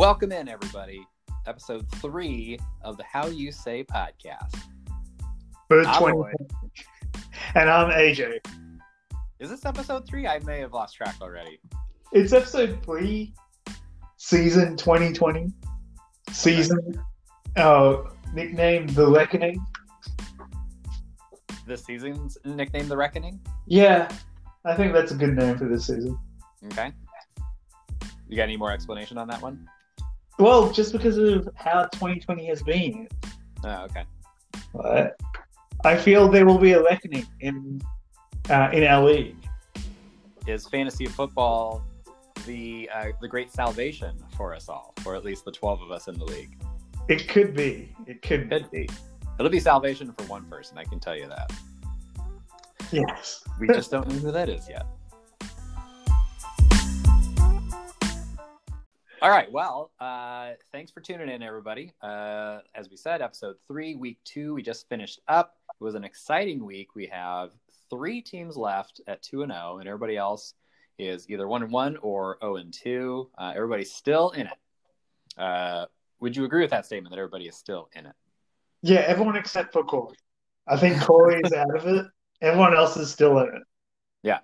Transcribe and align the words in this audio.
Welcome 0.00 0.32
in, 0.32 0.48
everybody. 0.48 1.06
Episode 1.46 1.86
three 1.96 2.58
of 2.80 2.96
the 2.96 3.04
How 3.04 3.26
You 3.26 3.52
Say 3.52 3.84
podcast. 3.84 4.58
For 5.68 5.86
I'm 5.86 5.98
20. 5.98 6.16
Roy. 6.16 6.32
And 7.54 7.68
I'm 7.68 7.90
AJ. 7.90 8.38
Is 9.40 9.50
this 9.50 9.66
episode 9.66 10.06
three? 10.08 10.26
I 10.26 10.38
may 10.38 10.60
have 10.60 10.72
lost 10.72 10.96
track 10.96 11.16
already. 11.20 11.60
It's 12.12 12.32
episode 12.32 12.82
three, 12.82 13.34
season 14.16 14.74
2020. 14.78 15.52
Season, 16.30 17.04
uh, 17.56 17.96
nickname 18.32 18.86
The 18.86 19.06
Reckoning. 19.06 19.62
This 21.66 21.84
season's 21.84 22.38
nicknamed 22.46 22.88
The 22.88 22.96
Reckoning. 22.96 23.38
Yeah, 23.66 24.10
I 24.64 24.74
think 24.76 24.94
that's 24.94 25.12
a 25.12 25.16
good 25.16 25.36
name 25.36 25.58
for 25.58 25.68
this 25.68 25.88
season. 25.88 26.18
Okay. 26.72 26.90
You 28.30 28.38
got 28.38 28.44
any 28.44 28.56
more 28.56 28.72
explanation 28.72 29.18
on 29.18 29.28
that 29.28 29.42
one? 29.42 29.68
Well, 30.40 30.72
just 30.72 30.92
because 30.92 31.18
of 31.18 31.48
how 31.54 31.82
2020 31.92 32.46
has 32.46 32.62
been. 32.62 33.06
Oh, 33.62 33.84
okay. 33.84 34.04
But 34.72 35.20
I 35.84 35.96
feel 35.96 36.28
there 36.28 36.46
will 36.46 36.58
be 36.58 36.72
a 36.72 36.82
reckoning 36.82 37.26
in 37.40 37.82
uh, 38.48 38.70
in 38.72 38.84
our 38.84 39.04
league. 39.04 39.36
Is 40.46 40.66
fantasy 40.66 41.04
football 41.04 41.84
the 42.46 42.88
uh, 42.94 43.08
the 43.20 43.28
great 43.28 43.52
salvation 43.52 44.16
for 44.34 44.54
us 44.54 44.70
all, 44.70 44.94
or 45.04 45.14
at 45.14 45.26
least 45.26 45.44
the 45.44 45.52
twelve 45.52 45.82
of 45.82 45.90
us 45.90 46.08
in 46.08 46.18
the 46.18 46.24
league? 46.24 46.58
It 47.08 47.28
could 47.28 47.54
be. 47.54 47.94
It 48.06 48.22
could 48.22 48.48
be. 48.48 48.60
Could 48.60 48.70
be. 48.70 48.88
It'll 49.38 49.50
be 49.50 49.60
salvation 49.60 50.10
for 50.12 50.24
one 50.24 50.44
person. 50.46 50.78
I 50.78 50.84
can 50.84 51.00
tell 51.00 51.16
you 51.16 51.28
that. 51.28 51.52
Yes. 52.90 53.44
We 53.58 53.68
just 53.68 53.90
don't 53.90 54.08
know 54.08 54.14
who 54.16 54.32
that 54.32 54.48
is 54.48 54.68
yet. 54.68 54.86
All 59.22 59.28
right. 59.28 59.52
Well, 59.52 59.90
uh, 60.00 60.52
thanks 60.72 60.90
for 60.90 61.02
tuning 61.02 61.28
in, 61.28 61.42
everybody. 61.42 61.92
Uh, 62.00 62.60
as 62.74 62.88
we 62.88 62.96
said, 62.96 63.20
episode 63.20 63.56
three, 63.68 63.94
week 63.94 64.18
two, 64.24 64.54
we 64.54 64.62
just 64.62 64.88
finished 64.88 65.20
up. 65.28 65.56
It 65.78 65.84
was 65.84 65.94
an 65.94 66.04
exciting 66.04 66.64
week. 66.64 66.94
We 66.94 67.04
have 67.08 67.50
three 67.90 68.22
teams 68.22 68.56
left 68.56 69.02
at 69.06 69.22
two 69.22 69.42
and 69.42 69.52
zero, 69.52 69.76
and 69.76 69.86
everybody 69.86 70.16
else 70.16 70.54
is 70.98 71.28
either 71.28 71.46
one 71.46 71.62
and 71.62 71.70
one 71.70 71.98
or 71.98 72.38
zero 72.40 72.56
and 72.56 72.72
two. 72.72 73.28
Uh, 73.36 73.52
everybody's 73.54 73.92
still 73.92 74.30
in 74.30 74.46
it. 74.46 74.58
Uh, 75.36 75.84
would 76.20 76.34
you 76.34 76.46
agree 76.46 76.62
with 76.62 76.70
that 76.70 76.86
statement 76.86 77.14
that 77.14 77.18
everybody 77.18 77.46
is 77.46 77.56
still 77.56 77.90
in 77.94 78.06
it? 78.06 78.14
Yeah, 78.80 79.00
everyone 79.00 79.36
except 79.36 79.74
for 79.74 79.84
Corey. 79.84 80.16
I 80.66 80.78
think 80.78 80.98
Corey 81.02 81.42
is 81.44 81.52
out 81.52 81.76
of 81.76 81.86
it. 81.86 82.06
Everyone 82.40 82.74
else 82.74 82.96
is 82.96 83.12
still 83.12 83.38
in 83.40 83.48
it. 83.48 83.62
Yeah. 84.22 84.38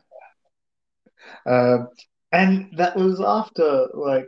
Um, 1.46 1.88
and 2.30 2.76
that 2.76 2.94
was 2.94 3.22
after, 3.22 3.88
like, 3.94 4.26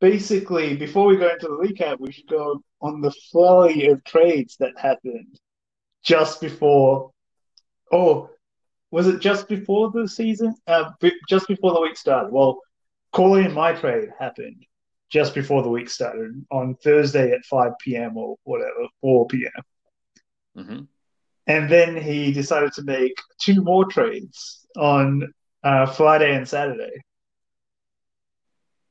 basically, 0.00 0.76
before 0.76 1.06
we 1.06 1.16
go 1.16 1.28
into 1.30 1.48
the 1.48 1.56
recap, 1.56 2.00
we 2.00 2.12
should 2.12 2.28
go 2.28 2.62
on 2.80 3.00
the 3.00 3.12
flurry 3.30 3.86
of 3.86 4.02
trades 4.04 4.56
that 4.58 4.78
happened 4.78 5.38
just 6.02 6.40
before, 6.40 7.10
or 7.90 8.30
was 8.90 9.06
it 9.06 9.20
just 9.20 9.48
before 9.48 9.90
the 9.92 10.08
season? 10.08 10.54
Uh, 10.66 10.90
b- 11.00 11.12
just 11.28 11.46
before 11.48 11.72
the 11.74 11.80
week 11.80 11.96
started. 11.96 12.32
Well, 12.32 12.60
Corey 13.12 13.44
and 13.44 13.54
my 13.54 13.72
trade 13.72 14.08
happened 14.18 14.64
just 15.10 15.34
before 15.34 15.62
the 15.62 15.68
week 15.68 15.88
started 15.88 16.44
on 16.50 16.74
Thursday 16.76 17.32
at 17.32 17.44
5 17.44 17.72
p.m. 17.80 18.16
or 18.16 18.36
whatever, 18.44 18.86
4 19.00 19.26
p.m. 19.28 19.62
hmm 20.64 20.80
And 21.46 21.68
then 21.70 21.96
he 21.96 22.32
decided 22.32 22.72
to 22.74 22.82
make 22.82 23.14
two 23.40 23.62
more 23.62 23.84
trades 23.86 24.66
on 24.76 25.32
uh, 25.64 25.86
Friday 25.86 26.34
and 26.34 26.48
Saturday. 26.48 27.02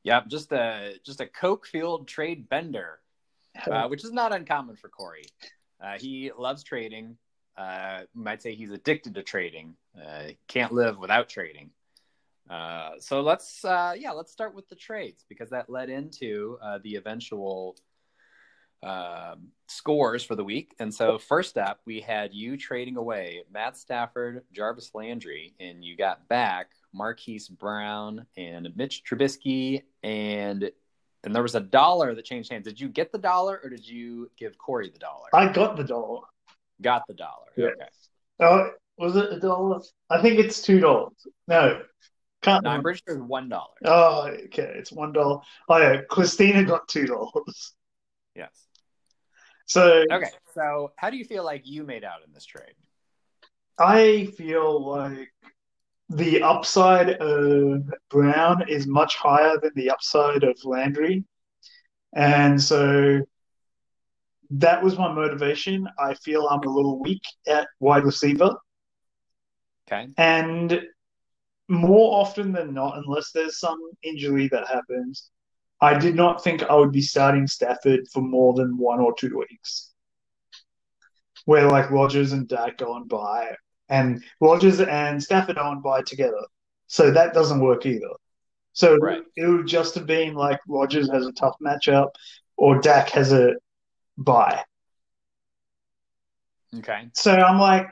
Yep. 0.10 0.28
Just 0.28 0.52
a 0.52 0.94
just 1.06 1.22
a 1.22 1.28
coke 1.28 1.68
fueled 1.68 2.08
trade 2.08 2.50
bender. 2.50 3.00
uh, 3.68 3.88
which 3.88 4.04
is 4.04 4.12
not 4.12 4.34
uncommon 4.34 4.76
for 4.76 4.90
Corey. 4.90 5.26
Uh, 5.80 5.98
he 6.00 6.32
loves 6.36 6.64
trading. 6.64 7.16
Uh, 7.56 8.02
might 8.16 8.42
say 8.42 8.56
he's 8.56 8.72
addicted 8.72 9.14
to 9.14 9.22
trading. 9.22 9.76
Uh, 9.96 10.30
can't 10.48 10.72
live 10.72 10.98
without 10.98 11.30
trading. 11.30 11.70
Uh, 12.50 12.92
so 13.00 13.22
let's 13.22 13.64
uh, 13.64 13.94
yeah 13.96 14.12
let's 14.12 14.32
start 14.32 14.56
with 14.56 14.68
the 14.68 14.76
trades 14.76 15.26
because 15.30 15.52
that 15.52 15.70
led 15.70 15.90
into 15.90 16.58
uh, 16.64 16.80
the 16.84 16.96
eventual 16.96 17.76
um 18.82 19.50
scores 19.68 20.24
for 20.24 20.36
the 20.36 20.44
week. 20.44 20.74
And 20.80 20.92
so 20.92 21.20
first 21.20 21.56
up, 21.56 21.82
we 21.86 22.02
had 22.02 22.34
you 22.34 22.58
trading 22.58 22.98
away 22.98 23.44
Matt 23.52 23.78
Stafford, 23.78 24.44
Jarvis 24.52 24.92
Landry, 24.96 25.54
and 25.60 25.84
you 25.84 25.96
got 25.96 26.28
back 26.30 26.72
Marquise 26.94 27.48
Brown 27.48 28.26
and 28.38 28.70
Mitch 28.76 29.04
Trubisky 29.04 29.84
and 30.04 30.72
and 31.24 31.36
there 31.36 31.44
was 31.44 31.56
a 31.56 31.60
dollar 31.60 32.16
that 32.16 32.26
changed 32.26 32.52
hands. 32.52 32.64
Did 32.66 32.80
you 32.80 32.88
get 32.88 33.12
the 33.12 33.18
dollar 33.18 33.60
or 33.64 33.70
did 33.70 33.88
you 33.88 34.32
give 34.38 34.58
Corey 34.58 34.90
the 34.90 35.00
dollar? 35.00 35.28
I 35.34 35.52
got 35.52 35.76
the 35.76 35.84
dollar. 35.84 36.22
got 36.82 37.04
the 37.08 37.14
dollar. 37.14 37.48
Yeah. 37.58 37.66
Okay. 37.68 37.86
Oh, 38.40 38.70
was 38.98 39.16
it 39.16 39.34
a 39.34 39.40
dollar? 39.40 39.82
I 40.10 40.22
think 40.22 40.40
it's 40.40 40.62
two 40.62 40.80
dollars. 40.80 41.28
No, 41.48 41.82
can't. 42.42 42.64
No, 42.64 42.70
I'm 42.70 42.82
pretty 42.82 43.02
sure 43.06 43.18
it's 43.18 43.26
one 43.26 43.50
dollar. 43.50 43.74
Oh, 43.84 44.28
okay, 44.46 44.74
it's 44.76 44.92
one 44.92 45.12
dollar. 45.12 45.42
Oh 45.68 45.78
yeah, 45.78 46.02
Christina 46.10 46.64
got 46.64 46.88
two 46.88 47.06
dollars. 47.06 47.74
Yes. 48.36 48.52
So 49.66 50.04
Okay. 50.12 50.30
So 50.54 50.92
how 50.96 51.10
do 51.10 51.18
you 51.18 51.26
feel 51.26 51.44
like 51.44 51.64
you 51.66 51.84
made 51.84 52.04
out 52.04 52.22
in 52.26 52.34
this 52.34 52.46
trade? 52.46 52.74
I 53.78 54.26
feel 54.38 54.90
like 54.90 55.32
the 56.10 56.42
upside 56.42 57.12
of 57.12 57.84
Brown 58.10 58.68
is 58.68 58.88
much 58.88 59.16
higher 59.16 59.60
than 59.62 59.72
the 59.76 59.92
upside 59.92 60.44
of 60.44 60.58
Landry. 60.66 61.24
And 62.16 62.62
so 62.62 63.22
that 64.52 64.84
was 64.84 64.98
my 64.98 65.12
motivation. 65.12 65.88
I 66.00 66.16
feel 66.16 66.48
I'm 66.48 66.68
a 66.68 66.72
little 66.72 67.00
weak 67.00 67.22
at 67.48 67.68
wide 67.80 68.04
receiver. 68.04 68.56
Okay. 69.88 70.08
And 70.18 70.82
more 71.68 72.20
often 72.20 72.52
than 72.52 72.74
not, 72.74 72.98
unless 72.98 73.32
there's 73.32 73.60
some 73.60 73.80
injury 74.02 74.48
that 74.52 74.68
happens, 74.68 75.30
I 75.82 75.98
did 75.98 76.16
not 76.16 76.44
think 76.44 76.64
I 76.64 76.76
would 76.76 76.92
be 76.92 77.02
starting 77.02 77.46
Stafford 77.46 78.02
for 78.12 78.22
more 78.22 78.54
than 78.54 78.78
one 78.78 79.00
or 79.00 79.14
two 79.14 79.38
weeks. 79.38 79.92
Where 81.46 81.70
like 81.70 81.92
Rodgers 81.92 82.34
and 82.34 82.48
Dak 82.48 82.80
go 82.80 82.94
on 82.94 83.08
by, 83.08 83.56
and 83.90 84.24
Rodgers 84.40 84.80
and 84.80 85.22
Stafford 85.22 85.58
aren't 85.58 85.84
by 85.84 86.02
together. 86.04 86.46
So 86.88 87.12
that 87.12 87.34
doesn't 87.34 87.62
work 87.62 87.86
either. 87.86 88.14
So 88.74 88.98
Right. 88.98 89.24
it 89.36 89.48
would 89.48 89.68
just 89.68 89.96
have 89.96 90.06
been 90.06 90.34
like 90.36 90.60
Rodgers 90.68 91.10
has 91.12 91.26
a 91.26 91.32
tough 91.34 91.56
matchup 91.66 92.10
or 92.58 92.80
Dak 92.80 93.10
has 93.10 93.34
a 93.34 93.56
bye. 94.18 94.64
Okay. 96.78 97.10
So 97.14 97.34
I'm 97.34 97.60
like, 97.60 97.88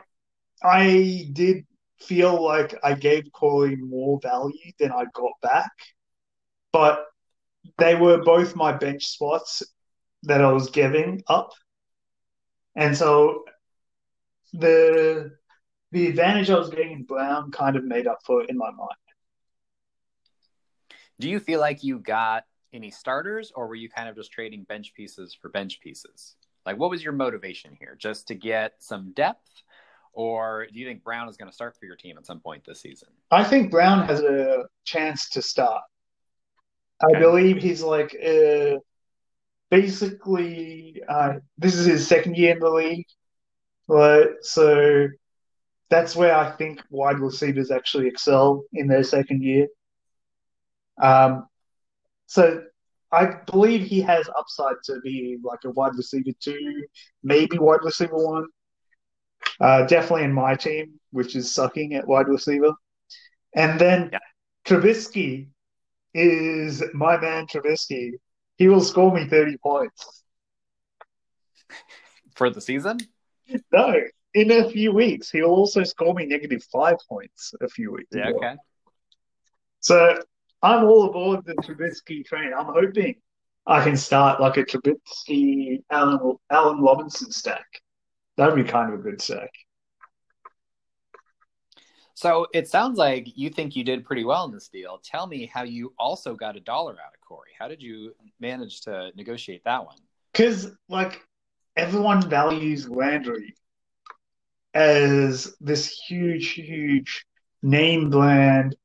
I 0.63 1.30
did 1.34 1.66
feel 2.00 2.41
like 2.44 2.75
I 2.84 2.94
gave 2.94 3.31
Corey 3.31 3.75
more 3.75 4.19
value 4.22 4.72
than 4.79 4.91
I 4.91 5.06
got 5.14 5.31
back, 5.41 5.72
but 6.72 7.06
they 7.78 7.96
were 7.96 8.24
both 8.24 8.56
my 8.56 8.72
bench 8.72 9.06
spots 9.06 9.64
that 10.24 10.44
I 10.44 10.52
was 10.52 10.69
giving 10.69 11.24
up, 11.28 11.52
and 12.75 12.96
so 12.96 13.44
the 14.53 15.31
the 15.92 16.08
advantage 16.08 16.50
I 16.50 16.58
was 16.58 16.70
getting 16.70 16.92
in 16.92 17.03
Brown 17.03 17.52
kind 17.52 17.75
of 17.75 17.84
made 17.84 18.08
up 18.08 18.20
for 18.25 18.42
it 18.42 18.50
in 18.50 18.58
my 18.58 18.72
mind. 18.72 18.90
Do 21.20 21.30
you 21.30 21.40
feel 21.40 21.59
like 21.59 21.84
you 21.84 22.00
got 22.00 22.44
any 22.74 22.92
starters 22.92 23.52
or 23.56 23.68
were 23.68 23.75
you 23.75 23.90
kind 23.90 24.09
of 24.09 24.16
just 24.16 24.31
trading 24.31 24.64
bench 24.64 24.94
pieces 24.94 25.36
for 25.40 25.50
bench 25.50 25.80
pieces? 25.81 26.36
Like 26.66 26.78
what 26.78 26.90
was 26.90 27.03
your 27.03 27.14
motivation 27.14 27.76
here? 27.80 27.96
Just 27.97 28.28
to 28.28 28.36
get 28.36 28.74
some 28.80 29.14
depth? 29.14 29.64
Or 30.14 30.68
do 30.72 30.80
you 30.80 30.86
think 30.86 31.03
Brown 31.03 31.30
is 31.30 31.38
going 31.38 31.50
to 31.50 31.56
start 31.56 31.76
for 31.80 31.86
your 31.86 31.96
team 31.96 32.18
at 32.18 32.26
some 32.26 32.40
point 32.40 32.64
this 32.66 32.81
season? 32.81 33.09
I 33.32 33.44
think 33.44 33.72
Brown 33.72 34.08
has 34.08 34.20
a 34.22 34.66
chance 34.84 35.29
to 35.29 35.41
start. 35.41 35.84
I 37.02 37.20
believe 37.20 37.58
he's 37.58 37.84
like 37.84 38.16
uh, 38.16 38.78
basically 39.70 41.02
uh, 41.08 41.34
this 41.58 41.76
is 41.76 41.85
his 41.85 42.08
second 42.08 42.35
year 42.35 42.53
in 42.53 42.59
the 42.59 42.70
league, 42.70 43.06
right? 43.88 44.29
So 44.41 45.08
that's 45.89 46.16
where 46.16 46.35
I 46.35 46.51
think 46.51 46.81
wide 46.89 47.19
receivers 47.19 47.72
actually 47.72 48.07
excel 48.07 48.63
in 48.73 48.87
their 48.87 49.03
second 49.03 49.43
year. 49.43 49.67
Um, 51.01 51.47
so 52.25 52.63
I 53.11 53.25
believe 53.49 53.81
he 53.87 54.01
has 54.01 54.29
upside 54.37 54.75
to 54.85 54.99
be 55.01 55.37
like 55.43 55.59
a 55.66 55.72
wide 55.72 55.95
receiver 55.95 56.31
two, 56.39 56.84
maybe 57.23 57.57
wide 57.57 57.84
receiver 57.84 58.16
one. 58.17 58.47
Uh, 59.59 59.85
definitely 59.85 60.23
in 60.25 60.34
my 60.34 60.55
team, 60.55 60.99
which 61.11 61.35
is 61.35 61.53
sucking 61.53 61.93
at 61.95 62.07
wide 62.07 62.28
receiver. 62.28 62.73
And 63.55 63.79
then 63.79 64.09
Yeah. 64.11 64.19
Trubisky 64.66 65.47
is 66.13 66.84
my 66.93 67.17
man 67.19 67.47
Trubisky. 67.47 68.13
He 68.57 68.67
will 68.67 68.81
score 68.81 69.13
me 69.13 69.28
30 69.28 69.57
points. 69.57 70.23
For 72.35 72.49
the 72.49 72.61
season? 72.61 72.99
No, 73.72 73.93
in 74.34 74.52
a 74.52 74.70
few 74.70 74.91
weeks. 74.91 75.29
He 75.29 75.41
will 75.41 75.52
also 75.52 75.84
score 75.84 76.14
me 76.14 76.26
negative 76.26 76.64
five 76.72 76.97
points 77.08 77.53
a 77.62 77.68
few 77.68 77.94
weeks. 77.94 78.09
Yeah, 78.12 78.29
okay. 78.29 78.56
So 79.79 80.22
I'm 80.62 80.84
all 80.84 81.09
aboard 81.09 81.46
the 81.46 81.53
Trubisky 81.56 82.26
train. 82.26 82.52
I'm 82.58 82.66
hoping 82.66 83.16
I 83.66 83.84
can 83.84 83.97
start 83.97 84.41
like 84.41 84.58
a 84.58 84.64
Trubisky 84.64 85.84
Alan 85.91 86.35
Allen 86.50 86.82
Robinson 86.82 87.32
stack. 87.32 87.66
That'd 88.38 88.56
be 88.56 88.64
kind 88.64 88.94
of 88.94 89.00
a 89.00 89.03
good 89.03 89.22
stack. 89.22 89.52
So 92.14 92.47
it 92.52 92.68
sounds 92.68 92.97
like 92.97 93.28
you 93.35 93.52
think 93.52 93.76
you 93.76 93.84
did 93.84 94.03
pretty 94.03 94.23
well 94.23 94.46
in 94.46 94.52
this 94.52 94.70
deal. 94.70 95.00
Tell 95.03 95.28
me 95.28 95.46
how 95.53 95.62
you 95.62 95.94
also 96.00 96.34
got 96.34 96.56
a 96.56 96.59
dollar 96.59 96.94
out 96.94 97.14
of 97.14 97.22
Corey. 97.22 97.52
How 97.59 97.68
did 97.68 97.80
you 97.80 98.16
manage 98.40 98.82
to 98.82 99.12
negotiate 99.16 99.64
that 99.66 99.85
one? 99.85 99.97
Because 100.32 100.72
like 100.90 101.22
everyone 101.76 102.28
values 102.28 102.90
Landry 102.90 103.53
as 104.73 105.55
this 105.59 105.87
huge, 106.08 106.52
huge 106.52 107.25
name 107.61 108.09
brand 108.09 108.75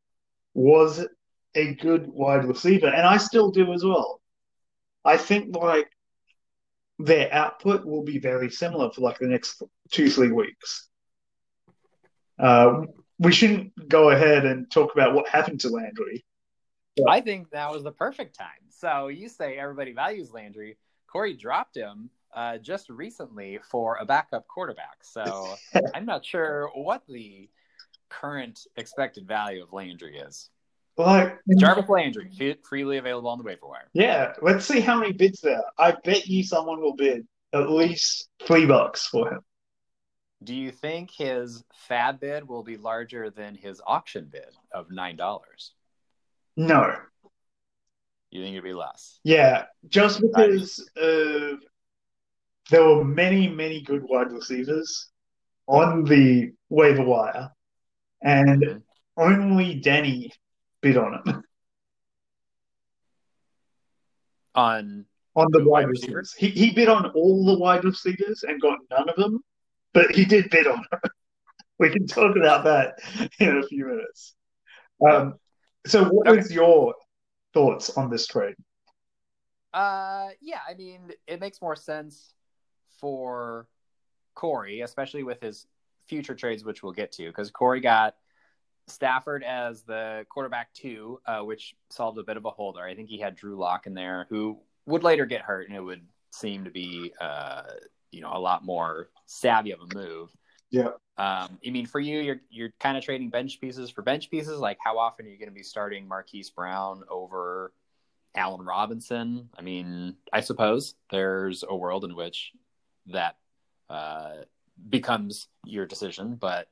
was 0.55 1.07
a 1.55 1.75
good 1.75 2.07
wide 2.09 2.45
receiver, 2.45 2.89
and 2.89 3.07
I 3.07 3.17
still 3.19 3.51
do 3.51 3.73
as 3.73 3.85
well. 3.85 4.21
I 5.05 5.17
think 5.17 5.55
like 5.57 5.91
their 6.99 7.33
output 7.33 7.85
will 7.85 8.05
be 8.05 8.19
very 8.19 8.51
similar 8.51 8.91
for 8.93 9.01
like 9.01 9.19
the 9.19 9.27
next 9.27 9.63
two, 9.91 10.09
three 10.09 10.31
weeks. 10.31 10.89
Uh, 12.39 12.83
we 13.19 13.33
shouldn't 13.33 13.73
go 13.89 14.11
ahead 14.11 14.45
and 14.47 14.71
talk 14.71 14.93
about 14.93 15.15
what 15.15 15.29
happened 15.29 15.61
to 15.61 15.69
Landry. 15.69 16.25
I 17.09 17.21
think 17.21 17.51
that 17.51 17.71
was 17.71 17.83
the 17.83 17.93
perfect 17.93 18.37
time. 18.37 18.49
So 18.71 19.09
you 19.09 19.29
say 19.29 19.57
everybody 19.57 19.93
values 19.93 20.33
Landry. 20.33 20.77
Corey 21.07 21.35
dropped 21.35 21.77
him 21.77 22.11
uh, 22.35 22.59
just 22.59 22.89
recently 22.89 23.59
for 23.71 23.97
a 24.01 24.05
backup 24.05 24.47
quarterback. 24.49 24.99
So 25.03 25.55
I'm 25.95 26.07
not 26.07 26.25
sure 26.25 26.71
what 26.75 27.03
the 27.09 27.49
current 28.09 28.61
expected 28.77 29.27
value 29.27 29.63
of 29.63 29.73
Landry 29.73 30.19
is. 30.19 30.51
Like 30.99 31.39
Jarvis 31.57 31.89
Landry, 31.89 32.59
freely 32.69 32.99
available 32.99 33.31
on 33.31 33.39
the 33.39 33.45
waiver 33.45 33.67
wire. 33.67 33.89
Yeah, 33.95 34.35
let's 34.43 34.67
see 34.67 34.81
how 34.81 34.99
many 35.01 35.13
bids 35.13 35.41
there. 35.41 35.63
I 35.79 35.95
bet 36.05 36.27
you 36.27 36.45
someone 36.45 36.83
will 36.83 36.95
bid 36.95 37.27
at 37.55 37.71
least 37.71 38.29
three 38.47 38.67
bucks 38.67 39.07
for 39.07 39.33
him. 39.33 39.41
Do 40.45 40.55
you 40.55 40.71
think 40.71 41.11
his 41.11 41.65
FAAB 41.89 42.21
bid 42.21 42.49
will 42.49 42.63
be 42.63 42.77
larger 42.77 43.31
than 43.31 43.55
his 43.55 43.81
auction 43.87 44.29
bid 44.31 44.55
of 44.73 44.91
nine 44.91 45.17
dollars? 45.17 45.73
No. 46.57 46.95
You 48.31 48.43
think 48.43 48.55
it'd 48.55 48.65
be 48.65 48.75
less? 48.75 49.19
Yeah, 49.25 49.65
just 49.89 50.21
because 50.21 50.89
of 50.97 51.61
there 52.71 52.85
were 52.85 53.05
many, 53.05 53.49
many 53.49 53.83
good 53.83 54.03
wide 54.03 54.33
receivers 54.33 55.09
on 55.67 56.05
the 56.05 56.53
waiver 56.69 57.05
wire, 57.05 57.51
and 58.23 58.83
only 59.17 59.75
Danny 59.81 60.31
bid 60.81 60.97
on 60.97 61.15
him. 61.15 61.45
On 64.55 65.07
on 65.35 65.47
the 65.51 65.65
wide 65.65 65.89
receivers, 65.89 66.35
he 66.35 66.49
he 66.49 66.73
bid 66.73 66.89
on 66.89 67.07
all 67.13 67.47
the 67.47 67.59
wide 67.59 67.85
receivers 67.85 68.45
and 68.47 68.61
got 68.61 68.79
none 68.91 69.09
of 69.09 69.17
them, 69.17 69.41
but 69.95 70.11
he 70.11 70.25
did 70.25 70.51
bid 70.51 70.67
on 70.67 70.85
them. 70.91 71.01
we 71.79 71.91
can 71.91 72.07
talk 72.07 72.37
about 72.37 72.65
that 72.65 72.99
in 73.39 73.57
a 73.57 73.63
few 73.67 73.87
minutes. 73.87 74.35
Um, 75.09 75.35
so, 75.87 76.05
what 76.05 76.29
okay. 76.29 76.39
is 76.39 76.53
your 76.53 76.95
thoughts 77.55 77.91
on 77.97 78.11
this 78.11 78.27
trade? 78.27 78.55
Uh, 79.73 80.29
yeah, 80.41 80.61
I 80.69 80.75
mean, 80.75 81.13
it 81.27 81.41
makes 81.41 81.63
more 81.63 81.77
sense 81.77 82.35
for 83.03 83.67
Corey, 84.35 84.81
especially 84.81 85.25
with 85.25 85.43
his 85.43 85.67
future 86.09 86.35
trades, 86.35 86.65
which 86.65 86.83
we'll 86.83 86.93
get 86.93 87.13
to, 87.13 87.27
because 87.27 87.51
Corey 87.51 87.81
got 87.81 88.15
Stafford 88.89 89.45
as 89.45 89.83
the 89.83 90.25
quarterback 90.31 90.73
two, 90.73 91.21
uh, 91.27 91.41
which 91.41 91.75
solved 91.91 92.19
a 92.19 92.23
bit 92.23 92.39
of 92.39 92.47
a 92.47 92.51
hole 92.51 92.73
there. 92.73 92.87
I 92.87 92.95
think 92.95 93.11
he 93.11 93.19
had 93.19 93.37
Drew 93.37 93.57
Lock 93.57 93.87
in 93.87 93.95
there, 93.95 94.27
who 94.31 94.59
would 94.87 95.03
later 95.03 95.27
get 95.27 95.43
hurt, 95.43 95.69
and 95.69 95.77
it 95.77 95.81
would 95.81 96.07
seem 96.31 96.65
to 96.65 96.71
be, 96.71 97.13
uh, 97.21 97.65
you 98.11 98.23
know, 98.23 98.33
a 98.33 98.39
lot 98.39 98.65
more 98.65 99.11
savvy 99.27 99.73
of 99.73 99.81
a 99.81 99.95
move. 99.95 100.31
Yeah. 100.71 100.93
Um, 101.19 101.59
I 101.67 101.71
mean, 101.71 101.87
for 101.87 102.01
you, 102.01 102.21
you're 102.21 102.41
you're 102.51 102.73
kind 102.81 102.97
of 102.97 103.05
trading 103.05 103.29
bench 103.29 103.61
pieces 103.61 103.91
for 103.91 104.01
bench 104.03 104.31
pieces. 104.31 104.59
Like, 104.59 104.79
how 104.83 104.99
often 104.99 105.27
are 105.27 105.29
you 105.29 105.39
going 105.39 105.51
to 105.51 105.55
be 105.55 105.63
starting 105.63 106.09
Marquise 106.09 106.49
Brown 106.49 107.05
over 107.11 107.75
Allen 108.35 108.65
Robinson? 108.65 109.51
I 109.57 109.63
mean, 109.63 110.17
I 110.33 110.41
suppose 110.41 110.95
there's 111.11 111.65
a 111.69 111.77
world 111.77 112.05
in 112.05 112.17
which 112.17 112.53
that 113.07 113.37
uh, 113.91 114.37
becomes 114.89 115.49
your 115.65 115.87
decision, 115.87 116.37
but 116.37 116.69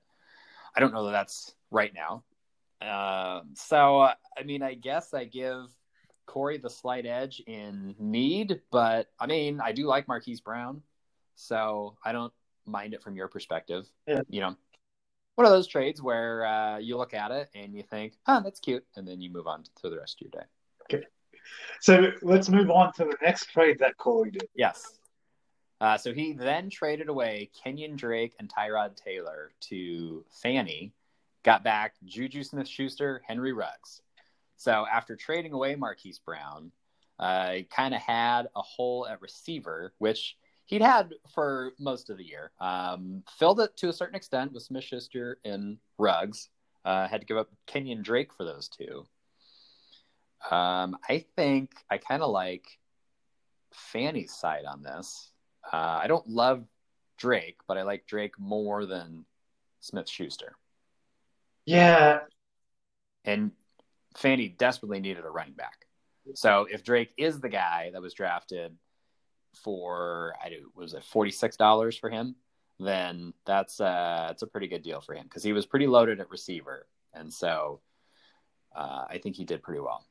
I 0.74 0.80
don't 0.80 0.92
know 0.92 1.06
that 1.06 1.12
that's 1.12 1.54
right 1.70 1.92
now. 1.94 2.24
Uh, 2.80 3.42
so, 3.54 4.00
I 4.00 4.42
mean, 4.44 4.62
I 4.62 4.74
guess 4.74 5.12
I 5.12 5.24
give 5.24 5.66
Corey 6.26 6.58
the 6.58 6.70
slight 6.70 7.06
edge 7.06 7.42
in 7.46 7.94
need, 7.98 8.60
but 8.70 9.08
I 9.18 9.26
mean, 9.26 9.60
I 9.60 9.72
do 9.72 9.86
like 9.86 10.08
Marquise 10.08 10.40
Brown, 10.40 10.82
so 11.34 11.96
I 12.04 12.12
don't 12.12 12.32
mind 12.66 12.94
it 12.94 13.02
from 13.02 13.16
your 13.16 13.28
perspective. 13.28 13.86
Yeah. 14.06 14.20
You 14.28 14.40
know, 14.40 14.56
one 15.34 15.46
of 15.46 15.52
those 15.52 15.66
trades 15.66 16.00
where 16.00 16.46
uh, 16.46 16.78
you 16.78 16.96
look 16.96 17.14
at 17.14 17.32
it 17.32 17.50
and 17.54 17.74
you 17.74 17.82
think, 17.82 18.14
"Huh, 18.26 18.40
that's 18.44 18.60
cute," 18.60 18.84
and 18.96 19.06
then 19.06 19.20
you 19.20 19.30
move 19.30 19.46
on 19.46 19.64
to 19.82 19.90
the 19.90 19.98
rest 19.98 20.20
of 20.20 20.28
your 20.28 20.42
day. 20.42 20.46
Okay. 20.84 21.06
So 21.80 22.12
let's 22.22 22.48
move 22.48 22.70
on 22.70 22.92
to 22.94 23.04
the 23.04 23.16
next 23.22 23.46
trade 23.46 23.78
that 23.80 23.96
Corey 23.96 24.30
did. 24.30 24.48
Yes. 24.54 24.99
Uh, 25.80 25.96
so 25.96 26.12
he 26.12 26.32
then 26.32 26.68
traded 26.68 27.08
away 27.08 27.50
Kenyon 27.62 27.96
Drake 27.96 28.34
and 28.38 28.50
Tyrod 28.50 28.96
Taylor 28.96 29.52
to 29.68 30.24
Fannie, 30.42 30.92
got 31.42 31.64
back 31.64 31.94
Juju 32.04 32.42
Smith 32.42 32.68
Schuster, 32.68 33.22
Henry 33.26 33.52
Ruggs. 33.52 34.02
So 34.56 34.84
after 34.92 35.16
trading 35.16 35.52
away 35.52 35.74
Marquise 35.74 36.18
Brown, 36.18 36.70
uh, 37.18 37.52
he 37.52 37.62
kind 37.64 37.94
of 37.94 38.00
had 38.02 38.48
a 38.54 38.60
hole 38.60 39.06
at 39.06 39.22
receiver, 39.22 39.94
which 39.98 40.36
he'd 40.66 40.82
had 40.82 41.14
for 41.34 41.72
most 41.78 42.10
of 42.10 42.18
the 42.18 42.24
year. 42.24 42.50
Um, 42.60 43.22
filled 43.38 43.60
it 43.60 43.76
to 43.78 43.88
a 43.88 43.92
certain 43.92 44.14
extent 44.14 44.52
with 44.52 44.62
Smith 44.62 44.84
Schuster 44.84 45.38
and 45.44 45.78
Ruggs. 45.98 46.50
Uh, 46.84 47.08
had 47.08 47.20
to 47.22 47.26
give 47.26 47.36
up 47.36 47.48
Kenyon 47.66 48.02
Drake 48.02 48.32
for 48.34 48.44
those 48.44 48.68
two. 48.68 49.06
Um, 50.50 50.96
I 51.08 51.24
think 51.36 51.70
I 51.90 51.98
kind 51.98 52.22
of 52.22 52.30
like 52.30 52.78
Fannie's 53.72 54.34
side 54.34 54.64
on 54.66 54.82
this. 54.82 55.30
Uh, 55.64 56.00
I 56.02 56.06
don't 56.06 56.28
love 56.28 56.64
Drake, 57.18 57.58
but 57.68 57.76
I 57.76 57.82
like 57.82 58.06
Drake 58.06 58.38
more 58.38 58.86
than 58.86 59.24
Smith 59.80 60.08
Schuster. 60.08 60.56
Yeah. 61.66 62.20
And 63.24 63.52
Fannie 64.16 64.48
desperately 64.48 65.00
needed 65.00 65.24
a 65.24 65.30
running 65.30 65.54
back. 65.54 65.86
So 66.34 66.66
if 66.70 66.82
Drake 66.82 67.12
is 67.16 67.40
the 67.40 67.48
guy 67.48 67.90
that 67.92 68.02
was 68.02 68.14
drafted 68.14 68.76
for 69.64 70.34
I 70.42 70.48
do 70.48 70.70
was 70.74 70.94
it 70.94 71.04
forty 71.04 71.30
six 71.30 71.56
dollars 71.56 71.96
for 71.96 72.08
him, 72.08 72.36
then 72.78 73.32
that's 73.46 73.80
uh 73.80 74.26
that's 74.28 74.42
a 74.42 74.46
pretty 74.46 74.68
good 74.68 74.82
deal 74.82 75.00
for 75.00 75.14
him 75.14 75.24
because 75.24 75.42
he 75.42 75.52
was 75.52 75.66
pretty 75.66 75.86
loaded 75.86 76.20
at 76.20 76.30
receiver, 76.30 76.86
and 77.14 77.32
so 77.32 77.80
uh, 78.74 79.04
I 79.08 79.18
think 79.18 79.36
he 79.36 79.44
did 79.44 79.62
pretty 79.62 79.80
well. 79.80 80.04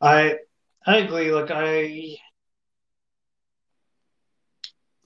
I 0.00 0.38
I 0.84 0.98
agree. 0.98 1.32
Like 1.32 1.50
I 1.52 2.16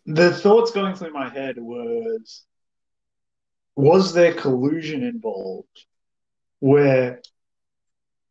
the 0.07 0.33
thoughts 0.33 0.71
going 0.71 0.95
through 0.95 1.13
my 1.13 1.29
head 1.29 1.57
was 1.59 2.45
was 3.77 4.13
there 4.13 4.35
collusion 4.35 5.03
involved 5.03 5.87
where 6.61 7.21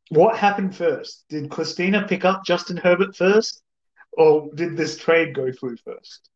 what 0.10 0.38
happened 0.38 0.76
first? 0.76 1.26
Did 1.30 1.50
christina 1.50 2.08
pick 2.08 2.26
up 2.26 2.46
justin 2.46 2.78
herbert 2.78 3.16
first 3.16 3.62
or 4.12 4.50
did 4.54 4.78
this 4.78 4.98
trade 4.98 5.34
go 5.34 5.52
through 5.52 5.78
first? 5.78 6.30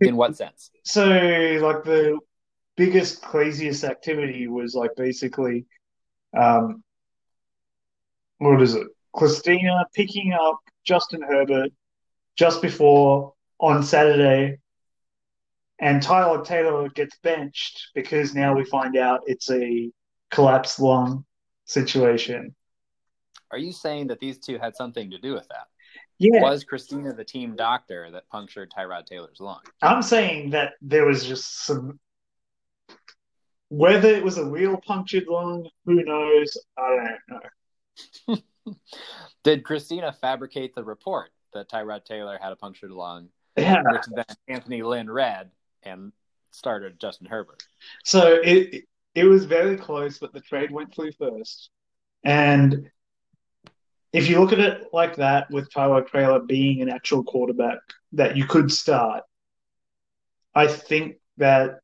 In 0.00 0.16
what 0.16 0.36
sense? 0.36 0.70
So 0.84 1.06
like 1.06 1.84
the 1.84 2.18
biggest 2.76 3.22
craziest 3.22 3.84
activity 3.84 4.46
was 4.48 4.74
like 4.74 4.90
basically 4.96 5.66
um 6.36 6.82
what 8.38 8.60
is 8.60 8.74
it? 8.74 8.86
Christina 9.14 9.86
picking 9.94 10.32
up 10.34 10.58
Justin 10.86 11.22
Herbert 11.22 11.70
just 12.36 12.62
before 12.62 13.34
on 13.58 13.82
Saturday, 13.82 14.58
and 15.78 16.02
Tyler 16.02 16.42
Taylor 16.44 16.88
gets 16.88 17.18
benched 17.22 17.88
because 17.94 18.34
now 18.34 18.54
we 18.54 18.64
find 18.64 18.96
out 18.96 19.20
it's 19.26 19.50
a 19.50 19.90
collapsed 20.30 20.80
lung 20.80 21.24
situation. 21.64 22.54
Are 23.50 23.58
you 23.58 23.72
saying 23.72 24.08
that 24.08 24.20
these 24.20 24.38
two 24.38 24.58
had 24.58 24.76
something 24.76 25.10
to 25.10 25.18
do 25.18 25.34
with 25.34 25.48
that? 25.48 25.66
Yeah. 26.18 26.40
Was 26.40 26.64
Christina 26.64 27.12
the 27.12 27.24
team 27.24 27.56
doctor 27.56 28.10
that 28.12 28.28
punctured 28.30 28.70
Tyrod 28.70 29.06
Taylor's 29.06 29.40
lung? 29.40 29.60
I'm 29.82 30.02
saying 30.02 30.50
that 30.50 30.72
there 30.80 31.04
was 31.04 31.24
just 31.26 31.64
some. 31.66 31.98
Whether 33.68 34.08
it 34.10 34.24
was 34.24 34.38
a 34.38 34.44
real 34.44 34.78
punctured 34.86 35.26
lung, 35.28 35.68
who 35.84 36.02
knows? 36.04 36.56
I 36.78 36.96
don't 36.96 37.42
know. 38.28 38.36
Did 39.44 39.64
Christina 39.64 40.12
fabricate 40.12 40.74
the 40.74 40.84
report 40.84 41.30
that 41.52 41.70
Tyrod 41.70 42.04
Taylor 42.04 42.38
had 42.40 42.52
a 42.52 42.56
punctured 42.56 42.90
lung, 42.90 43.28
yeah. 43.56 43.82
which 43.90 44.02
then 44.14 44.36
Anthony 44.48 44.82
Lynn 44.82 45.10
read 45.10 45.50
and 45.82 46.12
started 46.50 47.00
Justin 47.00 47.26
Herbert? 47.26 47.62
So 48.04 48.40
it 48.42 48.84
it 49.14 49.24
was 49.24 49.44
very 49.44 49.76
close, 49.76 50.18
but 50.18 50.32
the 50.32 50.40
trade 50.40 50.70
went 50.70 50.94
through 50.94 51.12
first, 51.12 51.70
and 52.24 52.90
if 54.12 54.30
you 54.30 54.40
look 54.40 54.52
at 54.52 54.58
it 54.58 54.88
like 54.92 55.16
that, 55.16 55.50
with 55.50 55.70
Tyler 55.70 56.02
Taylor 56.02 56.40
being 56.40 56.80
an 56.80 56.88
actual 56.88 57.22
quarterback 57.22 57.78
that 58.12 58.36
you 58.36 58.46
could 58.46 58.72
start, 58.72 59.24
I 60.54 60.66
think 60.68 61.16
that, 61.36 61.80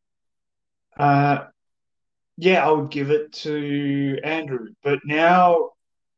uh, 0.97 1.45
yeah, 2.39 2.67
I 2.67 2.71
would 2.71 2.91
give 2.91 3.11
it 3.11 3.33
to 3.45 4.19
Andrew. 4.25 4.69
But 4.83 5.01
now 5.05 5.72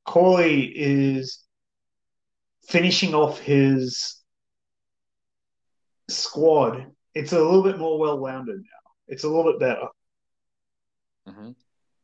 Corey 0.05 0.63
is 0.63 1.41
finishing 2.69 3.15
off 3.15 3.39
his 3.41 4.23
squad. 6.09 6.87
It's 7.15 7.33
a 7.33 7.41
little 7.41 7.63
bit 7.63 7.79
more 7.79 7.99
well 7.99 8.19
rounded 8.19 8.57
now. 8.57 8.91
It's 9.09 9.25
a 9.25 9.29
little 9.29 9.53
bit 9.53 9.61
better. 9.61 9.87
Mm-hmm. 11.29 11.51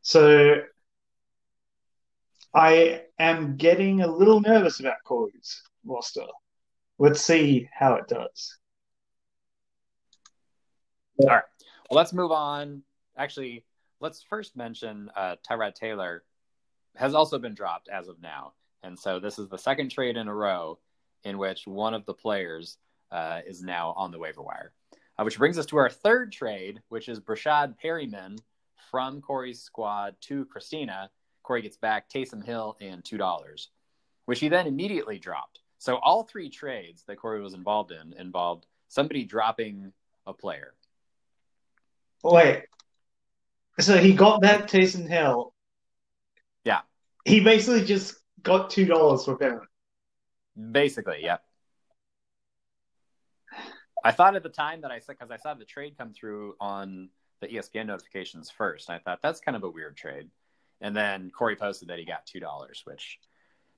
So 0.02 0.62
I 2.54 3.02
am 3.18 3.56
getting 3.56 4.00
a 4.00 4.06
little 4.06 4.40
nervous 4.40 4.80
about 4.80 4.96
Corey's 5.04 5.62
roster. 5.84 6.26
Let's 6.98 7.20
see 7.22 7.68
how 7.72 7.94
it 7.94 8.08
does. 8.08 8.56
All 11.18 11.28
right. 11.28 11.42
Well, 11.90 11.96
let's 11.96 12.12
move 12.12 12.32
on. 12.32 12.82
Actually, 13.16 13.64
let's 14.00 14.22
first 14.22 14.56
mention 14.56 15.10
uh, 15.16 15.36
Tyrod 15.48 15.74
Taylor 15.74 16.22
has 16.96 17.14
also 17.14 17.38
been 17.38 17.54
dropped 17.54 17.88
as 17.88 18.08
of 18.08 18.20
now. 18.20 18.52
And 18.82 18.98
so 18.98 19.20
this 19.20 19.38
is 19.38 19.48
the 19.48 19.58
second 19.58 19.90
trade 19.90 20.16
in 20.16 20.28
a 20.28 20.34
row 20.34 20.78
in 21.24 21.38
which 21.38 21.66
one 21.66 21.94
of 21.94 22.06
the 22.06 22.14
players 22.14 22.78
uh, 23.10 23.40
is 23.46 23.62
now 23.62 23.94
on 23.96 24.10
the 24.10 24.18
waiver 24.18 24.42
wire. 24.42 24.72
Uh, 25.18 25.24
which 25.24 25.38
brings 25.38 25.58
us 25.58 25.66
to 25.66 25.76
our 25.76 25.90
third 25.90 26.32
trade, 26.32 26.80
which 26.88 27.08
is 27.08 27.20
Breshad 27.20 27.74
Perriman 27.82 28.38
from 28.90 29.20
Corey's 29.20 29.60
squad 29.60 30.16
to 30.22 30.46
Christina. 30.46 31.10
Corey 31.42 31.62
gets 31.62 31.76
back 31.76 32.08
Taysom 32.08 32.44
Hill 32.44 32.76
and 32.80 33.02
$2, 33.04 33.66
which 34.24 34.40
he 34.40 34.48
then 34.48 34.66
immediately 34.66 35.18
dropped. 35.18 35.60
So 35.78 35.96
all 35.96 36.24
three 36.24 36.50
trades 36.50 37.04
that 37.06 37.16
Corey 37.16 37.40
was 37.40 37.54
involved 37.54 37.90
in 37.90 38.14
involved 38.18 38.66
somebody 38.88 39.24
dropping 39.24 39.92
a 40.26 40.32
player. 40.32 40.74
Wait. 42.22 42.64
So 43.78 43.96
he 43.96 44.12
got 44.12 44.42
back 44.42 44.68
Taysom 44.68 45.08
Hill. 45.08 45.54
Yeah. 46.64 46.80
He 47.24 47.40
basically 47.40 47.84
just 47.84 48.16
got 48.42 48.70
two 48.70 48.86
dollars 48.86 49.24
for 49.24 49.36
Perriman. 49.36 49.66
Basically, 50.72 51.20
yeah. 51.22 51.38
I 54.02 54.12
thought 54.12 54.34
at 54.34 54.42
the 54.42 54.48
time 54.48 54.80
that 54.82 54.90
I 54.90 54.98
said 54.98 55.16
because 55.18 55.30
I 55.30 55.36
saw 55.36 55.54
the 55.54 55.64
trade 55.64 55.96
come 55.98 56.12
through 56.12 56.54
on 56.60 57.10
the 57.40 57.48
ESPN 57.48 57.86
notifications 57.86 58.50
first. 58.50 58.90
I 58.90 58.98
thought 58.98 59.20
that's 59.22 59.40
kind 59.40 59.56
of 59.56 59.64
a 59.64 59.70
weird 59.70 59.96
trade. 59.96 60.28
And 60.80 60.96
then 60.96 61.30
Corey 61.30 61.56
posted 61.56 61.88
that 61.88 61.98
he 61.98 62.04
got 62.04 62.26
two 62.26 62.40
dollars, 62.40 62.82
which 62.84 63.18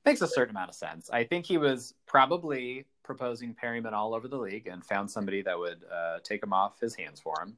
makes 0.04 0.20
a 0.20 0.28
certain 0.28 0.54
amount 0.54 0.70
of 0.70 0.76
sense. 0.76 1.10
I 1.10 1.24
think 1.24 1.46
he 1.46 1.58
was 1.58 1.94
probably 2.06 2.86
proposing 3.02 3.54
Perriman 3.54 3.92
all 3.92 4.14
over 4.14 4.28
the 4.28 4.38
league 4.38 4.66
and 4.66 4.84
found 4.84 5.10
somebody 5.10 5.42
that 5.42 5.58
would 5.58 5.84
uh, 5.92 6.18
take 6.22 6.42
him 6.42 6.52
off 6.52 6.80
his 6.80 6.94
hands 6.94 7.20
for 7.20 7.34
him. 7.40 7.56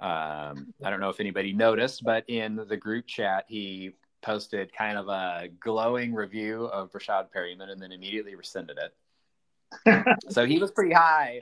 Um, 0.00 0.72
I 0.84 0.90
don't 0.90 1.00
know 1.00 1.08
if 1.08 1.18
anybody 1.18 1.52
noticed, 1.52 2.04
but 2.04 2.24
in 2.28 2.56
the 2.68 2.76
group 2.76 3.06
chat, 3.06 3.46
he 3.48 3.94
posted 4.22 4.72
kind 4.72 4.98
of 4.98 5.08
a 5.08 5.48
glowing 5.60 6.14
review 6.14 6.64
of 6.64 6.90
Breshad 6.92 7.28
Perriman 7.34 7.70
and 7.70 7.80
then 7.80 7.92
immediately 7.92 8.34
rescinded 8.34 8.78
it. 8.78 10.16
so 10.30 10.46
he 10.46 10.58
was 10.58 10.70
pretty 10.70 10.92
high 10.92 11.40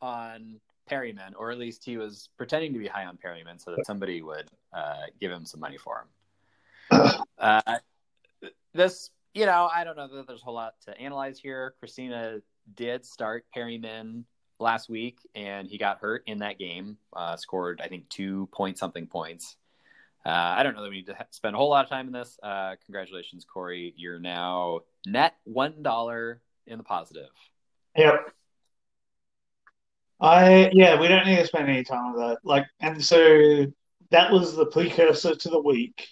on 0.00 0.60
Perriman, 0.90 1.32
or 1.36 1.50
at 1.50 1.58
least 1.58 1.84
he 1.84 1.96
was 1.96 2.30
pretending 2.36 2.72
to 2.72 2.78
be 2.78 2.86
high 2.86 3.04
on 3.04 3.16
Perriman 3.16 3.62
so 3.62 3.74
that 3.74 3.86
somebody 3.86 4.22
would 4.22 4.50
uh, 4.72 5.02
give 5.20 5.30
him 5.30 5.44
some 5.44 5.60
money 5.60 5.78
for 5.78 6.04
him. 6.90 7.10
Uh, 7.38 7.78
this, 8.74 9.10
you 9.32 9.46
know, 9.46 9.68
I 9.72 9.84
don't 9.84 9.96
know 9.96 10.08
that 10.08 10.26
there's 10.26 10.42
a 10.42 10.44
whole 10.44 10.54
lot 10.54 10.74
to 10.86 11.00
analyze 11.00 11.38
here. 11.38 11.74
Christina 11.78 12.40
did 12.74 13.06
start 13.06 13.44
Perriman 13.56 14.24
last 14.58 14.88
week, 14.88 15.20
and 15.34 15.68
he 15.68 15.78
got 15.78 16.00
hurt 16.00 16.24
in 16.26 16.38
that 16.38 16.58
game. 16.58 16.96
Uh, 17.12 17.36
scored, 17.36 17.80
I 17.82 17.86
think, 17.86 18.08
two 18.08 18.48
point 18.52 18.76
something 18.76 19.06
points. 19.06 19.56
Uh, 20.26 20.30
I 20.30 20.62
don't 20.62 20.74
know 20.74 20.82
that 20.82 20.90
we 20.90 20.96
need 20.96 21.06
to 21.06 21.26
spend 21.30 21.54
a 21.54 21.58
whole 21.58 21.70
lot 21.70 21.84
of 21.84 21.90
time 21.90 22.06
in 22.06 22.12
this. 22.12 22.38
Uh, 22.42 22.74
congratulations, 22.84 23.44
Corey. 23.44 23.94
You're 23.96 24.18
now 24.18 24.80
net 25.06 25.34
one 25.44 25.82
dollar 25.82 26.42
in 26.66 26.78
the 26.78 26.84
positive. 26.84 27.30
Yep. 27.96 28.32
I 30.20 30.70
yeah, 30.72 31.00
we 31.00 31.08
don't 31.08 31.26
need 31.26 31.36
to 31.36 31.46
spend 31.46 31.68
any 31.68 31.84
time 31.84 32.06
on 32.06 32.16
that. 32.18 32.38
Like, 32.42 32.66
and 32.80 33.02
so 33.02 33.66
that 34.10 34.32
was 34.32 34.56
the 34.56 34.66
precursor 34.66 35.34
to 35.34 35.48
the 35.48 35.60
week. 35.60 36.08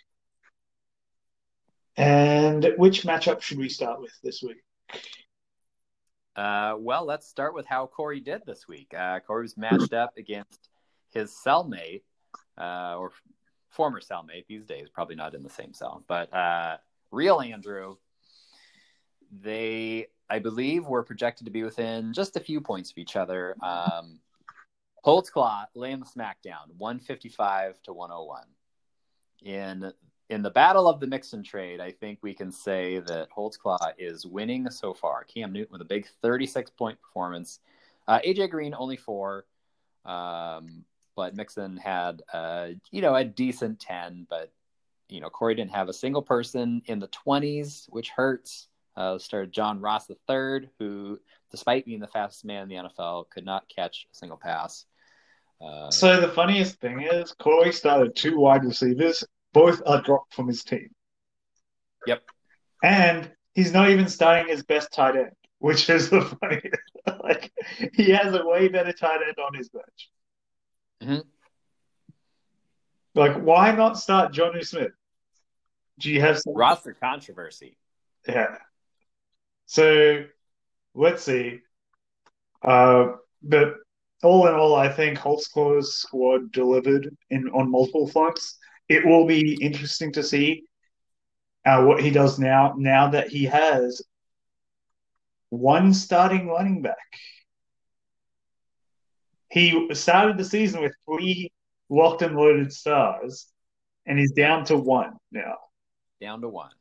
And 1.96 2.74
which 2.76 3.02
matchup 3.02 3.40
should 3.40 3.58
we 3.58 3.68
start 3.68 4.00
with 4.00 4.12
this 4.22 4.42
week? 4.42 4.62
Uh, 6.36 6.76
well, 6.78 7.06
let's 7.06 7.26
start 7.26 7.54
with 7.54 7.66
how 7.66 7.86
Corey 7.86 8.20
did 8.20 8.42
this 8.46 8.68
week. 8.68 8.92
Uh, 8.96 9.20
Corey 9.20 9.42
was 9.42 9.56
matched 9.56 9.94
up 9.94 10.12
against 10.18 10.68
his 11.10 11.34
cellmate, 11.44 12.02
uh, 12.58 12.96
or 12.98 13.12
former 13.76 14.00
cellmate 14.00 14.46
these 14.48 14.64
days, 14.64 14.88
probably 14.92 15.14
not 15.14 15.34
in 15.34 15.42
the 15.42 15.50
same 15.50 15.74
cell, 15.74 16.02
but 16.08 16.32
uh, 16.34 16.78
real 17.10 17.40
Andrew. 17.40 17.96
They, 19.42 20.06
I 20.30 20.38
believe, 20.38 20.86
were 20.86 21.02
projected 21.02 21.44
to 21.44 21.50
be 21.50 21.62
within 21.62 22.12
just 22.12 22.36
a 22.36 22.40
few 22.40 22.60
points 22.60 22.90
of 22.90 22.98
each 22.98 23.16
other. 23.16 23.54
Um, 23.62 24.20
Holtzclaw 25.04 25.66
laying 25.74 26.00
the 26.00 26.06
smackdown, 26.06 26.72
155 26.78 27.80
to 27.82 27.92
101. 27.92 28.42
In 29.44 29.92
in 30.28 30.42
the 30.42 30.50
battle 30.50 30.88
of 30.88 30.98
the 30.98 31.06
Mixon 31.06 31.44
trade, 31.44 31.80
I 31.80 31.92
think 31.92 32.18
we 32.20 32.34
can 32.34 32.50
say 32.50 32.98
that 32.98 33.28
Holtzclaw 33.30 33.92
is 33.98 34.26
winning 34.26 34.68
so 34.70 34.92
far. 34.92 35.22
Cam 35.22 35.52
Newton 35.52 35.72
with 35.72 35.82
a 35.82 35.84
big 35.84 36.08
36 36.22 36.70
point 36.70 37.00
performance. 37.00 37.60
Uh, 38.08 38.18
AJ 38.26 38.50
Green 38.50 38.74
only 38.76 38.96
four, 38.96 39.44
um, 40.04 40.84
but 41.16 41.34
Mixon 41.34 41.76
had 41.76 42.22
uh, 42.32 42.68
you 42.90 43.02
know 43.02 43.14
a 43.14 43.24
decent 43.24 43.80
10. 43.80 44.26
But 44.28 44.52
you 45.08 45.20
know 45.20 45.30
Corey 45.30 45.54
didn't 45.54 45.72
have 45.72 45.88
a 45.88 45.94
single 45.94 46.22
person 46.22 46.82
in 46.86 46.98
the 46.98 47.08
20s, 47.08 47.86
which 47.88 48.10
hurts. 48.10 48.68
Uh, 48.96 49.18
started 49.18 49.52
John 49.52 49.82
Ross 49.82 50.08
III, 50.08 50.70
who, 50.78 51.18
despite 51.50 51.84
being 51.84 52.00
the 52.00 52.06
fastest 52.06 52.46
man 52.46 52.62
in 52.62 52.68
the 52.70 52.76
NFL, 52.76 53.28
could 53.28 53.44
not 53.44 53.68
catch 53.68 54.06
a 54.10 54.16
single 54.16 54.38
pass. 54.38 54.86
Uh, 55.60 55.90
so 55.90 56.18
the 56.18 56.28
funniest 56.28 56.80
thing 56.80 57.02
is, 57.02 57.32
Corey 57.32 57.72
started 57.72 58.16
two 58.16 58.38
wide 58.38 58.64
receivers 58.64 59.22
both 59.56 59.80
are 59.86 60.02
dropped 60.02 60.34
from 60.34 60.48
his 60.48 60.62
team. 60.64 60.90
Yep. 62.06 62.22
And 62.84 63.30
he's 63.54 63.72
not 63.72 63.88
even 63.88 64.06
starting 64.06 64.48
his 64.48 64.62
best 64.62 64.92
tight 64.92 65.16
end, 65.16 65.30
which 65.60 65.88
is 65.88 66.10
the 66.10 66.20
funniest. 66.40 67.22
like 67.24 67.50
he 67.94 68.10
has 68.10 68.34
a 68.34 68.46
way 68.46 68.68
better 68.68 68.92
tight 68.92 69.20
end 69.26 69.36
on 69.38 69.54
his 69.54 69.70
bench. 69.70 70.10
Mm-hmm. 71.02 71.20
Like, 73.14 73.36
why 73.36 73.72
not 73.72 73.98
start 73.98 74.32
Jonnu 74.32 74.64
Smith? 74.64 74.92
Do 75.98 76.10
you 76.10 76.20
have 76.20 76.38
some 76.38 76.54
roster 76.54 76.94
controversy? 76.94 77.78
Yeah. 78.28 78.58
So 79.66 80.24
let's 80.94 81.22
see. 81.22 81.60
Uh, 82.62 83.12
but 83.42 83.74
all 84.22 84.46
in 84.48 84.54
all, 84.54 84.74
I 84.74 84.88
think 84.90 85.18
Holtzclaw's 85.18 85.94
squad 85.94 86.52
delivered 86.52 87.14
in 87.30 87.48
on 87.48 87.70
multiple 87.70 88.06
fronts 88.08 88.58
it 88.88 89.04
will 89.04 89.26
be 89.26 89.58
interesting 89.60 90.12
to 90.12 90.22
see 90.22 90.64
uh, 91.64 91.82
what 91.84 92.02
he 92.02 92.10
does 92.10 92.38
now. 92.38 92.74
Now 92.76 93.10
that 93.10 93.28
he 93.28 93.44
has 93.44 94.02
one 95.50 95.92
starting 95.92 96.48
running 96.48 96.82
back, 96.82 96.96
he 99.50 99.88
started 99.94 100.38
the 100.38 100.44
season 100.44 100.82
with 100.82 100.92
three 101.04 101.50
locked 101.88 102.22
and 102.22 102.36
loaded 102.36 102.72
stars, 102.72 103.46
and 104.06 104.18
he's 104.18 104.32
down 104.32 104.64
to 104.66 104.76
one 104.76 105.14
now. 105.30 105.56
Down 106.20 106.40
to 106.40 106.48
one. 106.48 106.72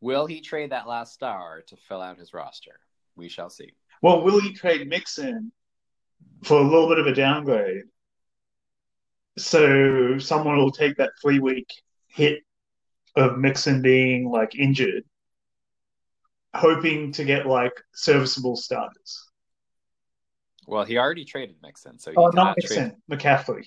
Will 0.00 0.26
he 0.26 0.40
trade 0.40 0.70
that 0.70 0.86
last 0.86 1.12
star 1.12 1.62
to 1.66 1.76
fill 1.76 2.00
out 2.00 2.18
his 2.18 2.32
roster? 2.32 2.78
We 3.16 3.28
shall 3.28 3.50
see. 3.50 3.72
Well, 4.00 4.22
will 4.22 4.40
he 4.40 4.54
trade 4.54 4.88
Mixon 4.88 5.52
for 6.44 6.58
a 6.58 6.62
little 6.62 6.88
bit 6.88 6.98
of 6.98 7.06
a 7.06 7.14
downgrade 7.14 7.84
so 9.38 10.18
someone 10.18 10.58
will 10.58 10.70
take 10.70 10.96
that 10.96 11.12
three 11.20 11.38
week 11.38 11.70
hit 12.08 12.40
of 13.16 13.38
Mixon 13.38 13.82
being 13.82 14.30
like 14.30 14.54
injured, 14.54 15.04
hoping 16.54 17.12
to 17.12 17.24
get 17.24 17.46
like 17.46 17.72
serviceable 17.94 18.56
starters. 18.56 19.27
Well, 20.68 20.84
he 20.84 20.98
already 20.98 21.24
traded 21.24 21.56
Mixon, 21.62 21.98
so 21.98 22.12
oh, 22.14 22.28
not 22.28 22.56
Mixon, 22.58 22.90
trade... 23.08 23.18
McCaffrey. 23.18 23.64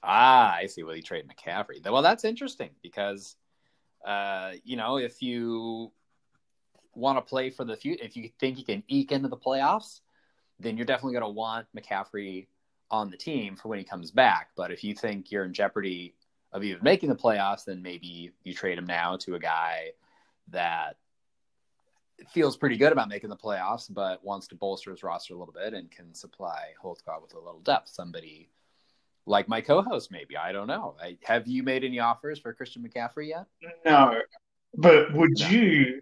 Ah, 0.00 0.54
I 0.54 0.66
see. 0.66 0.84
Well, 0.84 0.94
he 0.94 1.02
traded 1.02 1.28
McCaffrey. 1.28 1.84
Well, 1.84 2.02
that's 2.02 2.24
interesting 2.24 2.70
because, 2.84 3.34
uh, 4.06 4.52
you 4.62 4.76
know, 4.76 4.98
if 4.98 5.20
you 5.20 5.90
want 6.94 7.18
to 7.18 7.22
play 7.22 7.50
for 7.50 7.64
the 7.64 7.74
future, 7.74 8.04
if 8.04 8.16
you 8.16 8.30
think 8.38 8.58
you 8.58 8.64
can 8.64 8.84
eke 8.86 9.10
into 9.10 9.28
the 9.28 9.36
playoffs, 9.36 10.00
then 10.60 10.76
you're 10.76 10.86
definitely 10.86 11.14
going 11.14 11.24
to 11.24 11.36
want 11.36 11.66
McCaffrey 11.76 12.46
on 12.88 13.10
the 13.10 13.16
team 13.16 13.56
for 13.56 13.66
when 13.66 13.80
he 13.80 13.84
comes 13.84 14.12
back. 14.12 14.50
But 14.56 14.70
if 14.70 14.84
you 14.84 14.94
think 14.94 15.32
you're 15.32 15.44
in 15.44 15.52
jeopardy 15.52 16.14
of 16.52 16.62
even 16.62 16.78
making 16.82 17.08
the 17.08 17.16
playoffs, 17.16 17.64
then 17.64 17.82
maybe 17.82 18.30
you 18.44 18.54
trade 18.54 18.78
him 18.78 18.86
now 18.86 19.16
to 19.16 19.34
a 19.34 19.40
guy 19.40 19.90
that 20.52 20.96
feels 22.30 22.56
pretty 22.56 22.76
good 22.76 22.92
about 22.92 23.08
making 23.08 23.30
the 23.30 23.36
playoffs, 23.36 23.92
but 23.92 24.24
wants 24.24 24.48
to 24.48 24.54
bolster 24.54 24.90
his 24.90 25.02
roster 25.02 25.34
a 25.34 25.38
little 25.38 25.54
bit 25.54 25.74
and 25.74 25.90
can 25.90 26.14
supply 26.14 26.72
Holtzclaw 26.82 27.22
with 27.22 27.34
a 27.34 27.38
little 27.38 27.60
depth. 27.60 27.88
Somebody 27.88 28.50
like 29.26 29.48
my 29.48 29.60
co-host, 29.60 30.10
maybe 30.10 30.36
I 30.36 30.52
don't 30.52 30.66
know. 30.66 30.96
I, 31.00 31.18
have 31.24 31.46
you 31.46 31.62
made 31.62 31.84
any 31.84 31.98
offers 31.98 32.38
for 32.38 32.52
Christian 32.52 32.82
McCaffrey 32.82 33.28
yet? 33.28 33.46
No, 33.84 34.14
but 34.76 35.12
would 35.12 35.38
no. 35.38 35.48
you? 35.48 36.00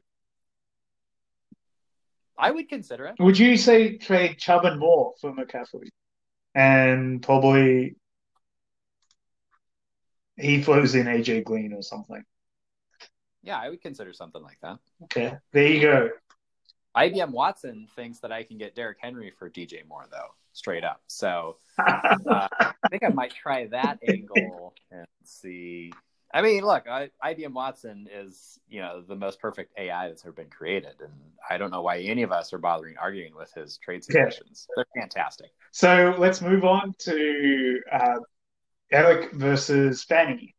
I 2.39 2.51
would 2.51 2.69
consider 2.69 3.07
it. 3.07 3.17
Would 3.19 3.39
you 3.39 3.57
say 3.57 3.97
trade 3.97 4.39
Chubb 4.39 4.65
and 4.65 4.79
Moore 4.79 5.15
for 5.21 5.33
McCaffrey, 5.33 5.89
and 6.55 7.23
probably 7.23 7.97
he 10.37 10.63
throws 10.63 10.95
in 10.95 11.07
AJ 11.07 11.45
Green 11.45 11.73
or 11.73 11.83
something? 11.83 12.23
Yeah, 13.47 13.61
I 13.61 13.71
would 13.71 13.81
consider 13.81 14.13
something 14.13 14.43
like 14.43 14.59
that. 14.63 14.79
Okay, 15.05 15.37
there 15.53 15.69
you 15.69 15.81
go. 15.81 16.11
IBM 16.97 17.31
Watson 17.31 17.87
thinks 17.95 18.19
that 18.21 18.33
I 18.33 18.43
can 18.43 18.59
get 18.59 18.75
Derrick 18.75 18.99
Henry 19.01 19.31
for 19.39 19.49
DJ 19.49 19.87
Moore, 19.87 20.07
though, 20.11 20.35
straight 20.53 20.83
up. 20.83 21.01
So 21.07 21.57
uh, 21.79 22.49
I 22.59 22.73
think 22.91 23.05
I 23.05 23.09
might 23.09 23.33
try 23.33 23.69
that 23.69 24.01
angle 24.09 24.75
and 24.91 25.07
see. 25.25 25.93
I 26.35 26.43
mean, 26.43 26.65
look, 26.65 26.89
I, 26.89 27.11
IBM 27.25 27.53
Watson 27.53 28.09
is 28.13 28.59
you 28.69 28.81
know 28.81 29.01
the 29.01 29.15
most 29.15 29.39
perfect 29.39 29.79
AI 29.79 30.09
that's 30.09 30.25
ever 30.25 30.33
been 30.33 30.51
created, 30.51 30.97
and 31.01 31.13
I 31.49 31.57
don't 31.57 31.71
know 31.71 31.83
why 31.83 31.99
any 32.01 32.25
of 32.25 32.33
us 32.33 32.53
are 32.53 32.59
bothering 32.59 32.97
arguing 32.99 33.37
with 33.37 33.53
his 33.55 33.79
trade 33.79 34.03
suggestions. 34.03 34.67
Okay. 34.77 34.89
They're 34.95 35.03
fantastic. 35.03 35.51
So 35.71 36.17
let's 36.19 36.41
move 36.41 36.65
on 36.65 36.95
to 37.01 37.81
uh, 37.93 38.19
Eric 38.91 39.35
versus 39.35 40.03
Fanny, 40.03 40.57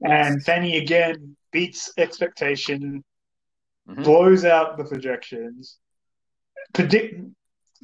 and 0.00 0.42
Fanny 0.42 0.78
again 0.78 1.36
beats 1.54 1.92
expectation, 1.96 3.02
mm-hmm. 3.88 4.02
blows 4.02 4.44
out 4.44 4.76
the 4.76 4.84
projections, 4.84 5.78
predict, 6.74 7.20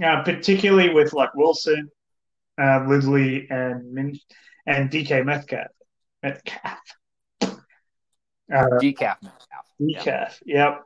uh, 0.04 0.22
particularly 0.24 0.92
with 0.92 1.12
like 1.14 1.32
Wilson, 1.34 1.88
uh, 2.60 2.80
Lidley, 2.80 3.46
and 3.50 3.90
Min- 3.92 4.18
and 4.66 4.90
DK 4.90 5.24
Metcalf. 5.24 5.68
Metcalf. 6.22 6.78
Uh, 7.42 8.66
decaf 8.82 9.16
Metcalf. 9.22 9.66
Decaf. 9.80 10.04
Yep. 10.04 10.32
yep. 10.44 10.82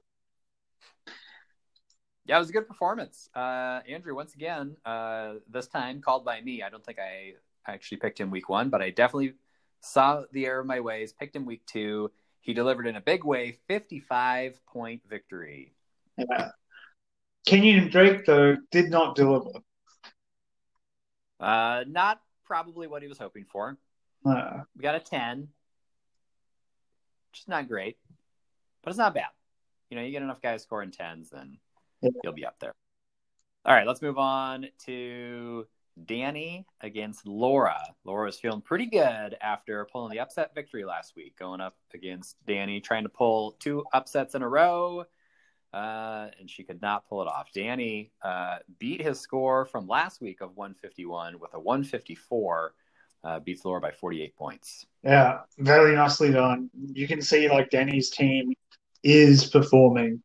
Yeah, 2.26 2.36
it 2.36 2.38
was 2.38 2.50
a 2.50 2.52
good 2.52 2.68
performance. 2.68 3.28
Uh, 3.34 3.80
Andrew, 3.88 4.14
once 4.14 4.34
again, 4.34 4.76
uh, 4.84 5.34
this 5.50 5.66
time 5.68 6.02
called 6.02 6.24
by 6.24 6.40
me. 6.40 6.62
I 6.62 6.68
don't 6.68 6.84
think 6.84 6.98
I 6.98 7.32
actually 7.66 7.98
picked 7.98 8.20
him 8.20 8.30
week 8.30 8.48
one, 8.50 8.68
but 8.68 8.82
I 8.82 8.90
definitely 8.90 9.34
saw 9.80 10.24
the 10.32 10.46
error 10.46 10.60
of 10.60 10.66
my 10.66 10.80
ways, 10.80 11.12
picked 11.12 11.36
him 11.36 11.44
week 11.44 11.64
two, 11.66 12.10
he 12.44 12.52
delivered 12.52 12.86
in 12.86 12.94
a 12.94 13.00
big 13.00 13.24
way, 13.24 13.58
55 13.68 14.60
point 14.66 15.00
victory. 15.08 15.72
Yeah. 16.18 16.50
Kenyon 17.46 17.90
Drake, 17.90 18.26
though, 18.26 18.58
did 18.70 18.90
not 18.90 19.16
deliver. 19.16 19.60
Uh, 21.40 21.84
not 21.88 22.20
probably 22.44 22.86
what 22.86 23.00
he 23.00 23.08
was 23.08 23.16
hoping 23.16 23.46
for. 23.50 23.78
Uh, 24.26 24.60
we 24.76 24.82
got 24.82 24.94
a 24.94 25.00
10, 25.00 25.48
which 27.30 27.40
is 27.40 27.48
not 27.48 27.66
great, 27.66 27.96
but 28.82 28.90
it's 28.90 28.98
not 28.98 29.14
bad. 29.14 29.30
You 29.88 29.96
know, 29.96 30.02
you 30.02 30.12
get 30.12 30.22
enough 30.22 30.42
guys 30.42 30.62
scoring 30.62 30.90
10s, 30.90 31.30
then 31.30 31.56
yeah. 32.02 32.10
you'll 32.22 32.34
be 32.34 32.44
up 32.44 32.60
there. 32.60 32.74
All 33.64 33.74
right, 33.74 33.86
let's 33.86 34.02
move 34.02 34.18
on 34.18 34.66
to 34.84 35.66
Danny 36.02 36.66
against 36.80 37.26
Laura. 37.26 37.80
Laura 38.04 38.26
was 38.26 38.38
feeling 38.38 38.60
pretty 38.60 38.86
good 38.86 39.36
after 39.40 39.86
pulling 39.92 40.10
the 40.10 40.20
upset 40.20 40.54
victory 40.54 40.84
last 40.84 41.14
week, 41.16 41.38
going 41.38 41.60
up 41.60 41.76
against 41.92 42.36
Danny, 42.46 42.80
trying 42.80 43.04
to 43.04 43.08
pull 43.08 43.52
two 43.52 43.84
upsets 43.92 44.34
in 44.34 44.42
a 44.42 44.48
row, 44.48 45.04
uh, 45.72 46.28
and 46.38 46.50
she 46.50 46.62
could 46.62 46.82
not 46.82 47.08
pull 47.08 47.22
it 47.22 47.28
off. 47.28 47.50
Danny 47.52 48.12
uh, 48.22 48.58
beat 48.78 49.00
his 49.00 49.20
score 49.20 49.64
from 49.64 49.86
last 49.86 50.20
week 50.20 50.40
of 50.40 50.56
151 50.56 51.38
with 51.38 51.54
a 51.54 51.60
154. 51.60 52.74
Uh, 53.22 53.40
beats 53.40 53.64
Laura 53.64 53.80
by 53.80 53.90
48 53.90 54.36
points. 54.36 54.84
Yeah, 55.02 55.40
very 55.58 55.94
nicely 55.94 56.30
done. 56.30 56.68
You 56.92 57.08
can 57.08 57.22
see 57.22 57.48
like 57.48 57.70
Danny's 57.70 58.10
team 58.10 58.52
is 59.02 59.48
performing. 59.48 60.22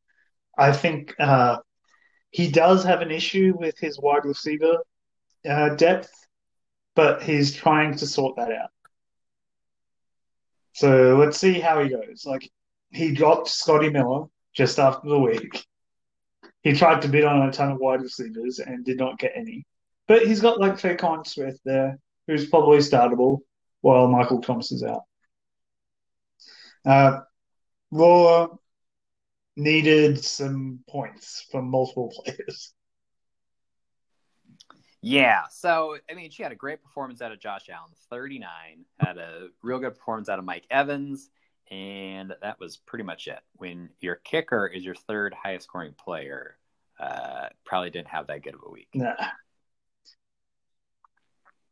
I 0.58 0.74
think 0.74 1.16
uh, 1.18 1.60
he 2.32 2.52
does 2.52 2.84
have 2.84 3.02
an 3.02 3.10
issue 3.10 3.54
with 3.58 3.80
his 3.80 4.00
wide 4.00 4.26
receiver 4.26 4.80
uh, 5.48 5.70
depth, 5.76 6.12
but 6.96 7.22
he's 7.22 7.54
trying 7.54 7.96
to 7.98 8.08
sort 8.08 8.36
that 8.38 8.52
out. 8.52 8.70
So 10.74 11.18
let's 11.18 11.38
see 11.38 11.60
how 11.60 11.84
he 11.84 11.90
goes. 11.90 12.24
Like 12.26 12.50
he 12.92 13.12
dropped 13.12 13.48
Scotty 13.48 13.90
Miller 13.90 14.26
just 14.54 14.80
after 14.80 15.10
the 15.10 15.20
week. 15.20 15.66
He 16.64 16.74
tried 16.74 17.02
to 17.02 17.08
bid 17.08 17.24
on 17.24 17.48
a 17.48 17.52
ton 17.52 17.72
of 17.72 17.80
wide 17.80 18.02
receivers 18.02 18.60
and 18.60 18.84
did 18.84 18.98
not 18.98 19.20
get 19.20 19.34
any. 19.36 19.66
But 20.08 20.26
he's 20.26 20.42
got 20.42 20.60
like 20.60 20.74
Tre'Quan 20.74 21.26
Smith 21.26 21.60
there, 21.64 22.00
who's 22.28 22.50
probably 22.50 22.80
startable 22.80 23.40
while 23.82 24.08
Michael 24.08 24.42
Thomas 24.42 24.72
is 24.72 24.84
out. 24.84 25.04
Uh, 26.86 27.20
Laura 27.92 28.50
needed 29.56 30.24
some 30.24 30.80
points 30.90 31.46
from 31.52 31.70
multiple 31.70 32.14
players. 32.26 32.74
Yeah. 35.02 35.44
So, 35.50 35.98
I 36.10 36.14
mean, 36.14 36.30
she 36.30 36.44
had 36.44 36.52
a 36.52 36.56
great 36.56 36.84
performance 36.84 37.22
out 37.22 37.32
of 37.32 37.40
Josh 37.40 37.70
Allen, 37.70 37.92
39, 38.10 38.50
had 39.00 39.18
a 39.18 39.48
real 39.62 39.80
good 39.80 39.96
performance 39.96 40.30
out 40.30 40.40
of 40.40 40.46
Mike 40.46 40.66
Evans, 40.70 41.30
and 41.72 42.34
that 42.42 42.60
was 42.60 42.78
pretty 42.78 43.04
much 43.04 43.28
it. 43.28 43.40
When 43.54 43.90
your 44.00 44.16
kicker 44.16 44.68
is 44.68 44.84
your 44.84 44.96
third 44.96 45.34
highest 45.34 45.68
scoring 45.68 45.94
player, 45.98 46.58
uh, 47.00 47.48
probably 47.66 47.92
didn't 47.92 48.10
have 48.10 48.28
that 48.28 48.44
good 48.44 48.56
of 48.56 48.62
a 48.66 48.70
week. 48.70 48.90
Nah. 48.94 49.14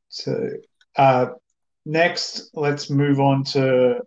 So, 0.10 0.50
uh, 0.96 1.28
next, 1.86 2.52
let's 2.54 2.90
move 2.90 3.20
on 3.20 3.44
to 3.46 4.00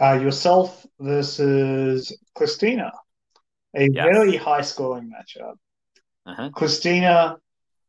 uh, 0.00 0.18
yourself 0.20 0.86
versus 1.00 2.16
Christina, 2.34 2.92
a 3.74 3.88
yes. 3.92 4.04
very 4.04 4.36
high 4.36 4.60
scoring 4.60 5.10
matchup. 5.10 5.56
Uh-huh. 6.26 6.50
Christina 6.50 7.36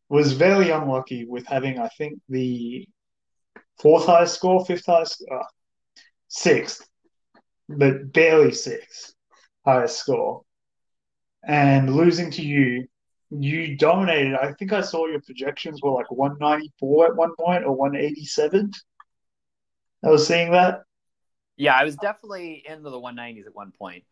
was 0.10 0.34
very 0.34 0.70
unlucky 0.70 1.26
with 1.26 1.46
having, 1.48 1.80
I 1.80 1.90
think, 1.98 2.20
the 2.30 2.88
fourth 3.82 4.06
highest 4.06 4.36
score, 4.36 4.64
fifth 4.66 4.86
highest, 4.86 5.26
uh, 5.32 5.44
sixth, 6.28 6.88
but 7.68 8.14
barely 8.14 8.54
sixth 8.54 9.14
highest 9.66 10.00
score. 10.00 10.44
And 11.44 11.96
losing 11.96 12.30
to 12.32 12.42
you, 12.42 12.88
you 13.30 13.76
dominated. 13.76 14.36
I 14.36 14.54
think 14.54 14.72
I 14.72 14.82
saw 14.82 15.08
your 15.08 15.22
projections 15.22 15.82
were 15.82 15.92
like 15.92 16.10
194 16.12 17.08
at 17.08 17.16
one 17.16 17.36
point 17.38 17.66
or 17.66 17.74
187. 17.74 18.72
I 20.04 20.10
was 20.10 20.28
seeing 20.28 20.52
that. 20.52 20.82
Yeah, 21.58 21.76
I 21.76 21.84
was 21.84 21.96
definitely 21.96 22.64
into 22.68 22.90
the 22.90 23.00
190s 23.00 23.48
at 23.48 23.56
one 23.56 23.72
point 23.72 24.04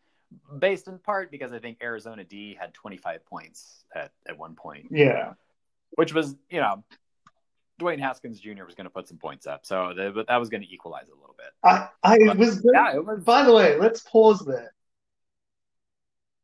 based 0.60 0.88
in 0.88 1.00
part 1.00 1.32
because 1.32 1.54
I 1.54 1.60
think 1.60 1.78
Arizona 1.82 2.24
D 2.24 2.58
had 2.60 2.74
25 2.74 3.26
points 3.26 3.84
at, 3.94 4.12
at 4.28 4.38
one 4.38 4.56
point. 4.56 4.88
Yeah. 4.92 5.34
Which 5.92 6.14
was, 6.14 6.36
you 6.50 6.60
know, 6.60 6.84
Dwayne 7.80 8.00
Haskins 8.00 8.40
Jr. 8.40 8.66
was 8.66 8.76
going 8.76 8.86
to 8.86 8.90
put 8.90 9.08
some 9.08 9.18
points 9.18 9.48
up. 9.48 9.66
So 9.66 9.94
the, 9.96 10.26
that 10.28 10.38
was 10.38 10.50
going 10.50 10.64
to 10.64 10.74
equalize 10.74 11.08
a 11.10 11.16
little 11.16 11.36
bit. 11.38 11.48
I, 11.64 11.90
I 12.04 12.18
but, 12.26 12.38
was, 12.38 12.66
yeah, 12.74 12.96
was. 12.98 13.24
By 13.24 13.44
the 13.44 13.54
way, 13.54 13.78
let's 13.78 14.02
pause 14.02 14.40
there. 14.46 14.74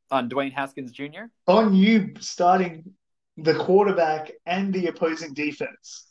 On 0.09 0.29
Dwayne 0.29 0.51
Haskins 0.51 0.91
Jr.? 0.91 1.25
On 1.47 1.73
you 1.73 2.13
starting 2.19 2.93
the 3.37 3.55
quarterback 3.55 4.31
and 4.45 4.73
the 4.73 4.87
opposing 4.87 5.33
defense. 5.33 6.07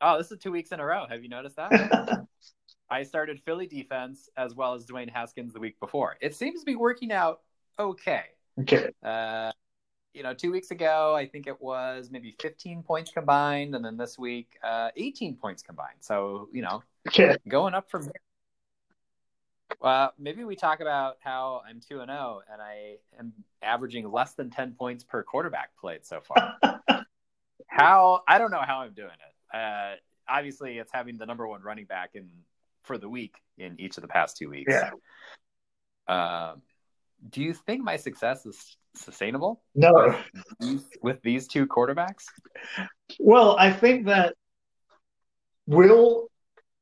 Oh, 0.00 0.18
this 0.18 0.30
is 0.30 0.38
two 0.38 0.52
weeks 0.52 0.70
in 0.70 0.80
a 0.80 0.84
row. 0.84 1.06
Have 1.08 1.22
you 1.22 1.28
noticed 1.28 1.56
that? 1.56 2.26
I 2.90 3.02
started 3.02 3.40
Philly 3.44 3.66
defense 3.66 4.30
as 4.36 4.54
well 4.54 4.74
as 4.74 4.86
Dwayne 4.86 5.10
Haskins 5.10 5.52
the 5.52 5.60
week 5.60 5.78
before. 5.80 6.16
It 6.20 6.34
seems 6.34 6.60
to 6.60 6.66
be 6.66 6.76
working 6.76 7.12
out 7.12 7.40
okay. 7.78 8.24
Okay. 8.60 8.90
Uh, 9.02 9.52
you 10.14 10.22
know, 10.22 10.34
two 10.34 10.50
weeks 10.50 10.70
ago, 10.70 11.14
I 11.14 11.26
think 11.26 11.46
it 11.46 11.60
was 11.60 12.10
maybe 12.10 12.34
15 12.40 12.82
points 12.82 13.10
combined, 13.10 13.74
and 13.74 13.84
then 13.84 13.96
this 13.96 14.18
week, 14.18 14.58
uh, 14.64 14.90
18 14.96 15.36
points 15.36 15.62
combined. 15.62 15.98
So, 16.00 16.48
you 16.52 16.62
know, 16.62 16.82
okay. 17.06 17.36
going 17.46 17.74
up 17.74 17.90
from 17.90 18.04
here. 18.04 18.12
Well, 19.80 20.12
maybe 20.18 20.44
we 20.44 20.56
talk 20.56 20.80
about 20.80 21.18
how 21.20 21.62
I'm 21.68 21.80
2 21.80 22.00
and 22.00 22.10
0 22.10 22.40
and 22.50 22.60
I 22.60 22.96
am 23.18 23.32
averaging 23.62 24.10
less 24.10 24.32
than 24.32 24.50
10 24.50 24.72
points 24.72 25.04
per 25.04 25.22
quarterback 25.22 25.76
played 25.78 26.04
so 26.04 26.20
far. 26.20 26.56
how 27.66 28.22
I 28.26 28.38
don't 28.38 28.50
know 28.50 28.62
how 28.66 28.78
I'm 28.80 28.94
doing 28.94 29.10
it. 29.10 29.56
Uh, 29.56 29.96
obviously, 30.28 30.78
it's 30.78 30.90
having 30.92 31.18
the 31.18 31.26
number 31.26 31.46
one 31.46 31.62
running 31.62 31.84
back 31.84 32.10
in 32.14 32.28
for 32.88 32.98
the 32.98 33.08
week 33.08 33.34
in 33.58 33.78
each 33.78 33.96
of 33.96 34.02
the 34.02 34.08
past 34.08 34.36
two 34.36 34.50
weeks. 34.50 34.74
Yeah. 34.74 34.90
Um, 36.08 36.62
do 37.28 37.42
you 37.42 37.52
think 37.52 37.84
my 37.84 37.96
success 37.96 38.46
is 38.46 38.76
sustainable? 38.96 39.62
No. 39.74 39.92
With 40.32 40.44
these, 40.58 40.84
with 41.02 41.22
these 41.22 41.46
two 41.46 41.66
quarterbacks? 41.66 42.24
Well, 43.20 43.56
I 43.58 43.72
think 43.72 44.06
that 44.06 44.34
will 45.66 46.28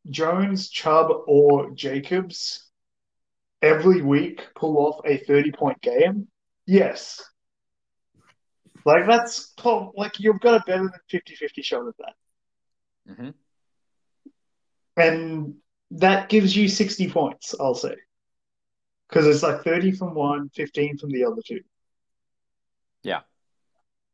Jones, 0.08 0.70
Chubb, 0.70 1.10
or 1.26 1.72
Jacobs 1.72 2.64
every 3.60 4.00
week 4.00 4.46
pull 4.54 4.78
off 4.78 5.00
a 5.04 5.18
30 5.18 5.52
point 5.52 5.82
game? 5.82 6.28
Yes. 6.66 7.22
Like 8.84 9.06
that's 9.08 9.52
like 9.96 10.20
you've 10.20 10.40
got 10.40 10.62
a 10.62 10.64
better 10.64 10.84
than 11.10 11.20
50-50 11.20 11.64
shot 11.64 11.88
at 11.88 11.94
that. 11.98 12.14
Mm-hmm. 13.10 13.30
And 14.96 15.54
that 15.92 16.28
gives 16.28 16.56
you 16.56 16.68
60 16.68 17.10
points, 17.10 17.54
I'll 17.58 17.74
say. 17.74 17.94
Because 19.08 19.26
it's 19.26 19.42
like 19.42 19.62
30 19.62 19.92
from 19.92 20.14
one, 20.14 20.48
15 20.54 20.98
from 20.98 21.10
the 21.10 21.24
other 21.24 21.40
two. 21.46 21.60
Yeah. 23.02 23.20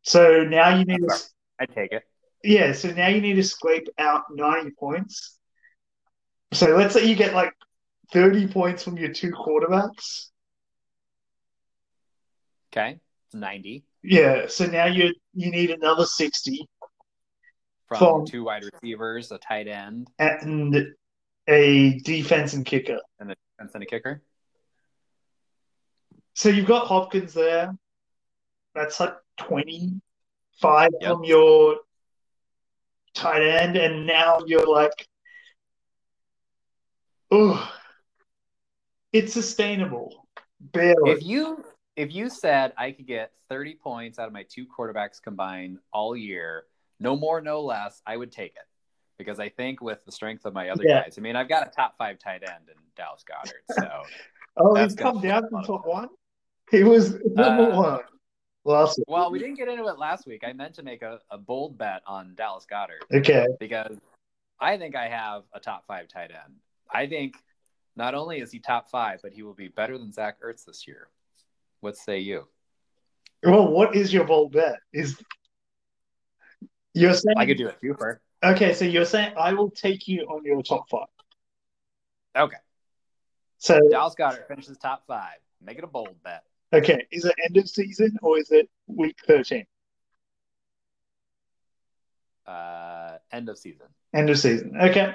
So 0.02 0.42
now 0.44 0.76
you 0.76 0.84
need 0.84 0.98
to, 1.08 1.18
I 1.58 1.66
take 1.66 1.92
it. 1.92 2.02
yeah, 2.44 2.72
so 2.72 2.90
now 2.90 3.08
you 3.08 3.20
need 3.20 3.34
to 3.34 3.42
scrape 3.42 3.88
out 3.98 4.22
90 4.30 4.72
points. 4.78 5.38
So 6.52 6.76
let's 6.76 6.92
say 6.92 7.06
you 7.06 7.14
get 7.16 7.32
like 7.34 7.52
30 8.12 8.48
points 8.48 8.82
from 8.82 8.98
your 8.98 9.12
two 9.12 9.30
quarterbacks. 9.30 10.26
Okay. 12.72 12.98
It's 13.26 13.34
90 13.34 13.84
Yeah, 14.02 14.46
so 14.48 14.66
now 14.66 14.86
you 14.86 15.14
you 15.34 15.50
need 15.50 15.70
another 15.70 16.04
60 16.04 16.68
from 17.88 17.98
From- 17.98 18.26
two 18.26 18.44
wide 18.44 18.64
receivers, 18.64 19.32
a 19.32 19.38
tight 19.38 19.68
end, 19.68 20.08
and 20.18 20.74
a 21.48 21.98
defense 22.00 22.54
and 22.54 22.64
kicker. 22.64 22.98
and 23.18 23.32
a 23.32 23.36
defense 23.58 23.74
and 23.74 23.82
a 23.82 23.86
kicker. 23.86 24.22
So 26.34 26.48
you've 26.48 26.66
got 26.66 26.86
Hopkins 26.86 27.34
there. 27.34 27.76
That's 28.74 28.98
like 29.00 29.14
25 29.38 30.90
Yep. 31.00 31.10
from 31.10 31.24
your 31.24 31.76
tight 33.14 33.42
end, 33.42 33.76
and 33.76 34.06
now 34.06 34.40
you're 34.46 34.66
like, 34.66 35.06
oh, 37.30 37.70
it's 39.12 39.34
sustainable. 39.34 40.26
Barely. 40.60 41.10
If 41.10 41.22
you 41.22 41.64
if 41.96 42.14
you 42.14 42.30
said 42.30 42.72
I 42.78 42.92
could 42.92 43.06
get 43.06 43.32
30 43.50 43.74
points 43.74 44.18
out 44.18 44.26
of 44.26 44.32
my 44.32 44.44
two 44.48 44.64
quarterbacks 44.66 45.20
combined 45.20 45.78
all 45.92 46.16
year, 46.16 46.64
no 46.98 47.14
more, 47.16 47.42
no 47.42 47.60
less, 47.60 48.00
I 48.06 48.16
would 48.16 48.32
take 48.32 48.54
it. 48.54 48.66
Because 49.22 49.38
I 49.38 49.48
think 49.48 49.80
with 49.80 50.04
the 50.04 50.10
strength 50.12 50.44
of 50.44 50.52
my 50.52 50.70
other 50.70 50.82
Yeah. 50.84 51.02
guys, 51.04 51.14
I 51.16 51.20
mean, 51.20 51.36
I've 51.36 51.48
got 51.48 51.64
a 51.66 51.70
top 51.70 51.96
five 51.96 52.18
tight 52.18 52.42
end 52.42 52.68
in 52.68 52.74
Dallas 52.96 53.24
Goedert. 53.24 53.62
So 53.68 54.02
oh, 54.56 54.74
he's 54.74 54.94
come 54.94 55.20
down 55.20 55.48
from 55.48 55.62
top 55.64 55.86
one. 55.86 56.08
He 56.70 56.82
was 56.82 57.14
number 57.24 57.70
Uh, 57.72 57.76
one 57.76 58.00
last 58.64 58.98
week. 58.98 59.04
well, 59.06 59.30
we 59.30 59.38
didn't 59.38 59.54
get 59.54 59.68
into 59.68 59.84
it 59.86 59.98
last 59.98 60.26
week. 60.26 60.42
I 60.44 60.52
meant 60.52 60.74
to 60.74 60.82
make 60.82 61.02
a, 61.02 61.20
a 61.30 61.38
bold 61.38 61.78
bet 61.78 62.02
on 62.06 62.34
Dallas 62.34 62.66
Goedert 62.70 63.04
Okay. 63.14 63.46
because 63.60 63.96
I 64.58 64.76
think 64.76 64.96
I 64.96 65.08
have 65.08 65.42
a 65.54 65.60
top 65.60 65.86
five 65.86 66.08
tight 66.08 66.30
end. 66.32 66.54
I 66.90 67.06
think 67.06 67.36
not 67.94 68.14
only 68.14 68.40
is 68.40 68.50
he 68.50 68.58
top 68.58 68.90
five, 68.90 69.20
but 69.22 69.32
he 69.32 69.42
will 69.44 69.54
be 69.54 69.68
better 69.68 69.96
than 69.98 70.10
Zach 70.12 70.38
Ertz 70.44 70.64
this 70.64 70.88
year. 70.88 71.08
What 71.80 71.96
say 71.96 72.18
you? 72.18 72.48
Well, 73.44 73.68
what 73.68 73.94
is 73.94 74.12
your 74.12 74.24
bold 74.24 74.52
bet? 74.52 74.78
Is 74.92 75.16
you're 76.94 77.14
saying 77.14 77.36
I 77.38 77.46
could 77.46 77.56
do 77.58 77.68
a 77.68 77.72
twofer. 77.72 78.18
Okay? 78.42 78.74
So 78.74 78.84
you're 78.84 79.04
saying 79.04 79.34
I 79.36 79.52
will 79.52 79.70
take 79.70 80.08
you 80.08 80.22
on 80.22 80.44
your 80.44 80.62
top 80.62 80.88
five. 80.90 81.06
Okay. 82.36 82.56
So 83.58 83.80
Dallas 83.90 84.14
Goedert 84.18 84.48
finishes 84.48 84.76
top 84.78 85.04
five. 85.06 85.36
Make 85.60 85.78
it 85.78 85.84
a 85.84 85.86
bold 85.86 86.16
bet. 86.24 86.42
okay, 86.72 87.06
is 87.12 87.24
it 87.24 87.34
end 87.46 87.56
of 87.56 87.68
season 87.68 88.16
or 88.22 88.38
is 88.38 88.50
it 88.50 88.68
week 88.88 89.16
thirteen? 89.26 89.66
Uh, 92.46 93.18
end 93.30 93.48
of 93.48 93.56
season. 93.56 93.86
End 94.12 94.30
of 94.30 94.38
season. 94.38 94.72
Okay. 94.80 95.14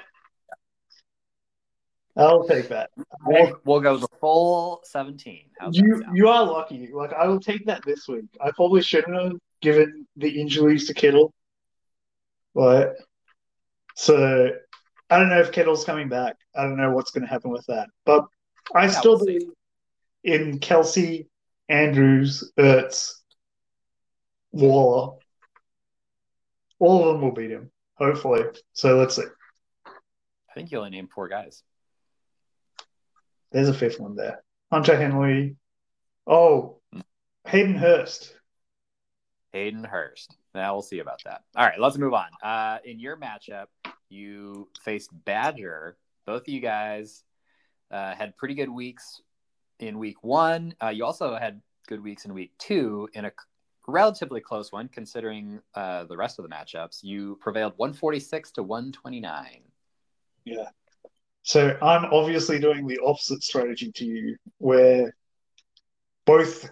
I'll 2.16 2.48
take 2.48 2.70
that. 2.70 2.90
We'll, 3.26 3.60
we'll 3.64 3.82
go 3.82 3.98
the 3.98 4.08
full 4.20 4.82
17. 4.86 5.50
How's 5.60 5.78
You 5.78 6.04
you 6.16 6.30
are 6.30 6.44
lucky. 6.46 6.90
Like 6.92 7.14
I 7.14 7.28
will 7.28 7.40
take 7.40 7.66
that 7.68 7.84
this 7.86 8.08
week. 8.08 8.26
I 8.42 8.50
probably 8.52 8.82
shouldn't 8.82 9.16
have 9.22 9.34
given 9.62 10.08
the 10.16 10.42
injuries 10.42 10.88
to 10.88 10.96
Kittle. 10.96 11.32
But 12.56 12.96
so 13.98 14.52
I 15.10 15.18
don't 15.18 15.30
know 15.30 15.40
if 15.40 15.52
Kittle's 15.52 15.84
coming 15.84 16.08
back. 16.08 16.36
I 16.56 16.62
don't 16.62 16.78
know 16.78 16.92
what's 16.92 17.10
gonna 17.10 17.28
happen 17.28 17.50
with 17.50 17.66
that. 17.66 17.90
But 18.06 18.26
I 18.76 18.88
still 18.90 19.18
believe 19.18 19.50
in 20.24 20.60
Kelce, 20.60 21.26
Andrews, 21.68 22.52
Ertz, 22.60 23.14
Waller. 24.52 25.18
All 26.78 27.10
of 27.10 27.14
them 27.14 27.22
will 27.24 27.32
beat 27.32 27.50
him, 27.50 27.72
hopefully. 27.96 28.44
So 28.74 28.98
let's 28.98 29.16
see. 29.16 29.24
I 29.88 30.54
think 30.54 30.72
you 30.72 30.78
only 30.78 30.92
named 30.92 31.10
four 31.10 31.28
guys. 31.28 31.64
There's 33.52 33.70
a 33.70 33.74
fifth 33.74 34.00
one 34.00 34.16
there. 34.16 34.44
Hunter 34.72 34.96
Henley. 34.96 35.56
Oh, 36.28 36.82
Hayden 37.48 37.74
Hurst. 37.74 38.36
Hayden 39.54 39.84
Hurst. 39.84 40.37
Now 40.56 40.74
we'll 40.74 40.82
see 40.82 41.00
about 41.00 41.22
that. 41.26 41.42
All 41.56 41.66
right, 41.66 41.80
let's 41.80 41.98
move 41.98 42.14
on. 42.14 42.28
Uh, 42.42 42.80
in 42.84 43.00
your 43.00 43.18
matchup, 43.18 43.68
you 44.10 44.70
faced 44.84 45.10
Badger. 45.26 45.98
Both 46.26 46.44
of 46.44 46.50
you 46.50 46.60
guys 46.60 47.24
uh, 47.92 48.16
had 48.16 48.36
pretty 48.38 48.56
good 48.56 48.70
weeks 48.70 49.22
in 49.80 50.00
week 50.00 50.24
one. 50.24 50.74
Uh, 50.82 50.90
you 50.90 51.06
also 51.06 51.36
had 51.36 51.62
good 51.88 52.04
weeks 52.04 52.26
in 52.26 52.34
week 52.34 52.52
two 52.58 53.08
in 53.14 53.26
a 53.26 53.32
relatively 53.88 54.42
close 54.42 54.72
one, 54.72 54.90
considering 54.90 55.60
uh, 55.76 56.04
the 56.06 56.18
rest 56.18 56.40
of 56.40 56.44
the 56.44 56.50
matchups. 56.50 57.00
You 57.04 57.38
prevailed 57.42 57.74
146 57.78 58.52
to 58.52 58.64
129. 58.64 59.62
Yeah. 60.46 60.66
So 61.44 61.78
I'm 61.82 62.06
obviously 62.12 62.60
doing 62.60 62.88
the 62.88 63.00
opposite 63.06 63.42
strategy 63.42 63.92
to 63.94 64.06
you, 64.06 64.36
where 64.58 65.16
both, 66.26 66.70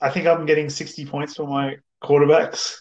I 0.00 0.10
think 0.10 0.26
I'm 0.26 0.46
getting 0.46 0.68
60 0.68 1.06
points 1.06 1.36
for 1.36 1.46
my 1.46 1.76
quarterbacks, 2.02 2.74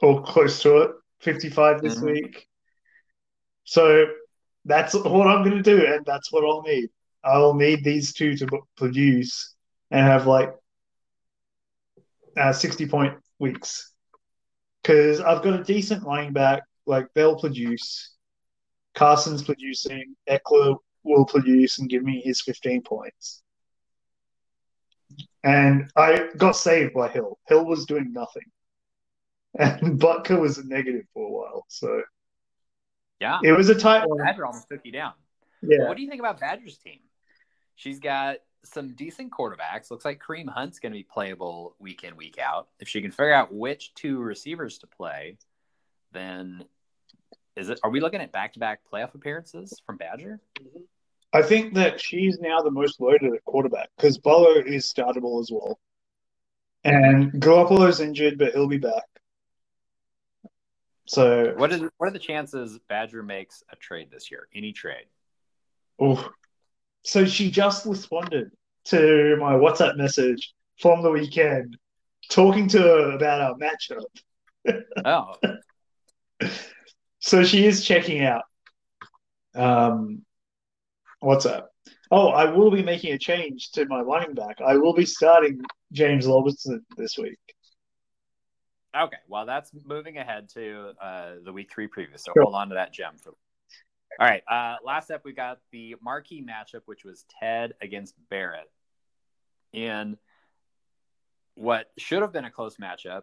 or 0.00 0.22
close 0.22 0.60
to 0.62 0.78
it, 0.78 0.90
55 1.20 1.80
this 1.80 1.96
Mhm. 1.96 2.12
week. 2.12 2.48
So 3.64 4.06
that's 4.64 4.94
what 4.94 5.26
I'm 5.26 5.42
going 5.42 5.62
to 5.62 5.62
do, 5.62 5.86
and 5.86 6.04
that's 6.04 6.32
what 6.32 6.44
I'll 6.44 6.62
need. 6.62 6.90
I'll 7.24 7.54
need 7.54 7.82
these 7.82 8.12
two 8.12 8.36
to 8.36 8.46
produce 8.76 9.54
and 9.90 10.06
have 10.06 10.26
like 10.26 10.54
uh, 12.36 12.52
60 12.52 12.86
point 12.86 13.18
weeks. 13.38 13.92
Because 14.82 15.20
I've 15.20 15.42
got 15.42 15.58
a 15.58 15.64
decent 15.64 16.04
running 16.04 16.32
back, 16.32 16.62
like 16.84 17.08
they'll 17.14 17.38
produce. 17.38 18.14
Carson's 18.94 19.42
producing. 19.42 20.14
Ekeler 20.28 20.76
will 21.02 21.24
produce 21.24 21.78
and 21.78 21.88
give 21.88 22.02
me 22.02 22.20
his 22.24 22.42
15 22.42 22.82
points. 22.82 23.42
And 25.42 25.90
I 25.96 26.28
got 26.36 26.56
saved 26.56 26.94
by 26.94 27.08
Hill. 27.08 27.38
Hill 27.48 27.64
was 27.64 27.86
doing 27.86 28.12
nothing. 28.12 28.42
And 29.58 29.98
Butker 30.00 30.40
was 30.40 30.58
a 30.58 30.66
negative 30.66 31.04
for 31.14 31.26
a 31.26 31.30
while. 31.30 31.64
So 31.68 32.02
Yeah, 33.20 33.38
it 33.42 33.52
was 33.52 33.68
a 33.68 33.74
tight 33.74 34.06
one. 34.06 34.18
Badger 34.18 34.46
almost 34.46 34.68
took 34.68 34.84
you 34.84 34.92
down. 34.92 35.12
Yeah. 35.62 35.88
What 35.88 35.96
do 35.96 36.02
you 36.02 36.08
think 36.08 36.20
about 36.20 36.40
Badger's 36.40 36.78
team? 36.78 37.00
She's 37.74 37.98
got 37.98 38.38
some 38.64 38.94
decent 38.94 39.32
quarterbacks. 39.32 39.90
Looks 39.90 40.04
like 40.04 40.20
Kareem 40.20 40.48
Hunt's 40.48 40.78
going 40.78 40.92
to 40.92 40.98
be 40.98 41.04
playable 41.04 41.76
week 41.78 42.04
in, 42.04 42.16
week 42.16 42.38
out. 42.38 42.68
If 42.80 42.88
she 42.88 43.00
can 43.00 43.10
figure 43.10 43.32
out 43.32 43.52
which 43.52 43.94
two 43.94 44.18
receivers 44.18 44.78
to 44.78 44.86
play, 44.86 45.38
then 46.12 46.64
is 47.56 47.68
it? 47.70 47.80
Are 47.82 47.90
we 47.90 48.00
looking 48.00 48.20
at 48.20 48.32
back-to-back 48.32 48.80
playoff 48.92 49.14
appearances 49.14 49.80
from 49.86 49.96
Badger? 49.96 50.40
I 51.32 51.42
think 51.42 51.74
that 51.74 52.00
she's 52.00 52.38
now 52.38 52.60
the 52.60 52.70
most 52.70 53.00
loaded 53.00 53.32
at 53.32 53.44
quarterback 53.44 53.88
because 53.96 54.18
Bolo 54.18 54.60
is 54.60 54.92
startable 54.92 55.40
as 55.40 55.50
well. 55.50 55.78
And 56.84 57.32
Garoppolo's 57.32 58.00
injured, 58.00 58.38
but 58.38 58.52
he'll 58.52 58.68
be 58.68 58.78
back. 58.78 59.04
So, 61.06 61.54
What 61.56 61.72
is? 61.72 61.82
What 61.98 62.08
are 62.08 62.12
the 62.12 62.18
chances 62.18 62.78
Badger 62.88 63.22
makes 63.22 63.62
a 63.70 63.76
trade 63.76 64.08
this 64.10 64.30
year? 64.30 64.48
Any 64.54 64.72
trade? 64.72 65.06
Oh, 66.00 66.28
so 67.04 67.24
she 67.24 67.50
just 67.50 67.86
responded 67.86 68.50
to 68.86 69.36
my 69.38 69.54
WhatsApp 69.54 69.96
message 69.96 70.52
from 70.80 71.02
the 71.02 71.10
weekend, 71.10 71.76
talking 72.28 72.68
to 72.68 72.78
her 72.78 73.12
about 73.12 73.40
our 73.40 73.54
matchup. 73.54 74.04
Oh, 75.04 75.34
So 77.20 77.44
she 77.44 77.64
is 77.66 77.84
checking 77.84 78.24
out. 78.24 78.42
Um, 79.54 80.24
what's 81.20 81.46
up? 81.46 81.70
Oh, 82.10 82.28
I 82.28 82.50
will 82.50 82.70
be 82.72 82.82
making 82.82 83.12
a 83.12 83.18
change 83.18 83.70
to 83.72 83.86
my 83.86 84.00
running 84.00 84.34
back. 84.34 84.60
I 84.60 84.76
will 84.76 84.92
be 84.92 85.06
starting 85.06 85.60
James 85.92 86.26
Robinson 86.26 86.84
this 86.96 87.16
week. 87.16 87.38
Okay. 89.04 89.16
Well, 89.28 89.46
that's 89.46 89.70
moving 89.84 90.18
ahead 90.18 90.48
to 90.50 90.92
uh, 91.00 91.32
the 91.44 91.52
week 91.52 91.70
three 91.72 91.88
preview. 91.88 92.16
So 92.18 92.32
Sure. 92.34 92.42
hold 92.44 92.54
on 92.54 92.68
to 92.70 92.74
that 92.74 92.92
gem 92.92 93.14
for. 93.18 93.34
All 94.18 94.26
right. 94.26 94.42
Uh, 94.48 94.76
last 94.84 95.10
up, 95.10 95.24
we 95.24 95.32
got 95.32 95.58
the 95.72 95.96
marquee 96.02 96.42
matchup, 96.42 96.82
which 96.86 97.04
was 97.04 97.24
Ted 97.40 97.74
against 97.82 98.14
Barrett. 98.30 98.70
In 99.72 100.16
what 101.54 101.90
should 101.98 102.22
have 102.22 102.32
been 102.32 102.44
a 102.44 102.50
close 102.50 102.76
matchup, 102.76 103.22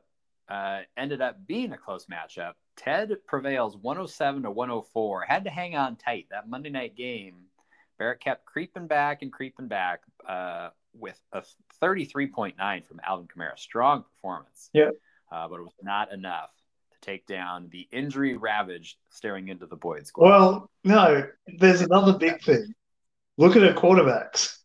uh, 0.49 0.81
ended 0.97 1.21
up 1.21 1.47
being 1.47 1.71
a 1.71 1.77
close 1.77 2.05
matchup. 2.05 2.53
Ted 2.75 3.11
prevails 3.27 3.77
107 3.77 4.43
to 4.43 4.51
104. 4.51 5.21
Had 5.27 5.45
to 5.45 5.49
hang 5.49 5.75
on 5.75 5.95
tight. 5.95 6.27
That 6.31 6.49
Monday 6.49 6.69
night 6.69 6.95
game, 6.95 7.35
Barrett 7.97 8.19
kept 8.19 8.45
creeping 8.45 8.87
back 8.87 9.21
and 9.21 9.31
creeping 9.31 9.67
back 9.67 10.01
uh, 10.27 10.69
with 10.93 11.19
a 11.31 11.43
33.9 11.81 12.85
from 12.85 13.01
Alvin 13.05 13.27
Kamara. 13.27 13.57
Strong 13.57 14.03
performance. 14.03 14.69
Yeah. 14.73 14.89
Uh, 15.33 15.47
but 15.47 15.59
it 15.59 15.63
was 15.63 15.73
not 15.81 16.13
enough 16.13 16.51
to 16.91 16.97
take 17.01 17.25
down 17.25 17.67
the 17.71 17.87
injury 17.91 18.37
ravaged 18.37 18.97
staring 19.09 19.47
into 19.47 19.65
the 19.65 19.75
Boyd 19.75 20.05
squad. 20.05 20.29
Well, 20.29 20.69
no, 20.83 21.27
there's 21.57 21.81
another 21.81 22.13
big 22.17 22.41
thing. 22.43 22.73
Look 23.39 23.55
at 23.55 23.63
her 23.63 23.73
quarterbacks. 23.73 24.57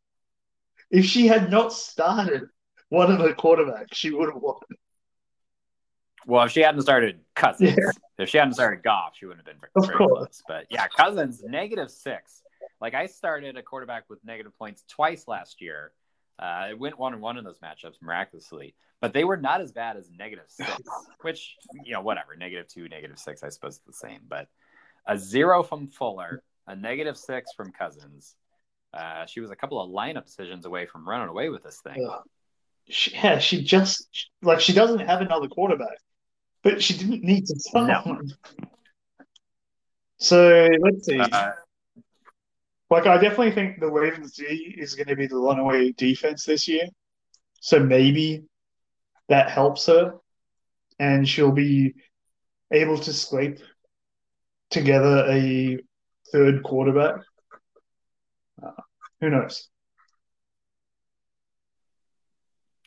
If 0.91 1.07
she 1.07 1.27
had 1.27 1.51
not 1.51 1.73
started 1.73 2.43
one 2.91 3.11
of 3.11 3.19
her 3.21 3.33
quarterbacks, 3.33 3.95
she 3.95 4.11
would 4.11 4.29
have 4.33 4.43
won. 4.43 4.57
Well, 6.27 6.45
if 6.45 6.53
she 6.53 6.61
hadn't 6.61 6.83
started 6.83 7.21
Cousins, 7.35 7.71
Yeah. 7.79 7.91
if 8.19 8.29
she 8.29 8.37
hadn't 8.37 8.53
started 8.55 8.83
Goff, 8.83 9.15
she 9.17 9.25
wouldn't 9.25 9.47
have 9.47 9.55
been 9.57 9.61
very, 9.75 9.87
very 9.97 10.09
close. 10.09 10.43
But 10.47 10.67
yeah, 10.69 10.87
Cousins 10.89 11.43
negative 11.43 11.91
six. 11.91 12.43
Like 12.81 12.93
I 12.93 13.07
started 13.07 13.57
a 13.57 13.63
quarterback 13.63 14.05
with 14.11 14.23
negative 14.25 14.53
points 14.59 14.85
twice 14.89 15.27
last 15.27 15.63
year. 15.63 15.93
Uh, 16.39 16.69
it 16.71 16.79
went 16.79 16.99
one 16.99 17.13
and 17.13 17.23
one 17.23 17.37
in 17.37 17.45
those 17.45 17.59
matchups 17.59 18.01
miraculously, 18.01 18.75
but 19.01 19.13
they 19.13 19.25
were 19.25 19.37
not 19.37 19.61
as 19.61 19.73
bad 19.73 19.97
as 19.97 20.09
negative 20.17 20.45
six, 20.49 20.71
which 21.23 21.57
you 21.85 21.93
know 21.93 22.01
whatever 22.01 22.37
negative 22.37 22.69
two, 22.69 22.89
negative 22.89 23.19
six, 23.19 23.43
I 23.43 23.49
suppose 23.49 23.77
it's 23.77 23.87
the 23.87 24.09
same. 24.09 24.21
But 24.29 24.49
a 25.07 25.19
zero 25.19 25.63
from 25.63 25.89
Fuller, 25.89 26.43
a 26.67 26.77
negative 26.77 27.17
six 27.17 27.53
from 27.57 27.73
Cousins. 27.73 28.37
Uh, 28.95 29.27
she 29.27 29.41
was 29.41 29.51
a 29.51 29.57
couple 29.57 29.81
of 29.81 29.91
lineup 29.91 30.27
decisions 30.27 30.65
away 30.65 30.87
from 30.87 31.09
running 31.09 31.29
away 31.29 31.49
with 31.49 31.63
this 31.63 31.81
thing. 31.83 32.09
Ugh. 32.09 32.23
She, 32.89 33.13
yeah, 33.13 33.39
she 33.39 33.63
just 33.63 34.09
like 34.41 34.61
she 34.61 34.73
doesn't 34.73 35.01
have 35.01 35.21
another 35.21 35.49
quarterback, 35.49 35.99
but 36.63 36.83
she 36.83 36.95
didn't 36.97 37.23
need 37.23 37.47
to 37.47 37.55
No. 37.75 38.01
one. 38.05 38.31
So 40.21 40.69
let's 40.81 41.07
see. 41.07 41.21
Uh, 41.21 41.53
Like, 42.91 43.07
I 43.07 43.19
definitely 43.19 43.53
think 43.53 43.81
the 43.81 43.91
Ravens 43.91 44.33
D 44.33 44.75
is 44.79 44.95
going 44.95 45.09
to 45.09 45.17
be 45.17 45.27
the 45.27 45.37
runaway 45.37 45.93
defense 45.93 46.45
this 46.45 46.67
year. 46.67 46.87
So 47.61 47.81
maybe 47.81 48.45
that 49.29 49.51
helps 49.51 49.87
her, 49.87 50.15
and 50.99 51.29
she'll 51.29 51.53
be 51.53 51.95
able 52.71 52.99
to 52.99 53.13
scrape 53.13 53.59
together 54.71 55.27
a 55.29 55.79
third 56.33 56.63
quarterback. 56.63 57.17
Uh, 58.63 58.71
who 59.21 59.31
knows? 59.31 59.69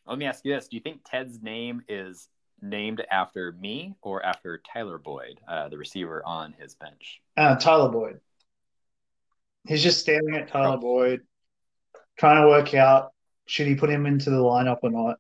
Let 0.08 0.18
me 0.18 0.26
ask 0.26 0.44
you 0.46 0.54
this: 0.54 0.68
Do 0.68 0.78
you 0.78 0.82
think 0.82 1.02
Ted's 1.06 1.42
name 1.42 1.84
is 1.88 2.28
named 2.62 3.04
after 3.12 3.52
me 3.54 3.96
or 4.02 4.24
after 4.26 4.62
Tyler 4.74 4.98
Boyd, 4.98 5.40
uh, 5.48 5.70
the 5.70 5.78
receiver 5.78 6.22
on 6.26 6.54
his 6.54 6.76
bench? 6.76 7.22
Uh, 7.38 7.56
Tyler 7.56 7.90
Boyd. 7.90 8.20
He's 9.68 9.84
just 9.84 10.00
staring 10.00 10.36
at 10.36 10.48
Tyler. 10.48 10.78
Boyd, 10.78 11.22
trying 12.18 12.42
to 12.42 12.48
work 12.48 12.74
out 12.74 13.12
should 13.46 13.68
he 13.68 13.76
put 13.76 13.90
him 13.90 14.06
into 14.06 14.30
the 14.30 14.38
lineup 14.38 14.80
or 14.84 14.90
not. 14.90 15.18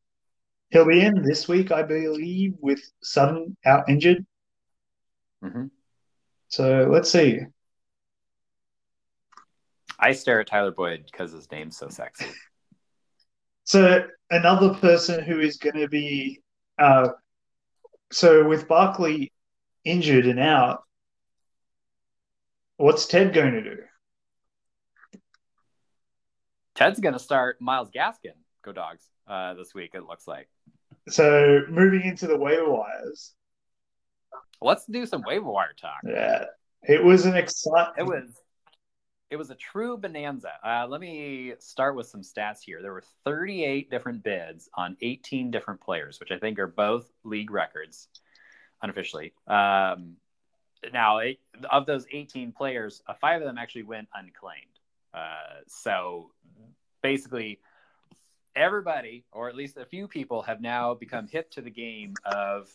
He'll 0.69 0.85
be 0.85 1.01
in 1.01 1.21
this 1.21 1.47
week, 1.47 1.71
I 1.71 1.83
believe, 1.83 2.53
with 2.59 2.81
Sutton 3.03 3.57
out 3.65 3.89
injured. 3.89 4.25
hmm 5.43 5.65
So 6.47 6.87
let's 6.89 7.11
see. 7.11 7.41
I 9.99 10.13
stare 10.13 10.39
at 10.39 10.47
Tyler 10.47 10.71
Boyd 10.71 11.05
because 11.11 11.31
his 11.31 11.51
name's 11.51 11.77
so 11.77 11.89
sexy. 11.89 12.25
So 13.63 14.05
another 14.29 14.73
person 14.73 15.23
who 15.23 15.39
is 15.39 15.57
going 15.57 15.75
to 15.75 15.87
be, 15.87 16.41
uh, 16.79 17.09
so 18.11 18.47
with 18.47 18.67
Barkley 18.67 19.31
injured 19.85 20.25
and 20.25 20.39
out, 20.39 20.83
what's 22.77 23.05
Ted 23.05 23.33
going 23.33 23.53
to 23.53 23.61
do? 23.61 23.77
Ted's 26.75 26.99
going 26.99 27.13
to 27.13 27.19
start 27.19 27.61
Myles 27.61 27.89
Gaskin. 27.89 28.35
Go 28.63 28.71
dogs! 28.71 29.03
Uh, 29.27 29.53
this 29.55 29.73
week 29.73 29.91
it 29.93 30.03
looks 30.07 30.27
like. 30.27 30.47
So 31.09 31.61
moving 31.69 32.01
into 32.03 32.27
the 32.27 32.37
waiver 32.37 32.69
wires, 32.71 33.33
Let's 34.61 34.85
do 34.85 35.05
some 35.07 35.23
waiver 35.25 35.49
wire 35.49 35.73
talk. 35.79 36.01
yeah, 36.05 36.45
it 36.83 37.03
was 37.03 37.25
an 37.25 37.35
exciting. 37.35 37.93
It 37.97 38.03
was 38.03 38.37
it 39.31 39.37
was 39.37 39.49
a 39.49 39.55
true 39.55 39.97
bonanza. 39.97 40.51
Uh, 40.63 40.85
let 40.87 40.99
me 41.01 41.53
start 41.59 41.95
with 41.95 42.05
some 42.07 42.21
stats 42.21 42.57
here. 42.63 42.81
There 42.81 42.91
were 42.91 43.03
38 43.23 43.89
different 43.89 44.23
bids 44.23 44.69
on 44.75 44.97
18 45.01 45.49
different 45.51 45.79
players, 45.81 46.19
which 46.19 46.31
I 46.31 46.37
think 46.37 46.59
are 46.59 46.67
both 46.67 47.09
league 47.23 47.49
records 47.49 48.09
unofficially. 48.83 49.33
Um, 49.47 50.17
now, 50.91 51.19
eight, 51.19 51.39
of 51.69 51.85
those 51.85 52.05
18 52.11 52.51
players, 52.51 53.01
uh, 53.07 53.13
five 53.21 53.41
of 53.41 53.47
them 53.47 53.57
actually 53.57 53.83
went 53.83 54.09
unclaimed. 54.13 54.65
Uh, 55.13 55.61
so 55.67 56.31
basically, 57.01 57.59
everybody, 58.55 59.25
or 59.31 59.49
at 59.49 59.55
least 59.55 59.77
a 59.77 59.85
few 59.85 60.07
people, 60.07 60.41
have 60.43 60.61
now 60.61 60.93
become 60.93 61.27
hip 61.27 61.51
to 61.51 61.61
the 61.61 61.69
game 61.69 62.13
of 62.25 62.69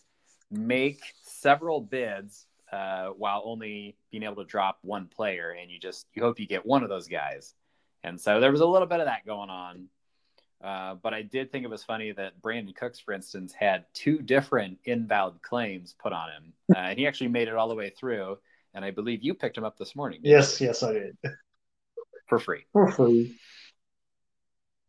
make 0.51 1.01
several 1.23 1.81
bids 1.81 2.47
uh, 2.73 3.09
while 3.09 3.43
only 3.45 3.97
being 4.11 4.23
able 4.23 4.37
to 4.37 4.45
drop 4.45 4.79
one 4.83 5.07
player, 5.07 5.57
and 5.61 5.71
you 5.71 5.79
just 5.79 6.07
you 6.15 6.23
hope 6.23 6.41
you 6.41 6.47
get 6.47 6.67
one 6.67 6.83
of 6.83 6.89
those 6.89 7.07
guys. 7.07 7.55
And 8.03 8.21
so 8.21 8.41
there 8.41 8.53
was 8.53 8.61
a 8.61 8.67
little 8.67 8.89
bit 8.89 9.01
of 9.01 9.07
that 9.07 9.27
going 9.27 9.51
on. 9.51 9.89
Uh, 10.63 10.95
but 10.95 11.13
I 11.13 11.23
did 11.23 11.53
think 11.53 11.65
it 11.65 11.71
was 11.71 11.85
funny 11.85 12.13
that 12.13 12.41
Brandin 12.41 12.75
Cooks, 12.75 12.99
for 12.99 13.13
instance, 13.13 13.53
had 13.53 13.85
two 13.93 14.23
different 14.23 14.79
invalid 14.85 15.43
claims 15.43 15.95
put 16.03 16.13
on 16.13 16.31
him, 16.31 16.53
uh, 16.75 16.79
and 16.79 16.99
he 16.99 17.07
actually 17.07 17.29
made 17.29 17.49
it 17.49 17.55
all 17.55 17.69
the 17.69 17.75
way 17.75 17.91
through. 17.91 18.39
And 18.75 18.85
I 18.85 18.91
believe 18.91 19.23
you 19.23 19.35
picked 19.35 19.57
him 19.57 19.65
up 19.65 19.79
this 19.79 19.97
morning 19.97 20.21
Yes, 20.23 20.61
yes, 20.61 20.83
I 20.83 20.93
did. 20.93 21.17
For 22.27 22.39
free. 22.39 22.67
For 22.73 22.91
free. 22.91 23.39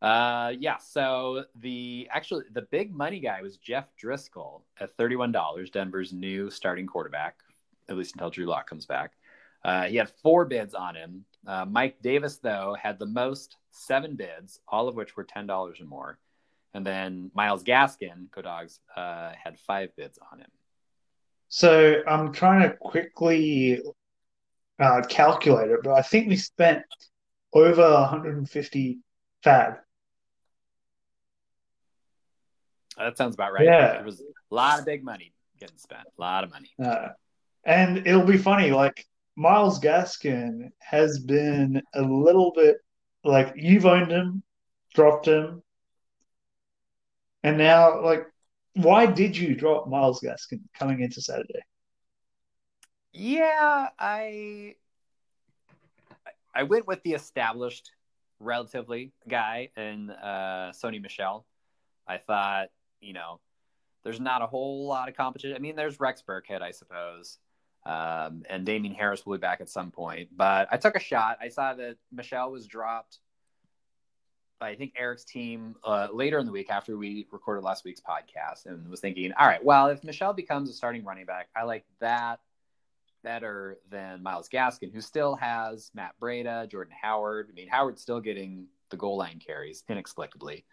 Uh, 0.01 0.53
yeah. 0.59 0.77
So 0.77 1.45
the 1.55 2.07
actually 2.11 2.45
the 2.51 2.63
big 2.63 2.93
money 2.93 3.19
guy 3.19 3.41
was 3.41 3.57
Jeff 3.57 3.85
Driskel 4.01 4.61
at 4.79 4.95
thirty-one 4.95 5.31
dollars, 5.31 5.69
Denver's 5.69 6.13
new 6.13 6.49
starting 6.49 6.87
quarterback, 6.87 7.37
at 7.89 7.97
least 7.97 8.15
until 8.15 8.29
Drew 8.29 8.45
Lock 8.45 8.69
comes 8.69 8.85
back. 8.85 9.13
Uh, 9.63 9.85
he 9.85 9.97
had 9.97 10.09
four 10.21 10.45
bids 10.45 10.73
on 10.73 10.95
him. 10.95 11.25
Uh, 11.45 11.65
Mike 11.65 12.01
Davis, 12.01 12.37
though, 12.37 12.75
had 12.81 12.99
the 12.99 13.05
most, 13.07 13.57
seven 13.71 14.15
bids, 14.15 14.59
all 14.67 14.87
of 14.87 14.95
which 14.95 15.15
were 15.17 15.23
ten 15.23 15.47
dollars 15.47 15.81
or 15.81 15.85
more. 15.85 16.19
And 16.73 16.85
then 16.85 17.31
Myles 17.33 17.63
Gaskin, 17.63 18.29
Go 18.31 18.43
Dogs, 18.43 18.79
uh, 18.95 19.31
had 19.41 19.57
five 19.59 19.95
bids 19.95 20.19
on 20.31 20.39
him. 20.39 20.51
So 21.49 22.03
I'm 22.07 22.31
trying 22.33 22.69
to 22.69 22.75
quickly 22.75 23.81
uh, 24.79 25.01
calculate 25.09 25.71
it, 25.71 25.79
but 25.83 25.93
I 25.93 26.01
think 26.01 26.27
we 26.27 26.35
spent 26.35 26.83
over 27.53 27.81
150 27.81 28.99
FAAB. 29.43 29.77
That 32.97 33.17
sounds 33.17 33.35
about 33.35 33.53
right. 33.53 33.63
Yeah. 33.63 33.93
There 33.93 34.03
was 34.03 34.21
a 34.21 34.55
lot 34.55 34.79
of 34.79 34.85
big 34.85 35.03
money 35.03 35.33
getting 35.59 35.77
spent. 35.77 36.07
A 36.17 36.21
lot 36.21 36.43
of 36.43 36.51
money. 36.51 36.71
Uh, 36.83 37.09
and 37.63 38.07
it'll 38.07 38.25
be 38.25 38.37
funny, 38.37 38.71
like 38.71 39.05
Myles 39.35 39.79
Gaskin 39.79 40.71
has 40.79 41.19
been 41.19 41.81
a 41.93 42.01
little 42.01 42.51
bit 42.55 42.77
like 43.23 43.53
you've 43.55 43.85
owned 43.85 44.11
him, 44.11 44.41
dropped 44.93 45.27
him, 45.27 45.61
and 47.43 47.57
now 47.57 48.01
like 48.01 48.25
why 48.73 49.05
did 49.05 49.35
you 49.35 49.55
drop 49.55 49.87
Myles 49.87 50.21
Gaskin 50.21 50.61
coming 50.77 51.01
into 51.01 51.21
Saturday? 51.21 51.61
Yeah, 53.11 53.89
I 53.97 54.75
I 56.57 56.63
went 56.63 56.87
with 56.87 57.03
the 57.03 57.13
established 57.13 57.91
relatively 58.39 59.13
guy 59.29 59.69
in 59.77 60.09
uh, 60.09 60.71
Sony 60.73 60.99
Michel. 60.99 61.45
I 62.07 62.17
thought, 62.17 62.69
you 62.99 63.13
know, 63.13 63.39
there's 64.03 64.19
not 64.19 64.41
a 64.41 64.47
whole 64.47 64.87
lot 64.87 65.07
of 65.07 65.15
competition. 65.15 65.55
I 65.55 65.59
mean, 65.59 65.75
there's 65.75 65.99
Rex 65.99 66.23
Burkhead, 66.27 66.63
I 66.63 66.71
suppose, 66.71 67.37
um, 67.85 68.43
and 68.49 68.65
Damien 68.65 68.95
Harris 68.95 69.23
will 69.23 69.37
be 69.37 69.41
back 69.41 69.61
at 69.61 69.69
some 69.69 69.91
point. 69.91 70.29
But 70.35 70.67
I 70.71 70.77
took 70.77 70.95
a 70.95 70.99
shot. 70.99 71.37
I 71.39 71.49
saw 71.49 71.75
that 71.75 71.97
Michel 72.11 72.51
was 72.51 72.65
dropped. 72.65 73.19
I 74.59 74.73
think 74.73 74.93
Eric's 74.97 75.25
team 75.25 75.75
uh, 75.83 76.07
later 76.11 76.39
in 76.39 76.47
the 76.47 76.51
week 76.51 76.71
after 76.71 76.97
we 76.97 77.27
recorded 77.31 77.63
last 77.63 77.85
week's 77.85 78.01
podcast, 78.01 78.65
and 78.65 78.89
was 78.89 78.99
thinking, 78.99 79.31
all 79.39 79.45
right, 79.45 79.63
well, 79.63 79.89
if 79.89 80.03
Michel 80.03 80.33
becomes 80.33 80.71
a 80.71 80.73
starting 80.73 81.05
running 81.05 81.25
back, 81.25 81.49
I 81.55 81.65
like 81.65 81.85
that 81.99 82.39
better 83.27 83.77
than 83.91 84.23
Myles 84.23 84.47
Gaskin, 84.47 84.93
who 84.93 85.01
still 85.01 85.35
has 85.35 85.91
Matt 85.93 86.13
Breida, 86.17 86.71
Jordan 86.71 86.93
Howard. 87.01 87.49
I 87.51 87.53
mean, 87.53 87.67
Howard's 87.67 88.01
still 88.01 88.21
getting 88.21 88.67
the 88.89 88.95
goal 88.95 89.17
line 89.17 89.41
carries 89.45 89.83
inexplicably. 89.89 90.63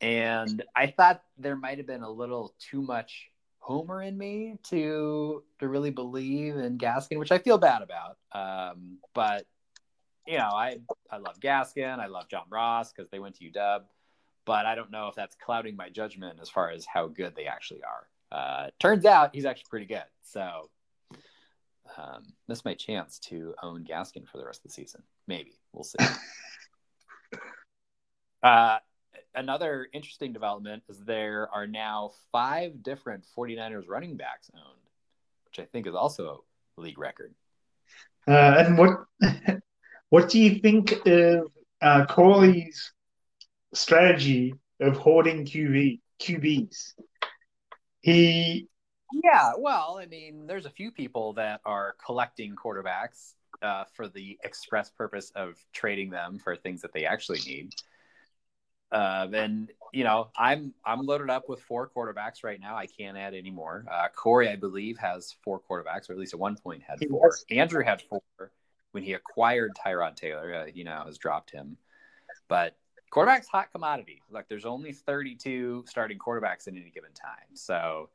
And 0.00 0.64
I 0.74 0.86
thought 0.86 1.22
there 1.36 1.56
might 1.56 1.76
have 1.76 1.86
been 1.86 2.02
a 2.02 2.10
little 2.10 2.54
too 2.58 2.80
much 2.80 3.30
Homer 3.58 4.00
in 4.00 4.16
me 4.16 4.56
to 4.70 5.42
to 5.58 5.68
really 5.68 5.90
believe 5.90 6.56
in 6.56 6.78
Gaskin, 6.78 7.18
which 7.18 7.32
I 7.32 7.38
feel 7.38 7.58
bad 7.58 7.82
about. 7.82 8.16
Um, 8.32 8.96
but 9.12 9.44
you 10.26 10.38
know, 10.38 10.48
I 10.48 10.78
I 11.10 11.18
love 11.18 11.38
Gaskin, 11.38 11.98
I 11.98 12.06
love 12.06 12.28
John 12.30 12.46
Ross 12.48 12.94
because 12.94 13.10
they 13.10 13.18
went 13.18 13.34
to 13.40 13.50
UW, 13.50 13.80
but 14.46 14.64
I 14.64 14.74
don't 14.74 14.90
know 14.90 15.08
if 15.08 15.16
that's 15.16 15.36
clouding 15.36 15.76
my 15.76 15.90
judgment 15.90 16.38
as 16.40 16.48
far 16.48 16.70
as 16.70 16.86
how 16.86 17.08
good 17.08 17.36
they 17.36 17.44
actually 17.44 17.82
are. 17.82 18.06
Uh, 18.32 18.70
turns 18.78 19.04
out 19.04 19.34
he's 19.34 19.44
actually 19.44 19.68
pretty 19.68 19.86
good. 19.86 20.04
So, 20.22 20.70
um, 21.96 22.24
miss 22.48 22.64
my 22.64 22.74
chance 22.74 23.18
to 23.20 23.54
own 23.62 23.84
Gaskin 23.84 24.26
for 24.28 24.38
the 24.38 24.44
rest 24.44 24.60
of 24.60 24.70
the 24.70 24.74
season. 24.74 25.02
Maybe 25.26 25.52
we'll 25.72 25.84
see. 25.84 25.98
uh, 28.42 28.78
another 29.34 29.88
interesting 29.92 30.32
development 30.32 30.82
is 30.88 30.98
there 31.00 31.48
are 31.52 31.66
now 31.66 32.12
five 32.32 32.82
different 32.82 33.24
49ers 33.36 33.88
running 33.88 34.16
backs 34.16 34.50
owned, 34.54 34.80
which 35.46 35.58
I 35.58 35.64
think 35.66 35.86
is 35.86 35.94
also 35.94 36.44
a 36.76 36.80
league 36.80 36.98
record. 36.98 37.34
Uh, 38.26 38.54
and 38.58 38.76
what 38.76 39.04
what 40.10 40.28
do 40.28 40.38
you 40.38 40.60
think 40.60 41.06
of 41.06 41.50
uh, 41.80 42.04
Corley's 42.06 42.92
strategy 43.72 44.54
of 44.80 44.96
hoarding 44.96 45.44
QB 45.46 46.00
QBs? 46.20 46.94
He 48.02 48.68
yeah, 49.12 49.52
well, 49.58 49.98
I 50.00 50.06
mean, 50.06 50.46
there's 50.46 50.66
a 50.66 50.70
few 50.70 50.90
people 50.90 51.32
that 51.34 51.60
are 51.64 51.96
collecting 52.04 52.54
quarterbacks 52.54 53.34
uh, 53.62 53.84
for 53.94 54.08
the 54.08 54.38
express 54.44 54.90
purpose 54.90 55.32
of 55.34 55.56
trading 55.72 56.10
them 56.10 56.38
for 56.38 56.56
things 56.56 56.82
that 56.82 56.92
they 56.92 57.04
actually 57.04 57.40
need. 57.40 57.74
Uh, 58.90 59.26
and 59.32 59.70
you 59.92 60.04
know, 60.04 60.28
I'm 60.36 60.72
I'm 60.84 61.04
loaded 61.04 61.30
up 61.30 61.48
with 61.48 61.60
four 61.60 61.90
quarterbacks 61.94 62.42
right 62.42 62.60
now. 62.60 62.76
I 62.76 62.86
can't 62.86 63.16
add 63.16 63.34
any 63.34 63.50
more. 63.50 63.84
Uh, 63.90 64.08
Corey, 64.14 64.48
I 64.48 64.56
believe, 64.56 64.98
has 64.98 65.34
four 65.42 65.60
quarterbacks, 65.60 66.08
or 66.08 66.14
at 66.14 66.18
least 66.18 66.34
at 66.34 66.40
one 66.40 66.56
point 66.56 66.82
had 66.82 66.98
four. 67.08 67.30
Andrew 67.50 67.84
had 67.84 68.02
four 68.02 68.22
when 68.92 69.02
he 69.02 69.12
acquired 69.12 69.72
Tyrod 69.74 70.16
Taylor. 70.16 70.54
Uh, 70.54 70.70
you 70.72 70.84
know, 70.84 71.02
has 71.04 71.18
dropped 71.18 71.50
him, 71.50 71.76
but 72.48 72.76
quarterbacks 73.12 73.46
hot 73.46 73.70
commodity. 73.72 74.22
Like, 74.30 74.48
there's 74.48 74.66
only 74.66 74.92
32 74.92 75.84
starting 75.86 76.18
quarterbacks 76.18 76.66
in 76.66 76.76
any 76.76 76.90
given 76.90 77.12
time, 77.12 77.54
so 77.54 78.08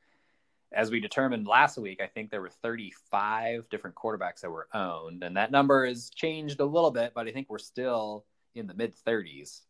as 0.73 0.91
we 0.91 0.99
determined 0.99 1.47
last 1.47 1.77
week, 1.77 2.01
I 2.01 2.07
think 2.07 2.31
there 2.31 2.41
were 2.41 2.49
35 2.49 3.69
different 3.69 3.95
quarterbacks 3.95 4.41
that 4.41 4.49
were 4.49 4.67
owned, 4.73 5.23
and 5.23 5.37
that 5.37 5.51
number 5.51 5.85
has 5.85 6.09
changed 6.09 6.59
a 6.59 6.65
little 6.65 6.91
bit, 6.91 7.13
but 7.13 7.27
I 7.27 7.31
think 7.31 7.49
we're 7.49 7.59
still 7.59 8.25
in 8.55 8.67
the 8.67 8.73
mid 8.73 8.93
30s. 9.05 9.61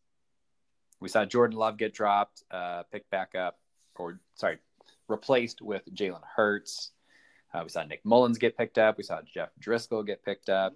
We 0.99 1.09
saw 1.09 1.25
Jordan 1.25 1.57
Love 1.57 1.77
get 1.77 1.93
dropped, 1.93 2.43
uh, 2.49 2.83
picked 2.91 3.09
back 3.09 3.35
up, 3.35 3.59
or 3.95 4.19
sorry, 4.35 4.59
replaced 5.07 5.61
with 5.61 5.83
Jalen 5.93 6.21
Hurts. 6.35 6.91
Uh, 7.53 7.61
we 7.63 7.69
saw 7.69 7.83
Nick 7.83 8.03
Mullens 8.05 8.39
get 8.39 8.57
picked 8.57 8.77
up. 8.77 8.97
We 8.97 9.03
saw 9.03 9.21
Jeff 9.21 9.49
Driskel 9.61 10.05
get 10.05 10.23
picked 10.23 10.49
up. 10.49 10.73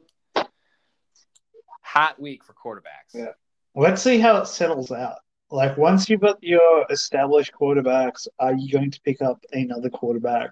Hot 1.81 2.19
week 2.21 2.43
for 2.43 2.53
quarterbacks. 2.53 3.13
Yeah. 3.13 3.31
Let's 3.73 4.01
see 4.01 4.19
how 4.19 4.37
it 4.37 4.47
settles 4.47 4.91
out. 4.91 5.19
Like 5.49 5.77
once 5.77 6.09
you've 6.09 6.21
got 6.21 6.43
your 6.43 6.85
established 6.89 7.53
quarterbacks, 7.53 8.27
are 8.37 8.53
you 8.53 8.71
going 8.71 8.91
to 8.91 9.01
pick 9.01 9.21
up 9.21 9.39
another 9.51 9.89
quarterback 9.89 10.51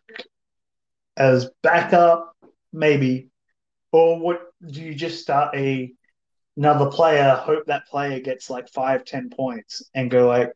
as 1.18 1.50
backup, 1.64 2.36
maybe, 2.72 3.30
or 3.92 4.20
what? 4.20 4.42
Do 4.66 4.82
you 4.82 4.96
just 4.96 5.22
start 5.22 5.54
a 5.56 5.94
another 6.56 6.90
player, 6.90 7.36
hope 7.36 7.66
that 7.66 7.88
player 7.88 8.22
gets 8.22 8.50
like 8.50 8.70
five, 8.70 9.04
ten 9.04 9.30
points, 9.30 9.84
and 9.94 10.10
go 10.10 10.28
like, 10.28 10.54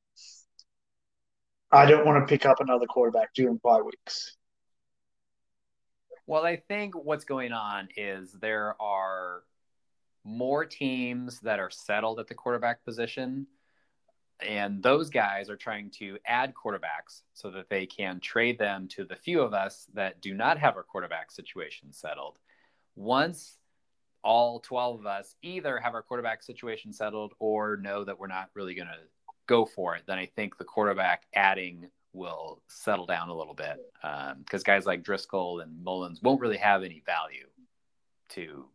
I 1.72 1.86
don't 1.86 2.06
want 2.06 2.26
to 2.26 2.32
pick 2.32 2.46
up 2.46 2.62
another 2.62 2.86
quarterback 2.86 3.34
during 3.34 3.58
bye 3.58 3.82
weeks. 3.82 4.38
Well, 6.26 6.46
I 6.46 6.56
think 6.56 6.96
what's 6.96 7.26
going 7.26 7.52
on 7.52 7.90
is 7.98 8.32
there 8.32 8.76
are 8.82 9.44
more 10.24 10.64
teams 10.64 11.40
that 11.42 11.60
are 11.60 11.72
settled 11.72 12.20
at 12.20 12.28
the 12.28 12.36
quarterback 12.36 12.86
position 12.86 13.48
and 14.42 14.82
those 14.82 15.10
guys 15.10 15.50
are 15.50 15.56
trying 15.56 15.90
to 15.92 16.18
add 16.26 16.54
quarterbacks 16.54 17.22
so 17.34 17.52
that 17.52 17.70
they 17.70 17.86
can 17.86 18.20
trade 18.20 18.58
them 18.58 18.88
to 18.90 19.06
the 19.06 19.16
few 19.16 19.42
of 19.42 19.54
us 19.54 19.88
that 19.94 20.22
do 20.22 20.34
not 20.34 20.58
have 20.58 20.78
our 20.78 20.84
quarterback 20.84 21.32
situation 21.32 21.92
settled. 21.92 22.38
Once 22.96 23.58
all 24.24 24.60
12 24.60 25.00
of 25.00 25.06
us 25.06 25.36
either 25.42 25.80
have 25.80 25.94
our 25.94 26.02
quarterback 26.02 26.44
situation 26.44 26.94
settled 26.94 27.34
or 27.40 27.78
know 27.78 28.04
that 28.04 28.20
we're 28.20 28.28
not 28.28 28.50
really 28.54 28.76
going 28.76 28.88
to 28.88 29.00
go 29.48 29.66
for 29.66 29.96
it, 29.96 30.04
then 30.08 30.18
I 30.18 30.26
think 30.26 30.58
the 30.58 30.66
quarterback 30.66 31.24
adding 31.34 31.90
will 32.14 32.62
settle 32.68 33.06
down 33.06 33.30
a 33.30 33.36
little 33.36 33.54
bit 33.54 33.78
because 34.02 34.62
um, 34.62 34.64
guys 34.66 34.86
like 34.86 35.04
Driskel 35.04 35.62
and 35.62 35.84
Mullens 35.84 36.22
won't 36.22 36.42
really 36.42 36.58
have 36.58 36.84
any 36.84 37.04
value 37.06 37.48
to 38.30 38.66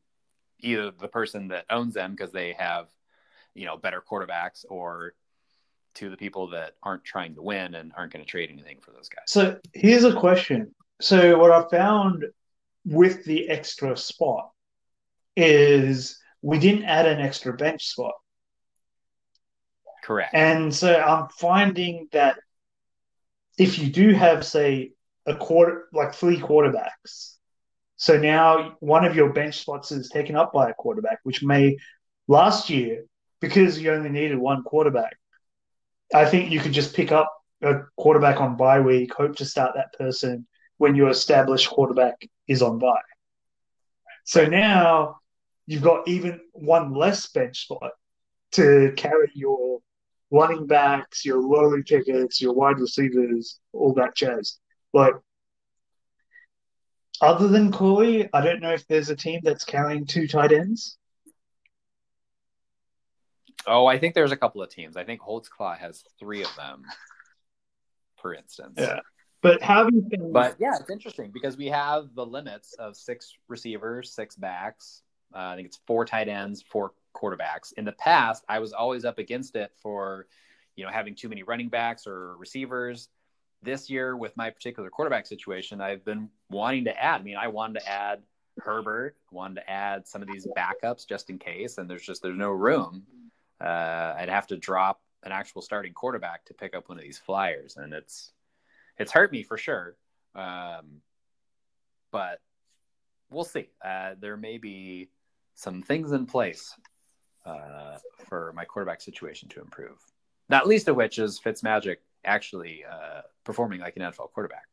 either 0.61 0.91
the 0.91 1.09
person 1.09 1.49
that 1.49 1.67
owns 1.71 1.95
them 1.95 2.13
because 2.13 2.33
they 2.33 2.53
have 2.53 2.89
you 3.55 3.67
know 3.67 3.77
better 3.77 4.03
quarterbacks 4.09 4.65
or 4.69 5.15
to 5.95 6.11
the 6.11 6.17
people 6.17 6.49
that 6.51 6.73
aren't 6.83 7.05
trying 7.05 7.35
to 7.35 7.43
win 7.43 7.75
and 7.75 7.93
aren't 7.97 8.13
going 8.13 8.25
to 8.25 8.31
trade 8.31 8.51
anything 8.51 8.79
for 8.81 8.91
those 8.91 9.09
guys. 9.09 9.25
So 9.27 9.59
here's 9.73 10.05
a 10.05 10.15
question. 10.15 10.75
So 11.01 11.39
what 11.39 11.51
I 11.51 11.69
found 11.69 12.25
with 12.85 13.25
the 13.25 13.49
extra 13.49 13.97
spot 13.97 14.51
is 15.37 16.19
we 16.43 16.59
didn't 16.59 16.85
add 16.85 17.07
an 17.07 17.21
extra 17.21 17.53
bench 17.55 17.87
spot. 17.87 18.15
Correct. 20.05 20.35
And 20.35 20.75
so 20.75 20.95
I'm 20.95 21.29
finding 21.29 22.09
that 22.13 22.37
if 23.57 23.79
you 23.79 23.91
do 23.91 24.13
have, 24.13 24.45
say, 24.45 24.93
a 25.27 25.35
quarter, 25.35 25.87
like 25.93 26.15
three 26.15 26.39
quarterbacks, 26.39 27.37
so 27.97 28.19
now 28.19 28.77
one 28.81 29.05
of 29.05 29.17
your 29.17 29.33
bench 29.33 29.61
spots 29.61 29.93
is 29.93 30.11
taken 30.11 30.37
up 30.37 30.53
by 30.53 30.69
a 30.69 30.75
quarterback, 30.75 31.21
which 31.23 31.43
may 31.43 31.79
last 32.29 32.69
year, 32.69 33.05
because 33.41 33.81
you 33.81 33.93
only 33.93 34.11
needed 34.11 34.37
one 34.37 34.63
quarterback, 34.63 35.17
I 36.13 36.25
think 36.27 36.51
you 36.51 36.61
could 36.61 36.73
just 36.73 36.95
pick 36.95 37.13
up 37.13 37.33
a 37.63 37.83
quarterback 37.97 38.41
on 38.41 38.57
bye 38.57 38.81
week, 38.81 39.15
hope 39.15 39.37
to 39.37 39.45
start 39.45 39.73
that 39.75 39.93
person 39.99 40.47
when 40.79 40.95
your 40.95 41.09
established 41.09 41.71
quarterback 41.71 42.29
is 42.49 42.63
on 42.63 42.79
bye. 42.79 43.01
So 44.25 44.47
now 44.47 45.19
you've 45.67 45.83
got 45.83 46.09
even 46.09 46.41
one 46.53 46.93
less 46.93 47.27
bench 47.29 47.63
spot 47.63 47.93
to 48.53 48.93
carry 48.97 49.31
your 49.35 49.81
running 50.31 50.67
backs, 50.67 51.25
your 51.25 51.41
lowly 51.41 51.83
tickets, 51.83 52.41
your 52.41 52.55
wide 52.55 52.79
receivers, 52.79 53.61
all 53.73 53.95
that 53.95 54.17
jazz. 54.17 54.59
But 54.93 55.21
other 57.21 57.49
than 57.49 57.73
Corey, 57.73 58.29
I 58.33 58.41
don't 58.41 58.61
know 58.61 58.73
if 58.73 58.87
there's 58.87 59.11
a 59.11 59.17
team 59.17 59.41
that's 59.43 59.65
carrying 59.65 60.07
two 60.07 60.27
tight 60.27 60.53
ends. 60.53 60.99
Oh, 63.67 63.87
I 63.87 63.99
think 63.99 64.15
there's 64.15 64.33
a 64.33 64.37
couple 64.37 64.63
of 64.63 64.69
teams. 64.69 64.97
I 64.97 65.05
think 65.05 65.21
Holtzclaw 65.21 65.79
has 65.79 66.05
three 66.19 66.43
of 66.43 66.55
them, 66.57 66.85
for 68.21 68.35
instance. 68.35 68.75
Yeah. 68.79 69.01
But 69.45 69.61
you 69.93 70.01
been? 70.09 70.33
But 70.33 70.57
yeah, 70.59 70.75
it's 70.81 70.89
interesting 70.89 71.31
because 71.31 71.59
we 71.59 71.67
have 71.67 72.15
the 72.15 72.25
limits 72.25 72.73
of 72.79 72.97
six 72.97 73.37
receivers, 73.47 74.15
six 74.15 74.37
backs. 74.37 75.03
Uh, 75.35 75.39
I 75.39 75.57
think 75.57 75.67
it's 75.67 75.81
four 75.87 76.07
tight 76.07 76.29
ends, 76.29 76.65
four 76.71 76.93
quarterbacks. 77.15 77.75
In 77.77 77.85
the 77.85 77.93
past, 77.93 78.43
I 78.49 78.59
was 78.59 78.73
always 78.73 79.05
up 79.05 79.19
against 79.19 79.55
it 79.55 79.73
for, 79.83 80.27
you 80.77 80.85
know, 80.85 80.91
having 80.91 81.15
too 81.15 81.29
many 81.29 81.43
running 81.43 81.69
backs 81.69 82.07
or 82.07 82.37
receivers. 82.39 83.11
This 83.63 83.91
year, 83.91 84.17
with 84.17 84.35
my 84.35 84.49
particular 84.49 84.89
quarterback 84.89 85.27
situation, 85.27 85.83
I've 85.83 86.05
been 86.07 86.31
wanting 86.49 86.85
to 86.85 86.99
add. 86.99 87.21
I 87.21 87.25
mean, 87.25 87.37
I 87.37 87.49
wanted 87.49 87.81
to 87.81 87.89
add 87.89 88.23
Herbert, 88.59 89.17
wanted 89.31 89.57
to 89.57 89.71
add 89.71 90.09
some 90.09 90.23
of 90.23 90.29
these 90.29 90.47
backups 90.57 91.07
just 91.07 91.29
in 91.29 91.39
case, 91.39 91.77
and 91.77 91.89
there's 91.89 92.05
just 92.05 92.23
there's 92.23 92.39
no 92.39 92.51
room 92.51 93.05
uh, 93.61 94.15
I'd 94.19 94.29
have 94.29 94.47
to 94.49 94.57
drop 94.57 95.01
an 95.23 95.33
actual 95.33 95.63
starting 95.63 95.93
quarterback 95.93 96.45
to 96.47 96.55
pick 96.55 96.75
up 96.75 96.89
one 96.89 96.99
of 96.99 97.05
these 97.05 97.19
flyers, 97.19 97.77
and 97.77 97.93
it's 97.93 98.33
it's 98.99 99.13
hurt 99.13 99.33
me 99.33 99.43
for 99.43 99.57
sure. 99.57 99.97
Um, 100.35 101.01
but 102.11 102.41
we'll 103.31 103.45
see. 103.45 103.69
Uh, 103.85 104.15
there 104.21 104.37
may 104.37 104.59
be 104.59 105.09
some 105.55 105.83
things 105.83 106.13
in 106.13 106.27
place 106.27 106.75
uh, 107.47 107.99
for 108.29 108.53
my 108.55 108.65
quarterback 108.65 109.01
situation 109.01 109.49
to 109.51 109.61
improve. 109.61 109.99
Not 110.49 110.67
least 110.67 110.89
of 110.89 110.97
which 110.97 111.19
is 111.19 111.41
Fitzmagic 111.41 111.97
actually 112.25 112.85
uh, 112.91 113.23
performing 113.45 113.81
like 113.81 113.97
an 113.97 114.03
NFL 114.03 114.33
quarterback. 114.33 114.65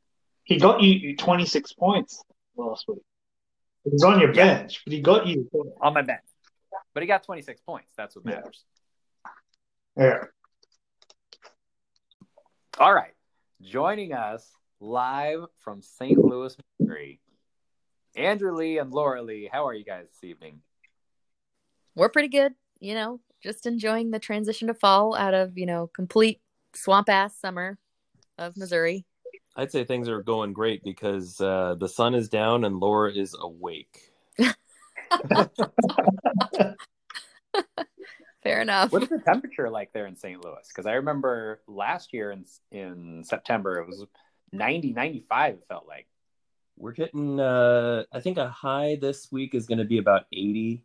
He 0.44 0.58
got 0.58 0.82
you 0.82 1.16
26 1.16 1.74
points 1.74 2.24
last 2.58 2.86
week. 2.88 3.00
He 3.84 3.92
was 3.92 4.04
on 4.04 4.20
your 4.20 4.34
yeah. 4.34 4.60
bench, 4.60 4.82
but 4.86 4.94
he 4.94 5.02
got 5.02 5.28
you 5.28 5.50
on 5.82 5.94
my 5.94 6.02
bench. 6.02 6.22
But 6.94 7.04
he 7.04 7.08
got 7.08 7.24
26 7.24 7.62
points. 7.62 7.88
That's 7.96 8.16
what 8.16 8.26
matters. 8.26 8.64
Yeah. 8.64 8.81
All 9.98 10.30
right. 12.80 13.12
Joining 13.62 14.14
us 14.14 14.50
live 14.80 15.44
from 15.60 15.82
St. 15.82 16.18
Louis, 16.18 16.56
Missouri, 16.80 17.20
Andrew 18.16 18.56
Lee 18.56 18.78
and 18.78 18.92
Laura 18.92 19.22
Lee. 19.22 19.50
How 19.52 19.68
are 19.68 19.74
you 19.74 19.84
guys 19.84 20.06
this 20.08 20.24
evening? 20.24 20.62
We're 21.96 22.08
pretty 22.10 22.30
good. 22.30 22.54
You 22.80 22.96
know, 22.96 23.20
just 23.44 23.66
enjoying 23.66 24.12
the 24.12 24.20
transition 24.20 24.70
to 24.70 24.74
fall 24.74 25.14
out 25.16 25.34
of, 25.34 25.58
you 25.58 25.66
know, 25.66 25.90
complete 25.94 26.40
swamp 26.74 27.10
ass 27.10 27.38
summer 27.38 27.78
of 28.38 28.56
Missouri. 28.56 29.06
I'd 29.58 29.72
say 29.72 29.84
things 29.84 30.08
are 30.08 30.24
going 30.24 30.54
great 30.54 30.86
because 30.86 31.42
uh, 31.42 31.76
the 31.78 31.90
sun 31.90 32.16
is 32.16 32.30
down 32.30 32.64
and 32.64 32.80
Laura 32.80 33.14
is 33.14 33.36
awake. 33.38 34.14
Fair 38.44 38.62
enough. 38.62 38.92
What's 38.92 39.08
the 39.10 39.20
temperature 39.20 39.70
like 39.70 39.94
there 39.94 40.08
in 40.08 40.16
St. 40.16 40.44
Louis? 40.44 40.68
Because 40.68 40.86
I 40.88 40.94
remember 40.94 41.62
last 41.68 42.12
year 42.14 42.32
in 42.32 42.46
in 42.72 43.24
September 43.24 43.78
it 43.80 43.88
was 43.88 44.06
90, 44.52 44.94
95, 44.94 45.54
it 45.56 45.64
felt 45.70 45.88
like. 45.88 46.08
we're 46.78 46.94
hitting. 46.94 47.40
Uh, 47.40 48.04
I 48.12 48.20
think 48.22 48.38
a 48.38 48.50
high 48.50 48.98
this 49.00 49.32
week 49.32 49.54
is 49.54 49.68
going 49.68 49.78
to 49.78 49.86
be 49.86 49.98
about 50.00 50.26
80, 50.34 50.84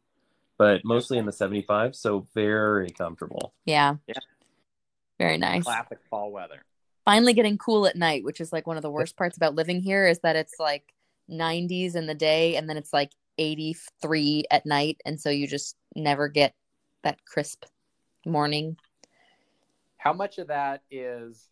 but 0.58 0.84
mostly 0.84 1.18
in 1.18 1.26
the 1.26 1.32
75. 1.32 1.96
So 1.96 2.26
very 2.34 2.90
comfortable. 2.90 3.54
Yeah. 3.64 3.96
Yeah. 4.06 4.18
Very 5.18 5.38
nice. 5.38 5.64
Classic 5.64 5.98
fall 6.10 6.30
weather. 6.30 6.62
Finally 7.06 7.32
getting 7.34 7.56
cool 7.56 7.86
at 7.86 7.96
night, 7.96 8.24
which 8.24 8.40
is 8.40 8.52
like 8.52 8.66
one 8.66 8.76
of 8.76 8.82
the 8.82 8.90
worst 8.90 9.16
parts 9.20 9.36
about 9.36 9.54
living 9.54 9.80
here 9.80 10.06
is 10.06 10.18
that 10.20 10.36
it's 10.36 10.56
like 10.58 10.92
90s 11.30 11.96
in 11.96 12.06
the 12.06 12.14
day 12.14 12.56
and 12.56 12.68
then 12.68 12.76
it's 12.76 12.92
like 12.92 13.12
83 13.38 14.44
at 14.50 14.66
night. 14.66 15.00
And 15.06 15.18
so 15.20 15.30
you 15.30 15.46
just 15.46 15.76
never 15.94 16.28
get 16.28 16.54
that 17.06 17.24
crisp 17.24 17.64
morning. 18.26 18.76
How 19.96 20.12
much 20.12 20.38
of 20.38 20.48
that 20.48 20.82
is 20.90 21.46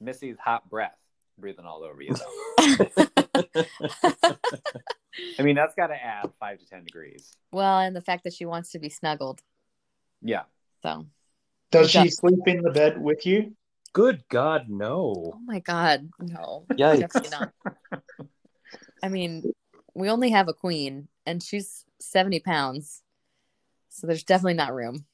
Missy's 0.00 0.38
hot 0.38 0.70
breath 0.70 0.96
breathing 1.36 1.66
all 1.66 1.84
over 1.84 2.00
you. 2.00 2.14
I 5.38 5.42
mean, 5.42 5.54
that's 5.54 5.74
got 5.74 5.88
to 5.88 5.94
add 6.02 6.30
five 6.40 6.58
to 6.60 6.66
10 6.66 6.84
degrees. 6.84 7.36
well, 7.52 7.78
and 7.78 7.94
the 7.94 8.00
fact 8.00 8.24
that 8.24 8.32
she 8.32 8.46
wants 8.46 8.70
to 8.72 8.78
be 8.78 8.88
snuggled. 8.88 9.42
Yeah. 10.22 10.44
So, 10.82 11.04
Does 11.70 11.94
Yeah. 11.94 12.04
she 12.04 12.10
sleep 12.10 12.38
in 12.46 12.62
the 12.62 12.70
bed 12.70 12.98
with 13.00 13.26
you? 13.26 13.54
Good 13.92 14.24
God, 14.30 14.70
no. 14.70 15.32
oh 15.34 15.40
my 15.44 15.58
God. 15.58 16.08
No. 16.18 16.64
Yikes. 16.70 17.00
Definitely 17.00 17.30
not. 17.30 17.52
I 19.02 19.08
mean, 19.08 19.52
we 19.94 20.08
only 20.08 20.30
have 20.30 20.48
a 20.48 20.54
queen 20.54 21.08
and 21.26 21.42
she's 21.42 21.84
70 22.00 22.40
pounds. 22.40 23.02
So 23.90 24.06
there's 24.06 24.22
definitely 24.24 24.54
not 24.54 24.72
room. 24.74 25.04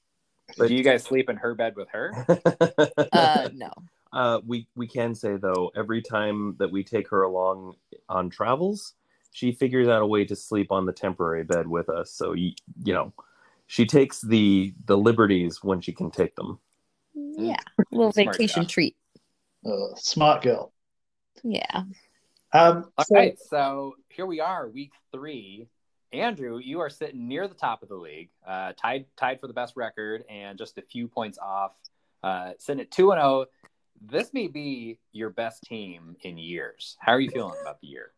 But- 0.57 0.69
Do 0.69 0.75
you 0.75 0.85
guys 0.85 1.03
sleep 1.03 1.29
in 1.29 1.37
her 1.37 1.55
bed 1.55 1.75
with 1.77 1.89
her? 1.91 2.13
Uh, 3.13 3.49
no. 3.55 3.71
Uh, 4.13 4.41
we 4.47 4.67
we 4.77 4.87
can 4.87 5.15
say 5.15 5.37
though, 5.37 5.71
every 5.75 6.01
time 6.03 6.55
that 6.59 6.71
we 6.71 6.85
take 6.85 7.09
her 7.09 7.23
along 7.23 7.75
on 8.09 8.31
travels, 8.31 8.95
she 9.33 9.53
figures 9.53 9.89
out 9.89 10.03
a 10.03 10.07
way 10.07 10.25
to 10.25 10.37
sleep 10.37 10.71
on 10.71 10.87
the 10.87 10.93
temporary 10.93 11.45
bed 11.45 11.67
with 11.67 11.89
us. 11.89 12.11
So 12.13 12.33
you, 12.35 12.53
you 12.85 12.93
know, 12.95 13.13
she 13.67 13.85
takes 13.87 14.21
the 14.21 14.73
the 14.87 14.97
liberties 14.97 15.63
when 15.65 15.81
she 15.81 15.93
can 15.93 16.11
take 16.11 16.35
them. 16.37 16.59
Yeah. 17.15 17.57
A 17.79 17.83
little 17.91 18.13
Smart 18.13 18.37
vacation 18.37 18.63
girl. 18.63 18.69
treat. 18.69 18.97
Uh, 19.65 19.95
smart 19.97 20.43
girl. 20.43 20.73
Yeah. 21.43 21.83
Um, 22.53 22.91
All 22.97 23.05
so- 23.05 23.15
right, 23.15 23.39
so 23.51 23.97
here 24.09 24.27
we 24.27 24.41
are, 24.41 24.69
week 24.69 24.93
three. 25.13 25.67
Andrew, 26.13 26.59
you 26.59 26.81
are 26.81 26.91
sitting 26.91 27.29
near 27.29 27.49
the 27.49 27.55
top 27.55 27.83
of 27.83 27.89
the 27.89 27.97
league, 27.97 28.31
uh, 28.47 28.73
tied 28.81 29.07
tied 29.17 29.41
for 29.41 29.47
the 29.47 29.53
best 29.53 29.75
record, 29.77 30.25
and 30.31 30.57
just 30.59 30.79
a 30.79 30.83
few 30.83 31.09
points 31.09 31.39
off, 31.39 31.73
uh, 32.23 32.53
sitting 32.59 32.81
at 32.81 32.91
two 32.91 33.11
and 33.13 33.21
zero. 33.21 33.47
This 34.01 34.33
may 34.33 34.47
be 34.47 34.99
your 35.13 35.31
best 35.31 35.63
team 35.63 36.17
in 36.21 36.37
years. 36.37 36.97
How 37.01 37.13
are 37.13 37.21
you 37.21 37.31
feeling 37.31 37.57
about 37.61 37.81
the 37.81 37.87
year? 37.87 38.13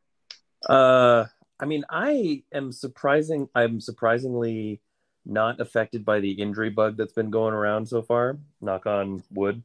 Uh, 0.68 1.26
I 1.61 1.66
mean, 1.66 1.84
I 1.89 2.43
am 2.53 2.72
surprising. 2.72 3.49
I'm 3.55 3.80
surprisingly 3.80 4.80
not 5.24 5.61
affected 5.61 6.05
by 6.05 6.20
the 6.20 6.32
injury 6.32 6.70
bug 6.70 6.97
that's 6.97 7.12
been 7.12 7.30
going 7.30 7.55
around 7.55 7.86
so 7.86 8.03
far. 8.03 8.39
Knock 8.61 8.86
on 8.86 9.22
wood. 9.30 9.62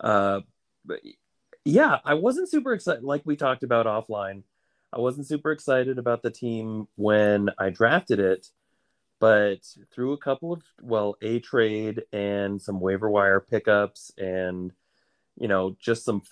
Uh, 0.00 0.40
but 0.84 1.00
yeah, 1.64 1.98
I 2.04 2.14
wasn't 2.14 2.50
super 2.50 2.72
excited. 2.72 3.04
Like 3.04 3.22
we 3.24 3.36
talked 3.36 3.62
about 3.62 3.86
offline, 3.86 4.42
I 4.92 5.00
wasn't 5.00 5.26
super 5.26 5.52
excited 5.52 5.98
about 5.98 6.22
the 6.22 6.30
team 6.30 6.86
when 6.96 7.50
I 7.58 7.70
drafted 7.70 8.20
it, 8.20 8.48
but 9.20 9.60
through 9.92 10.12
a 10.12 10.18
couple 10.18 10.52
of 10.52 10.62
well, 10.82 11.16
a 11.22 11.40
trade 11.40 12.02
and 12.12 12.60
some 12.60 12.80
waiver 12.80 13.08
wire 13.08 13.40
pickups 13.40 14.12
and 14.18 14.72
you 15.36 15.48
know 15.48 15.76
just 15.80 16.04
some 16.04 16.22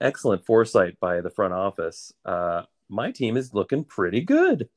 excellent 0.00 0.46
foresight 0.46 0.98
by 0.98 1.20
the 1.20 1.30
front 1.30 1.52
office. 1.52 2.12
Uh, 2.24 2.62
my 2.88 3.10
team 3.10 3.36
is 3.36 3.52
looking 3.52 3.84
pretty 3.84 4.22
good. 4.22 4.68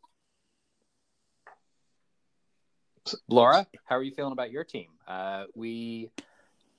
Laura, 3.27 3.65
how 3.85 3.95
are 3.95 4.03
you 4.03 4.13
feeling 4.13 4.33
about 4.33 4.51
your 4.51 4.63
team? 4.63 4.87
Uh, 5.07 5.45
we 5.55 6.11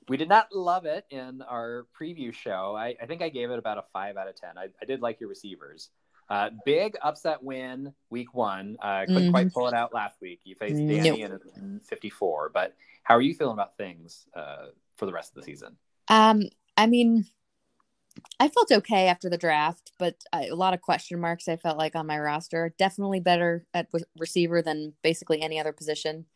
we 0.08 0.16
did 0.16 0.28
not 0.28 0.52
love 0.52 0.86
it 0.86 1.06
in 1.10 1.40
our 1.42 1.86
preview 1.98 2.34
show. 2.34 2.74
I, 2.76 2.96
I 3.00 3.06
think 3.06 3.22
I 3.22 3.28
gave 3.28 3.50
it 3.50 3.58
about 3.58 3.78
a 3.78 3.84
five 3.92 4.16
out 4.16 4.28
of 4.28 4.34
ten. 4.34 4.58
I, 4.58 4.66
I 4.82 4.84
did 4.84 5.00
like 5.00 5.20
your 5.20 5.28
receivers. 5.28 5.90
Uh, 6.30 6.50
big 6.64 6.96
upset 7.02 7.42
win 7.42 7.92
week 8.08 8.32
one. 8.34 8.76
Uh, 8.80 9.04
couldn't 9.06 9.32
quite 9.32 9.52
pull 9.52 9.66
it 9.66 9.74
out 9.74 9.92
last 9.92 10.20
week. 10.20 10.40
You 10.44 10.54
faced 10.54 10.76
Danny 10.76 11.22
in, 11.22 11.40
in 11.56 11.80
54. 11.84 12.52
But 12.54 12.76
how 13.02 13.16
are 13.16 13.20
you 13.20 13.34
feeling 13.34 13.54
about 13.54 13.76
things 13.76 14.26
uh, 14.34 14.66
for 14.96 15.06
the 15.06 15.12
rest 15.12 15.30
of 15.30 15.34
the 15.34 15.42
season? 15.42 15.76
Um, 16.06 16.44
I 16.76 16.86
mean, 16.86 17.26
I 18.38 18.48
felt 18.48 18.70
okay 18.70 19.08
after 19.08 19.28
the 19.28 19.36
draft, 19.36 19.90
but 19.98 20.16
I, 20.32 20.46
a 20.46 20.54
lot 20.54 20.72
of 20.72 20.80
question 20.80 21.20
marks 21.20 21.48
I 21.48 21.56
felt 21.56 21.78
like 21.78 21.96
on 21.96 22.06
my 22.06 22.18
roster. 22.18 22.74
Definitely 22.78 23.20
better 23.20 23.66
at 23.74 23.90
w- 23.90 24.04
receiver 24.16 24.62
than 24.62 24.94
basically 25.02 25.42
any 25.42 25.58
other 25.58 25.72
position. 25.72 26.26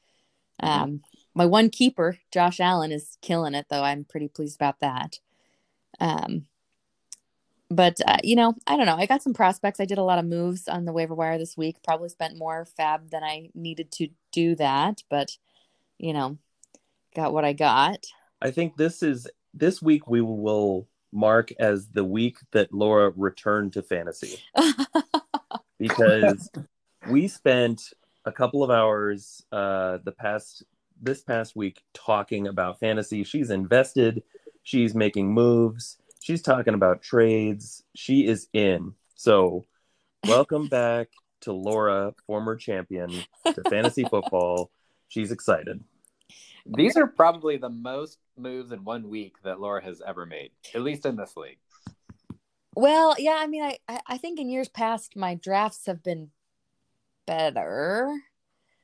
Mhm. 0.63 0.69
Um, 0.69 1.01
my 1.35 1.47
one 1.47 1.71
keeper, 1.71 2.19
Josh 2.33 2.59
Allen, 2.61 2.93
is 2.93 3.17
killing 3.23 3.55
it 3.55 3.67
though. 3.71 3.83
I'm 3.83 4.05
pretty 4.05 4.29
pleased 4.29 4.57
about 4.57 4.81
that. 4.81 5.19
Um, 6.01 6.47
but 7.71 7.99
uh, 8.07 8.19
you 8.23 8.37
know, 8.37 8.55
I 8.67 8.77
don't 8.77 8.87
know. 8.87 8.97
I 8.97 9.07
got 9.07 9.23
some 9.23 9.35
prospects. 9.35 9.81
I 9.81 9.85
did 9.85 9.99
a 9.99 10.05
lot 10.05 10.19
of 10.19 10.25
moves 10.25 10.69
on 10.69 10.85
the 10.85 10.93
waiver 10.93 11.15
wire 11.15 11.39
this 11.39 11.57
week. 11.57 11.77
Probably 11.83 12.09
spent 12.09 12.37
more 12.37 12.67
FAAB 12.79 13.11
than 13.11 13.25
I 13.25 13.51
needed 13.55 13.91
to 13.93 14.09
do 14.33 14.55
that, 14.57 15.03
but 15.09 15.37
you 15.99 16.13
know, 16.13 16.39
got 17.15 17.33
what 17.33 17.45
I 17.45 17.53
got. 17.53 18.05
I 18.43 18.51
think 18.51 18.77
this 18.77 19.03
is 19.03 19.27
this 19.53 19.81
week 19.81 20.09
we 20.09 20.21
will 20.21 20.89
mark 21.13 21.53
as 21.59 21.89
the 21.89 22.05
week 22.05 22.39
that 22.51 22.73
Laura 22.73 23.13
returned 23.17 23.73
to 23.75 23.83
fantasy 23.83 24.43
because 25.79 26.51
we 27.09 27.29
spent 27.29 27.93
a 28.25 28.33
couple 28.33 28.65
of 28.65 28.71
hours 28.71 29.45
uh, 29.53 29.99
the 30.05 30.13
past 30.13 30.65
this 31.01 31.23
past 31.23 31.55
week 31.55 31.83
talking 31.93 32.49
about 32.49 32.81
fantasy. 32.81 33.25
She's 33.25 33.51
invested, 33.51 34.23
she's 34.63 34.95
making 34.95 35.33
moves, 35.33 35.99
she's 36.25 36.41
talking 36.41 36.73
about 36.73 37.03
trades. 37.03 37.83
She 37.95 38.27
is 38.27 38.49
in. 38.55 38.95
So, 39.15 39.67
welcome 40.27 40.69
back 40.69 41.09
to 41.43 41.53
Laura, 41.53 42.15
former 42.27 42.57
champion 42.57 43.11
to 43.45 43.63
fantasy 43.69 44.05
football. 44.11 44.71
She's 45.09 45.31
excited. 45.31 45.85
These 46.65 46.97
are 46.97 47.07
probably 47.07 47.59
the 47.59 47.69
most 47.69 48.19
moves 48.39 48.73
in 48.73 48.85
one 48.85 49.11
week 49.11 49.35
that 49.45 49.61
Laura 49.61 49.85
has 49.85 50.01
ever 50.05 50.25
made, 50.25 50.51
at 50.75 50.81
least 50.81 51.05
in 51.05 51.17
this 51.17 51.37
league. 51.37 51.59
Well, 52.75 53.15
yeah, 53.19 53.37
I 53.39 53.47
mean, 53.47 53.63
I 53.63 53.79
I 53.87 54.01
I 54.07 54.19
think 54.19 54.41
in 54.41 54.49
years 54.49 54.71
past 54.71 55.17
my 55.17 55.35
drafts 55.35 55.85
have 55.87 56.03
been 56.03 56.31
better. 57.27 58.11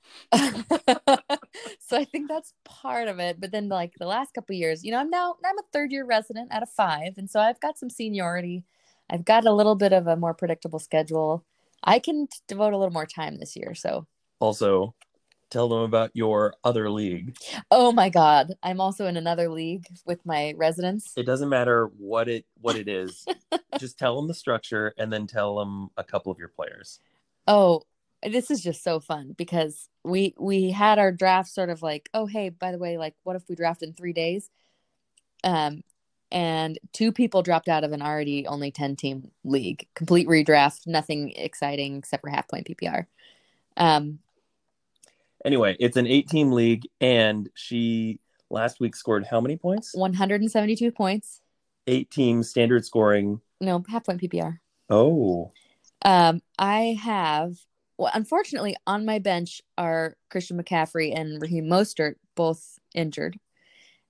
so 0.34 1.96
I 1.96 2.05
think 2.05 2.28
that's 2.28 2.53
part 2.64 3.09
of 3.09 3.18
it. 3.18 3.40
But 3.40 3.53
then 3.53 3.68
like 3.68 3.94
the 3.98 4.07
last 4.07 4.34
couple 4.34 4.55
years, 4.55 4.84
you 4.84 4.92
know, 4.92 4.98
I'm 4.98 5.11
now 5.11 5.36
I'm 5.44 5.59
a 5.59 5.62
third 5.72 5.92
year 5.92 6.05
resident 6.05 6.53
out 6.53 6.62
of 6.62 6.70
five, 6.70 7.14
and 7.16 7.28
so 7.30 7.40
I've 7.40 7.61
got 7.61 7.78
some 7.78 7.90
seniority. 7.90 8.64
I've 9.11 9.24
got 9.24 9.44
a 9.44 9.53
little 9.53 9.74
bit 9.74 9.92
of 9.92 10.07
a 10.07 10.16
more 10.16 10.34
predictable 10.34 10.78
schedule. 10.78 11.44
I 11.82 11.98
can 11.98 12.26
t- 12.28 12.38
devote 12.46 12.72
a 12.72 12.76
little 12.76 12.92
more 12.92 13.07
time 13.07 13.38
this 13.38 13.57
year. 13.57 13.74
So, 13.74 14.07
Also, 14.38 14.94
tell 15.51 15.68
them 15.68 15.80
about 15.80 16.11
your 16.14 16.55
other 16.62 16.90
league. 16.90 17.36
oh 17.70 17.90
my 17.90 18.09
God, 18.09 18.53
I'm 18.62 18.80
also 18.80 19.07
in 19.07 19.16
another 19.16 19.48
league 19.48 19.86
with 20.07 20.24
my 20.24 20.55
residents. 20.57 21.12
It 21.16 21.26
doesn't 21.26 21.48
matter 21.48 21.90
what 21.98 22.28
it 22.28 22.44
what 22.61 22.76
it 22.76 22.88
is. 22.88 23.26
just 23.78 23.98
tell 23.98 24.16
them 24.16 24.28
the 24.28 24.34
structure 24.34 24.94
and 24.96 25.12
then 25.12 25.26
tell 25.26 25.57
them 25.57 25.90
a 25.96 26.05
couple 26.05 26.30
of 26.30 26.38
your 26.38 26.48
players. 26.48 27.01
Oh, 27.46 27.82
this 28.22 28.50
is 28.50 28.62
just 28.62 28.82
so 28.84 29.00
fun 29.00 29.34
because 29.36 29.88
we 30.04 30.34
we 30.38 30.70
had 30.70 30.98
our 30.98 31.12
draft 31.12 31.48
sort 31.50 31.70
of 31.70 31.82
like, 31.82 32.08
oh 32.14 32.26
hey, 32.26 32.48
by 32.50 32.72
the 32.72 32.78
way, 32.78 32.98
like 32.98 33.14
what 33.22 33.36
if 33.36 33.42
we 33.48 33.54
draft 33.54 33.82
in 33.82 33.92
three 33.92 34.12
days? 34.12 34.50
Um, 35.42 35.82
and 36.32 36.78
two 36.92 37.12
people 37.12 37.42
dropped 37.42 37.68
out 37.68 37.82
of 37.82 37.92
an 37.92 38.02
already 38.02 38.46
only 38.46 38.70
ten 38.70 38.94
team 38.96 39.30
league, 39.44 39.86
complete 39.94 40.28
redraft, 40.28 40.86
nothing 40.86 41.32
exciting 41.32 41.96
except 41.96 42.22
for 42.22 42.30
half 42.30 42.48
point 42.48 42.66
PPR. 42.66 43.06
Um, 43.76 44.18
Anyway, 45.44 45.74
it's 45.80 45.96
an 45.96 46.06
eight 46.06 46.28
team 46.28 46.52
league, 46.52 46.86
and 47.00 47.48
she 47.54 48.20
last 48.50 48.78
week 48.78 48.94
scored 48.94 49.24
how 49.24 49.40
many 49.40 49.56
points? 49.56 49.92
one 49.94 50.12
hundred 50.12 50.42
and 50.42 50.50
seventy 50.50 50.76
two 50.76 50.92
points. 50.92 51.40
Eight 51.86 52.10
team 52.10 52.42
standard 52.42 52.84
scoring. 52.84 53.40
No, 53.60 53.82
half 53.88 54.04
point 54.04 54.20
PPR. 54.20 54.58
Oh, 54.90 55.52
Um, 56.04 56.42
I 56.58 56.98
have 57.02 57.54
well, 58.01 58.11
unfortunately, 58.14 58.74
on 58.86 59.05
my 59.05 59.18
bench 59.18 59.61
are 59.76 60.16
Christian 60.30 60.57
McCaffrey 60.57 61.14
and 61.14 61.40
Raheem 61.40 61.66
Mostert, 61.66 62.14
both 62.34 62.78
injured, 62.94 63.38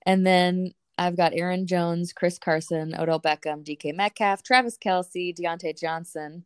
and 0.05 0.25
then 0.25 0.73
I've 0.97 1.17
got 1.17 1.33
Aaron 1.33 1.67
Jones, 1.67 2.13
Chris 2.13 2.39
Carson, 2.39 2.95
Odell 2.97 3.19
Beckham, 3.19 3.65
DK 3.65 3.93
Metcalf, 3.93 4.43
Travis 4.43 4.77
Kelce, 4.77 5.35
Diontae 5.37 5.77
Johnson. 5.77 6.45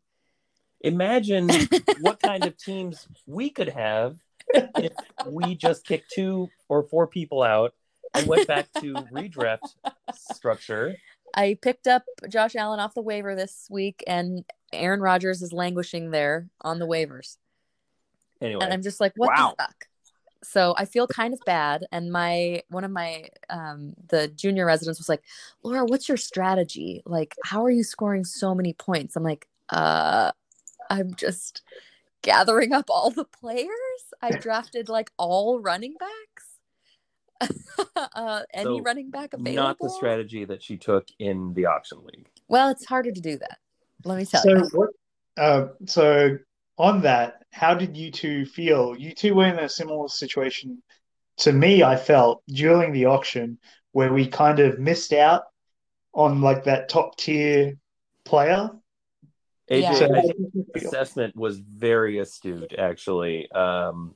imagine 0.82 1.48
what 2.02 2.20
kind 2.20 2.46
of 2.46 2.58
teams 2.58 3.08
we 3.28 3.52
could 3.52 3.70
have 3.70 4.18
if 4.56 4.93
we 5.28 5.54
just 5.54 5.86
kicked 5.86 6.12
two 6.16 6.50
or 6.68 6.82
four 6.82 7.06
people 7.06 7.43
out 7.43 7.76
and 8.16 8.26
went 8.26 8.48
back 8.48 8.72
to 8.82 8.93
redraft 9.14 9.76
structure. 10.16 10.96
I 11.36 11.58
picked 11.62 11.88
up 11.88 12.04
Josh 12.30 12.56
Allen 12.56 12.80
off 12.80 12.94
the 12.94 13.02
waiver 13.02 13.36
this 13.36 13.68
week, 13.70 14.04
and 14.08 14.46
Aaron 14.72 15.02
Rodgers 15.02 15.42
is 15.42 15.52
languishing 15.54 16.12
there 16.12 16.48
on 16.62 16.80
the 16.80 16.88
waivers. 16.88 17.38
Anyway, 18.42 18.64
And 18.64 18.74
I'm 18.74 18.82
just 18.82 19.00
like, 19.00 19.14
what 19.16 19.30
Wow. 19.36 19.54
the 19.58 19.64
fuck? 19.64 19.88
So 20.44 20.76
I 20.78 20.86
feel 20.86 21.08
kind 21.08 21.34
of 21.34 21.40
bad. 21.46 21.86
And 21.92 22.12
my 22.12 22.62
one 22.70 22.84
of 22.84 22.92
my 22.92 23.30
um 23.50 23.96
the 24.10 24.28
junior 24.28 24.66
residents 24.66 25.00
was 25.00 25.10
like, 25.10 25.24
Laura, 25.64 25.86
what's 25.86 26.08
your 26.08 26.18
strategy? 26.18 27.02
Like, 27.06 27.36
how 27.44 27.64
are 27.66 27.72
you 27.72 27.84
scoring 27.84 28.24
so 28.24 28.54
many 28.54 28.74
points? 28.74 29.16
I'm 29.16 29.24
like, 29.24 29.48
uh, 29.70 30.32
I'm 30.90 31.16
just 31.16 31.64
gathering 32.22 32.74
up 32.74 32.86
all 32.90 33.10
the 33.10 33.26
players. 33.26 33.70
I 34.22 34.32
drafted 34.32 34.88
like 34.88 35.12
all 35.18 35.60
running 35.60 35.96
backs. 36.00 36.35
Uh 38.16 38.43
any 38.54 38.64
So, 38.66 38.82
running 38.82 39.10
back 39.10 39.34
available. 39.34 39.56
not 39.56 39.78
the 39.80 39.89
strategy 39.89 40.46
that 40.46 40.62
she 40.64 40.78
took 40.78 41.08
in 41.20 41.54
the 41.54 41.66
auction 41.66 42.00
league. 42.04 42.28
Well, 42.48 42.70
it's 42.70 42.86
harder 42.86 43.12
to 43.12 43.22
do 43.22 43.38
that. 43.38 43.58
Let 44.04 44.18
me 44.18 44.26
tell 44.26 44.41
So 44.43 44.50
you. 44.50 44.70
what? 44.74 44.89
Uh, 45.38 45.68
so 45.86 46.38
on 46.78 47.02
that, 47.02 47.43
how 47.52 47.74
did 47.74 47.98
you 47.98 48.12
two 48.12 48.46
feel? 48.46 48.96
You 48.98 49.14
two 49.14 49.36
were 49.36 49.46
in 49.48 49.60
a 49.60 49.68
similar 49.70 50.08
situation 50.08 50.82
to 51.38 51.52
me. 51.52 51.84
I 51.84 51.96
felt 51.96 52.43
during 52.48 52.91
the 52.93 53.06
auction 53.06 53.58
where 53.91 54.14
we 54.14 54.28
kind 54.28 54.60
of 54.60 54.80
missed 54.80 55.14
out 55.14 55.43
on 56.14 56.41
like 56.41 56.64
that 56.66 56.89
top 56.89 57.18
tier 57.18 57.74
player. 58.24 58.70
AJ, 59.70 59.82
Yeah. 59.82 59.93
So 59.96 60.06
I 60.06 60.08
how 60.16 60.22
think 60.22 60.38
did 60.38 60.52
you 60.54 60.66
the 60.74 60.80
feel? 60.80 60.89
assessment 60.89 61.36
was 61.36 61.58
very 61.60 62.20
astute, 62.20 62.74
actually. 62.78 63.50
Um, 63.52 64.16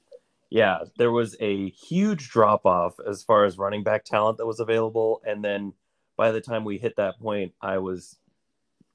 yeah, 0.50 0.80
there 0.98 1.12
was 1.12 1.36
a 1.40 1.70
huge 1.70 2.30
drop 2.30 2.66
off 2.66 2.96
as 3.08 3.24
far 3.24 3.46
as 3.46 3.58
running 3.58 3.84
back 3.84 4.04
talent 4.04 4.38
that 4.38 4.48
was 4.48 4.60
available, 4.60 5.22
and 5.26 5.44
then 5.44 5.74
by 6.18 6.32
the 6.32 6.42
time 6.42 6.66
we 6.66 6.78
hit 6.78 6.96
that 6.98 7.20
point, 7.20 7.54
I 7.62 7.78
was 7.78 8.18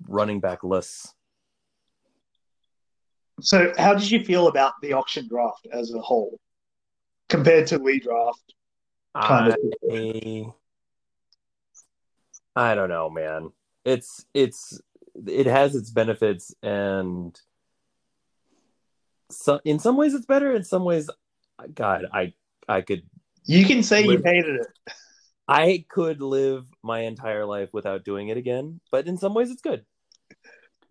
running 0.08 0.40
back 0.40 0.60
backless. 0.62 1.14
So 3.40 3.72
how 3.78 3.94
did 3.94 4.10
you 4.10 4.24
feel 4.24 4.48
about 4.48 4.74
the 4.82 4.92
auction 4.92 5.28
draft 5.28 5.66
as 5.72 5.92
a 5.92 6.00
whole 6.00 6.38
compared 7.28 7.66
to 7.68 7.78
Lee 7.78 8.00
draft? 8.00 8.54
Kind 9.20 9.52
of. 9.52 9.58
I, 9.90 10.46
I 12.56 12.74
don't 12.74 12.88
know, 12.88 13.10
man. 13.10 13.52
It's 13.84 14.24
it's 14.34 14.80
it 15.26 15.46
has 15.46 15.74
its 15.74 15.90
benefits, 15.90 16.54
and 16.62 17.38
so 19.30 19.60
in 19.64 19.78
some 19.78 19.96
ways 19.96 20.14
it's 20.14 20.26
better. 20.26 20.54
In 20.54 20.64
some 20.64 20.84
ways, 20.84 21.10
God, 21.74 22.06
I 22.12 22.32
I 22.68 22.80
could 22.80 23.02
You 23.44 23.64
can 23.64 23.82
say 23.82 24.04
you 24.04 24.20
hated 24.24 24.60
it. 24.60 24.66
I 25.46 25.84
could 25.88 26.22
live 26.22 26.66
my 26.82 27.00
entire 27.00 27.44
life 27.44 27.68
without 27.72 28.04
doing 28.04 28.28
it 28.28 28.36
again, 28.36 28.80
but 28.90 29.06
in 29.06 29.18
some 29.18 29.34
ways 29.34 29.50
it's 29.50 29.62
good. 29.62 29.84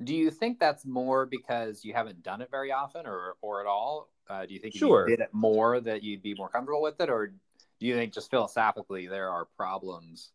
Do 0.03 0.15
you 0.15 0.31
think 0.31 0.59
that's 0.59 0.85
more 0.85 1.25
because 1.25 1.83
you 1.85 1.93
haven't 1.93 2.23
done 2.23 2.41
it 2.41 2.51
very 2.51 2.71
often, 2.71 3.05
or 3.05 3.35
or 3.41 3.61
at 3.61 3.67
all? 3.67 4.09
Uh, 4.29 4.45
do 4.45 4.53
you 4.53 4.59
think 4.59 4.75
Sure. 4.75 5.09
you 5.09 5.17
did 5.17 5.23
it 5.23 5.33
more 5.33 5.79
that 5.79 6.03
you'd 6.03 6.21
be 6.21 6.33
more 6.33 6.49
comfortable 6.49 6.81
with 6.81 6.99
it, 7.01 7.09
or 7.09 7.27
do 7.27 7.85
you 7.85 7.95
think 7.95 8.13
just 8.13 8.29
philosophically 8.29 9.07
there 9.07 9.29
are 9.29 9.45
problems 9.57 10.31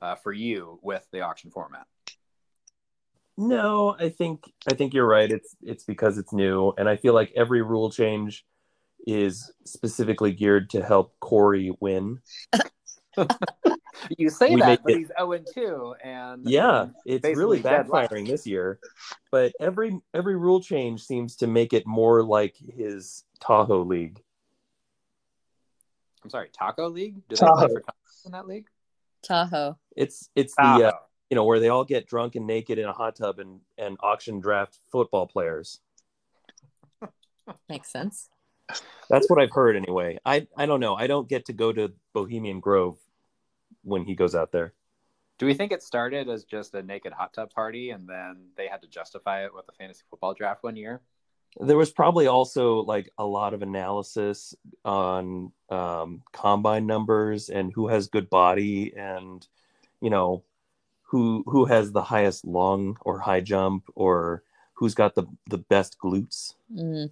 uh, 0.00 0.14
for 0.14 0.32
you 0.32 0.78
with 0.82 1.06
the 1.10 1.22
auction 1.22 1.50
format? 1.50 1.86
No, 3.36 3.96
I 3.98 4.10
think 4.10 4.52
I 4.70 4.74
think 4.74 4.94
you're 4.94 5.08
right. 5.08 5.30
It's 5.30 5.56
it's 5.62 5.84
because 5.84 6.18
it's 6.18 6.32
new, 6.32 6.72
and 6.78 6.88
I 6.88 6.96
feel 6.96 7.14
like 7.14 7.32
every 7.34 7.62
rule 7.62 7.90
change 7.90 8.44
is 9.06 9.52
specifically 9.64 10.32
geared 10.32 10.70
to 10.70 10.82
help 10.82 11.14
Corey 11.20 11.76
win. 11.80 12.20
You 14.18 14.28
say 14.28 14.54
We 14.54 14.60
that, 14.60 14.82
but 14.82 14.92
it- 14.92 14.98
he's 14.98 15.06
zero 15.08 15.32
and 15.32 15.46
two, 15.54 15.94
and 16.02 16.44
Yeah, 16.48 16.88
it's 17.06 17.24
really 17.24 17.58
basically 17.58 17.62
dead 17.62 17.86
backfiring 17.86 18.26
this 18.26 18.46
year. 18.46 18.80
But 19.30 19.52
every 19.60 20.00
every 20.12 20.36
rule 20.36 20.60
change 20.60 21.04
seems 21.04 21.36
to 21.36 21.46
make 21.46 21.72
it 21.72 21.86
more 21.86 22.22
like 22.24 22.56
his 22.56 23.24
Tahoe 23.40 23.82
league. 23.82 24.20
I'm 26.24 26.30
sorry, 26.30 26.48
Taco 26.52 26.88
League. 26.88 27.16
Do 27.28 27.36
they 27.36 27.40
play 27.40 27.48
Tahoe. 27.48 27.68
for 27.68 27.80
tacos 27.82 28.26
in 28.26 28.32
that 28.32 28.46
league? 28.48 28.66
Tahoe. 29.22 29.78
It's 29.94 30.28
it's 30.34 30.54
the 30.56 30.62
uh, 30.62 30.92
you 31.30 31.34
know 31.36 31.44
where 31.44 31.60
they 31.60 31.68
all 31.68 31.84
get 31.84 32.06
drunk 32.08 32.34
and 32.34 32.46
naked 32.46 32.78
in 32.78 32.86
a 32.86 32.92
hot 32.92 33.14
tub 33.16 33.38
and 33.38 33.60
and 33.78 33.96
auction 34.00 34.40
draft 34.40 34.80
football 34.90 35.26
players. 35.28 35.80
Makes 37.68 37.92
sense. 37.92 38.28
That's 39.10 39.28
what 39.28 39.40
I've 39.40 39.52
heard 39.52 39.76
anyway. 39.76 40.18
I 40.24 40.46
I 40.56 40.66
don't 40.66 40.80
know. 40.80 40.94
I 40.94 41.06
don't 41.06 41.28
get 41.28 41.46
to 41.46 41.52
go 41.52 41.72
to 41.72 41.92
Bohemian 42.12 42.60
Grove 42.60 42.98
when 43.82 44.04
he 44.04 44.14
goes 44.14 44.34
out 44.34 44.52
there. 44.52 44.72
Do 45.38 45.46
we 45.46 45.54
think 45.54 45.72
it 45.72 45.82
started 45.82 46.28
as 46.28 46.44
just 46.44 46.74
a 46.74 46.82
naked 46.82 47.12
hot 47.12 47.32
tub 47.32 47.50
party, 47.50 47.90
and 47.90 48.08
then 48.08 48.50
they 48.56 48.68
had 48.68 48.82
to 48.82 48.88
justify 48.88 49.44
it 49.44 49.54
with 49.54 49.64
a 49.68 49.72
fantasy 49.72 50.02
football 50.08 50.32
draft 50.32 50.62
one 50.62 50.76
year? 50.76 51.00
There 51.60 51.76
was 51.76 51.90
probably 51.90 52.26
also 52.26 52.80
like 52.80 53.10
a 53.18 53.24
lot 53.24 53.54
of 53.54 53.62
analysis 53.62 54.54
on 54.84 55.52
um, 55.70 56.22
combine 56.32 56.86
numbers 56.86 57.48
and 57.48 57.72
who 57.72 57.88
has 57.88 58.08
good 58.08 58.28
body 58.28 58.92
and 58.96 59.46
you 60.00 60.10
know 60.10 60.42
who 61.02 61.44
who 61.46 61.64
has 61.66 61.92
the 61.92 62.02
highest 62.02 62.44
long 62.44 62.96
or 63.02 63.20
high 63.20 63.40
jump 63.40 63.84
or 63.94 64.42
who's 64.74 64.94
got 64.94 65.14
the 65.14 65.24
the 65.48 65.58
best 65.58 65.96
glutes. 65.98 66.54
Mm. 66.74 67.10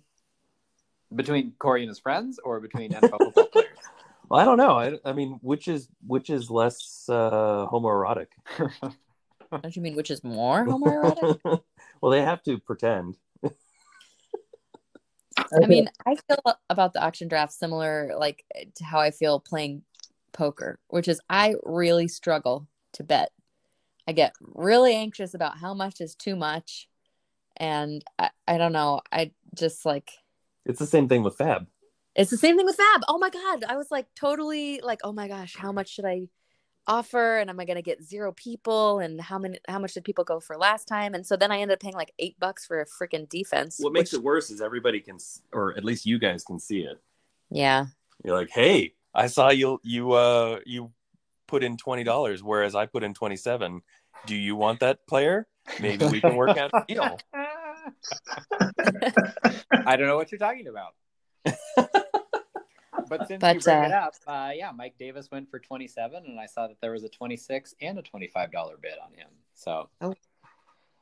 Between 1.14 1.52
Corey 1.58 1.82
and 1.82 1.88
his 1.88 1.98
friends, 1.98 2.38
or 2.44 2.60
between 2.60 2.92
NFL 2.92 3.18
football 3.18 3.46
players? 3.46 3.68
Well, 4.28 4.40
I 4.40 4.44
don't 4.46 4.56
know. 4.56 4.78
I, 4.78 4.98
I 5.04 5.12
mean, 5.12 5.38
which 5.42 5.68
is 5.68 5.88
which 6.06 6.30
is 6.30 6.50
less 6.50 7.04
uh, 7.06 7.66
homoerotic? 7.70 8.28
Don't 8.58 9.76
you 9.76 9.82
mean 9.82 9.94
which 9.94 10.10
is 10.10 10.24
more 10.24 10.64
homoerotic? 10.64 11.38
well, 12.00 12.10
they 12.10 12.22
have 12.22 12.42
to 12.44 12.56
pretend. 12.56 13.18
I 13.44 13.50
mean, 15.66 15.90
I 16.06 16.14
feel 16.14 16.38
about 16.70 16.94
the 16.94 17.04
auction 17.04 17.28
draft 17.28 17.52
similar 17.52 18.12
like 18.18 18.42
to 18.76 18.84
how 18.84 19.00
I 19.00 19.10
feel 19.10 19.38
playing 19.38 19.82
poker, 20.32 20.78
which 20.88 21.08
is 21.08 21.20
I 21.28 21.56
really 21.62 22.08
struggle 22.08 22.66
to 22.94 23.02
bet. 23.02 23.32
I 24.08 24.12
get 24.12 24.34
really 24.40 24.94
anxious 24.94 25.34
about 25.34 25.58
how 25.58 25.74
much 25.74 26.00
is 26.00 26.14
too 26.14 26.36
much. 26.36 26.88
And 27.56 28.02
I, 28.18 28.30
I 28.48 28.58
don't 28.58 28.72
know. 28.72 29.02
I 29.12 29.32
just 29.54 29.84
like 29.84 30.10
It's 30.66 30.78
the 30.78 30.86
same 30.86 31.08
thing 31.08 31.22
with 31.22 31.36
FAAB. 31.38 31.66
it's 32.14 32.30
the 32.30 32.36
same 32.36 32.56
thing 32.56 32.66
with 32.66 32.76
FAAB. 32.76 33.00
Oh 33.08 33.18
my 33.18 33.30
god. 33.30 33.64
I 33.68 33.76
was 33.76 33.90
like 33.90 34.06
totally 34.18 34.80
like, 34.82 35.00
oh 35.04 35.12
my 35.12 35.28
gosh, 35.28 35.56
how 35.56 35.72
much 35.72 35.88
should 35.90 36.04
I 36.04 36.28
offer? 36.86 37.38
And 37.38 37.48
am 37.50 37.58
I 37.60 37.64
gonna 37.64 37.82
get 37.82 38.02
zero 38.02 38.32
people? 38.32 38.98
And 38.98 39.20
how 39.20 39.38
many 39.38 39.58
how 39.68 39.78
much 39.78 39.94
did 39.94 40.04
people 40.04 40.24
go 40.24 40.40
for 40.40 40.56
last 40.56 40.86
time? 40.86 41.14
And 41.14 41.26
so 41.26 41.36
then 41.36 41.50
I 41.52 41.58
ended 41.58 41.74
up 41.76 41.80
paying 41.80 41.94
like 41.94 42.12
eight 42.18 42.38
bucks 42.38 42.66
for 42.66 42.80
a 42.80 42.86
freaking 42.86 43.28
defense. 43.28 43.78
What 43.78 43.92
makes 43.92 44.12
which- 44.12 44.18
it 44.20 44.24
worse 44.24 44.50
is 44.50 44.60
everybody 44.60 45.00
can, 45.00 45.18
or 45.52 45.76
at 45.76 45.84
least 45.84 46.06
you 46.06 46.18
guys 46.18 46.44
can 46.44 46.58
see 46.58 46.80
it. 46.80 47.00
Yeah. 47.50 47.86
You're 48.24 48.36
like, 48.36 48.50
hey, 48.50 48.94
I 49.14 49.26
saw 49.26 49.50
you 49.50 49.80
you 49.82 50.12
uh 50.12 50.60
you 50.66 50.92
put 51.48 51.62
in 51.64 51.76
twenty 51.76 52.04
dollars, 52.04 52.42
whereas 52.42 52.74
I 52.74 52.86
put 52.86 53.02
in 53.02 53.14
twenty 53.14 53.36
seven. 53.36 53.82
Do 54.26 54.36
you 54.36 54.54
want 54.54 54.80
that 54.80 55.06
player? 55.08 55.48
Maybe 55.80 56.06
we 56.06 56.20
can 56.20 56.36
work 56.36 56.56
out 56.56 56.70
a 56.74 56.84
deal. 56.86 57.18
I 59.86 59.96
don't 59.96 60.06
know 60.06 60.16
what 60.16 60.30
you're 60.32 60.38
talking 60.38 60.68
about. 60.68 60.94
But 63.08 63.26
since 63.26 63.42
you 63.42 63.60
bring 63.60 63.78
uh, 63.78 63.86
it 63.86 63.92
up, 63.92 64.14
uh, 64.26 64.52
yeah, 64.54 64.70
Mike 64.70 64.94
Davis 64.98 65.30
went 65.30 65.50
for 65.50 65.58
27, 65.58 66.24
and 66.24 66.40
I 66.40 66.46
saw 66.46 66.68
that 66.68 66.80
there 66.80 66.92
was 66.92 67.04
a 67.04 67.08
26 67.08 67.74
and 67.80 67.98
a 67.98 68.02
$25 68.02 68.80
bid 68.80 68.92
on 69.04 69.12
him. 69.12 69.28
So 69.54 69.90
Oh. 70.00 70.14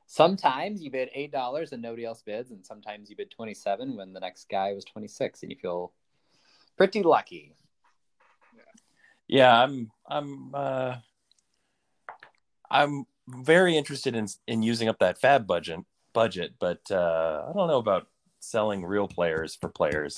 sometimes 0.07 0.83
you 0.83 0.91
bid 0.91 1.11
$8 1.17 1.73
and 1.73 1.83
nobody 1.83 2.05
else 2.05 2.23
bids, 2.23 2.51
and 2.51 2.65
sometimes 2.67 3.11
you 3.11 3.17
bid 3.17 3.31
27 3.31 3.97
when 3.97 4.13
the 4.13 4.21
next 4.21 4.49
guy 4.49 4.73
was 4.73 4.85
26, 4.87 5.43
and 5.43 5.53
you 5.53 5.59
feel 5.59 5.93
pretty 6.77 7.03
lucky. 7.03 7.55
Yeah, 9.29 9.63
I'm 9.63 9.93
I'm 10.09 10.55
uh 10.55 10.97
I'm 12.69 13.05
very 13.29 13.77
interested 13.77 14.17
in 14.17 14.27
in 14.49 14.63
using 14.63 14.89
up 14.89 14.99
that 14.99 15.21
FAAB 15.21 15.47
budget 15.47 15.81
budget, 16.13 16.55
but 16.59 16.91
uh 16.91 17.47
I 17.49 17.53
don't 17.53 17.69
know 17.69 17.79
about 17.79 18.09
selling 18.41 18.85
real 18.85 19.09
players 19.09 19.57
for 19.61 19.69
players. 19.69 20.17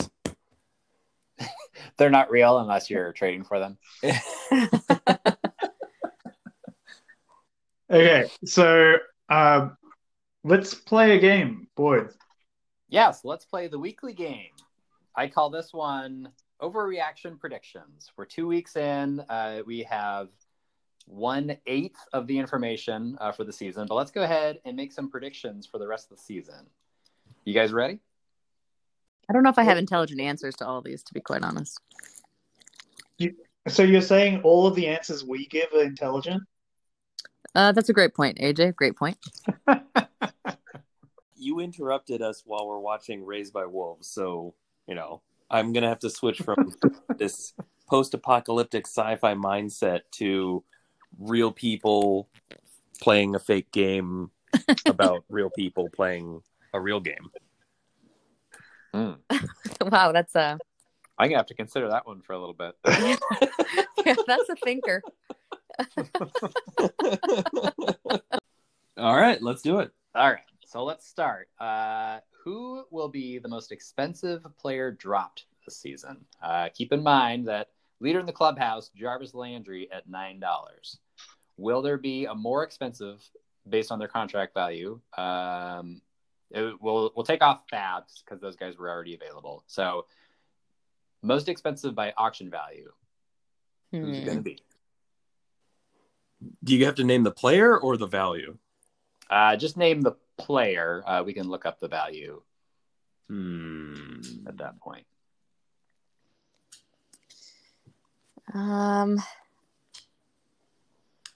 They're 1.97 2.11
not 2.11 2.31
real 2.31 2.59
unless 2.59 2.91
you're 2.91 3.13
trading 3.13 3.45
for 3.45 3.59
them. 3.59 3.79
Okay, 7.93 8.27
so 8.47 8.95
um, 9.29 9.77
let's 10.45 10.73
play 10.73 11.15
a 11.15 11.21
game, 11.21 11.69
boys. 11.77 12.11
Yes, 12.89 13.21
let's 13.23 13.45
play 13.45 13.69
the 13.69 13.79
weekly 13.79 14.15
game. 14.15 14.49
I 15.15 15.29
call 15.29 15.51
this 15.51 15.75
one 15.75 16.31
overreaction 16.63 17.39
predictions. 17.39 18.11
We're 18.17 18.25
two 18.25 18.47
weeks 18.47 18.77
in. 18.77 19.21
Uh, 19.29 19.59
we 19.67 19.83
have 19.83 20.29
one 21.07 21.57
eighth 21.67 21.99
of 22.13 22.27
the 22.27 22.39
information 22.39 23.17
uh, 23.21 23.33
for 23.33 23.45
the 23.45 23.53
season, 23.53 23.87
but 23.89 23.95
let's 23.95 24.11
go 24.11 24.23
ahead 24.23 24.59
and 24.65 24.77
make 24.77 24.93
some 24.93 25.11
predictions 25.11 25.67
for 25.67 25.79
the 25.79 25.87
rest 25.87 26.11
of 26.11 26.17
the 26.17 26.23
season. 26.23 26.67
You 27.45 27.55
guys 27.55 27.73
ready? 27.73 27.99
I 29.29 29.33
don't 29.33 29.43
know 29.43 29.51
if 29.51 29.59
I 29.59 29.65
have 29.65 29.79
intelligent 29.79 30.21
answers 30.21 30.55
to 30.57 30.67
all 30.67 30.79
of 30.79 30.85
these, 30.85 31.03
to 31.05 31.15
be 31.15 31.21
quite 31.21 31.43
honest. 31.43 31.81
So 33.69 33.83
you're 33.83 34.01
saying 34.01 34.41
all 34.43 34.67
of 34.67 34.75
the 34.75 34.89
answers 34.89 35.25
we 35.25 35.47
give 35.47 35.69
are 35.75 35.83
intelligent? 35.83 36.43
Uh, 37.55 37.73
that's 37.73 37.89
a 37.89 37.93
great 37.93 38.15
point, 38.15 38.39
AJ. 38.39 38.77
Great 38.77 38.97
point. 38.97 39.19
You 41.43 41.59
interrupted 41.59 42.23
us 42.23 42.45
while 42.47 42.69
we're 42.69 42.79
watching 42.79 43.27
Raised 43.27 43.53
by 43.53 43.67
Wolves, 43.67 44.07
so 44.07 44.55
you 44.87 44.95
know 44.95 45.23
I'm 45.51 45.73
gonna 45.73 45.89
have 45.89 45.99
to 46.01 46.11
switch 46.11 46.39
from 46.39 46.73
this 47.19 47.53
post-apocalyptic 47.89 48.87
sci-fi 48.87 49.35
mindset 49.35 50.03
to 50.13 50.63
real 51.19 51.53
people 51.53 52.29
playing 53.01 53.35
a 53.35 53.39
fake 53.39 53.71
game 53.73 54.31
about 54.87 55.25
real 55.29 55.51
people 55.51 55.89
playing 55.89 56.43
a 56.73 56.81
real 56.81 57.01
game. 57.01 57.31
Hmm. 58.95 59.13
wow, 59.81 60.13
that's 60.13 60.35
a 60.35 60.59
I'm 61.19 61.29
gonna 61.29 61.39
have 61.39 61.47
to 61.47 61.55
consider 61.55 61.89
that 61.89 62.07
one 62.07 62.21
for 62.23 62.33
a 62.33 62.39
little 62.39 62.55
bit. 62.55 62.75
yeah, 64.05 64.15
that's 64.27 64.49
a 64.49 64.57
thinker. 64.57 65.03
All 68.97 69.17
right, 69.17 69.41
let's 69.43 69.63
do 69.63 69.81
it. 69.81 69.91
All 70.15 70.31
right, 70.31 70.43
so 70.67 70.85
let's 70.85 71.07
start. 71.07 71.49
Uh, 71.61 72.19
who 72.45 72.85
will 72.91 73.09
be 73.09 73.39
the 73.39 73.49
most 73.49 73.73
expensive 73.73 74.45
player 74.59 74.91
dropped 74.91 75.47
this 75.65 75.77
season? 75.77 76.25
Uh, 76.43 76.69
keep 76.75 76.93
in 76.93 77.03
mind 77.03 77.47
that 77.47 77.69
leader 78.03 78.19
in 78.21 78.27
the 78.27 78.33
clubhouse, 78.33 78.91
Jarvis 78.95 79.33
Landry, 79.35 79.89
at 79.93 80.09
nine 80.09 80.41
dollars. 80.41 80.99
Will 81.57 81.81
there 81.83 81.99
be 81.99 82.27
a 82.27 82.35
more 82.35 82.65
expensive 82.65 83.23
based 83.69 83.93
on 83.93 83.99
their 83.99 84.09
contract 84.09 84.55
value? 84.55 85.01
Um, 85.17 86.03
it, 86.51 86.75
we'll 86.83 87.13
we'll 87.15 87.25
take 87.25 87.43
off 87.43 87.63
FAABs 87.73 88.25
because 88.25 88.41
those 88.41 88.57
guys 88.57 88.77
were 88.77 88.91
already 88.91 89.15
available. 89.15 89.63
So 89.67 90.07
most 91.23 91.49
expensive 91.49 91.95
by 91.95 92.13
auction 92.17 92.51
value. 92.51 92.91
Who's 93.93 94.17
it 94.19 94.21
Hmm. 94.21 94.25
going 94.27 94.37
to 94.39 94.43
be? 94.43 94.59
Do 96.65 96.75
you 96.77 96.85
have 96.87 96.97
to 96.97 97.05
name 97.05 97.23
the 97.23 97.31
player 97.31 97.79
or 97.79 97.97
the 97.97 98.07
value? 98.07 98.59
Uh, 99.31 99.55
just 99.57 99.77
name 99.77 100.01
the 100.01 100.13
player. 100.39 101.05
Uh, 101.07 101.23
we 101.25 101.33
can 101.33 101.49
look 101.49 101.65
up 101.65 101.79
the 101.79 101.89
value 101.89 102.43
Hmm. 103.29 104.21
at 104.49 104.57
that 104.59 104.81
point. 104.81 105.07
Um, 108.55 109.23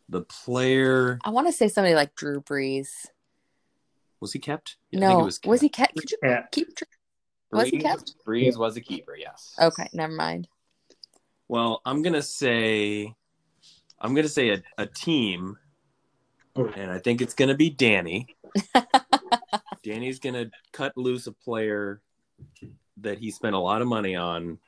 The 0.09 0.22
player 0.22 1.18
I 1.24 1.30
want 1.30 1.46
to 1.48 1.52
say 1.52 1.68
somebody 1.68 1.94
like 1.94 2.14
Drew 2.14 2.40
Brees. 2.40 2.88
was 4.20 4.32
he 4.32 4.38
kept? 4.38 4.76
Yeah, 4.90 4.98
I 4.98 5.00
no, 5.00 5.09
think 5.09 5.18
he 5.20 5.24
was, 5.24 5.40
was, 5.44 5.61
he 5.61 5.68
kept. 5.68 5.94
kept? 5.94 5.98
Could 5.98 6.11
you 6.12 6.18
Yeah. 6.22 6.42
keep? 6.52 6.74
Drew- 6.76 6.86
Was 7.52 7.68
he 7.68 7.78
Brees- 7.78 7.82
kept? 7.82 8.14
Brees 8.26 8.57
was 8.57 8.76
a 8.76 8.80
keeper. 8.80 9.16
Yes. 9.16 9.54
Okay, 9.61 9.88
never 9.92 10.12
mind. 10.12 10.48
Well, 11.48 11.80
I'm 11.84 12.02
gonna 12.02 12.22
say, 12.22 13.14
I'm 14.00 14.14
gonna 14.14 14.28
say 14.28 14.50
a, 14.50 14.62
a 14.78 14.86
team, 14.86 15.57
Oh. 16.57 16.66
and 16.68 16.90
I 16.90 16.98
think 16.98 17.20
it's 17.20 17.34
gonna 17.34 17.54
be 17.54 17.70
Danny. 17.70 18.26
Danny's 19.84 20.18
gonna 20.18 20.50
cut 20.72 20.96
loose 20.96 21.26
a 21.28 21.32
player 21.32 22.00
that 22.98 23.18
he 23.18 23.30
spent 23.30 23.54
a 23.54 23.59
lot 23.59 23.80
of 23.82 23.86
money 23.88 24.16
on. 24.16 24.59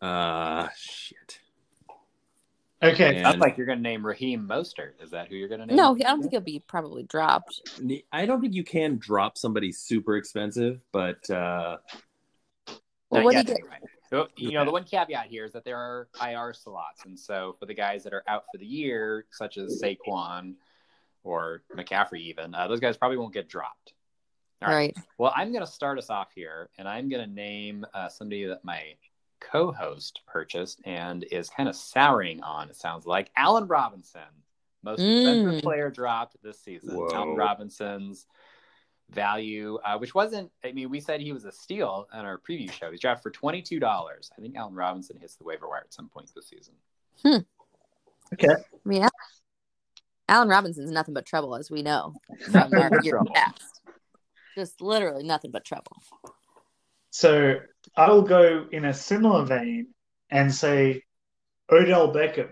Uh, 0.00 0.68
shit. 0.76 1.40
Okay. 2.82 3.16
And- 3.16 3.24
Sounds 3.26 3.38
like 3.38 3.56
you're 3.56 3.66
going 3.66 3.78
to 3.78 3.82
name 3.82 4.04
Raheem 4.04 4.46
Mostert. 4.48 5.02
Is 5.02 5.10
that 5.10 5.28
who 5.28 5.36
you're 5.36 5.48
going 5.48 5.60
to 5.60 5.66
name? 5.66 5.76
No, 5.76 5.94
I 5.94 5.98
don't 5.98 6.20
think 6.20 6.32
he'll 6.32 6.40
be 6.40 6.62
probably 6.66 7.04
dropped. 7.04 7.62
I 8.12 8.26
don't 8.26 8.40
think 8.40 8.54
you 8.54 8.64
can 8.64 8.98
drop 8.98 9.38
somebody 9.38 9.72
super 9.72 10.16
expensive, 10.16 10.80
but 10.92 11.28
uh, 11.30 11.78
Well, 13.10 13.24
what 13.24 13.32
do 13.32 13.38
you 13.38 13.44
get? 13.44 13.58
anyway. 13.60 13.78
So, 14.10 14.28
you 14.36 14.52
know, 14.52 14.64
the 14.64 14.70
one 14.70 14.84
caveat 14.84 15.26
here 15.26 15.44
is 15.46 15.52
that 15.54 15.64
there 15.64 15.78
are 15.78 16.06
IR 16.24 16.52
slots, 16.52 17.04
and 17.06 17.18
so 17.18 17.56
for 17.58 17.66
the 17.66 17.74
guys 17.74 18.04
that 18.04 18.12
are 18.12 18.22
out 18.28 18.44
for 18.52 18.58
the 18.58 18.66
year, 18.66 19.24
such 19.32 19.56
as 19.58 19.82
Saquon 19.82 20.54
or 21.24 21.62
McCaffrey, 21.76 22.20
even 22.20 22.54
uh, 22.54 22.68
those 22.68 22.78
guys 22.78 22.96
probably 22.96 23.16
won't 23.16 23.34
get 23.34 23.48
dropped. 23.48 23.94
All 24.62 24.68
right. 24.68 24.74
Right. 24.76 24.96
Well, 25.18 25.32
I'm 25.34 25.50
going 25.50 25.64
to 25.64 25.70
start 25.70 25.98
us 25.98 26.08
off 26.08 26.28
here, 26.36 26.68
and 26.78 26.86
I'm 26.88 27.08
going 27.08 27.26
to 27.28 27.34
name 27.34 27.84
uh, 27.94 28.08
somebody 28.08 28.44
that 28.44 28.64
my 28.64 28.80
co-host 29.50 30.20
purchased 30.26 30.80
and 30.84 31.24
is 31.30 31.48
kind 31.50 31.68
of 31.68 31.76
souring 31.76 32.42
on. 32.42 32.68
It 32.68 32.76
sounds 32.76 33.06
like 33.06 33.30
Allen 33.36 33.66
Robinson, 33.66 34.20
most 34.82 35.00
expensive 35.00 35.60
Mm. 35.60 35.62
player 35.62 35.90
dropped 35.90 36.36
this 36.42 36.58
season. 36.60 36.94
Whoa. 36.96 37.08
Allen 37.12 37.36
Robinson's 37.36 38.26
value, 39.10 39.78
uh, 39.84 39.96
which 39.98 40.14
wasn't. 40.14 40.50
I 40.64 40.72
mean, 40.72 40.90
we 40.90 41.00
said 41.00 41.20
he 41.20 41.32
was 41.32 41.44
a 41.44 41.52
steal 41.52 42.08
on 42.12 42.24
our 42.24 42.38
preview 42.38 42.70
show. 42.70 42.90
He's 42.90 43.00
drafted 43.00 43.22
for 43.22 43.30
twenty 43.30 43.62
two 43.62 43.78
dollars. 43.78 44.30
I 44.36 44.40
think 44.40 44.56
Allen 44.56 44.74
Robinson 44.74 45.16
hits 45.18 45.36
the 45.36 45.44
waiver 45.44 45.68
wire 45.68 45.80
at 45.84 45.92
some 45.94 46.08
point 46.08 46.30
this 46.34 46.48
season. 46.48 46.74
I 47.24 47.44
mean, 48.84 49.02
Al- 49.02 49.10
Allen 50.28 50.48
Robinson's 50.48 50.90
nothing 50.90 51.14
but 51.14 51.24
trouble, 51.24 51.54
as 51.54 51.70
we 51.70 51.82
know 51.82 52.14
from 52.50 52.52
Nothing 52.52 52.78
our 52.82 52.90
but 52.90 53.04
trouble. 53.04 53.32
past. 53.34 53.80
Just 54.56 54.80
literally 54.80 55.22
nothing 55.22 55.50
but 55.52 55.64
trouble. 55.64 55.96
So 57.16 57.54
I'll 57.96 58.20
go 58.20 58.66
in 58.70 58.84
a 58.84 58.92
similar 58.92 59.46
vein 59.46 59.86
and 60.28 60.54
say 60.54 61.02
Odell 61.72 62.12
Beckham, 62.12 62.50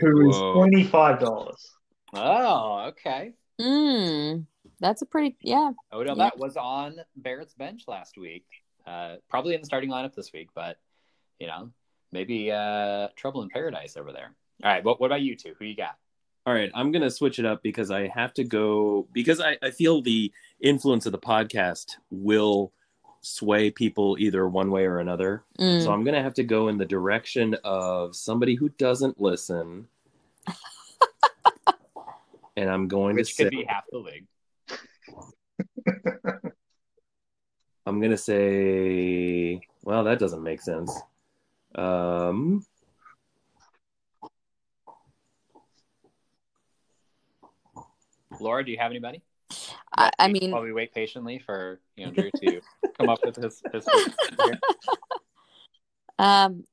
who 0.00 0.30
is 0.30 0.36
Whoa. 0.36 0.54
twenty-five 0.54 1.20
dollars. 1.20 1.74
Oh, 2.14 2.86
okay. 2.88 3.34
Mm, 3.60 4.46
that's 4.80 5.02
a 5.02 5.06
pretty 5.06 5.36
yeah. 5.42 5.72
Odell 5.92 6.16
Yeah. 6.16 6.24
that 6.24 6.38
was 6.38 6.56
on 6.56 6.96
Barrett's 7.16 7.52
bench 7.52 7.82
last 7.86 8.16
week. 8.16 8.46
Uh, 8.86 9.16
probably 9.28 9.54
in 9.54 9.60
the 9.60 9.66
starting 9.66 9.90
lineup 9.90 10.14
this 10.14 10.32
week, 10.32 10.48
but 10.54 10.78
you 11.38 11.48
know, 11.48 11.70
maybe 12.12 12.50
uh, 12.50 13.08
trouble 13.14 13.42
in 13.42 13.50
paradise 13.50 13.98
over 13.98 14.10
there. 14.10 14.34
All 14.64 14.72
right, 14.72 14.82
what, 14.82 15.02
what 15.02 15.08
about 15.08 15.20
you 15.20 15.36
two? 15.36 15.52
Who 15.58 15.66
you 15.66 15.76
got? 15.76 15.98
All 16.46 16.54
right, 16.54 16.70
I'm 16.74 16.92
gonna 16.92 17.10
switch 17.10 17.38
it 17.38 17.44
up 17.44 17.62
because 17.62 17.90
I 17.90 18.06
have 18.06 18.32
to 18.34 18.44
go 18.44 19.06
because 19.12 19.38
I, 19.38 19.58
I 19.62 19.70
feel 19.70 20.00
the 20.00 20.32
influence 20.62 21.04
of 21.04 21.12
the 21.12 21.18
podcast 21.18 21.96
will 22.10 22.72
sway 23.26 23.70
people 23.70 24.16
either 24.18 24.46
one 24.48 24.70
way 24.70 24.84
or 24.84 25.00
another. 25.00 25.42
Mm. 25.58 25.82
So 25.82 25.92
I'm 25.92 26.04
gonna 26.04 26.22
have 26.22 26.34
to 26.34 26.44
go 26.44 26.68
in 26.68 26.78
the 26.78 26.84
direction 26.84 27.56
of 27.64 28.14
somebody 28.14 28.54
who 28.54 28.68
doesn't 28.70 29.20
listen. 29.20 29.88
and 32.56 32.70
I'm 32.70 32.86
going 32.86 33.16
Which 33.16 33.36
to 33.36 33.44
could 33.44 33.52
say 33.52 33.56
be 33.56 33.64
half 33.68 33.84
the 33.90 33.98
league. 33.98 34.26
I'm 37.86 38.00
gonna 38.00 38.16
say 38.16 39.60
well 39.82 40.04
that 40.04 40.18
doesn't 40.20 40.42
make 40.42 40.60
sense. 40.60 40.96
Um 41.74 42.64
Laura, 48.38 48.64
do 48.64 48.70
you 48.70 48.78
have 48.78 48.90
anybody? 48.90 49.22
I, 49.96 50.10
I 50.18 50.28
mean, 50.28 50.50
while 50.50 50.62
we 50.62 50.72
wait 50.72 50.92
patiently 50.92 51.38
for 51.38 51.80
Andrew 51.96 52.30
to 52.42 52.60
come 52.98 53.08
up 53.08 53.24
with 53.24 53.36
his, 53.36 53.62
his 53.72 53.86
um, 56.18 56.64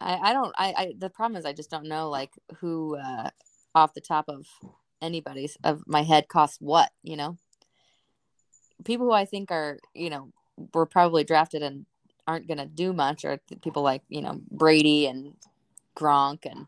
I 0.00 0.16
I 0.16 0.32
don't 0.32 0.54
I, 0.56 0.74
I 0.76 0.94
the 0.98 1.10
problem 1.10 1.38
is 1.38 1.44
I 1.44 1.52
just 1.52 1.70
don't 1.70 1.86
know 1.86 2.10
like 2.10 2.32
who 2.58 2.96
uh 2.96 3.30
off 3.74 3.94
the 3.94 4.00
top 4.00 4.26
of 4.28 4.46
anybody's 5.00 5.56
of 5.62 5.82
my 5.86 6.02
head 6.02 6.28
costs 6.28 6.58
what 6.60 6.90
you 7.02 7.16
know. 7.16 7.36
People 8.84 9.06
who 9.06 9.12
I 9.12 9.24
think 9.24 9.50
are 9.50 9.78
you 9.94 10.10
know 10.10 10.32
were 10.74 10.86
probably 10.86 11.24
drafted 11.24 11.62
and 11.62 11.86
aren't 12.26 12.48
gonna 12.48 12.66
do 12.66 12.92
much 12.92 13.24
are 13.24 13.40
people 13.62 13.82
like 13.82 14.02
you 14.08 14.22
know 14.22 14.40
Brady 14.50 15.06
and 15.06 15.34
Gronk 15.96 16.44
and 16.44 16.66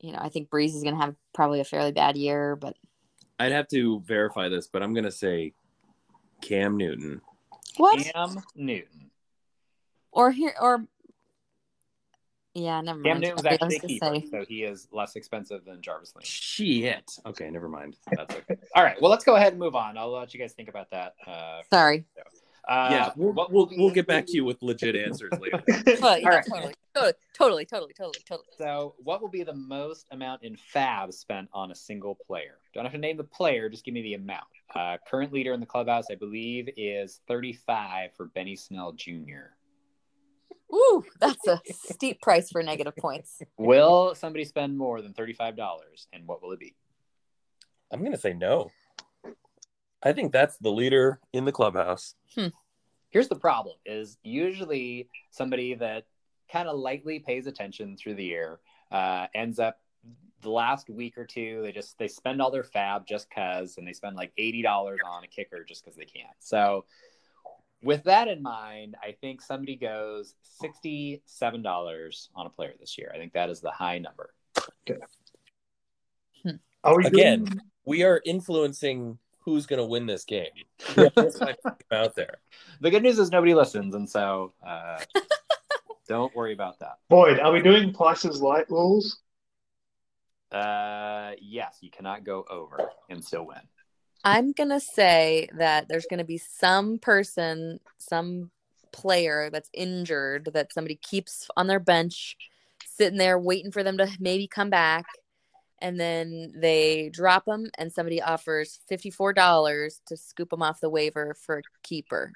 you 0.00 0.12
know 0.12 0.18
I 0.20 0.28
think 0.28 0.50
Brees 0.50 0.74
is 0.74 0.82
gonna 0.82 1.00
have 1.00 1.14
probably 1.34 1.60
a 1.60 1.64
fairly 1.64 1.92
bad 1.92 2.16
year, 2.16 2.56
but 2.56 2.76
I'd 3.40 3.52
have 3.52 3.68
to 3.68 4.00
verify 4.00 4.48
this, 4.48 4.66
but 4.68 4.82
I'm 4.82 4.92
gonna 4.94 5.10
say 5.10 5.54
Cam 6.42 6.76
Newton. 6.76 7.20
what 7.78 7.98
Cam 8.04 8.38
Newton. 8.54 9.10
or 10.12 10.30
here 10.30 10.54
or 10.60 10.84
yeah, 12.52 12.80
never 12.80 13.00
Cam 13.02 13.12
mind. 13.12 13.20
Newton 13.20 13.36
was 13.36 13.46
Okay, 13.46 13.54
actually 13.54 13.76
a 13.76 13.80
keeper, 13.80 14.14
say- 14.14 14.26
so 14.30 14.44
he 14.44 14.64
is 14.64 14.88
less 14.92 15.14
expensive 15.16 15.64
than 15.64 15.80
Jarvis 15.80 16.14
Lane. 16.16 16.24
Shit. 16.24 17.10
Okay, 17.24 17.48
never 17.50 17.68
mind. 17.68 17.96
That's 18.10 18.34
okay. 18.34 18.56
All 18.74 18.82
right, 18.82 19.00
well, 19.00 19.10
let's 19.10 19.24
go 19.24 19.36
ahead 19.36 19.52
and 19.52 19.60
move 19.60 19.74
on. 19.76 19.96
I'll 19.96 20.10
let 20.10 20.34
you 20.34 20.40
guys 20.40 20.52
think 20.52 20.68
about 20.68 20.90
that. 20.90 21.14
Uh, 21.26 21.60
Sorry. 21.70 22.04
Uh, 22.68 22.88
yeah, 22.90 23.12
we'll, 23.16 23.32
we'll 23.50 23.70
we'll 23.76 23.90
get 23.90 24.06
back 24.06 24.26
to 24.26 24.32
you 24.32 24.44
with 24.44 24.62
legit 24.62 24.94
answers 24.94 25.32
later. 25.40 25.62
But, 26.00 26.22
yeah, 26.22 26.28
All 26.28 26.34
right. 26.34 26.44
totally, 26.46 26.74
totally, 26.94 27.14
totally, 27.34 27.64
totally, 27.64 27.92
totally, 27.94 28.18
totally. 28.26 28.46
So, 28.58 28.94
what 28.98 29.20
will 29.20 29.28
be 29.28 29.42
the 29.42 29.54
most 29.54 30.06
amount 30.10 30.42
in 30.42 30.56
FAAB 30.74 31.12
spent 31.12 31.48
on 31.52 31.70
a 31.70 31.74
single 31.74 32.16
player? 32.26 32.58
Don't 32.74 32.84
have 32.84 32.92
to 32.92 32.98
name 32.98 33.16
the 33.16 33.24
player, 33.24 33.68
just 33.68 33.84
give 33.84 33.94
me 33.94 34.02
the 34.02 34.14
amount. 34.14 34.44
Uh, 34.74 34.98
current 35.08 35.32
leader 35.32 35.52
in 35.52 35.60
the 35.60 35.66
clubhouse, 35.66 36.06
I 36.10 36.14
believe, 36.14 36.68
is 36.76 37.20
35 37.28 38.10
for 38.16 38.26
Benny 38.26 38.56
Snell 38.56 38.92
Jr. 38.92 39.54
Ooh, 40.72 41.04
that's 41.20 41.46
a 41.48 41.60
steep 41.72 42.20
price 42.20 42.50
for 42.50 42.62
negative 42.62 42.94
points. 42.96 43.42
Will 43.56 44.14
somebody 44.14 44.44
spend 44.44 44.78
more 44.78 45.02
than 45.02 45.12
$35? 45.12 45.56
And 46.12 46.26
what 46.26 46.42
will 46.42 46.52
it 46.52 46.60
be? 46.60 46.74
I'm 47.92 48.04
gonna 48.04 48.16
say 48.16 48.32
no. 48.32 48.70
I 50.02 50.12
think 50.12 50.32
that's 50.32 50.56
the 50.58 50.70
leader 50.70 51.20
in 51.32 51.44
the 51.44 51.52
clubhouse. 51.52 52.14
Here's 53.10 53.28
the 53.28 53.36
problem 53.36 53.76
is 53.84 54.18
usually 54.22 55.08
somebody 55.30 55.74
that 55.74 56.06
kind 56.50 56.68
of 56.68 56.78
lightly 56.78 57.18
pays 57.18 57.46
attention 57.46 57.96
through 57.96 58.14
the 58.14 58.24
year 58.24 58.60
uh, 58.90 59.26
ends 59.34 59.58
up 59.58 59.78
the 60.42 60.50
last 60.50 60.88
week 60.88 61.18
or 61.18 61.26
two 61.26 61.60
they 61.62 61.70
just 61.70 61.98
they 61.98 62.08
spend 62.08 62.40
all 62.40 62.50
their 62.50 62.62
FAAB 62.62 63.06
just 63.06 63.28
cuz 63.30 63.76
and 63.76 63.86
they 63.86 63.92
spend 63.92 64.16
like 64.16 64.32
$80 64.38 64.96
on 65.04 65.22
a 65.22 65.26
kicker 65.26 65.64
just 65.64 65.84
cuz 65.84 65.96
they 65.96 66.06
can. 66.06 66.30
So 66.38 66.86
with 67.82 68.04
that 68.04 68.28
in 68.28 68.42
mind, 68.42 68.94
I 69.02 69.12
think 69.20 69.42
somebody 69.42 69.76
goes 69.76 70.34
$67 70.62 72.28
on 72.34 72.46
a 72.46 72.50
player 72.50 72.74
this 72.78 72.96
year. 72.96 73.10
I 73.14 73.18
think 73.18 73.32
that 73.34 73.50
is 73.50 73.60
the 73.60 73.70
high 73.70 73.98
number. 73.98 74.32
Are 76.84 76.96
we 76.96 77.06
Again. 77.06 77.44
doing- 77.44 77.60
We 77.84 78.02
are 78.04 78.20
influencing 78.24 79.18
who's 79.50 79.66
going 79.66 79.80
to 79.80 79.86
win 79.86 80.06
this 80.06 80.24
game. 80.24 80.46
Yeah. 80.96 81.08
That's 81.14 81.38
what 81.38 81.50
I 81.64 81.70
put 81.70 81.92
out 81.92 82.14
there. 82.14 82.38
The 82.80 82.90
good 82.90 83.02
news 83.02 83.18
is 83.18 83.30
nobody 83.30 83.54
listens, 83.54 83.94
and 83.94 84.08
so 84.08 84.52
uh, 84.66 84.98
don't 86.08 86.34
worry 86.34 86.52
about 86.52 86.78
that. 86.80 86.98
Boyd, 87.08 87.38
are 87.38 87.52
we 87.52 87.60
doing 87.60 87.92
Price's 87.92 88.40
Light 88.40 88.70
rules? 88.70 89.18
Uh, 90.50 91.32
yes, 91.40 91.78
you 91.80 91.90
cannot 91.90 92.24
go 92.24 92.44
over 92.50 92.90
and 93.08 93.24
still 93.24 93.46
win. 93.46 93.60
I'm 94.24 94.52
gonna 94.52 94.80
say 94.80 95.48
that 95.54 95.86
there's 95.88 96.06
gonna 96.10 96.24
be 96.24 96.38
some 96.38 96.98
person, 96.98 97.80
some 97.98 98.50
player 98.92 99.50
that's 99.50 99.70
injured 99.72 100.50
that 100.52 100.72
somebody 100.72 100.96
keeps 100.96 101.48
on 101.56 101.66
their 101.66 101.80
bench, 101.80 102.36
sitting 102.84 103.18
there 103.18 103.38
waiting 103.38 103.70
for 103.70 103.82
them 103.82 103.96
to 103.98 104.08
maybe 104.18 104.46
come 104.46 104.70
back, 104.70 105.04
and 105.80 105.98
then 105.98 106.52
they 106.56 107.08
drop 107.10 107.44
them, 107.44 107.70
and 107.78 107.92
somebody 107.92 108.20
offers 108.20 108.80
fifty 108.88 109.10
four 109.10 109.32
dollars 109.32 110.00
to 110.06 110.16
scoop 110.16 110.50
them 110.50 110.62
off 110.62 110.80
the 110.80 110.90
waiver 110.90 111.34
for 111.34 111.58
a 111.58 111.62
keeper, 111.82 112.32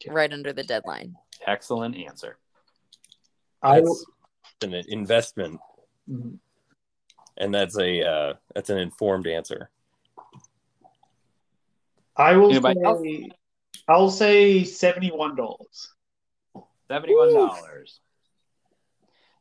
Okay. 0.00 0.12
right 0.12 0.32
under 0.32 0.52
the 0.52 0.62
deadline. 0.64 1.16
Excellent 1.46 1.96
answer. 1.96 2.38
I 3.62 3.80
will, 3.80 3.96
That's 4.60 4.72
an 4.72 4.84
investment, 4.88 5.60
Mhm. 6.08 6.38
and 7.36 7.54
that's 7.54 7.78
a 7.78 8.02
uh, 8.02 8.34
that's 8.54 8.70
an 8.70 8.78
informed 8.78 9.26
answer. 9.26 9.70
I 12.16 12.36
will 12.36 12.50
Anybody 12.50 12.80
say, 12.82 13.30
I'll 13.88 14.10
say 14.10 14.64
seventy-one 14.64 15.36
dollars. 15.36 15.92
Seventy-one 16.88 17.34
dollars. 17.34 18.00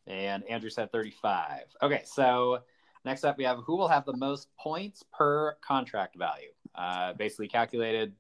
And 0.06 0.44
Andrew 0.48 0.70
said 0.70 0.92
thirty-five. 0.92 1.64
Okay, 1.82 2.04
so 2.06 2.64
next 3.08 3.24
up 3.24 3.38
we 3.38 3.44
have 3.44 3.60
who 3.66 3.76
will 3.76 3.88
have 3.88 4.06
the 4.06 4.16
most 4.16 4.50
points 4.60 5.04
per 5.12 5.56
contract 5.62 6.16
value. 6.18 6.50
Uh, 6.76 7.14
basically 7.14 7.48
calculated. 7.48 8.14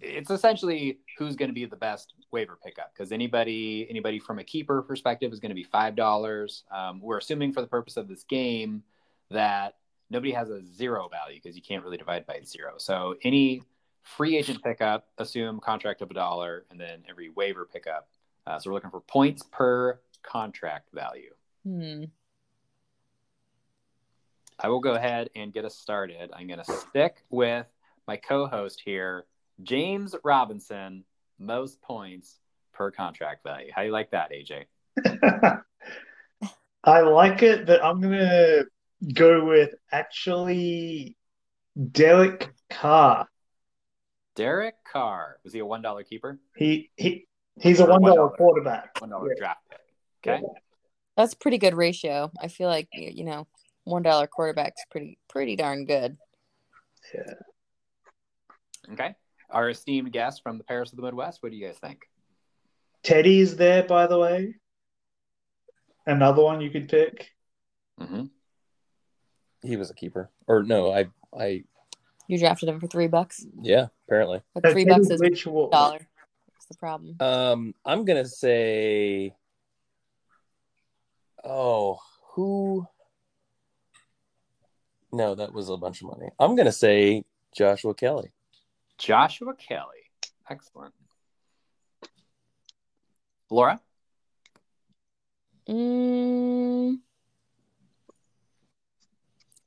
It's 0.00 0.30
essentially 0.30 1.00
who's 1.18 1.36
going 1.36 1.50
to 1.50 1.54
be 1.54 1.66
the 1.66 1.76
best 1.76 2.14
waiver 2.32 2.58
pickup 2.62 2.92
because 2.94 3.12
anybody 3.12 3.86
anybody 3.90 4.18
from 4.18 4.38
a 4.38 4.44
keeper 4.44 4.82
perspective 4.82 5.32
is 5.32 5.40
going 5.40 5.50
to 5.50 5.54
be 5.54 5.62
five 5.64 5.94
dollars. 5.94 6.64
Um, 6.70 7.00
we're 7.00 7.18
assuming 7.18 7.52
for 7.52 7.60
the 7.60 7.66
purpose 7.66 7.96
of 7.96 8.08
this 8.08 8.24
game 8.24 8.82
that 9.30 9.76
nobody 10.10 10.32
has 10.32 10.50
a 10.50 10.64
zero 10.64 11.08
value 11.08 11.40
because 11.40 11.56
you 11.56 11.62
can't 11.62 11.84
really 11.84 11.96
divide 11.96 12.26
by 12.26 12.40
zero. 12.44 12.74
So 12.78 13.14
any 13.22 13.62
free 14.02 14.36
agent 14.36 14.62
pickup, 14.62 15.06
assume 15.18 15.60
contract 15.60 16.02
of 16.02 16.10
a 16.10 16.14
dollar, 16.14 16.64
and 16.70 16.80
then 16.80 17.02
every 17.08 17.28
waiver 17.28 17.64
pickup. 17.64 18.08
Uh, 18.46 18.58
so 18.58 18.70
we're 18.70 18.74
looking 18.74 18.90
for 18.90 19.00
points 19.00 19.42
per 19.50 20.00
contract 20.22 20.88
value. 20.92 21.32
Hmm. 21.64 22.04
I 24.62 24.68
will 24.68 24.80
go 24.80 24.94
ahead 24.94 25.30
and 25.34 25.52
get 25.52 25.64
us 25.64 25.76
started. 25.76 26.30
I'm 26.34 26.46
going 26.46 26.62
to 26.62 26.72
stick 26.72 27.22
with 27.30 27.66
my 28.06 28.16
co-host 28.16 28.82
here, 28.84 29.24
James 29.62 30.14
Robinson, 30.24 31.04
most 31.38 31.80
points 31.80 32.38
per 32.72 32.90
contract 32.90 33.42
value. 33.44 33.70
How 33.74 33.82
do 33.82 33.86
you 33.86 33.92
like 33.92 34.10
that, 34.10 34.30
AJ? 34.32 34.64
I 36.84 37.00
like 37.00 37.42
it, 37.42 37.66
but 37.66 37.84
I'm 37.84 38.00
gonna 38.00 38.64
go 39.12 39.44
with 39.44 39.74
actually 39.92 41.16
Derek 41.92 42.52
Carr. 42.70 43.28
Derek 44.34 44.76
Carr 44.90 45.36
was 45.44 45.52
he 45.52 45.58
a 45.58 45.66
one 45.66 45.82
dollar 45.82 46.02
keeper? 46.04 46.38
He 46.56 46.90
he 46.96 47.26
he's 47.60 47.80
a 47.80 47.86
one 47.86 48.00
dollar 48.02 48.30
$1. 48.30 48.36
quarterback. 48.36 48.98
One 49.00 49.10
dollar 49.10 49.28
Yeah. 49.28 49.38
draft 49.38 49.60
pick. 49.68 49.80
Okay. 50.26 50.42
That's 51.16 51.34
a 51.34 51.36
pretty 51.36 51.58
good 51.58 51.74
ratio. 51.74 52.30
I 52.40 52.48
feel 52.48 52.68
like 52.68 52.88
you 52.92 53.24
know, 53.24 53.46
one 53.90 54.02
dollar 54.02 54.26
quarterback's 54.26 54.82
pretty 54.90 55.18
pretty 55.28 55.56
darn 55.56 55.84
good. 55.86 56.16
Yeah. 57.14 57.34
Okay. 58.92 59.14
Our 59.50 59.70
esteemed 59.70 60.12
guest 60.12 60.42
from 60.42 60.58
the 60.58 60.64
Paris 60.64 60.90
of 60.92 60.96
the 60.96 61.02
Midwest. 61.02 61.42
What 61.42 61.50
do 61.52 61.58
you 61.58 61.66
guys 61.66 61.78
think? 61.78 62.02
Teddy's 63.02 63.56
there, 63.56 63.82
by 63.82 64.06
the 64.06 64.18
way. 64.18 64.54
Another 66.06 66.42
one 66.42 66.60
you 66.60 66.70
could 66.70 66.88
pick. 66.88 67.30
Mm-hmm. 68.00 68.24
He 69.62 69.76
was 69.76 69.90
a 69.90 69.94
keeper, 69.94 70.30
or 70.46 70.62
no? 70.62 70.92
I 70.92 71.06
I 71.38 71.64
You 72.28 72.38
drafted 72.38 72.68
him 72.68 72.80
for 72.80 72.86
three 72.86 73.08
bucks, 73.08 73.44
yeah, 73.60 73.86
apparently. 74.06 74.40
but 74.54 74.62
three 74.70 74.84
Teddy 74.84 74.94
bucks 74.96 75.10
is 75.10 75.20
a 75.20 75.24
Bridgewater. 75.24 75.70
dollar. 75.70 75.98
That's 75.98 76.66
the 76.66 76.76
problem. 76.76 77.16
Um, 77.20 77.74
I'm 77.84 78.04
gonna 78.04 78.26
say, 78.26 79.34
oh, 81.44 81.98
who? 82.34 82.86
No, 85.12 85.34
that 85.34 85.52
was 85.52 85.68
a 85.68 85.76
bunch 85.76 86.02
of 86.02 86.08
money. 86.08 86.30
I'm 86.38 86.56
gonna 86.56 86.72
say 86.72 87.24
Joshua 87.56 87.94
Kelley. 87.94 88.32
Joshua 88.98 89.54
Kelley. 89.54 90.10
Excellent. 90.48 90.94
Laura? 93.50 93.80
Mm. 95.68 96.98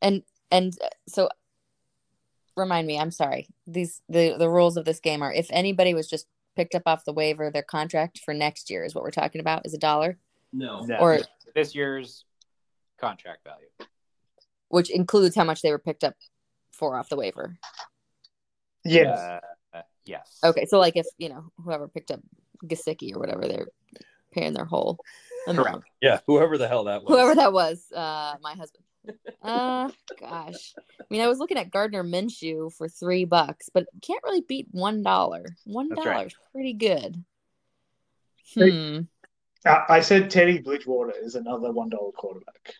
And 0.02 0.24
and 0.52 0.78
uh, 0.82 0.88
so 1.08 1.30
remind 2.56 2.88
me, 2.88 3.00
I'm 3.00 3.12
sorry. 3.12 3.48
These 3.68 4.02
the 4.10 4.36
the 4.38 4.50
rules 4.50 4.78
of 4.78 4.86
this 4.86 5.00
game 5.00 5.22
are 5.22 5.34
if 5.34 5.48
anybody 5.50 5.94
was 5.94 6.10
just 6.10 6.28
picked 6.56 6.76
up 6.76 6.84
off 6.86 7.06
the 7.06 7.14
waiver, 7.14 7.50
their 7.50 7.64
contract 7.64 8.20
for 8.20 8.34
next 8.34 8.70
year 8.70 8.84
is 8.84 8.94
what 8.94 9.04
we're 9.04 9.12
talking 9.12 9.41
about 9.41 9.66
is 9.66 9.74
a 9.74 9.78
dollar, 9.78 10.18
No, 10.52 10.82
No. 10.82 10.98
Or- 10.98 11.20
this 11.56 11.76
year's 11.76 12.26
contract 12.98 13.44
value. 13.44 13.68
Which 14.74 14.89
includes 14.89 15.36
how 15.36 15.43
much 15.43 15.61
they 15.61 15.69
were 15.69 15.78
picked 15.78 16.03
up 16.03 16.15
for 16.71 16.97
off 16.97 17.07
the 17.07 17.15
waiver. 17.15 17.55
Yes. 18.84 19.19
Uh, 19.71 19.82
yes. 20.03 20.39
Okay, 20.43 20.65
so 20.65 20.80
like 20.80 20.97
if 20.97 21.05
you 21.19 21.30
know 21.30 21.51
whoever 21.63 21.88
picked 21.88 22.09
up 22.09 22.21
Gasicki 22.65 23.15
or 23.15 23.19
whatever, 23.19 23.47
they're 23.47 23.67
paying 24.32 24.53
their 24.53 24.65
whole 24.65 24.97
amount. 25.47 25.67
Correct. 25.67 25.86
yeah, 26.01 26.19
whoever 26.26 26.57
the 26.57 26.67
hell 26.67 26.86
that 26.86 27.03
was. 27.03 27.13
Whoever 27.13 27.36
that 27.36 27.53
was, 27.53 27.86
uh, 27.91 28.36
my 28.41 28.55
husband. 28.55 28.84
Uh, 29.43 29.89
gosh. 30.19 30.74
I 30.78 31.03
mean, 31.09 31.21
I 31.21 31.28
was 31.28 31.38
looking 31.38 31.57
at 31.57 31.69
Gardner 31.69 32.03
Minshew 32.03 32.74
for 32.74 32.88
three 32.88 33.26
bucks, 33.26 33.69
but 33.71 33.86
can't 34.01 34.24
really 34.24 34.41
beat 34.41 34.67
one 34.71 35.03
dollar. 35.03 35.45
One 35.65 35.89
That's 35.89 36.05
right. 36.05 36.28
is 36.28 36.36
pretty 36.51 36.74
good. 36.74 37.24
Hmm. 38.55 39.01
I, 39.65 39.84
I 39.89 39.99
said 39.99 40.30
Teddy 40.32 40.59
Bridgewater 40.59 41.13
is 41.21 41.36
another 41.36 41.71
one 41.71 41.89
dollar 41.89 42.11
quarterback. 42.13 42.76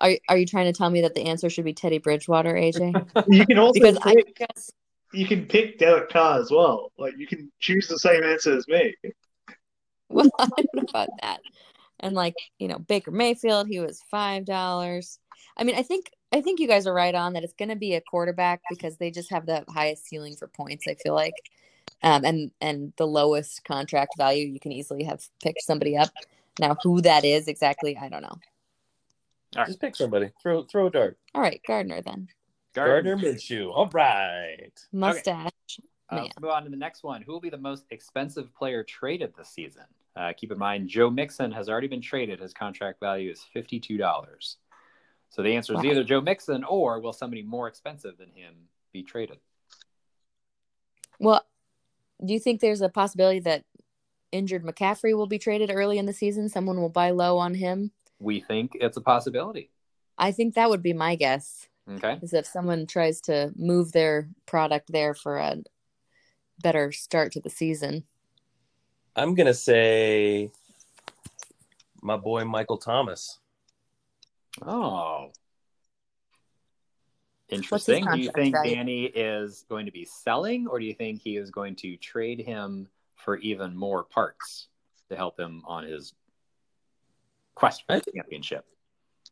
Are 0.00 0.12
are 0.28 0.38
you 0.38 0.46
trying 0.46 0.66
to 0.66 0.76
tell 0.76 0.90
me 0.90 1.02
that 1.02 1.14
the 1.14 1.26
answer 1.26 1.50
should 1.50 1.64
be 1.64 1.74
Teddy 1.74 1.98
Bridgewater, 1.98 2.54
AJ? 2.54 3.24
You 3.28 3.46
can 3.46 3.58
also 3.58 3.80
Because 3.80 3.98
I 4.02 4.14
pick, 4.14 4.36
guess 4.36 4.70
you 5.12 5.26
can 5.26 5.46
pick 5.46 5.78
Derek 5.78 6.10
Carr 6.10 6.40
as 6.40 6.50
well. 6.50 6.92
Like 6.98 7.14
you 7.16 7.26
can 7.26 7.50
choose 7.60 7.88
the 7.88 7.98
same 7.98 8.22
answer 8.22 8.56
as 8.56 8.66
me. 8.68 8.94
well, 10.08 10.30
I 10.38 10.46
don't 10.46 10.74
know 10.74 10.84
about 10.88 11.08
that. 11.22 11.40
And 12.00 12.14
like 12.14 12.34
you 12.58 12.68
know, 12.68 12.78
Baker 12.78 13.10
Mayfield, 13.10 13.68
he 13.68 13.80
was 13.80 14.00
five 14.10 14.44
dollars. 14.44 15.18
I 15.56 15.64
mean, 15.64 15.76
I 15.76 15.82
think 15.82 16.10
I 16.32 16.40
think 16.40 16.60
you 16.60 16.68
guys 16.68 16.86
are 16.86 16.94
right 16.94 17.14
on 17.14 17.32
that. 17.34 17.44
It's 17.44 17.52
going 17.52 17.70
to 17.70 17.76
be 17.76 17.94
a 17.94 18.00
quarterback 18.00 18.60
because 18.70 18.96
they 18.96 19.10
just 19.10 19.30
have 19.30 19.46
the 19.46 19.64
highest 19.68 20.06
ceiling 20.06 20.36
for 20.36 20.46
points. 20.46 20.86
I 20.88 20.94
feel 20.94 21.14
like, 21.14 21.34
um, 22.02 22.24
and 22.24 22.50
and 22.60 22.92
the 22.96 23.06
lowest 23.06 23.64
contract 23.64 24.14
value. 24.16 24.46
You 24.46 24.60
can 24.60 24.72
easily 24.72 25.04
have 25.04 25.22
picked 25.42 25.62
somebody 25.62 25.96
up. 25.96 26.10
Now, 26.58 26.76
who 26.82 27.00
that 27.02 27.24
is 27.24 27.48
exactly, 27.48 27.96
I 27.96 28.08
don't 28.08 28.22
know. 28.22 28.38
Just 29.54 29.80
pick 29.80 29.96
somebody. 29.96 30.30
Throw 30.42 30.64
throw 30.64 30.86
a 30.86 30.90
dart. 30.90 31.18
All 31.34 31.42
right, 31.42 31.60
Gardner 31.66 32.02
then. 32.02 32.28
Gardner 32.72 33.16
Minshew. 33.16 33.72
All 33.74 33.88
right. 33.92 34.70
Mustache. 34.92 35.50
Uh, 36.08 36.22
let's 36.22 36.40
move 36.40 36.50
on 36.50 36.64
to 36.64 36.70
the 36.70 36.76
next 36.76 37.02
one. 37.02 37.22
Who 37.22 37.32
will 37.32 37.40
be 37.40 37.50
the 37.50 37.58
most 37.58 37.84
expensive 37.90 38.54
player 38.54 38.84
traded 38.84 39.32
this 39.36 39.48
season? 39.48 39.84
Uh, 40.16 40.32
keep 40.36 40.52
in 40.52 40.58
mind, 40.58 40.88
Joe 40.88 41.10
Mixon 41.10 41.50
has 41.52 41.68
already 41.68 41.88
been 41.88 42.00
traded. 42.00 42.40
His 42.40 42.52
contract 42.52 43.00
value 43.00 43.30
is 43.30 43.42
fifty-two 43.52 43.96
dollars. 43.96 44.56
So 45.30 45.42
the 45.42 45.54
answer 45.54 45.72
is 45.74 45.78
Wow. 45.78 45.90
either 45.90 46.04
Joe 46.04 46.20
Mixon 46.20 46.64
or 46.64 47.00
will 47.00 47.12
somebody 47.12 47.42
more 47.42 47.68
expensive 47.68 48.18
than 48.18 48.30
him 48.30 48.54
be 48.92 49.02
traded? 49.02 49.38
Well, 51.20 51.44
do 52.24 52.32
you 52.32 52.40
think 52.40 52.60
there's 52.60 52.80
a 52.80 52.88
possibility 52.88 53.38
that 53.40 53.64
injured 54.32 54.64
McCaffrey 54.64 55.16
will 55.16 55.26
be 55.28 55.38
traded 55.38 55.70
early 55.72 55.98
in 55.98 56.06
the 56.06 56.12
season? 56.12 56.48
Someone 56.48 56.80
will 56.80 56.88
buy 56.88 57.10
low 57.10 57.38
on 57.38 57.54
him. 57.54 57.92
We 58.20 58.40
think 58.40 58.72
it's 58.74 58.96
a 58.96 59.00
possibility. 59.00 59.70
I 60.16 60.32
think 60.32 60.54
that 60.54 60.70
would 60.70 60.82
be 60.82 60.92
my 60.92 61.16
guess. 61.16 61.66
Okay. 61.90 62.18
is 62.22 62.32
if 62.32 62.46
someone 62.46 62.86
tries 62.86 63.20
to 63.22 63.52
move 63.56 63.90
their 63.90 64.28
product 64.46 64.92
there 64.92 65.14
for 65.14 65.38
a 65.38 65.56
better 66.62 66.92
start 66.92 67.32
to 67.32 67.40
the 67.40 67.50
season. 67.50 68.04
I'm 69.16 69.34
gonna 69.34 69.54
say 69.54 70.50
my 72.02 72.16
boy 72.16 72.44
Michael 72.44 72.78
Thomas. 72.78 73.38
Oh. 74.62 75.32
Interesting. 77.48 78.06
Do 78.12 78.18
you 78.20 78.30
think 78.32 78.54
value? 78.54 78.74
Danny 78.74 79.04
is 79.06 79.64
going 79.68 79.86
to 79.86 79.92
be 79.92 80.04
selling, 80.04 80.68
or 80.68 80.78
do 80.78 80.84
you 80.84 80.94
think 80.94 81.20
he 81.20 81.36
is 81.36 81.50
going 81.50 81.74
to 81.76 81.96
trade 81.96 82.40
him 82.40 82.86
for 83.16 83.38
even 83.38 83.76
more 83.76 84.04
parts 84.04 84.68
to 85.08 85.16
help 85.16 85.38
him 85.38 85.62
on 85.66 85.84
his 85.84 86.14
quest 87.60 87.84
for 87.86 87.92
I 87.92 87.98
the 87.98 88.04
think- 88.04 88.16
championship? 88.16 88.64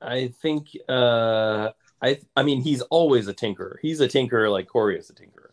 I 0.00 0.28
think 0.42 0.68
uh 0.88 1.70
I 2.00 2.20
I 2.36 2.42
mean 2.44 2.60
he's 2.62 2.82
always 2.82 3.26
a 3.26 3.34
tinkerer. 3.34 3.76
He's 3.82 4.00
a 4.00 4.06
tinkerer 4.06 4.48
like 4.56 4.68
Corey 4.68 4.96
is 4.98 5.10
a 5.10 5.14
tinkerer. 5.14 5.50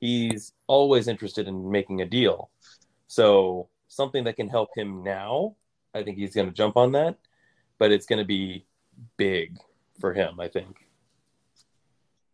He's 0.00 0.52
always 0.66 1.08
interested 1.08 1.48
in 1.48 1.70
making 1.70 2.02
a 2.02 2.06
deal. 2.06 2.50
So 3.06 3.68
something 3.88 4.24
that 4.24 4.36
can 4.36 4.48
help 4.48 4.70
him 4.76 5.02
now, 5.02 5.56
I 5.94 6.02
think 6.02 6.18
he's 6.18 6.34
gonna 6.34 6.50
jump 6.50 6.76
on 6.76 6.92
that. 6.92 7.16
But 7.78 7.92
it's 7.92 8.04
gonna 8.04 8.26
be 8.26 8.66
big 9.16 9.56
for 10.00 10.12
him, 10.12 10.38
I 10.38 10.48
think. 10.48 10.76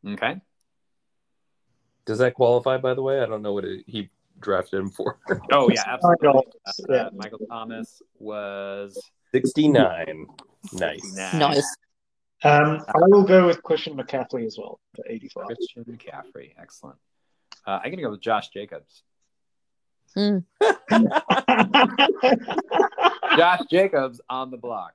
Okay. 0.07 0.41
Does 2.05 2.19
that 2.19 2.35
qualify 2.35 2.79
by 2.79 2.95
the 2.95 3.03
way? 3.03 3.21
I 3.21 3.27
don't 3.27 3.43
know 3.43 3.53
what 3.53 3.65
it, 3.65 3.85
he 3.87 4.11
drafted 4.41 4.81
him 4.81 4.91
for. 4.91 5.19
Oh 5.53 5.71
yeah, 5.71 5.85
absolutely. 5.87 6.29
Uh, 6.67 6.73
yeah. 6.89 7.09
Michael 7.15 7.39
Thomas 7.49 8.03
was 8.19 8.99
69. 9.35 10.27
Nice. 10.75 11.15
Nice. 11.15 11.77
Um, 12.45 12.85
I 12.87 12.99
will 13.09 13.25
go 13.25 13.47
with 13.47 13.63
Christian 13.63 13.97
McCaffrey 13.97 14.47
as 14.47 14.57
well 14.57 14.79
for 14.95 15.05
85. 15.09 15.47
Christian 15.47 15.85
McCaffrey. 15.85 16.53
Excellent. 16.57 16.99
Uh, 17.67 17.81
I'm 17.83 17.91
gonna 17.91 18.03
go 18.03 18.11
with 18.11 18.21
Josh 18.21 18.51
Jacobs. 18.51 19.03
Josh 23.37 23.61
Jacobs 23.71 24.21
on 24.29 24.53
the 24.53 24.57
block. 24.57 24.93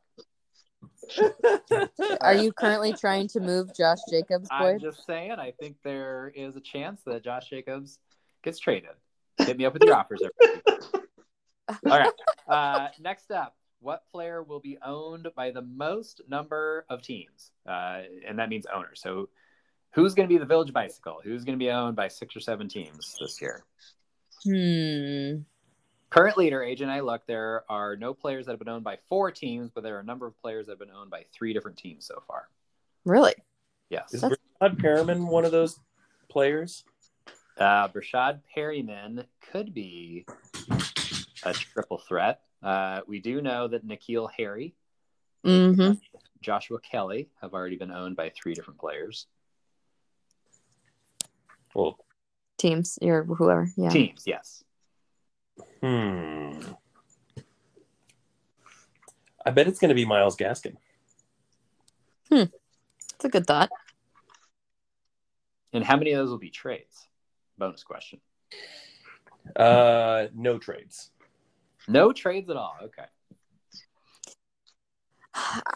Are 2.22 2.36
you 2.36 2.54
currently 2.54 2.94
trying 2.94 3.28
to 3.30 3.42
move 3.42 3.76
Josh 3.76 3.98
Jacobs, 4.10 4.48
I'm 4.52 4.80
just 4.80 5.06
saying, 5.06 5.32
I 5.32 5.52
think 5.60 5.76
there 5.84 6.32
is 6.34 6.56
a 6.56 6.62
chance 6.62 7.02
that 7.06 7.24
Josh 7.24 7.50
Jacobs 7.50 8.00
gets 8.44 8.60
traded. 8.60 8.92
Hit 9.38 9.58
me 9.58 9.66
up 9.66 9.74
with 9.74 9.84
your 9.84 9.96
offers. 9.96 10.22
everybody. 10.22 11.06
All 11.86 12.00
right. 12.00 12.12
Uh, 12.48 12.88
next 13.00 13.32
up, 13.32 13.56
what 13.82 14.04
player 14.12 14.44
will 14.44 14.60
be 14.60 14.78
owned 14.86 15.28
by 15.36 15.52
the 15.52 15.62
most 15.62 16.22
number 16.28 16.86
of 16.90 17.02
teams? 17.02 17.52
Uh, 17.68 18.02
and 18.28 18.40
that 18.40 18.50
means 18.50 18.66
owners. 18.74 19.02
So, 19.02 19.30
who's 19.92 20.14
going 20.14 20.28
to 20.28 20.34
be 20.34 20.38
the 20.38 20.46
Village 20.46 20.74
Bicycle? 20.74 21.22
Who's 21.24 21.44
going 21.44 21.58
to 21.58 21.64
be 21.64 21.72
owned 21.72 21.96
by 21.96 22.08
six 22.08 22.36
or 22.36 22.40
seven 22.40 22.68
teams 22.68 23.16
this 23.20 23.42
year? 23.42 23.64
Hmm. 24.44 25.44
Current 26.10 26.38
leader, 26.38 26.64
Agent 26.64 26.90
I 26.90 27.02
look, 27.02 27.28
there 27.28 27.64
are 27.70 27.96
no 27.96 28.16
players 28.16 28.46
that 28.46 28.54
have 28.54 28.60
been 28.60 28.70
owned 28.70 28.84
by 28.84 28.98
four 29.10 29.30
teams, 29.32 29.70
but 29.70 29.84
there 29.84 29.96
are 29.98 30.00
a 30.00 30.04
number 30.04 30.26
of 30.26 30.36
players 30.42 30.66
that 30.66 30.74
have 30.74 30.80
been 30.80 30.90
owned 30.90 31.12
by 31.12 31.26
three 31.32 31.54
different 31.54 31.78
teams 31.78 32.06
so 32.06 32.24
far. 32.28 32.48
Really? 33.06 33.36
Yes. 33.90 34.14
Is 34.14 34.24
Rashad 34.24 34.82
Perriman 34.82 35.28
one 35.28 35.46
of 35.46 35.52
those 35.52 35.80
players? 36.28 36.84
Uh, 37.60 37.90
Breshad 37.90 38.40
Perriman 38.56 39.26
could 39.52 39.74
be 39.74 40.26
a 41.44 41.54
triple 41.54 41.98
threat. 41.98 42.42
Uh, 42.62 43.02
we 43.08 43.20
do 43.20 43.42
know 43.42 43.68
that 43.68 43.88
N'Keal 43.88 44.30
Harry, 44.38 44.76
Mm-hmm. 45.46 45.94
Joshua 46.42 46.80
Kelley 46.80 47.30
have 47.42 47.54
already 47.54 47.78
been 47.78 47.92
owned 47.92 48.16
by 48.16 48.30
three 48.30 48.54
different 48.54 48.80
players. 48.80 49.28
Well, 51.74 51.98
Teams 52.58 53.00
or 53.02 53.24
whoever. 53.24 53.70
Yeah. 53.78 53.90
Teams, 53.90 54.24
yes. 54.26 54.64
hmm. 55.82 56.60
I 59.46 59.52
bet 59.52 59.68
it's 59.68 59.80
going 59.80 59.90
to 59.90 59.96
be 59.96 60.06
Myles 60.06 60.36
Gaskin. 60.36 60.76
Hmm. 62.30 62.44
It's 63.16 63.26
a 63.26 63.30
good 63.30 63.48
thought. 63.48 63.70
And 65.72 65.84
how 65.84 65.96
many 65.96 66.12
of 66.12 66.18
those 66.18 66.30
will 66.30 66.38
be 66.38 66.50
trades? 66.50 67.08
Bonus 67.58 67.84
question. 67.84 68.20
Uh, 69.56 70.28
no 70.36 70.58
trades. 70.58 71.12
No 71.88 72.12
trades 72.12 72.50
at 72.50 72.58
all. 72.58 72.76
Okay. 72.84 73.06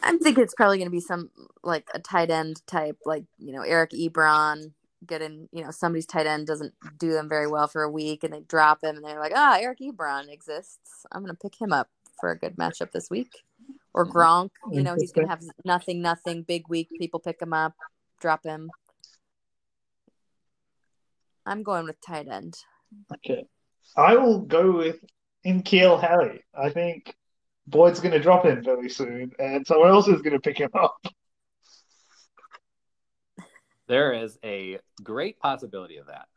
I'm 0.01 0.19
thinking 0.19 0.43
it's 0.43 0.55
probably 0.55 0.77
going 0.77 0.87
to 0.87 0.91
be 0.91 0.99
some 0.99 1.29
like 1.63 1.87
a 1.93 1.99
tight 1.99 2.29
end 2.29 2.65
type, 2.67 2.97
like 3.05 3.25
you 3.37 3.53
know 3.53 3.61
Eric 3.61 3.91
Ebron. 3.91 4.71
Getting 5.05 5.49
you 5.51 5.63
know 5.63 5.71
somebody's 5.71 6.05
tight 6.05 6.27
end 6.27 6.47
doesn't 6.47 6.73
do 6.97 7.11
them 7.11 7.27
very 7.27 7.47
well 7.47 7.67
for 7.67 7.83
a 7.83 7.91
week, 7.91 8.23
and 8.23 8.33
they 8.33 8.39
drop 8.41 8.83
him, 8.83 8.95
and 8.95 9.05
they're 9.05 9.19
like, 9.19 9.33
ah, 9.35 9.57
Eric 9.59 9.79
Ebron 9.79 10.31
exists. 10.31 11.05
I'm 11.11 11.21
going 11.21 11.35
to 11.35 11.39
pick 11.39 11.59
him 11.59 11.73
up 11.73 11.89
for 12.19 12.31
a 12.31 12.37
good 12.37 12.55
matchup 12.55 12.91
this 12.91 13.09
week. 13.09 13.43
Or 13.93 14.05
Gronk, 14.07 14.51
you 14.71 14.81
know 14.81 14.95
he's 14.97 15.11
going 15.11 15.27
to 15.27 15.29
have 15.29 15.43
nothing, 15.65 16.01
nothing 16.01 16.41
big 16.43 16.67
week. 16.69 16.89
People 16.97 17.19
pick 17.19 17.41
him 17.41 17.53
up, 17.53 17.73
drop 18.19 18.43
him. 18.43 18.71
I'm 21.45 21.63
going 21.63 21.85
with 21.85 21.99
tight 22.01 22.27
end. 22.27 22.55
Okay. 23.13 23.45
I 23.97 24.15
will 24.15 24.39
go 24.39 24.71
with 24.71 25.03
N'Keal 25.45 26.01
Harry. 26.01 26.43
I 26.53 26.69
think 26.69 27.15
Boyd's 27.67 27.99
going 27.99 28.13
to 28.13 28.19
drop 28.19 28.45
him 28.45 28.63
very 28.63 28.89
soon, 28.89 29.31
and 29.39 29.65
someone 29.65 29.89
else 29.89 30.07
is 30.07 30.21
going 30.21 30.33
to 30.33 30.39
pick 30.39 30.57
him 30.57 30.71
up. 30.73 30.97
There 33.87 34.13
is 34.13 34.37
a 34.43 34.79
great 35.01 35.39
possibility 35.39 35.97
of 35.97 36.07
that. 36.07 36.27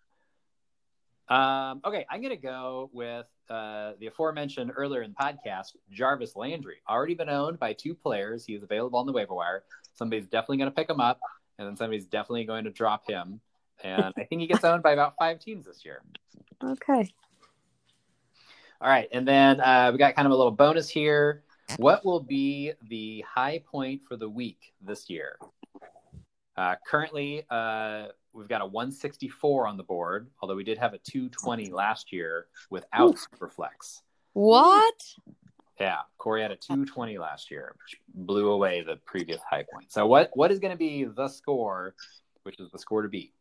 Um, 1.28 1.80
okay, 1.84 2.06
I'm 2.08 2.20
going 2.20 2.34
to 2.34 2.40
go 2.40 2.90
with 2.92 3.26
uh, 3.48 3.92
the 3.98 4.08
aforementioned 4.08 4.72
earlier 4.76 5.02
in 5.02 5.10
the 5.12 5.16
podcast, 5.16 5.74
Jarvis 5.90 6.36
Landry. 6.36 6.76
Already 6.88 7.14
been 7.14 7.28
owned 7.28 7.58
by 7.58 7.72
two 7.72 7.94
players. 7.94 8.44
He 8.44 8.54
is 8.54 8.62
available 8.62 8.98
on 8.98 9.06
the 9.06 9.12
waiver 9.12 9.34
wire. 9.34 9.64
Somebody's 9.94 10.26
definitely 10.26 10.58
going 10.58 10.70
to 10.70 10.74
pick 10.74 10.88
him 10.88 11.00
up, 11.00 11.18
and 11.58 11.66
then 11.66 11.76
somebody's 11.76 12.06
definitely 12.06 12.44
going 12.44 12.64
to 12.64 12.70
drop 12.70 13.08
him. 13.08 13.40
And 13.82 14.12
I 14.16 14.24
think 14.24 14.40
he 14.40 14.46
gets 14.46 14.64
owned 14.64 14.82
by 14.82 14.92
about 14.92 15.14
five 15.18 15.40
teams 15.40 15.66
this 15.66 15.84
year. 15.84 16.02
Okay. 16.62 17.12
All 18.80 18.88
right, 18.88 19.08
and 19.10 19.26
then 19.26 19.60
uh, 19.60 19.90
we 19.92 19.98
got 19.98 20.14
kind 20.14 20.26
of 20.26 20.32
a 20.32 20.36
little 20.36 20.52
bonus 20.52 20.88
here. 20.88 21.42
What 21.78 22.04
will 22.04 22.20
be 22.20 22.72
the 22.88 23.24
high 23.26 23.62
point 23.66 24.02
for 24.06 24.16
the 24.16 24.28
week 24.28 24.74
this 24.80 25.08
year? 25.08 25.38
Uh, 26.56 26.74
currently, 26.86 27.44
uh, 27.50 28.08
we've 28.32 28.48
got 28.48 28.60
a 28.60 28.66
164 28.66 29.66
on 29.66 29.76
the 29.76 29.82
board, 29.82 30.28
although 30.40 30.54
we 30.54 30.64
did 30.64 30.78
have 30.78 30.92
a 30.92 30.98
220 30.98 31.70
last 31.70 32.12
year 32.12 32.46
without 32.70 33.16
Superflex. 33.16 34.02
What? 34.34 34.94
Yeah, 35.80 36.00
Corey 36.18 36.42
had 36.42 36.50
a 36.50 36.56
220 36.56 37.18
last 37.18 37.50
year, 37.50 37.74
which 37.82 37.98
blew 38.14 38.50
away 38.50 38.82
the 38.82 38.96
previous 39.04 39.40
high 39.48 39.64
point. 39.72 39.90
So, 39.90 40.06
what 40.06 40.30
what 40.34 40.50
is 40.50 40.58
going 40.58 40.72
to 40.72 40.78
be 40.78 41.04
the 41.04 41.28
score, 41.28 41.94
which 42.42 42.58
is 42.60 42.70
the 42.70 42.78
score 42.78 43.02
to 43.02 43.08
beat? 43.08 43.32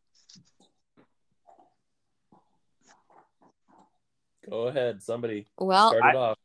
Go 4.50 4.68
ahead, 4.68 5.02
somebody 5.02 5.48
Well, 5.58 5.90
start 5.90 6.14
it 6.14 6.18
off. 6.18 6.38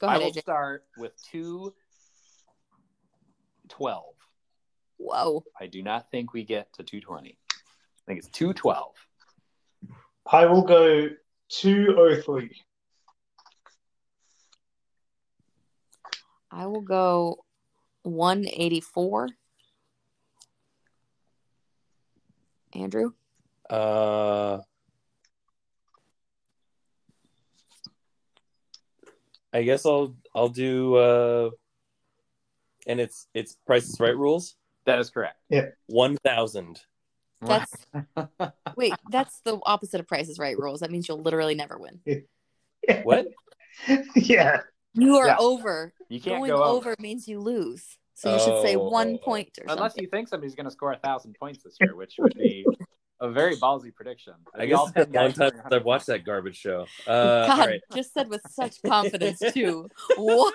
go 0.00 0.06
ahead, 0.06 0.16
I 0.16 0.20
ahead, 0.22 0.34
will 0.34 0.40
AJ. 0.40 0.40
start 0.42 0.84
with 0.96 1.12
212. 1.30 4.04
Whoa. 4.98 5.44
I 5.60 5.66
do 5.66 5.82
not 5.82 6.10
think 6.10 6.32
we 6.32 6.44
get 6.44 6.72
to 6.74 6.82
220. 6.82 7.30
I 7.30 7.34
think 8.06 8.18
it's 8.20 8.28
212. 8.28 8.94
I 10.30 10.46
will 10.46 10.62
go 10.62 11.08
203. 11.50 12.62
I 16.50 16.66
will 16.66 16.80
go 16.80 17.44
184. 18.02 19.28
Andrew? 22.72 23.12
Uh, 23.68 24.58
I 29.52 29.62
guess 29.62 29.84
I'll 29.86 30.14
I'll 30.34 30.48
do 30.48 30.94
uh, 30.96 31.50
and 32.86 33.00
it's 33.00 33.26
it's 33.34 33.56
Price 33.66 33.88
is 33.88 33.98
Right 34.00 34.16
rules. 34.16 34.56
That 34.86 34.98
is 34.98 35.10
correct. 35.10 35.36
One 35.86 36.16
thousand. 36.24 36.80
That's 37.42 37.72
wait, 38.76 38.92
that's 39.10 39.40
the 39.40 39.58
opposite 39.64 40.00
of 40.00 40.06
prices 40.06 40.38
right 40.38 40.58
rules. 40.58 40.80
That 40.80 40.90
means 40.90 41.08
you'll 41.08 41.22
literally 41.22 41.54
never 41.54 41.78
win. 41.78 42.00
Yeah. 42.06 43.00
What? 43.04 43.28
yeah. 44.16 44.60
You 44.94 45.16
are 45.16 45.26
Yeah. 45.28 45.36
over. 45.38 45.92
you 46.08 46.20
can't 46.20 46.38
Going 46.40 46.50
go 46.50 46.62
over. 46.62 46.90
over. 46.90 46.96
means 46.98 47.26
you 47.28 47.40
lose. 47.40 47.98
So 48.14 48.32
you 48.34 48.38
should 48.40 48.62
say 48.62 48.76
Oh. 48.76 48.88
one 48.90 49.16
point 49.18 49.58
or 49.58 49.64
Unless 49.64 49.78
something. 49.92 50.04
you 50.04 50.10
think 50.10 50.28
somebody's 50.28 50.54
going 50.54 50.64
to 50.66 50.70
score 50.70 50.92
a 50.92 50.98
thousand 50.98 51.34
points 51.40 51.62
this 51.62 51.76
year, 51.80 51.94
which 51.96 52.14
would 52.18 52.34
be 52.36 52.66
a 53.20 53.30
very 53.30 53.56
ballsy 53.56 53.94
prediction. 53.94 54.34
I 54.54 54.66
guess 54.66 54.80
it's 54.82 54.92
been 54.92 55.14
a 55.14 55.22
long 55.22 55.32
time 55.32 55.50
since 55.50 55.62
I've 55.70 55.84
watched 55.84 56.06
that 56.06 56.24
garbage 56.24 56.56
show. 56.56 56.86
Uh, 57.06 57.46
God, 57.46 57.68
right. 57.68 57.80
just 57.94 58.14
said 58.14 58.28
with 58.28 58.40
such 58.50 58.82
confidence 58.82 59.42
too. 59.52 59.88
One, 60.16 60.52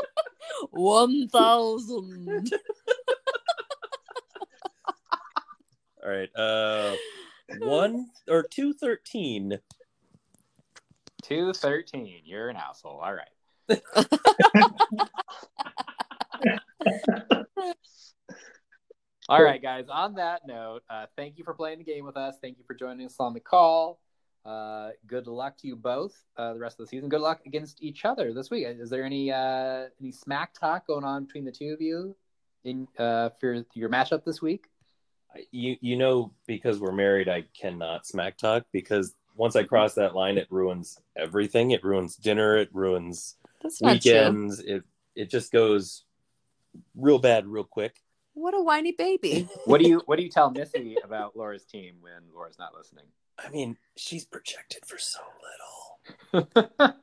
one 0.70 1.28
thousand. 1.28 2.52
All 6.02 6.10
right. 6.10 6.34
Uh, 6.34 6.94
one 7.58 8.08
or 8.28 8.42
two 8.42 8.72
thirteen. 8.72 9.58
213. 11.22 12.22
You're 12.24 12.48
an 12.48 12.56
asshole. 12.56 12.98
All 12.98 13.14
right. 13.14 13.28
All 19.30 19.44
right, 19.44 19.62
guys. 19.62 19.86
On 19.88 20.14
that 20.14 20.44
note, 20.44 20.82
uh, 20.90 21.06
thank 21.14 21.38
you 21.38 21.44
for 21.44 21.54
playing 21.54 21.78
the 21.78 21.84
game 21.84 22.04
with 22.04 22.16
us. 22.16 22.34
Thank 22.42 22.58
you 22.58 22.64
for 22.66 22.74
joining 22.74 23.06
us 23.06 23.14
on 23.20 23.32
the 23.32 23.38
call. 23.38 24.00
Uh, 24.44 24.90
good 25.06 25.28
luck 25.28 25.56
to 25.58 25.68
you 25.68 25.76
both 25.76 26.24
uh, 26.36 26.54
the 26.54 26.58
rest 26.58 26.80
of 26.80 26.86
the 26.86 26.88
season. 26.88 27.08
Good 27.08 27.20
luck 27.20 27.40
against 27.46 27.80
each 27.80 28.04
other 28.04 28.34
this 28.34 28.50
week. 28.50 28.66
Is 28.66 28.90
there 28.90 29.04
any 29.04 29.30
uh, 29.30 29.84
any 30.00 30.10
smack 30.10 30.52
talk 30.52 30.88
going 30.88 31.04
on 31.04 31.26
between 31.26 31.44
the 31.44 31.52
two 31.52 31.72
of 31.72 31.80
you 31.80 32.16
in 32.64 32.88
uh, 32.98 33.28
for 33.38 33.64
your 33.74 33.88
matchup 33.88 34.24
this 34.24 34.42
week? 34.42 34.64
You 35.52 35.76
you 35.80 35.96
know 35.96 36.32
because 36.48 36.80
we're 36.80 36.90
married, 36.90 37.28
I 37.28 37.44
cannot 37.56 38.08
smack 38.08 38.36
talk 38.36 38.64
because 38.72 39.14
once 39.36 39.54
I 39.54 39.62
cross 39.62 39.94
that 39.94 40.16
line, 40.16 40.38
it 40.38 40.48
ruins 40.50 40.98
everything. 41.16 41.70
It 41.70 41.84
ruins 41.84 42.16
dinner. 42.16 42.56
It 42.56 42.70
ruins 42.72 43.36
That's 43.62 43.80
weekends. 43.80 44.58
It 44.58 44.82
it 45.14 45.30
just 45.30 45.52
goes 45.52 46.04
real 46.96 47.20
bad 47.20 47.46
real 47.46 47.62
quick. 47.62 48.02
What 48.40 48.54
a 48.54 48.62
whiny 48.62 48.92
baby. 48.92 49.46
What 49.66 49.80
do 49.82 49.88
you 49.88 50.00
What 50.06 50.16
do 50.16 50.22
you 50.22 50.30
tell 50.30 50.50
Missy 50.50 50.96
about 51.04 51.36
Laura's 51.36 51.64
team 51.66 51.96
when 52.00 52.22
Laura's 52.34 52.58
not 52.58 52.74
listening? 52.74 53.04
I 53.38 53.50
mean, 53.50 53.76
she's 53.96 54.24
projected 54.24 54.86
for 54.86 54.96
so 54.98 55.20
little. 56.32 56.48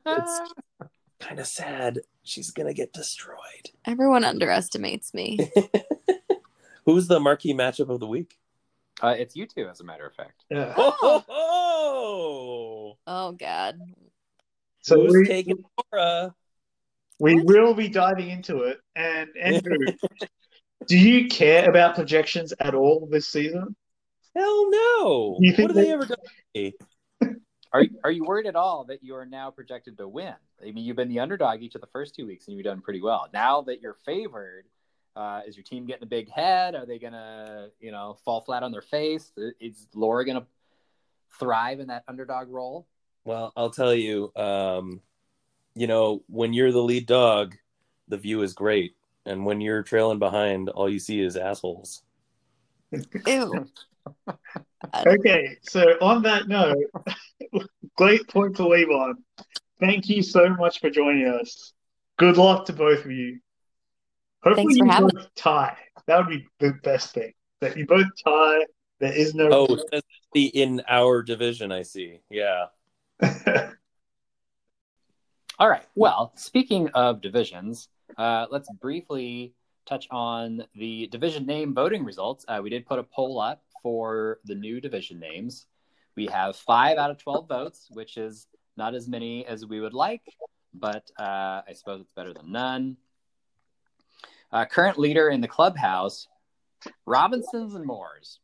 It's 0.06 0.40
kind 1.20 1.38
of 1.38 1.46
sad. 1.46 2.00
She's 2.24 2.50
gonna 2.50 2.74
get 2.74 2.92
destroyed. 2.92 3.70
Everyone 3.86 4.24
underestimates 4.24 5.14
me. 5.14 5.50
Who's 6.86 7.06
the 7.06 7.20
marquee 7.20 7.54
matchup 7.54 7.88
of 7.88 8.00
the 8.00 8.06
week? 8.08 8.36
uh, 9.00 9.14
it's 9.16 9.36
you 9.36 9.46
two, 9.46 9.68
as 9.68 9.78
a 9.80 9.84
matter 9.84 10.06
of 10.06 10.14
fact. 10.14 10.44
Yeah. 10.50 10.74
Oh. 10.76 11.24
Oh, 11.28 12.98
Oh 13.06 13.32
God. 13.32 13.78
So 14.80 14.96
who's 15.00 15.12
we, 15.14 15.24
taking 15.26 15.64
Laura? 15.92 16.34
we 17.20 17.36
What? 17.36 17.44
will 17.46 17.74
be 17.74 17.88
diving 17.88 18.30
into 18.30 18.62
it. 18.62 18.80
And 18.96 19.28
Andrew, 19.40 19.76
do 20.86 20.98
you 20.98 21.28
care 21.28 21.68
about 21.68 21.94
projections 21.94 22.52
at 22.60 22.74
all 22.74 23.08
this 23.10 23.28
season? 23.28 23.74
Hell 24.36 24.70
no! 24.70 25.36
You 25.40 25.52
think 25.52 25.68
what 25.70 25.76
have 25.76 25.76
they 25.76 25.84
they- 25.84 25.92
ever 25.92 26.06
done? 26.06 26.16
to 26.54 26.60
me? 26.60 26.74
Are 27.72 27.84
Are 28.04 28.10
you 28.10 28.24
worried 28.24 28.46
at 28.46 28.56
all 28.56 28.84
that 28.84 29.02
you 29.02 29.14
are 29.14 29.26
now 29.26 29.50
projected 29.50 29.98
to 29.98 30.08
win? 30.08 30.34
I 30.62 30.70
mean, 30.72 30.84
you've 30.84 30.96
been 30.96 31.08
the 31.08 31.20
underdog 31.20 31.60
each 31.62 31.74
of 31.74 31.80
the 31.80 31.86
first 31.88 32.14
two 32.14 32.26
weeks, 32.26 32.46
and 32.48 32.56
you've 32.56 32.64
done 32.64 32.80
pretty 32.80 33.02
well. 33.02 33.28
Now 33.32 33.60
that 33.62 33.82
you're 33.82 33.96
favored, 34.06 34.64
uh, 35.14 35.42
is 35.46 35.56
your 35.56 35.64
team 35.64 35.84
getting 35.86 36.04
a 36.04 36.06
big 36.06 36.30
head? 36.30 36.74
Are 36.74 36.86
they 36.86 36.98
gonna, 36.98 37.68
you 37.80 37.90
know, 37.92 38.16
fall 38.24 38.40
flat 38.40 38.62
on 38.62 38.72
their 38.72 38.80
face? 38.82 39.30
Is 39.60 39.86
Laura 39.94 40.24
gonna 40.24 40.46
thrive 41.38 41.80
in 41.80 41.88
that 41.88 42.04
underdog 42.08 42.48
role? 42.48 42.86
Well, 43.24 43.52
I'll 43.56 43.70
tell 43.70 43.94
you. 43.94 44.32
Um, 44.34 45.02
you 45.74 45.86
know, 45.86 46.22
when 46.28 46.52
you're 46.54 46.72
the 46.72 46.82
lead 46.82 47.06
dog, 47.06 47.54
the 48.08 48.16
view 48.16 48.42
is 48.42 48.54
great, 48.54 48.96
and 49.28 49.44
when 49.44 49.60
you're 49.60 49.82
trailing 49.82 50.18
behind, 50.18 50.68
all 50.68 50.88
you 50.88 50.98
see 50.98 51.20
is 51.20 51.36
assholes. 51.36 52.02
Ew. 53.26 53.66
Okay, 55.06 55.58
so 55.62 55.82
on 56.00 56.22
that 56.22 56.48
note, 56.48 56.78
great 57.96 58.26
point 58.28 58.56
to 58.56 58.66
leave 58.66 58.88
on. 58.88 59.16
Thank 59.80 60.08
you 60.08 60.22
so 60.22 60.48
much 60.48 60.80
for 60.80 60.88
joining 60.88 61.26
us. 61.26 61.74
Good 62.16 62.38
luck 62.38 62.64
to 62.66 62.72
both 62.72 63.04
of 63.04 63.10
you. 63.10 63.40
Hopefully 64.42 64.74
Thanks 64.74 64.78
for 64.78 64.84
you 64.84 64.90
having 64.90 65.08
both 65.08 65.34
tie. 65.34 65.76
That 66.06 66.18
would 66.18 66.28
be 66.28 66.46
the 66.58 66.72
best 66.82 67.12
thing. 67.12 67.32
That 67.60 67.76
you 67.76 67.86
both 67.86 68.06
tie. 68.24 68.64
There 69.00 69.12
is 69.12 69.34
no. 69.34 69.48
Oh, 69.50 69.78
says 69.92 70.02
the 70.32 70.46
in 70.46 70.82
our 70.88 71.22
division, 71.22 71.70
I 71.70 71.82
see. 71.82 72.20
Yeah. 72.30 72.66
All 75.58 75.68
right. 75.68 75.84
Well, 75.94 76.32
speaking 76.36 76.88
of 76.90 77.20
divisions, 77.20 77.88
uh, 78.16 78.46
let's 78.50 78.70
briefly 78.80 79.54
touch 79.86 80.06
on 80.10 80.64
the 80.74 81.06
division 81.08 81.46
name 81.46 81.74
voting 81.74 82.04
results. 82.04 82.44
Uh, 82.48 82.60
we 82.62 82.70
did 82.70 82.86
put 82.86 82.98
a 82.98 83.02
poll 83.02 83.40
up 83.40 83.62
for 83.82 84.38
the 84.44 84.54
new 84.54 84.80
division 84.80 85.18
names. 85.18 85.66
We 86.16 86.26
have 86.26 86.56
five 86.56 86.98
out 86.98 87.10
of 87.10 87.18
12 87.18 87.48
votes, 87.48 87.88
which 87.90 88.16
is 88.16 88.46
not 88.76 88.94
as 88.94 89.08
many 89.08 89.46
as 89.46 89.64
we 89.64 89.80
would 89.80 89.94
like, 89.94 90.22
but 90.74 91.10
uh, 91.18 91.62
I 91.68 91.72
suppose 91.74 92.00
it's 92.00 92.12
better 92.12 92.34
than 92.34 92.52
none. 92.52 92.96
Uh, 94.50 94.64
current 94.64 94.98
leader 94.98 95.28
in 95.28 95.40
the 95.40 95.48
clubhouse, 95.48 96.26
Robinsons 97.06 97.74
and 97.74 97.84
Moores. 97.84 98.40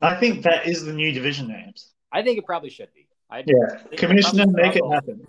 I 0.00 0.14
think 0.14 0.44
that 0.44 0.66
is 0.66 0.84
the 0.84 0.92
new 0.92 1.12
division 1.12 1.48
names. 1.48 1.92
I 2.12 2.22
think 2.22 2.38
it 2.38 2.46
probably 2.46 2.70
should 2.70 2.92
be. 2.94 3.08
I 3.30 3.44
Yeah, 3.46 3.96
Commissioner, 3.96 4.46
make 4.48 4.76
it 4.76 4.84
happen. 4.90 5.26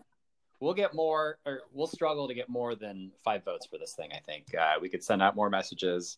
We'll 0.60 0.74
get 0.74 0.94
more, 0.94 1.40
or 1.46 1.62
we'll 1.72 1.88
struggle 1.88 2.28
to 2.28 2.34
get 2.34 2.50
more 2.50 2.76
than 2.76 3.12
five 3.24 3.46
votes 3.46 3.66
for 3.66 3.78
this 3.78 3.94
thing. 3.94 4.12
I 4.14 4.20
think 4.20 4.54
uh, 4.54 4.76
we 4.82 4.90
could 4.90 5.04
send 5.04 5.22
out 5.22 5.36
more 5.36 5.50
messages, 5.50 6.18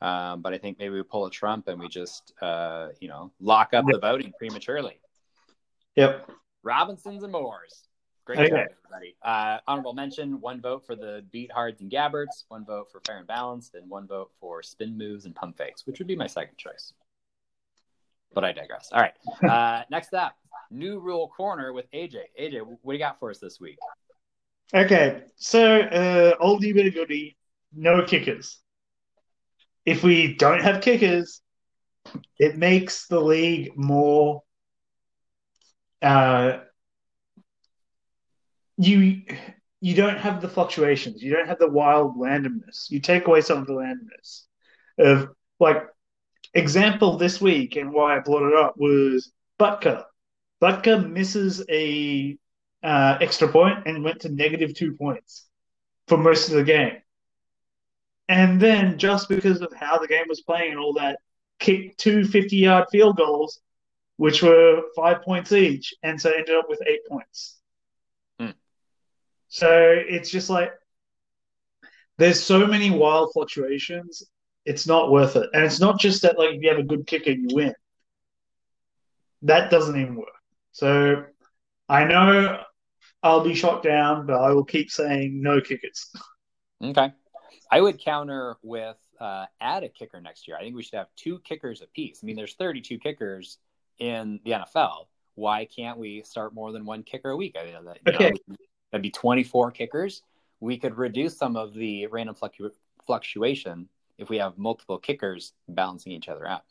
um, 0.00 0.40
but 0.40 0.54
I 0.54 0.58
think 0.58 0.78
maybe 0.78 0.94
we 0.94 1.02
pull 1.02 1.26
a 1.26 1.30
Trump 1.30 1.68
and 1.68 1.78
we 1.78 1.88
just, 1.88 2.32
uh, 2.40 2.88
you 3.00 3.08
know, 3.08 3.30
lock 3.40 3.74
up 3.74 3.84
the 3.86 3.98
voting 3.98 4.32
prematurely. 4.38 5.00
Yep. 5.96 6.30
Robinsons 6.62 7.22
and 7.22 7.32
Moores. 7.32 7.84
Great 8.24 8.40
Okay. 8.40 8.48
job, 8.48 8.68
everybody. 8.84 9.16
Uh, 9.22 9.58
honorable 9.66 9.94
mention: 9.94 10.40
one 10.40 10.60
vote 10.60 10.84
for 10.84 10.94
the 10.94 11.24
Beat 11.30 11.50
Hards 11.50 11.80
and 11.80 11.90
Gabberts, 11.90 12.44
one 12.48 12.64
vote 12.64 12.90
for 12.92 13.00
Fair 13.06 13.18
and 13.18 13.26
Balanced, 13.26 13.74
and 13.74 13.88
one 13.88 14.06
vote 14.06 14.30
for 14.38 14.62
Spin 14.62 14.98
Moves 14.98 15.24
and 15.24 15.34
Pump 15.34 15.56
Fakes, 15.56 15.86
which 15.86 15.98
would 15.98 16.06
be 16.06 16.16
my 16.16 16.26
second 16.26 16.58
choice. 16.58 16.92
But 18.34 18.44
I 18.44 18.52
digress. 18.52 18.90
All 18.92 19.00
right. 19.00 19.14
Uh, 19.42 19.84
next 19.90 20.14
up, 20.14 20.34
New 20.70 21.00
Rule 21.00 21.32
Corner 21.36 21.72
with 21.72 21.90
AJ. 21.92 22.16
AJ, 22.40 22.62
what 22.64 22.92
do 22.92 22.92
you 22.92 22.98
got 22.98 23.18
for 23.18 23.30
us 23.30 23.38
this 23.38 23.60
week? 23.60 23.78
Okay, 24.74 25.22
so 25.36 25.80
uh, 25.80 26.36
oldie 26.44 26.74
but 26.74 26.92
goodie, 26.92 27.36
no 27.74 28.04
kickers. 28.04 28.58
If 29.86 30.02
we 30.02 30.34
don't 30.34 30.60
have 30.60 30.82
kickers, 30.82 31.40
it 32.38 32.56
makes 32.58 33.06
the 33.06 33.20
league 33.20 33.76
more. 33.76 34.42
Uh, 36.02 36.58
you 38.76 39.22
you 39.80 39.94
don't 39.94 40.18
have 40.18 40.42
the 40.42 40.48
fluctuations. 40.48 41.22
You 41.22 41.32
don't 41.32 41.48
have 41.48 41.58
the 41.58 41.70
wild 41.70 42.16
randomness. 42.16 42.90
You 42.90 43.00
take 43.00 43.26
away 43.26 43.40
some 43.40 43.58
of 43.58 43.66
the 43.66 43.74
randomness 43.74 44.42
of 44.98 45.30
like 45.60 45.84
example 46.54 47.16
this 47.16 47.40
week, 47.40 47.76
and 47.76 47.92
why 47.92 48.16
I 48.16 48.20
brought 48.20 48.48
it 48.48 48.54
up 48.54 48.74
was 48.76 49.32
Butker. 49.58 50.04
Butker 50.62 51.08
misses 51.08 51.64
a 51.70 52.36
uh, 52.82 53.18
extra 53.20 53.48
point 53.48 53.86
and 53.86 54.04
went 54.04 54.20
to 54.20 54.28
negative 54.28 54.74
two 54.74 54.94
points 54.94 55.46
for 56.06 56.16
most 56.16 56.48
of 56.48 56.54
the 56.54 56.64
game. 56.64 56.96
And 58.28 58.60
then 58.60 58.98
just 58.98 59.28
because 59.28 59.60
of 59.62 59.72
how 59.72 59.98
the 59.98 60.08
game 60.08 60.26
was 60.28 60.42
playing 60.42 60.72
and 60.72 60.80
all 60.80 60.92
that, 60.94 61.18
kicked 61.58 61.98
two 61.98 62.24
50 62.24 62.56
yard 62.56 62.86
field 62.90 63.16
goals, 63.16 63.60
which 64.16 64.42
were 64.42 64.82
five 64.94 65.22
points 65.22 65.52
each, 65.52 65.94
and 66.02 66.20
so 66.20 66.30
ended 66.30 66.54
up 66.54 66.66
with 66.68 66.82
eight 66.86 67.06
points. 67.08 67.58
Hmm. 68.38 68.50
So 69.48 69.70
it's 69.70 70.30
just 70.30 70.50
like 70.50 70.72
there's 72.18 72.42
so 72.42 72.66
many 72.66 72.90
wild 72.90 73.32
fluctuations, 73.32 74.24
it's 74.68 74.86
not 74.86 75.10
worth 75.10 75.34
it. 75.36 75.48
And 75.54 75.64
it's 75.64 75.80
not 75.80 75.98
just 75.98 76.22
that 76.22 76.38
like 76.38 76.50
if 76.54 76.62
you 76.62 76.68
have 76.68 76.78
a 76.78 76.82
good 76.82 77.06
kicker, 77.06 77.30
you 77.30 77.48
win. 77.52 77.74
That 79.42 79.70
doesn't 79.70 79.98
even 79.98 80.16
work. 80.16 80.28
So 80.72 81.24
I 81.88 82.04
know 82.04 82.60
I'll 83.22 83.42
be 83.42 83.54
shot 83.54 83.82
down, 83.82 84.26
but 84.26 84.34
I 84.34 84.50
will 84.50 84.64
keep 84.64 84.90
saying 84.90 85.40
no 85.42 85.60
kickers. 85.60 86.10
Okay. 86.80 87.12
I 87.72 87.80
would 87.80 87.98
counter 87.98 88.56
with 88.62 88.96
uh, 89.18 89.46
add 89.60 89.82
a 89.82 89.88
kicker 89.88 90.20
next 90.20 90.46
year. 90.46 90.56
I 90.56 90.60
think 90.60 90.76
we 90.76 90.84
should 90.84 90.94
have 90.96 91.08
two 91.16 91.40
kickers 91.40 91.82
apiece. 91.82 92.20
I 92.22 92.26
mean, 92.26 92.36
there's 92.36 92.54
32 92.54 92.98
kickers 93.00 93.58
in 93.98 94.38
the 94.44 94.52
NFL. 94.52 95.06
Why 95.34 95.64
can't 95.64 95.98
we 95.98 96.22
start 96.22 96.54
more 96.54 96.70
than 96.70 96.84
one 96.84 97.02
kicker 97.02 97.30
a 97.30 97.36
week? 97.36 97.56
I 97.60 97.64
mean, 97.64 97.74
that, 97.84 98.06
know, 98.06 98.26
Okay. 98.26 98.32
that'd 98.92 99.02
be 99.02 99.10
24 99.10 99.72
kickers. 99.72 100.22
We 100.60 100.78
could 100.78 100.96
reduce 100.96 101.36
some 101.36 101.56
of 101.56 101.74
the 101.74 102.06
random 102.06 102.36
fluctu- 102.36 102.70
fluctuation 103.04 103.88
if 104.18 104.28
we 104.28 104.38
have 104.38 104.58
multiple 104.58 104.98
kickers 104.98 105.52
balancing 105.68 106.12
each 106.12 106.28
other 106.28 106.46
out. 106.46 106.62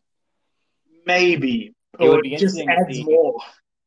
Maybe. 1.05 1.73
It 1.99 2.09
would 2.09 2.21
be 2.21 2.35
just 2.35 2.57
interesting 2.57 2.67
to 2.67 2.73
adds 2.73 3.05
more. 3.05 3.39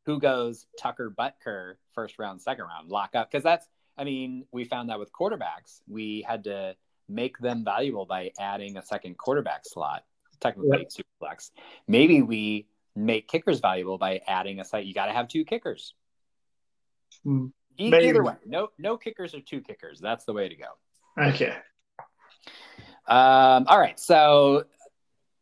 Who 0.06 0.18
goes 0.18 0.66
Tucker 0.78 1.14
Butker 1.16 1.74
first 1.94 2.18
round, 2.18 2.40
second 2.40 2.64
round, 2.64 2.88
lock 2.88 3.14
up? 3.14 3.30
Because 3.30 3.44
that's, 3.44 3.66
I 3.96 4.04
mean, 4.04 4.46
we 4.50 4.64
found 4.64 4.88
that 4.88 4.98
with 4.98 5.12
quarterbacks, 5.12 5.80
we 5.86 6.24
had 6.26 6.44
to 6.44 6.74
make 7.08 7.38
them 7.38 7.64
valuable 7.64 8.06
by 8.06 8.32
adding 8.38 8.76
a 8.78 8.82
second 8.82 9.18
quarterback 9.18 9.62
slot, 9.64 10.04
technically 10.40 10.86
super 10.88 11.08
flex. 11.18 11.50
Maybe 11.86 12.22
we 12.22 12.66
make 12.96 13.28
kickers 13.28 13.60
valuable 13.60 13.98
by 13.98 14.22
adding 14.26 14.58
a 14.58 14.64
site. 14.64 14.86
You 14.86 14.94
got 14.94 15.06
to 15.06 15.12
have 15.12 15.28
two 15.28 15.44
kickers. 15.44 15.94
Hmm. 17.22 17.48
E- 17.78 17.94
either 17.94 18.24
way, 18.24 18.34
no, 18.46 18.70
no 18.78 18.96
kickers 18.96 19.34
or 19.34 19.40
two 19.40 19.60
kickers. 19.60 20.00
That's 20.00 20.24
the 20.24 20.32
way 20.32 20.48
to 20.48 20.56
go. 20.56 20.66
Okay. 21.18 21.54
Um, 23.10 23.66
all 23.68 23.78
right. 23.78 23.98
So, 23.98 24.64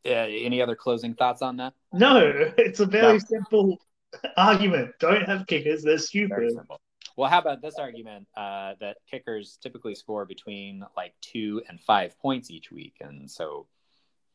uh, 0.07 0.09
any 0.11 0.63
other 0.63 0.75
closing 0.75 1.15
thoughts 1.15 1.43
on 1.43 1.59
that? 1.59 1.75
No, 1.93 2.19
it's 2.59 2.81
a 2.81 2.87
very 2.87 3.15
No. 3.15 3.19
simple 3.19 3.79
argument. 4.37 4.95
Don't 4.99 5.23
have 5.25 5.47
kickers. 5.47 5.83
They're 5.83 5.99
stupid. 5.99 6.59
Well, 7.17 7.29
how 7.29 7.41
about 7.41 7.61
this 7.61 7.79
argument 7.79 8.27
uh, 8.37 8.75
that 8.81 8.97
kickers 9.11 9.59
typically 9.61 9.95
score 9.95 10.25
between 10.25 10.85
like 10.97 11.15
two 11.21 11.63
and 11.69 11.81
five 11.81 12.19
points 12.21 12.51
each 12.51 12.71
week, 12.71 12.95
and 13.01 13.31
so 13.31 13.67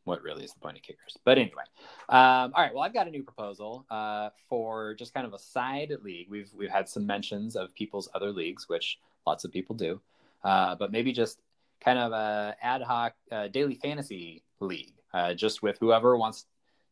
what 0.04 0.22
really 0.22 0.44
is 0.44 0.54
the 0.54 0.60
point 0.60 0.76
of 0.76 0.84
kickers? 0.84 1.18
But 1.24 1.38
anyway, 1.38 1.64
um, 2.10 2.52
all 2.54 2.62
right. 2.62 2.74
Well, 2.74 2.84
I've 2.84 2.94
got 2.94 3.08
a 3.08 3.10
new 3.10 3.24
proposal 3.24 3.86
uh, 3.90 4.30
for 4.50 4.94
just 4.96 5.14
kind 5.14 5.26
of 5.26 5.34
a 5.34 5.40
side 5.40 5.94
league. 6.04 6.28
We've 6.30 6.52
we've 6.54 6.70
had 6.70 6.90
some 6.90 7.08
mentions 7.08 7.56
of 7.56 7.74
people's 7.74 8.10
other 8.14 8.32
leagues, 8.32 8.68
which 8.68 9.00
lots 9.26 9.46
of 9.46 9.52
people 9.54 9.76
do, 9.76 10.02
uh, 10.44 10.76
but 10.76 10.92
maybe 10.92 11.14
just 11.14 11.40
kind 11.84 12.00
of 12.00 12.12
a 12.12 12.56
ad 12.62 12.82
hoc 12.82 13.14
uh, 13.32 13.48
daily 13.48 13.76
fantasy 13.76 14.44
league, 14.60 14.94
uh, 15.14 15.34
just 15.34 15.62
with 15.62 15.78
whoever 15.80 16.18
wants 16.18 16.46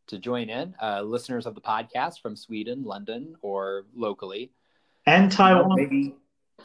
to 0.07 0.17
join 0.19 0.49
in, 0.49 0.75
uh, 0.81 1.01
listeners 1.01 1.45
of 1.45 1.55
the 1.55 1.61
podcast 1.61 2.21
from 2.21 2.35
Sweden, 2.35 2.83
London, 2.83 3.35
or 3.41 3.85
locally 3.95 4.51
and 5.05 5.31
Taiwan, 5.31 5.73
maybe, 5.75 6.15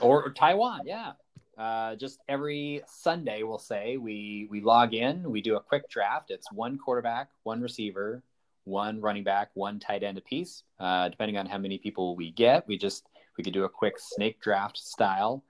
or, 0.00 0.24
or 0.24 0.30
Taiwan. 0.30 0.82
Yeah, 0.84 1.12
uh, 1.56 1.96
just 1.96 2.20
every 2.28 2.82
Sunday, 2.86 3.42
we'll 3.42 3.58
say 3.58 3.96
we 3.96 4.46
we 4.50 4.60
log 4.60 4.94
in, 4.94 5.30
we 5.30 5.40
do 5.40 5.56
a 5.56 5.60
quick 5.60 5.88
draft. 5.88 6.30
It's 6.30 6.50
one 6.52 6.78
quarterback, 6.78 7.28
one 7.44 7.60
receiver, 7.60 8.22
one 8.64 9.00
running 9.00 9.24
back, 9.24 9.50
one 9.54 9.80
tight 9.80 10.02
end 10.02 10.18
apiece. 10.18 10.64
Uh, 10.78 11.08
depending 11.08 11.38
on 11.38 11.46
how 11.46 11.58
many 11.58 11.78
people 11.78 12.16
we 12.16 12.30
get, 12.30 12.66
we 12.66 12.76
just 12.76 13.06
we 13.38 13.44
could 13.44 13.54
do 13.54 13.64
a 13.64 13.68
quick 13.68 13.94
snake 13.98 14.40
draft 14.40 14.76
style, 14.76 15.42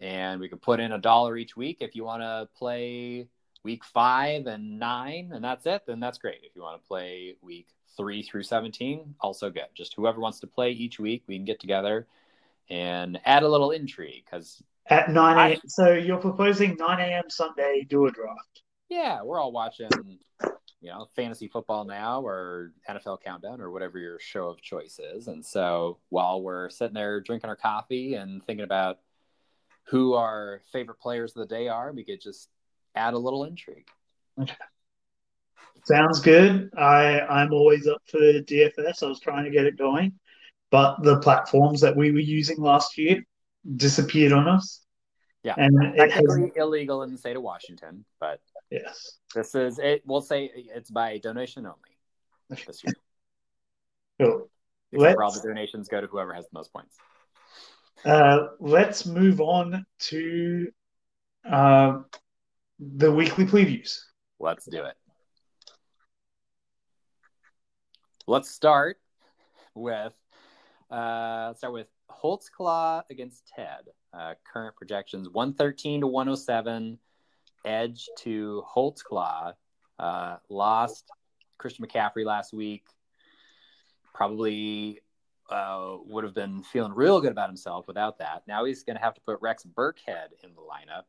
and 0.00 0.40
we 0.40 0.48
could 0.48 0.62
put 0.62 0.80
in 0.80 0.92
a 0.92 0.98
dollar 0.98 1.36
each 1.36 1.56
week 1.56 1.78
if 1.80 1.94
you 1.94 2.04
want 2.04 2.22
to 2.22 2.48
play 2.56 3.28
week 3.64 3.84
five 3.84 4.46
and 4.46 4.78
nine, 4.78 5.30
and 5.32 5.42
that's 5.42 5.66
it. 5.66 5.82
Then 5.86 6.00
that's 6.00 6.18
great. 6.18 6.40
If 6.42 6.54
you 6.54 6.62
want 6.62 6.80
to 6.80 6.88
play 6.88 7.36
week 7.42 7.68
three 7.96 8.22
through 8.22 8.44
17, 8.44 9.16
also 9.20 9.50
good. 9.50 9.66
Just 9.74 9.94
whoever 9.94 10.20
wants 10.20 10.40
to 10.40 10.46
play 10.46 10.70
each 10.70 10.98
week, 10.98 11.24
we 11.26 11.36
can 11.36 11.44
get 11.44 11.60
together 11.60 12.06
and 12.70 13.18
add 13.24 13.42
a 13.42 13.48
little 13.48 13.70
intrigue 13.70 14.24
because 14.24 14.62
at 14.86 15.10
9 15.10 15.52
a.m. 15.52 15.60
So 15.66 15.92
you're 15.92 16.18
proposing 16.18 16.76
9 16.78 17.00
a.m. 17.00 17.24
Sunday 17.28 17.86
do 17.88 18.06
a 18.06 18.10
draft. 18.10 18.62
Yeah, 18.88 19.22
we're 19.22 19.38
all 19.38 19.52
watching, 19.52 19.90
you 20.80 20.90
know, 20.90 21.08
fantasy 21.14 21.48
football 21.48 21.84
now 21.84 22.22
or 22.22 22.72
NFL 22.88 23.22
Countdown 23.22 23.60
or 23.60 23.70
whatever 23.70 23.98
your 23.98 24.18
show 24.18 24.48
of 24.48 24.62
choice 24.62 24.98
is. 24.98 25.28
And 25.28 25.44
so 25.44 25.98
while 26.08 26.40
we're 26.40 26.70
sitting 26.70 26.94
there 26.94 27.20
drinking 27.20 27.50
our 27.50 27.56
coffee 27.56 28.14
and 28.14 28.42
thinking 28.46 28.64
about 28.64 28.98
who 29.90 30.14
our 30.14 30.62
favorite 30.72 31.00
players 31.00 31.34
of 31.36 31.48
the 31.48 31.54
day 31.54 31.68
are, 31.68 31.92
we 31.92 32.04
could 32.04 32.20
just 32.20 32.48
add 32.94 33.14
a 33.14 33.18
little 33.18 33.44
intrigue. 33.44 33.88
Okay. 34.40 34.54
Sounds 35.84 36.20
good. 36.20 36.70
I 36.76 37.20
I'm 37.20 37.52
always 37.52 37.86
up 37.86 38.02
for 38.06 38.18
DFS. 38.18 39.02
I 39.02 39.06
was 39.06 39.20
trying 39.20 39.44
to 39.44 39.50
get 39.50 39.64
it 39.66 39.78
going, 39.78 40.12
but 40.70 41.02
the 41.02 41.18
platforms 41.20 41.80
that 41.80 41.96
we 41.96 42.12
were 42.12 42.18
using 42.18 42.60
last 42.60 42.98
year 42.98 43.24
disappeared 43.76 44.32
on 44.32 44.48
us. 44.48 44.82
Yeah, 45.44 45.54
and 45.56 45.96
technically 45.96 46.42
has... 46.42 46.50
illegal 46.56 47.02
in 47.04 47.12
the 47.12 47.18
state 47.18 47.36
of 47.36 47.42
Washington, 47.42 48.04
but 48.20 48.40
yes, 48.70 49.18
this 49.34 49.54
is 49.54 49.78
it. 49.78 50.02
We'll 50.04 50.20
say 50.20 50.50
it's 50.54 50.90
by 50.90 51.18
donation 51.18 51.64
only 51.64 52.58
this 52.66 52.82
year. 52.84 52.94
Cool. 54.20 54.50
Except 54.90 55.20
all 55.20 55.30
the 55.30 55.40
donations 55.40 55.86
go 55.86 56.00
to 56.00 56.08
whoever 56.08 56.34
has 56.34 56.44
the 56.46 56.50
most 56.54 56.72
points. 56.72 56.96
Uh, 58.04 58.48
let's 58.60 59.06
move 59.06 59.40
on 59.40 59.84
to 59.98 60.68
uh, 61.48 61.98
the 62.78 63.10
weekly 63.10 63.44
previews. 63.44 63.98
Let's 64.38 64.66
do 64.66 64.84
it. 64.84 64.94
Let's 68.26 68.50
start 68.50 68.98
with 69.74 70.12
uh, 70.90 71.54
start 71.54 71.72
with 71.72 71.88
Holtzclaw 72.10 73.02
against 73.10 73.46
Ted. 73.54 73.88
Uh, 74.12 74.34
current 74.50 74.76
projections 74.76 75.28
113 75.30 76.02
to 76.02 76.06
107. 76.06 76.98
Edge 77.64 78.08
to 78.18 78.62
Holtzclaw. 78.74 79.54
Uh, 79.98 80.36
lost 80.48 81.10
Christian 81.58 81.86
McCaffrey 81.86 82.24
last 82.24 82.52
week. 82.52 82.84
Probably 84.14 85.00
uh, 85.48 85.96
would 86.06 86.24
have 86.24 86.34
been 86.34 86.62
feeling 86.62 86.92
real 86.92 87.20
good 87.20 87.32
about 87.32 87.48
himself 87.48 87.86
without 87.86 88.18
that. 88.18 88.42
Now 88.46 88.64
he's 88.64 88.82
going 88.82 88.96
to 88.96 89.02
have 89.02 89.14
to 89.14 89.20
put 89.22 89.40
Rex 89.40 89.64
Burkhead 89.64 90.28
in 90.42 90.50
the 90.54 90.60
lineup. 90.60 91.04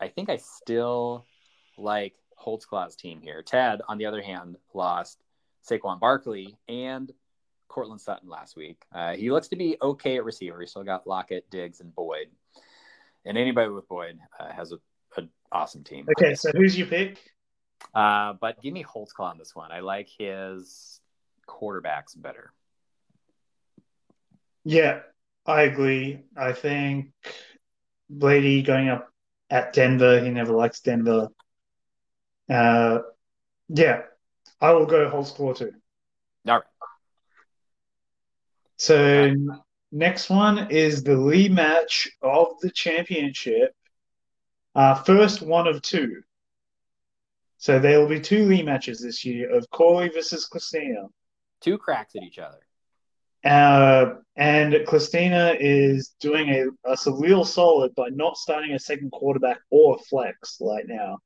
I 0.00 0.08
think 0.08 0.30
I 0.30 0.36
still 0.36 1.26
like 1.78 2.14
Holtzclaw's 2.44 2.96
team 2.96 3.20
here. 3.20 3.42
Ted, 3.42 3.82
on 3.88 3.98
the 3.98 4.06
other 4.06 4.22
hand, 4.22 4.56
lost 4.74 5.22
Saquon 5.68 6.00
Barkley 6.00 6.56
and 6.68 7.12
Courtland 7.68 8.00
Sutton 8.00 8.28
last 8.28 8.56
week. 8.56 8.82
Uh, 8.92 9.14
he 9.14 9.30
looks 9.30 9.48
to 9.48 9.56
be 9.56 9.76
okay 9.80 10.16
at 10.16 10.24
receiver. 10.24 10.60
He 10.60 10.66
still 10.66 10.84
got 10.84 11.06
Lockett, 11.06 11.50
Diggs, 11.50 11.80
and 11.80 11.94
Boyd. 11.94 12.28
And 13.24 13.38
anybody 13.38 13.70
with 13.70 13.88
Boyd 13.88 14.18
uh, 14.38 14.52
has 14.52 14.72
a, 14.72 14.78
an 15.16 15.30
awesome 15.52 15.84
team. 15.84 16.06
Okay, 16.18 16.34
so 16.34 16.50
who's 16.52 16.76
your 16.76 16.88
pick? 16.88 17.18
Uh, 17.94 18.34
but 18.40 18.60
give 18.60 18.74
me 18.74 18.84
Holtzclaw 18.84 19.30
on 19.30 19.38
this 19.38 19.54
one. 19.54 19.70
I 19.70 19.80
like 19.80 20.08
his 20.18 21.00
quarterbacks 21.46 22.20
better. 22.20 22.52
Yeah, 24.64 25.00
I 25.46 25.62
agree. 25.62 26.20
I 26.36 26.52
think 26.52 27.12
Brady 28.08 28.62
going 28.62 28.88
up 28.88 29.10
at 29.50 29.72
Denver, 29.72 30.20
he 30.20 30.30
never 30.30 30.52
likes 30.52 30.80
Denver. 30.80 31.28
Uh, 32.48 33.00
yeah, 33.68 34.02
I 34.60 34.72
will 34.72 34.86
go 34.86 35.10
Holtzclaw 35.10 35.56
too. 35.56 35.72
All 36.46 36.54
right. 36.54 36.62
So 38.76 39.34
next 39.92 40.30
one 40.30 40.70
is 40.70 41.02
the 41.02 41.12
rematch 41.12 42.08
of 42.22 42.58
the 42.60 42.70
championship. 42.70 43.74
Uh, 44.74 44.94
first 44.94 45.42
one 45.42 45.66
of 45.66 45.82
two. 45.82 46.22
So 47.58 47.78
there 47.78 48.00
will 48.00 48.08
be 48.08 48.20
two 48.20 48.46
rematches 48.48 49.00
this 49.00 49.24
year 49.24 49.54
of 49.54 49.70
Corey 49.70 50.08
versus 50.08 50.46
Christina. 50.46 51.06
Two 51.62 51.78
cracks 51.78 52.14
at 52.16 52.22
each 52.22 52.38
other. 52.38 52.58
Uh, 53.44 54.14
and 54.36 54.76
Christina 54.86 55.56
is 55.58 56.14
doing 56.20 56.48
a, 56.48 56.66
a 56.88 56.96
real 57.12 57.44
solid 57.44 57.94
by 57.94 58.08
not 58.10 58.36
starting 58.36 58.72
a 58.72 58.78
second 58.78 59.10
quarterback 59.10 59.58
or 59.70 59.98
flex 59.98 60.58
right 60.60 60.84
now. 60.86 61.18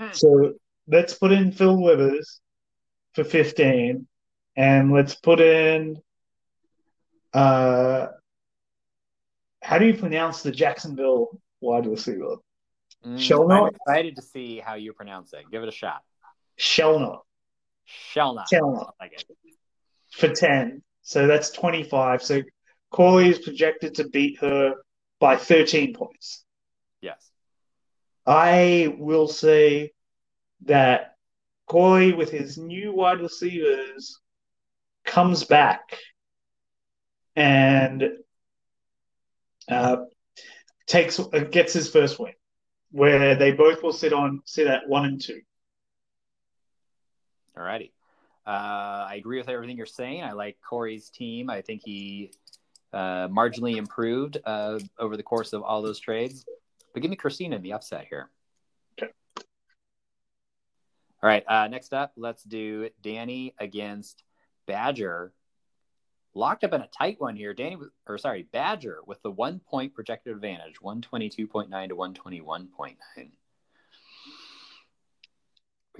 Hmm. 0.00 0.12
So 0.12 0.54
let's 0.88 1.14
put 1.14 1.32
in 1.32 1.52
Phil 1.52 1.84
Rivers 1.84 2.40
for 3.14 3.24
15, 3.24 4.06
and 4.56 4.92
let's 4.92 5.14
put 5.14 5.40
in. 5.40 5.96
Uh, 7.32 8.08
how 9.62 9.78
do 9.78 9.86
you 9.86 9.94
pronounce 9.94 10.42
the 10.42 10.50
Jacksonville 10.50 11.40
wide 11.60 11.86
receiver? 11.86 12.36
Mm, 13.06 13.50
I'm 13.52 13.68
excited 13.68 14.16
to 14.16 14.22
see 14.22 14.58
how 14.58 14.74
you 14.74 14.92
pronounce 14.92 15.32
it. 15.32 15.44
Give 15.50 15.62
it 15.62 15.68
a 15.68 15.72
shot. 15.72 16.02
Shellnut. 16.58 17.20
Shellnut. 18.14 18.46
Shellnut. 18.52 18.90
Like 19.00 19.12
it. 19.12 19.24
For 20.20 20.28
10. 20.28 20.82
So 21.00 21.26
that's 21.26 21.50
25. 21.50 22.22
So 22.22 22.42
Corey 22.90 23.30
is 23.30 23.38
projected 23.38 23.94
to 23.94 24.08
beat 24.08 24.38
her 24.40 24.74
by 25.18 25.36
13 25.36 25.94
points. 25.94 26.44
Yes. 27.00 27.30
I 28.26 28.94
will 28.98 29.28
say 29.28 29.92
that 30.66 31.14
Corey, 31.66 32.12
with 32.12 32.30
his 32.30 32.58
new 32.58 32.92
wide 32.92 33.20
receivers, 33.20 34.20
comes 35.04 35.44
back 35.44 35.96
and 37.34 38.10
uh, 39.70 39.96
takes 40.86 41.18
uh, 41.18 41.24
gets 41.50 41.72
his 41.72 41.88
first 41.88 42.18
win, 42.18 42.34
where 42.90 43.36
they 43.36 43.52
both 43.52 43.82
will 43.82 43.94
sit 43.94 44.12
on 44.12 44.42
sit 44.44 44.66
at 44.66 44.86
one 44.86 45.06
and 45.06 45.20
two. 45.22 45.40
Alrighty, 47.56 47.92
uh, 48.46 49.06
I 49.08 49.16
agree 49.18 49.38
with 49.38 49.48
everything 49.48 49.76
you're 49.76 49.86
saying. 49.86 50.22
I 50.22 50.32
like 50.32 50.58
Corey's 50.66 51.10
team. 51.10 51.50
I 51.50 51.60
think 51.60 51.82
he 51.84 52.32
uh, 52.92 53.28
marginally 53.28 53.76
improved 53.76 54.38
uh, 54.44 54.78
over 54.98 55.16
the 55.16 55.22
course 55.22 55.52
of 55.52 55.62
all 55.62 55.82
those 55.82 56.00
trades. 56.00 56.44
But 56.92 57.02
give 57.02 57.10
me 57.10 57.16
Christina 57.16 57.56
in 57.56 57.62
the 57.62 57.72
upset 57.72 58.06
here. 58.08 58.30
Okay. 59.00 59.12
All 61.22 61.28
right. 61.28 61.44
Uh, 61.46 61.68
next 61.68 61.92
up, 61.92 62.12
let's 62.16 62.42
do 62.42 62.88
Danny 63.02 63.54
against 63.58 64.24
Badger. 64.66 65.32
Locked 66.34 66.64
up 66.64 66.72
in 66.72 66.80
a 66.80 66.88
tight 66.88 67.20
one 67.20 67.36
here. 67.36 67.52
Danny, 67.54 67.76
or 68.06 68.18
sorry, 68.18 68.46
Badger 68.52 68.98
with 69.06 69.20
the 69.22 69.30
one 69.30 69.60
point 69.60 69.94
projected 69.94 70.34
advantage, 70.34 70.76
122.9 70.82 71.88
to 71.88 71.96
121.9. 71.96 72.96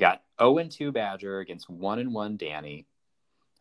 We 0.01 0.07
got 0.07 0.23
0 0.41 0.57
and 0.57 0.71
2 0.71 0.93
Badger 0.93 1.41
against 1.41 1.69
1 1.69 1.99
and 1.99 2.15
1 2.15 2.39
Danny. 2.39 2.87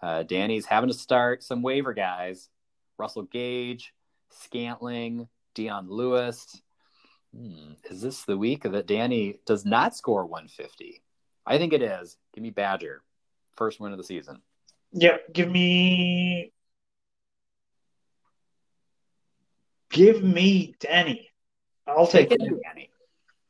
Uh, 0.02 0.24
Danny's 0.24 0.66
having 0.66 0.90
to 0.90 0.94
start 0.94 1.44
some 1.44 1.61
waiver 1.61 1.94
guys 1.94 2.48
Russell 2.98 3.24
Gage, 3.24 3.94
Scantling, 4.30 5.28
Dion 5.53 5.90
Lewis. 5.90 6.61
Hmm, 7.36 7.74
is 7.91 8.02
this 8.02 8.24
the 8.24 8.38
week 8.38 8.64
that 8.64 8.88
Danny 8.88 9.41
does 9.45 9.66
not 9.66 9.98
score 9.98 10.26
150? 10.26 11.03
I 11.45 11.57
think 11.57 11.74
it 11.74 11.82
is. 11.82 12.16
Give 12.34 12.41
me 12.41 12.52
Badger. 12.52 13.02
First 13.57 13.82
win 13.82 13.91
of 13.91 13.98
the 13.98 14.03
season. 14.06 14.41
Yep. 14.94 15.34
Give 15.34 15.52
me. 15.52 16.53
Give 19.90 20.24
me 20.24 20.74
Danny. 20.80 21.32
I'll 21.86 22.07
take, 22.07 22.30
Take 22.30 22.40
Danny. 22.40 22.52
Danny. 22.64 22.90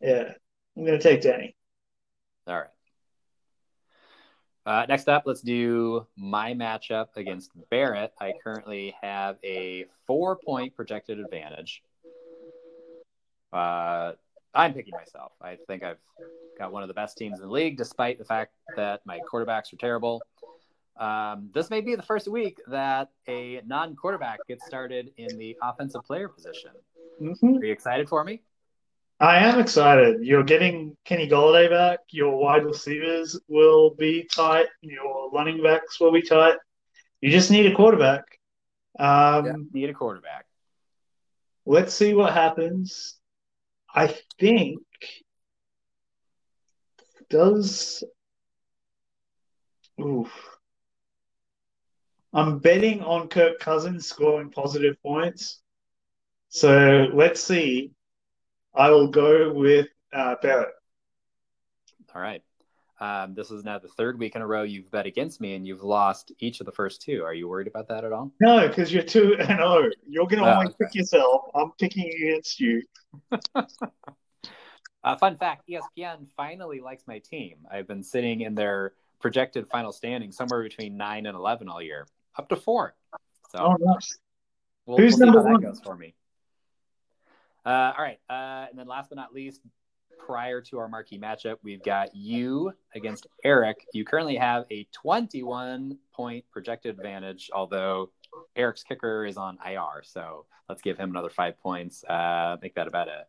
Yeah, 0.01 0.31
I'm 0.75 0.85
gonna 0.85 0.99
take 0.99 1.21
Danny. 1.21 1.55
All 2.47 2.55
right. 2.55 2.69
Uh, 4.69 4.85
next 4.87 5.09
up, 5.09 5.23
let's 5.25 5.41
do 5.41 6.05
my 6.15 6.53
matchup 6.53 7.07
against 7.15 7.49
Barrett. 7.71 8.13
I 8.21 8.33
currently 8.43 8.93
have 9.01 9.37
a 9.43 9.85
four 10.05 10.35
point 10.35 10.75
projected 10.75 11.19
advantage. 11.19 11.81
Uh, 13.51 14.11
I'm 14.53 14.75
picking 14.75 14.93
myself. 14.95 15.31
I 15.41 15.57
think 15.65 15.81
I've 15.81 15.97
got 16.59 16.71
one 16.71 16.83
of 16.83 16.87
the 16.87 16.93
best 16.93 17.17
teams 17.17 17.39
in 17.39 17.47
the 17.47 17.51
league, 17.51 17.77
despite 17.77 18.19
the 18.19 18.25
fact 18.25 18.53
that 18.75 19.01
my 19.07 19.19
quarterbacks 19.33 19.73
are 19.73 19.77
terrible. 19.77 20.21
Um, 20.99 21.49
this 21.51 21.71
may 21.71 21.81
be 21.81 21.95
the 21.95 22.03
first 22.03 22.27
week 22.27 22.59
that 22.67 23.09
a 23.27 23.63
non 23.65 23.95
quarterback 23.95 24.37
gets 24.47 24.67
started 24.67 25.09
in 25.17 25.35
the 25.39 25.57
offensive 25.63 26.03
player 26.05 26.29
position. 26.29 26.69
hmm 27.17 27.57
Are 27.57 27.65
you 27.65 27.73
excited 27.73 28.07
for 28.07 28.23
me? 28.23 28.43
I 29.19 29.39
am 29.39 29.59
excited. 29.59 30.23
You're 30.23 30.43
getting 30.43 30.95
Kenny 31.03 31.27
Golladay 31.27 31.69
back. 31.69 31.99
Your 32.11 32.37
wide 32.37 32.63
receivers 32.63 33.37
will 33.49 33.93
be 33.95 34.23
tight. 34.31 34.67
Your 34.81 35.29
running 35.31 35.61
backs 35.61 35.99
will 35.99 36.13
be 36.13 36.21
tight. 36.21 36.55
You 37.19 37.29
just 37.29 37.51
need 37.51 37.65
a 37.65 37.75
quarterback. 37.75 38.23
Um, 38.97 39.69
Need 39.73 39.89
a 39.89 39.93
quarterback. 39.93 40.45
Let's 41.65 41.93
see 41.93 42.13
what 42.13 42.33
happens. 42.33 43.17
I 43.93 44.15
think 44.39 44.79
does. 47.29 48.03
Oof. 49.99 50.31
I'm 52.33 52.59
betting 52.59 53.01
on 53.01 53.27
Kirk 53.27 53.59
Cousins 53.59 54.07
scoring 54.07 54.49
positive 54.49 55.01
points. 55.01 55.61
So 56.49 57.07
let's 57.13 57.41
see. 57.41 57.91
I 58.75 58.89
will 58.91 59.07
go 59.07 59.51
with 59.53 59.87
uh, 60.13 60.35
Barrett. 60.41 60.69
All 62.15 62.21
right. 62.21 62.41
Um, 63.01 63.33
this 63.33 63.49
is 63.49 63.63
now 63.63 63.79
the 63.79 63.87
third 63.87 64.19
week 64.19 64.35
in 64.35 64.41
a 64.41 64.47
row 64.47 64.63
you've 64.63 64.91
bet 64.91 65.05
against 65.05 65.39
me, 65.39 65.55
and 65.55 65.65
you've 65.65 65.83
lost 65.83 66.33
each 66.39 66.59
of 66.59 66.65
the 66.65 66.71
first 66.73 67.01
two. 67.01 67.23
Are 67.23 67.33
you 67.33 67.47
worried 67.47 67.67
about 67.67 67.87
that 67.87 68.03
at 68.03 68.11
all? 68.11 68.31
No, 68.41 68.67
because 68.67 68.91
you're 68.91 69.03
two 69.03 69.35
and 69.39 69.47
zero. 69.47 69.89
You're 70.07 70.27
gonna 70.27 70.45
Oh, 70.45 70.53
only 70.55 70.65
okay. 70.67 70.75
pick 70.81 70.95
yourself. 70.95 71.43
I'm 71.55 71.71
picking 71.79 72.11
against 72.13 72.59
you. 72.59 72.81
Uh, 75.01 75.15
fun 75.15 75.37
fact: 75.37 75.63
ESPN 75.69 76.27
finally 76.35 76.81
likes 76.81 77.03
my 77.07 77.19
team. 77.19 77.55
I've 77.71 77.87
been 77.87 78.03
sitting 78.03 78.41
in 78.41 78.53
their 78.53 78.91
projected 79.21 79.65
final 79.69 79.93
standing 79.93 80.29
somewhere 80.33 80.61
between 80.61 80.97
nine 80.97 81.25
and 81.25 81.37
eleven 81.37 81.69
all 81.69 81.81
year, 81.81 82.05
up 82.37 82.49
to 82.49 82.57
four. 82.57 82.95
So 83.49 83.59
Oh, 83.59 83.77
nice. 83.79 84.17
we'll, 84.85 84.97
Who's 84.97 85.15
we'll 85.17 85.27
number 85.27 85.41
one? 85.41 85.73
for 85.85 85.95
me. 85.95 86.15
Uh, 87.65 87.93
all 87.97 88.03
right, 88.03 88.19
uh, 88.29 88.67
and 88.69 88.77
then 88.77 88.87
last 88.87 89.09
but 89.09 89.15
not 89.15 89.33
least, 89.33 89.61
prior 90.17 90.61
to 90.61 90.77
our 90.77 90.87
marquee 90.87 91.19
matchup, 91.19 91.57
we've 91.63 91.83
got 91.83 92.15
you 92.15 92.71
against 92.93 93.27
Eric. 93.43 93.85
You 93.93 94.05
currently 94.05 94.35
have 94.35 94.65
a 94.71 94.87
21 94.93 95.97
point 96.13 96.45
projected 96.51 96.97
advantage, 96.97 97.49
although 97.53 98.11
Eric's 98.55 98.83
kicker 98.83 99.25
is 99.25 99.37
on 99.37 99.57
IR. 99.65 100.03
So 100.03 100.45
let's 100.67 100.81
give 100.81 100.97
him 100.97 101.09
another 101.09 101.29
five 101.29 101.59
points, 101.59 102.03
uh, 102.03 102.57
make 102.61 102.75
that 102.75 102.87
about 102.87 103.07
a 103.07 103.25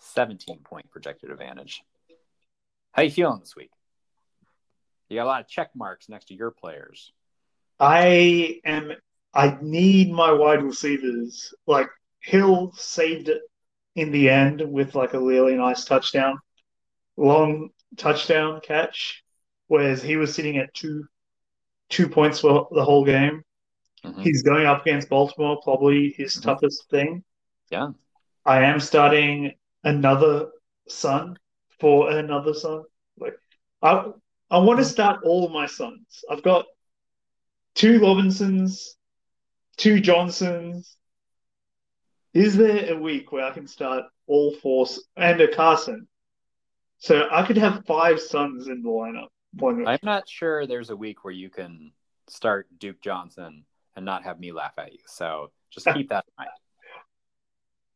17 0.00 0.58
point 0.58 0.90
projected 0.90 1.30
advantage. 1.30 1.82
How 2.92 3.02
you 3.02 3.10
feeling 3.10 3.40
this 3.40 3.56
week? 3.56 3.70
You 5.08 5.16
got 5.16 5.24
a 5.24 5.26
lot 5.26 5.40
of 5.40 5.48
check 5.48 5.70
marks 5.74 6.08
next 6.08 6.26
to 6.26 6.34
your 6.34 6.50
players. 6.50 7.12
I 7.80 8.60
am. 8.64 8.92
I 9.34 9.56
need 9.60 10.10
my 10.10 10.32
wide 10.32 10.62
receivers. 10.62 11.54
Like 11.66 11.88
Hill 12.20 12.72
saved 12.76 13.28
it 13.28 13.42
in 13.94 14.12
the 14.12 14.28
end 14.30 14.60
with 14.60 14.94
like 14.94 15.14
a 15.14 15.20
really 15.20 15.54
nice 15.54 15.84
touchdown, 15.84 16.38
long 17.16 17.70
touchdown 17.96 18.60
catch, 18.60 19.22
whereas 19.66 20.02
he 20.02 20.16
was 20.16 20.34
sitting 20.34 20.58
at 20.58 20.74
two 20.74 21.04
two 21.88 22.08
points 22.08 22.40
for 22.40 22.68
the 22.72 22.84
whole 22.84 23.04
game. 23.04 23.42
Mhm. 24.04 24.22
He's 24.22 24.42
going 24.42 24.66
up 24.66 24.82
against 24.82 25.08
Baltimore, 25.08 25.60
probably 25.62 26.10
his 26.10 26.36
Mhm. 26.36 26.42
toughest 26.42 26.88
thing. 26.90 27.24
Yeah. 27.70 27.92
I 28.44 28.64
am 28.64 28.80
starting 28.80 29.54
another 29.84 30.50
son 30.88 31.38
for 31.80 32.10
another 32.10 32.54
son. 32.54 32.84
Like 33.16 33.38
I 33.82 34.12
I 34.50 34.58
want 34.58 34.78
to 34.80 34.84
start 34.84 35.24
all 35.24 35.48
my 35.48 35.66
sons. 35.66 36.24
I've 36.30 36.42
got 36.42 36.66
two 37.74 38.00
Robinsons, 38.00 38.96
two 39.76 40.00
Johnsons. 40.00 40.97
Is 42.38 42.56
there 42.56 42.92
a 42.92 42.96
week 42.96 43.32
where 43.32 43.44
I 43.44 43.50
can 43.50 43.66
start 43.66 44.04
all 44.28 44.54
four 44.62 44.86
and 45.16 45.40
a 45.40 45.52
Carson? 45.52 46.06
So 46.98 47.26
I 47.32 47.44
could 47.44 47.56
have 47.56 47.84
five 47.84 48.20
sons 48.20 48.68
in 48.68 48.80
the 48.80 48.88
lineup. 48.88 49.26
One 49.54 49.84
I'm 49.88 49.98
not 50.04 50.28
sure 50.28 50.64
there's 50.64 50.90
a 50.90 50.96
week 50.96 51.24
where 51.24 51.34
you 51.34 51.50
can 51.50 51.90
start 52.28 52.68
Duke 52.78 53.00
Johnson 53.00 53.64
and 53.96 54.04
not 54.04 54.22
have 54.22 54.38
me 54.38 54.52
laugh 54.52 54.74
at 54.78 54.92
you. 54.92 55.00
So 55.06 55.50
just 55.70 55.86
keep 55.94 56.10
that 56.10 56.26
in 56.28 56.44
mind. 56.44 56.50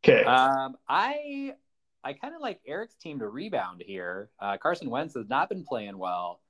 okay. 0.04 0.24
Um, 0.24 0.76
I 0.88 1.52
I 2.02 2.12
kind 2.12 2.34
of 2.34 2.40
like 2.40 2.60
Eric's 2.66 2.96
team 2.96 3.20
to 3.20 3.28
rebound 3.28 3.80
here. 3.86 4.28
Uh, 4.40 4.56
Carson 4.56 4.90
Wentz 4.90 5.14
has 5.14 5.28
not 5.28 5.50
been 5.50 5.62
playing 5.62 5.96
well. 5.98 6.40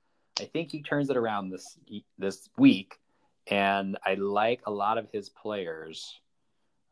I 0.40 0.44
think 0.44 0.70
he 0.70 0.82
turns 0.82 1.10
it 1.10 1.18
around 1.18 1.50
this 1.50 1.78
this 2.16 2.48
week, 2.56 2.98
and 3.48 3.98
I 4.02 4.14
like 4.14 4.62
a 4.64 4.70
lot 4.70 4.96
of 4.96 5.10
his 5.12 5.28
players. 5.28 6.21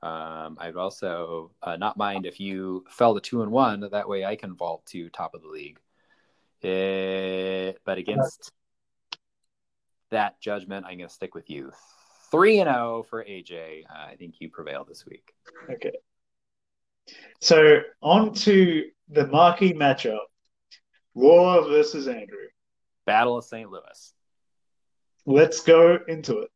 Um, 0.02 0.56
I'd 0.60 0.76
also 0.76 1.50
uh, 1.62 1.76
not 1.76 1.96
mind 1.96 2.24
if 2.24 2.40
you 2.40 2.84
fell 2.88 3.14
to 3.14 3.20
two 3.20 3.42
and 3.42 3.50
one. 3.50 3.86
That 3.92 4.08
way, 4.08 4.24
I 4.24 4.36
can 4.36 4.54
vault 4.54 4.86
to 4.86 5.08
top 5.10 5.34
of 5.34 5.42
the 5.42 5.48
league. 5.48 5.78
Eh, 6.62 7.72
but 7.84 7.98
against 7.98 8.52
that 10.10 10.40
judgment, 10.40 10.86
I'm 10.86 10.98
going 10.98 11.08
to 11.08 11.14
stick 11.14 11.34
with 11.34 11.50
you. 11.50 11.72
Three 12.30 12.60
and 12.60 12.68
zero 12.68 13.02
for 13.02 13.24
AJ. 13.24 13.84
Uh, 13.84 14.06
I 14.10 14.16
think 14.16 14.36
you 14.38 14.48
prevail 14.48 14.84
this 14.84 15.04
week. 15.04 15.32
Okay. 15.70 15.92
So 17.40 17.80
on 18.00 18.34
to 18.34 18.84
the 19.08 19.26
marquee 19.26 19.74
matchup. 19.74 20.18
Laura 21.14 21.68
versus 21.68 22.06
Andrew. 22.06 22.48
Battle 23.04 23.38
of 23.38 23.44
St. 23.44 23.70
Louis. 23.70 24.12
Let's 25.26 25.60
go 25.60 25.98
into 26.06 26.38
it. 26.40 26.50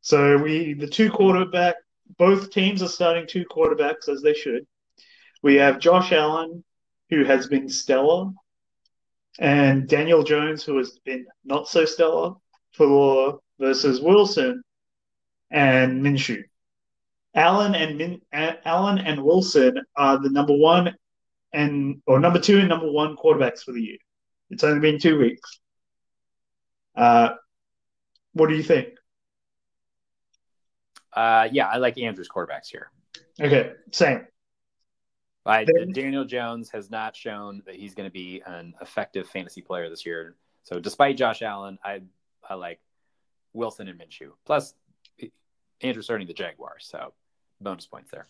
So 0.00 0.36
we 0.38 0.74
the 0.74 0.88
two 0.88 1.10
quarterback 1.10 1.76
both 2.18 2.50
teams 2.50 2.82
are 2.82 2.88
starting 2.88 3.26
two 3.26 3.44
quarterbacks 3.44 4.08
as 4.08 4.22
they 4.22 4.34
should. 4.34 4.66
We 5.42 5.56
have 5.56 5.78
Josh 5.78 6.12
Allen, 6.12 6.64
who 7.10 7.24
has 7.24 7.46
been 7.46 7.68
stellar, 7.68 8.30
and 9.38 9.88
Daniel 9.88 10.22
Jones, 10.22 10.62
who 10.62 10.78
has 10.78 10.98
been 11.04 11.26
not 11.44 11.68
so 11.68 11.84
stellar 11.84 12.34
for 12.72 13.40
versus 13.58 14.00
Wilson 14.00 14.62
and 15.50 16.02
Minshew. 16.02 16.42
Allen 17.34 17.74
and 17.74 17.96
Min, 17.96 18.20
Allen 18.32 18.98
and 18.98 19.22
Wilson 19.22 19.78
are 19.96 20.18
the 20.18 20.30
number 20.30 20.54
one 20.54 20.94
and 21.52 22.02
or 22.06 22.18
number 22.18 22.38
two 22.38 22.58
and 22.58 22.68
number 22.68 22.90
one 22.90 23.16
quarterbacks 23.16 23.62
for 23.62 23.72
the 23.72 23.80
year. 23.80 23.98
It's 24.50 24.64
only 24.64 24.80
been 24.80 24.98
two 24.98 25.18
weeks. 25.18 25.60
Uh, 26.94 27.30
what 28.34 28.48
do 28.48 28.54
you 28.54 28.62
think? 28.62 28.88
Uh, 31.12 31.48
yeah, 31.52 31.68
I 31.68 31.78
like 31.78 31.98
Andrew's 31.98 32.28
quarterbacks 32.28 32.68
here. 32.70 32.90
Okay, 33.40 33.72
same. 33.90 34.26
I, 35.44 35.66
Daniel 35.92 36.24
Jones 36.24 36.70
has 36.70 36.90
not 36.90 37.16
shown 37.16 37.62
that 37.66 37.74
he's 37.74 37.94
going 37.94 38.08
to 38.08 38.12
be 38.12 38.42
an 38.46 38.74
effective 38.80 39.28
fantasy 39.28 39.60
player 39.60 39.90
this 39.90 40.06
year. 40.06 40.36
So, 40.62 40.78
despite 40.78 41.16
Josh 41.16 41.42
Allen, 41.42 41.78
I 41.84 42.02
I 42.48 42.54
like 42.54 42.80
Wilson 43.52 43.88
and 43.88 44.00
Minshew. 44.00 44.30
Plus, 44.46 44.74
Andrew's 45.80 46.04
starting 46.04 46.26
the 46.28 46.32
Jaguars, 46.32 46.86
so 46.88 47.12
bonus 47.60 47.86
points 47.86 48.10
there. 48.10 48.26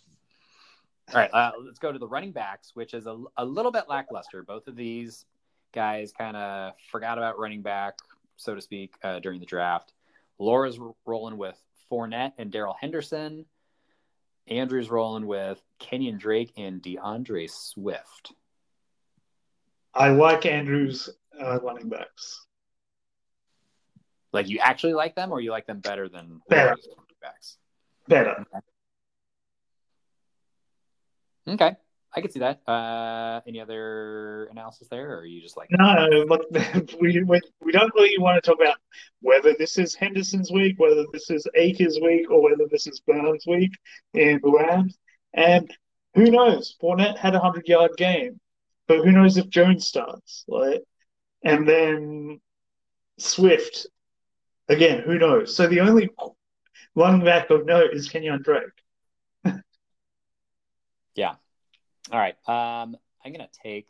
All 1.13 1.21
right, 1.21 1.31
uh, 1.33 1.53
let's 1.65 1.79
go 1.79 1.93
to 1.93 1.99
the 1.99 2.09
running 2.09 2.33
backs, 2.33 2.71
which 2.75 2.95
is 2.95 3.07
a, 3.07 3.23
a 3.37 3.45
little 3.45 3.73
bit 3.73 3.85
lackluster. 3.89 4.43
Both 4.43 4.67
of 4.69 4.77
these 4.77 5.27
guys 5.75 6.13
kind 6.13 6.37
of 6.37 6.73
forgot 6.91 7.19
about 7.19 7.39
running 7.39 7.61
back, 7.61 7.99
so 8.37 8.55
to 8.55 8.61
speak, 8.61 8.95
uh, 9.03 9.19
during 9.19 9.41
the 9.41 9.47
draft. 9.47 9.93
Laura's 10.39 10.79
rolling 11.05 11.37
with 11.37 11.61
Fournette 11.93 12.32
and 12.39 12.51
Darrell 12.51 12.77
Henderson. 12.81 13.44
Andrew's 14.48 14.90
rolling 14.90 15.27
with 15.27 15.62
Kenyon 15.78 16.19
Drake 16.19 16.52
and 16.56 16.82
DeAndre 16.82 17.48
Swift. 17.51 18.32
I 19.94 20.09
like 20.09 20.47
Andrews 20.47 21.10
uh, 21.39 21.60
running 21.60 21.90
backs. 21.90 22.47
Like 24.32 24.48
you 24.48 24.59
actually 24.59 24.94
like 24.94 25.14
them, 25.14 25.31
or 25.31 25.40
you 25.40 25.51
like 25.51 25.66
them 25.66 25.81
better 25.81 26.09
than 26.09 26.40
Better. 26.48 26.74
Backs? 27.20 27.59
Better. 28.09 28.47
Okay, 31.47 31.77
I 32.14 32.20
can 32.20 32.30
see 32.30 32.40
that. 32.40 32.60
Uh, 32.68 33.40
any 33.47 33.60
other 33.60 34.44
analysis 34.51 34.89
there, 34.89 35.12
or 35.12 35.20
are 35.20 35.26
you 35.26 35.40
just 35.40 35.56
like 35.56 35.68
No, 35.70 36.09
look, 36.28 36.43
we, 37.01 37.22
we 37.22 37.40
we 37.60 37.72
don't 37.72 37.94
really 37.94 38.18
want 38.18 38.43
to 38.43 38.51
talk 38.51 38.60
about 38.60 38.76
whether 39.20 39.55
this 39.59 39.78
is 39.78 39.94
Henderson's 39.94 40.51
week, 40.51 40.78
whether 40.78 41.05
this 41.12 41.30
is 41.30 41.47
Akers' 41.55 41.98
week, 42.02 42.30
or 42.30 42.43
whether 42.43 42.66
this 42.70 42.86
is 42.86 43.01
Burns' 43.01 43.47
week 43.47 43.72
in 44.12 44.40
the 44.43 44.51
Rams. 44.51 44.98
And 45.32 45.74
who 46.14 46.30
knows? 46.30 46.76
Fournette 46.82 47.16
had 47.16 47.34
a 47.34 47.40
hundred 47.40 47.66
yard 47.66 47.93
game, 47.97 48.39
but 48.89 48.98
who 48.98 49.12
knows 49.12 49.39
if 49.39 49.48
Jones 49.48 49.86
starts? 49.86 50.44
Like, 50.47 50.82
and 51.43 51.66
then 51.66 52.40
Swift 53.18 53.86
again. 54.68 55.02
Who 55.06 55.18
knows? 55.18 55.56
So 55.56 55.66
the 55.66 55.80
only 55.80 56.10
running 56.94 57.24
back 57.24 57.48
of 57.48 57.64
note 57.64 57.94
is 57.94 58.09
Kenyon 58.09 58.43
Drake. 58.43 58.64
Yeah. 61.14 61.34
All 62.12 62.18
right. 62.18 62.36
Um, 62.47 62.94
I'm 63.24 63.32
gonna 63.32 63.48
take 63.64 63.89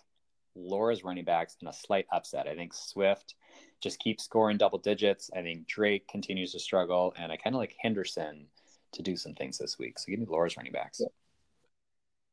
Laura's 0.54 1.02
running 1.02 1.24
backs 1.24 1.56
in 1.60 1.66
a 1.66 1.72
slight 1.72 2.06
upset. 2.12 2.46
I 2.46 2.54
think 2.54 2.72
Swift 2.72 3.34
just 3.80 3.98
keeps 3.98 4.24
scoring 4.24 4.58
double 4.58 4.78
digits. 4.78 5.28
I 5.34 5.42
think 5.42 5.66
Drake 5.66 6.06
continues 6.06 6.52
to 6.52 6.60
struggle, 6.60 7.12
and 7.18 7.32
I 7.32 7.36
kind 7.36 7.56
of 7.56 7.60
like 7.60 7.74
Henderson 7.80 8.46
to 8.92 9.02
do 9.02 9.16
some 9.16 9.34
things 9.34 9.58
this 9.58 9.76
week. 9.78 9.98
So 9.98 10.10
give 10.10 10.20
me 10.20 10.26
Laura's 10.28 10.56
running 10.56 10.72
backs. 10.72 11.00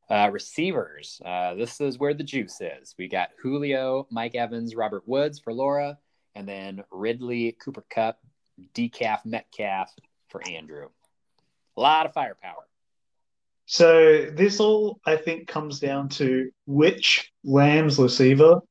Uh, 0.08 0.30
receivers. 0.30 1.20
Uh, 1.24 1.54
this 1.54 1.80
is 1.80 1.98
where 1.98 2.14
the 2.14 2.22
juice 2.24 2.60
is. 2.60 2.94
We 2.96 3.08
got 3.08 3.30
Julio, 3.42 4.06
Mike 4.10 4.34
Evans, 4.34 4.76
Robert 4.76 5.06
Woods 5.08 5.38
for 5.40 5.52
Laura, 5.52 5.98
and 6.34 6.48
then 6.48 6.84
Ridley, 6.92 7.52
Cooper 7.52 7.84
Kupp, 7.90 8.18
Decaf, 8.74 9.24
Metcalf 9.24 9.92
for 10.28 10.46
Andrew. 10.46 10.88
A 11.76 11.80
lot 11.80 12.06
of 12.06 12.12
firepower. 12.12 12.66
So 13.70 14.26
this 14.32 14.58
all, 14.58 14.98
I 15.06 15.14
think, 15.14 15.46
comes 15.46 15.78
down 15.78 16.08
to 16.08 16.50
which 16.66 17.30
Rams 17.44 18.00
receiver 18.00 18.62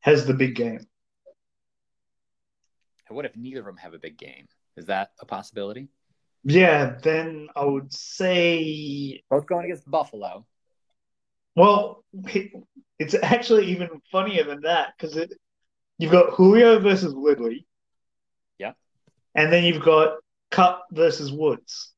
has 0.00 0.26
the 0.26 0.34
big 0.34 0.56
game. 0.56 0.84
What 3.06 3.24
if 3.24 3.36
neither 3.36 3.60
of 3.60 3.66
them 3.66 3.76
have 3.76 3.94
a 3.94 4.00
big 4.00 4.18
game? 4.18 4.48
Is 4.76 4.86
that 4.86 5.12
a 5.20 5.26
possibility? 5.26 5.90
Yeah, 6.42 6.96
then 7.00 7.46
I 7.54 7.66
would 7.66 7.92
say, 7.92 9.22
Both 9.30 9.46
going 9.46 9.66
against 9.66 9.88
Buffalo. 9.88 10.44
well, 11.54 12.02
it's 12.98 13.14
actually 13.14 13.66
even 13.66 13.88
funnier 14.10 14.42
than 14.42 14.62
that 14.62 14.94
because 14.98 15.16
it 15.16 15.34
you've 15.98 16.10
got 16.10 16.34
Julio 16.34 16.80
versus 16.80 17.14
Ridley. 17.16 17.64
Yeah. 18.58 18.72
And 19.36 19.52
then 19.52 19.62
you've 19.62 19.84
got 19.84 20.16
Kupp 20.50 20.86
versus 20.90 21.30
Woods. 21.30 21.92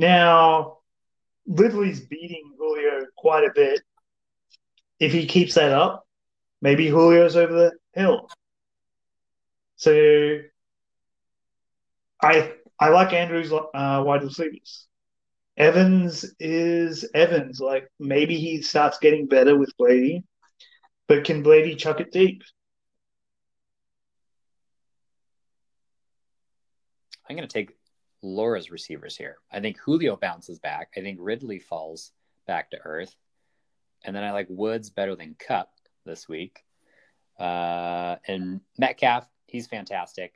Now, 0.00 0.78
Ridley's 1.46 2.00
beating 2.00 2.54
Julio 2.56 3.04
quite 3.18 3.44
a 3.44 3.52
bit. 3.54 3.82
If 4.98 5.12
he 5.12 5.26
keeps 5.26 5.54
that 5.56 5.72
up, 5.72 6.06
maybe 6.62 6.86
Julio's 6.86 7.36
over 7.36 7.52
the 7.52 7.72
hill. 7.92 8.30
So, 9.76 10.38
I 12.22 12.54
I 12.78 12.88
like 12.88 13.12
Andrew's 13.12 13.52
uh, 13.52 14.02
wide 14.06 14.22
receivers. 14.22 14.86
Evans 15.58 16.24
is 16.40 17.04
Evans. 17.12 17.60
Like 17.60 17.90
maybe 17.98 18.38
he 18.38 18.62
starts 18.62 18.98
getting 19.00 19.26
better 19.26 19.54
with 19.54 19.76
Brady, 19.76 20.24
but 21.08 21.24
can 21.24 21.42
Brady 21.42 21.76
chuck 21.76 22.00
it 22.00 22.10
deep? 22.10 22.42
I'm 27.28 27.36
going 27.36 27.46
to 27.46 27.52
take 27.52 27.76
Laura's 28.22 28.70
receivers 28.70 29.16
here. 29.16 29.38
I 29.50 29.60
think 29.60 29.78
Julio 29.78 30.16
bounces 30.16 30.58
back. 30.58 30.92
I 30.96 31.00
think 31.00 31.18
Ridley 31.20 31.58
falls 31.58 32.12
back 32.46 32.70
to 32.70 32.78
earth. 32.84 33.14
And 34.04 34.14
then 34.14 34.24
I 34.24 34.32
like 34.32 34.46
Woods 34.48 34.90
better 34.90 35.14
than 35.14 35.36
Kupp 35.38 35.70
this 36.04 36.28
week. 36.28 36.64
Uh, 37.38 38.16
and 38.26 38.60
Metcalf, 38.78 39.26
he's 39.46 39.66
fantastic. 39.66 40.34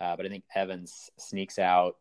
Uh, 0.00 0.16
but 0.16 0.26
I 0.26 0.28
think 0.28 0.44
Evans 0.54 1.10
sneaks 1.18 1.58
out 1.58 1.96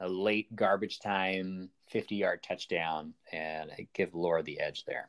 a 0.00 0.08
late 0.08 0.54
garbage 0.54 1.00
time 1.00 1.70
50 1.90 2.16
yard 2.16 2.42
touchdown, 2.42 3.14
and 3.32 3.70
I 3.70 3.88
give 3.92 4.14
Laura 4.14 4.42
the 4.42 4.60
edge 4.60 4.84
there. 4.84 5.08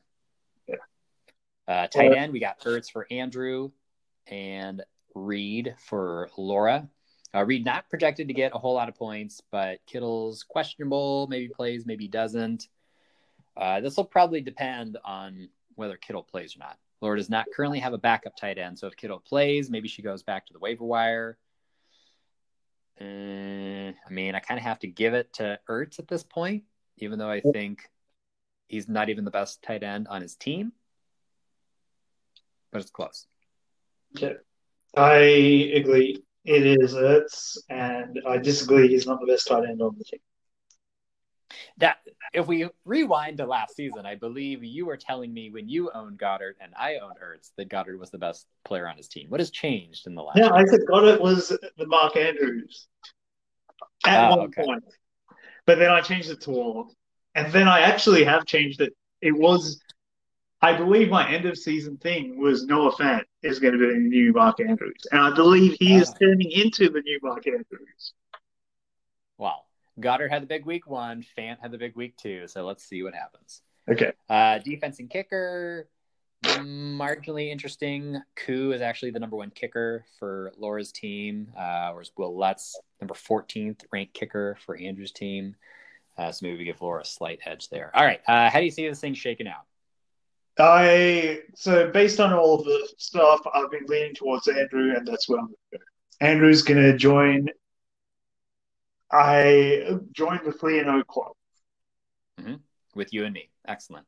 Yeah. 0.68 0.76
Uh, 1.68 1.88
tight 1.88 2.14
end, 2.14 2.34
we 2.34 2.40
got 2.40 2.60
Ertz 2.62 2.92
for 2.92 3.06
Andrew 3.12 3.72
and 4.28 4.84
Reed 5.14 5.76
for 5.78 6.30
Laura. 6.38 6.90
Uh, 7.34 7.46
Reed 7.46 7.64
not 7.64 7.90
projected 7.90 8.28
to 8.28 8.34
get 8.34 8.56
a 8.56 8.58
whole 8.58 8.74
lot 8.74 8.90
of 8.90 8.96
points, 8.96 9.42
but 9.52 9.80
Kittle's 9.86 10.44
questionable. 10.44 11.28
Maybe 11.30 11.48
plays, 11.48 11.86
maybe 11.86 12.08
doesn't. 12.08 12.68
Uh, 13.56 13.82
this 13.82 13.98
will 13.98 14.06
probably 14.06 14.42
depend 14.42 14.98
on 15.04 15.50
whether 15.76 15.98
Kittle 15.98 16.24
plays 16.24 16.56
or 16.56 16.60
not. 16.60 16.78
Laura 17.02 17.18
does 17.18 17.30
not 17.30 17.46
currently 17.56 17.80
have 17.80 17.94
a 17.94 17.98
backup 17.98 18.36
tight 18.36 18.58
end, 18.58 18.78
so 18.78 18.88
if 18.88 18.96
Kittle 18.96 19.20
plays, 19.20 19.70
maybe 19.70 19.88
she 19.88 20.02
goes 20.02 20.24
back 20.24 20.46
to 20.48 20.54
the 20.54 20.60
waiver 20.60 20.84
wire. 20.84 21.38
Uh, 23.00 23.04
I 23.94 24.10
mean, 24.10 24.36
I 24.36 24.40
kind 24.40 24.58
of 24.58 24.64
have 24.64 24.80
to 24.80 24.88
give 24.88 25.14
it 25.14 25.32
to 25.34 25.60
Ertz 25.70 26.00
at 26.00 26.08
this 26.08 26.24
point, 26.24 26.64
even 26.98 27.20
though 27.20 27.30
I 27.30 27.40
think 27.40 27.90
he's 28.68 28.90
not 28.90 29.10
even 29.10 29.24
the 29.24 29.32
best 29.32 29.62
tight 29.62 29.84
end 29.84 30.08
on 30.10 30.22
his 30.22 30.36
team. 30.36 30.74
But 32.72 32.82
it's 32.82 32.92
close. 32.92 33.26
Yeah, 34.16 34.34
I 34.96 35.16
agree. 35.76 36.24
It 36.46 36.66
is 36.66 36.94
Ertz, 36.94 37.58
and 37.70 38.22
I 38.28 38.38
disagree. 38.38 38.88
He's 38.88 39.06
not 39.06 39.20
the 39.20 39.28
best 39.28 39.48
tight 39.48 39.66
end 39.66 39.82
on 39.82 39.96
the 39.98 40.04
team. 40.04 40.20
That 41.78 41.98
if 42.34 42.48
we 42.48 42.70
rewind 42.86 43.38
to 43.38 43.46
last 43.46 43.76
season, 43.76 44.06
I 44.06 44.16
believe 44.16 44.64
you 44.64 44.86
were 44.86 44.98
telling 44.98 45.34
me 45.34 45.50
when 45.50 45.68
you 45.68 45.92
owned 45.94 46.20
Goedert 46.20 46.56
and 46.62 46.74
I 46.78 46.98
owned 46.98 47.16
Ertz 47.24 47.52
that 47.58 47.70
Goedert 47.70 48.00
was 48.00 48.12
the 48.12 48.18
best 48.18 48.48
player 48.64 48.88
on 48.88 48.98
his 48.98 49.08
team. 49.08 49.30
What 49.30 49.40
has 49.40 49.50
changed 49.50 50.08
in 50.08 50.16
the 50.16 50.22
last? 50.22 50.38
Yeah, 50.38 50.48
I 50.50 50.60
year? 50.60 50.86
Goedert 50.88 51.20
was 51.20 51.50
the 51.50 51.88
Mark 51.88 52.16
Andrews 52.16 52.88
at 54.06 54.32
Oh, 54.32 54.38
one 54.38 54.48
okay. 54.48 54.64
point, 54.64 54.84
but 55.66 55.80
then 55.80 55.92
I 55.92 56.02
changed 56.02 56.30
it 56.30 56.42
to 56.42 56.52
all, 56.52 56.94
and 57.36 57.52
then 57.52 57.68
I 57.68 57.82
actually 57.82 58.24
have 58.24 58.46
changed 58.46 58.82
it. 58.82 58.94
It 59.22 59.32
was, 59.32 59.82
I 60.62 60.74
believe, 60.74 61.10
my 61.10 61.30
end 61.30 61.46
of 61.46 61.58
season 61.58 61.98
thing 61.98 62.38
was 62.38 62.66
Noah 62.66 62.92
Fant 62.94 63.24
is 63.44 63.60
going 63.60 63.74
to 63.74 63.80
be 63.80 63.94
the 63.94 64.00
new 64.00 64.34
Mark 64.34 64.60
Andrews, 64.60 65.08
and 65.12 65.22
I 65.22 65.34
believe 65.34 65.78
he 65.80 65.96
is 65.96 66.14
turning 66.14 66.52
into 66.52 66.90
the 66.90 67.02
new 67.02 67.20
Mark 67.24 67.48
Andrews. 67.48 68.14
Wow, 69.38 69.62
Goedert 70.00 70.30
had 70.30 70.42
the 70.42 70.48
big 70.48 70.66
week 70.66 70.86
one. 70.86 71.24
Fant 71.38 71.60
had 71.62 71.72
the 71.72 71.78
big 71.78 71.96
week 71.96 72.18
two. 72.18 72.48
So 72.48 72.66
let's 72.66 72.84
see 72.84 73.04
what 73.04 73.14
happens. 73.14 73.62
Okay, 73.90 74.12
Uh, 74.30 74.60
defense 74.60 75.00
and 75.00 75.10
kicker, 75.10 75.88
marginally 76.44 77.50
interesting. 77.50 78.22
Koo 78.36 78.74
is 78.74 78.82
actually 78.82 79.12
the 79.12 79.20
number 79.20 79.38
one 79.38 79.50
kicker 79.52 80.06
for 80.20 80.52
Laura's 80.58 80.92
team, 80.92 81.54
uh, 81.58 81.92
whereas 81.92 82.12
Wil 82.18 82.38
Lutz, 82.38 82.78
number 83.02 83.14
14th 83.14 83.84
ranked 83.92 84.14
kicker 84.14 84.58
for 84.66 84.76
Andrew's 84.78 85.12
team. 85.14 85.56
Uh, 86.18 86.32
so 86.34 86.46
maybe 86.46 86.58
we 86.58 86.66
give 86.66 86.82
Laura 86.82 87.02
a 87.02 87.06
slight 87.06 87.40
edge 87.46 87.70
there. 87.70 87.92
All 87.96 88.04
right. 88.04 88.20
Uh, 88.28 88.50
how 88.50 88.60
do 88.60 88.66
you 88.66 88.72
see 88.72 88.88
this 88.88 89.00
thing 89.00 89.14
shaking 89.14 89.48
out? 89.48 89.66
I 90.60 91.40
so 91.56 91.90
based 91.92 92.20
on 92.20 92.34
all 92.34 92.60
of 92.60 92.66
the 92.66 92.90
stuff, 92.98 93.42
I've 93.54 93.72
been 93.72 93.86
leaning 93.88 94.16
towards 94.16 94.48
Andrew, 94.48 94.96
and 94.96 95.08
that's 95.08 95.30
where 95.30 95.40
I'm 95.40 95.46
going 95.46 95.56
to 95.72 95.78
go. 95.78 95.84
Andrew's 96.22 96.62
going 96.64 96.82
to 96.82 96.98
join. 96.98 97.48
I 99.12 100.00
joined 100.12 100.42
the 100.46 100.52
three 100.52 100.80
and 100.80 100.90
O 100.90 101.04
club. 101.04 101.34
with 102.96 103.14
you 103.14 103.26
and 103.26 103.34
me. 103.34 103.50
Excellent. 103.68 104.06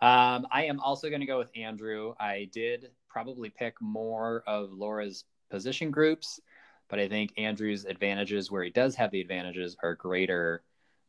Um, 0.00 0.46
I 0.50 0.64
am 0.64 0.80
also 0.80 1.08
going 1.08 1.20
to 1.20 1.26
go 1.26 1.38
with 1.38 1.50
Andrew. 1.56 2.14
I 2.18 2.48
did 2.52 2.90
probably 3.08 3.50
pick 3.50 3.80
more 3.80 4.42
of 4.46 4.72
Laura's 4.72 5.24
position 5.50 5.90
groups, 5.90 6.40
but 6.88 6.98
I 6.98 7.08
think 7.08 7.32
Andrew's 7.38 7.84
advantages, 7.84 8.50
where 8.50 8.64
he 8.64 8.70
does 8.70 8.96
have 8.96 9.10
the 9.10 9.20
advantages, 9.20 9.76
are 9.82 9.94
greater 9.94 10.62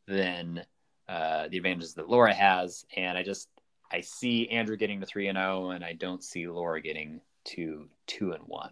than 0.08 0.64
uh, 1.10 1.48
the 1.48 1.58
advantages 1.58 1.96
that 1.96 2.10
Laura 2.10 2.34
has. 2.34 2.86
And 2.96 3.18
I 3.18 3.24
just 3.24 3.50
I 3.94 4.02
see 4.02 4.50
Andrew 4.50 4.76
getting 4.76 5.00
to 5.02 5.06
three 5.06 5.28
and 5.28 5.38
zero, 5.38 5.70
and 5.70 5.86
I 5.86 5.94
don't 5.94 6.24
see 6.24 6.48
Laura 6.48 6.82
getting 6.82 7.22
to 7.46 7.88
two 8.08 8.32
and 8.32 8.44
one. 8.48 8.72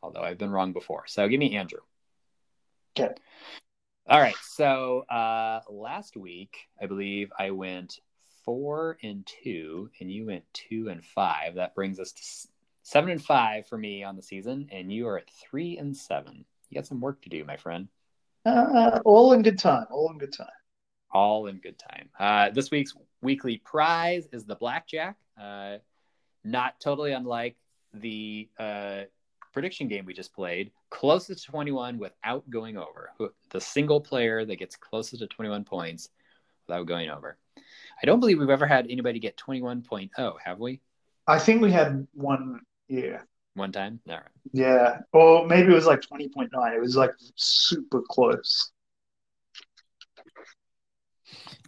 Although 0.00 0.22
I've 0.22 0.38
been 0.38 0.52
wrong 0.52 0.72
before, 0.72 1.04
so 1.08 1.28
give 1.28 1.40
me 1.40 1.56
Andrew. 1.56 1.80
Okay. 2.96 3.12
All 4.08 4.20
right. 4.20 4.36
So 4.42 5.00
uh, 5.10 5.60
last 5.68 6.16
week, 6.16 6.56
I 6.80 6.86
believe 6.86 7.32
I 7.36 7.50
went 7.50 7.98
four 8.44 8.96
and 9.02 9.26
two, 9.42 9.90
and 10.00 10.10
you 10.10 10.26
went 10.26 10.44
two 10.52 10.88
and 10.88 11.04
five. 11.04 11.56
That 11.56 11.74
brings 11.74 11.98
us 11.98 12.12
to 12.12 12.48
seven 12.82 13.10
and 13.10 13.22
five 13.22 13.66
for 13.66 13.76
me 13.76 14.04
on 14.04 14.14
the 14.14 14.22
season, 14.22 14.68
and 14.70 14.92
you 14.92 15.08
are 15.08 15.18
at 15.18 15.30
three 15.30 15.78
and 15.78 15.96
seven. 15.96 16.44
You 16.68 16.76
got 16.76 16.86
some 16.86 17.00
work 17.00 17.22
to 17.22 17.28
do, 17.28 17.44
my 17.44 17.56
friend. 17.56 17.88
Uh, 18.46 19.00
all 19.04 19.32
in 19.32 19.42
good 19.42 19.58
time. 19.58 19.86
All 19.90 20.10
in 20.12 20.18
good 20.18 20.32
time. 20.32 20.46
All 21.12 21.48
in 21.48 21.56
good 21.56 21.78
time. 21.78 22.08
Uh, 22.18 22.50
this 22.50 22.70
week's 22.70 22.94
weekly 23.22 23.58
prize 23.58 24.26
is 24.32 24.44
the 24.44 24.56
blackjack. 24.56 25.16
Uh, 25.40 25.78
not 26.44 26.80
totally 26.80 27.12
unlike 27.12 27.56
the 27.94 28.48
uh, 28.58 29.02
prediction 29.52 29.88
game 29.88 30.04
we 30.04 30.14
just 30.14 30.34
played. 30.34 30.70
Closest 30.90 31.44
to 31.44 31.50
21 31.50 31.98
without 31.98 32.48
going 32.50 32.76
over. 32.76 33.10
The 33.50 33.60
single 33.60 34.00
player 34.00 34.44
that 34.44 34.56
gets 34.56 34.76
closest 34.76 35.20
to 35.20 35.26
21 35.26 35.64
points 35.64 36.08
without 36.66 36.86
going 36.86 37.10
over. 37.10 37.36
I 38.02 38.06
don't 38.06 38.20
believe 38.20 38.38
we've 38.38 38.50
ever 38.50 38.66
had 38.66 38.86
anybody 38.88 39.18
get 39.18 39.36
21.0, 39.36 40.34
have 40.44 40.58
we? 40.58 40.80
I 41.26 41.38
think 41.38 41.60
we 41.60 41.70
had 41.70 42.06
one 42.14 42.60
year. 42.88 43.26
One 43.54 43.72
time? 43.72 44.00
All 44.08 44.14
right. 44.14 44.24
Yeah, 44.52 45.00
or 45.12 45.46
maybe 45.46 45.72
it 45.72 45.74
was 45.74 45.86
like 45.86 46.00
twenty 46.02 46.28
point 46.28 46.50
nine. 46.52 46.72
It 46.72 46.80
was 46.80 46.96
like 46.96 47.10
super 47.34 48.00
close. 48.08 48.70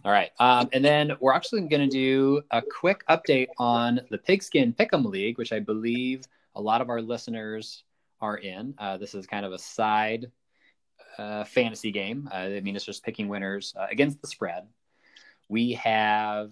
All 0.05 0.11
right. 0.11 0.31
Um, 0.39 0.69
and 0.73 0.83
then 0.83 1.13
we're 1.19 1.33
actually 1.33 1.61
going 1.61 1.87
to 1.87 1.93
do 1.93 2.41
a 2.51 2.61
quick 2.61 3.03
update 3.07 3.47
on 3.57 4.01
the 4.09 4.17
Pigskin 4.17 4.73
Pick'em 4.73 5.05
League, 5.05 5.37
which 5.37 5.53
I 5.53 5.59
believe 5.59 6.23
a 6.55 6.61
lot 6.61 6.81
of 6.81 6.89
our 6.89 7.01
listeners 7.01 7.83
are 8.21 8.37
in. 8.37 8.73
Uh, 8.77 8.97
this 8.97 9.15
is 9.15 9.25
kind 9.25 9.45
of 9.45 9.53
a 9.53 9.59
side 9.59 10.31
uh, 11.17 11.43
fantasy 11.43 11.91
game. 11.91 12.29
Uh, 12.31 12.37
I 12.37 12.59
mean, 12.59 12.75
it's 12.75 12.85
just 12.85 13.03
picking 13.03 13.27
winners 13.27 13.73
uh, 13.79 13.87
against 13.89 14.21
the 14.21 14.27
spread. 14.27 14.67
We 15.49 15.73
have 15.73 16.51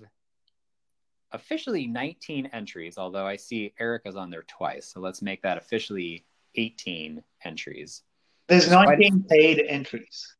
officially 1.32 1.88
19 1.88 2.48
entries, 2.54 2.98
although 2.98 3.26
I 3.26 3.38
see 3.38 3.74
Erica's 3.80 4.16
on 4.16 4.30
there 4.30 4.44
twice. 4.44 4.88
So 4.88 5.00
let's 5.00 5.22
make 5.22 5.42
that 5.44 5.58
officially 5.58 6.26
18 6.56 7.24
entries. 7.44 8.04
There's 8.48 8.70
19 8.70 9.26
paid 9.30 9.64
entries. 9.68 10.36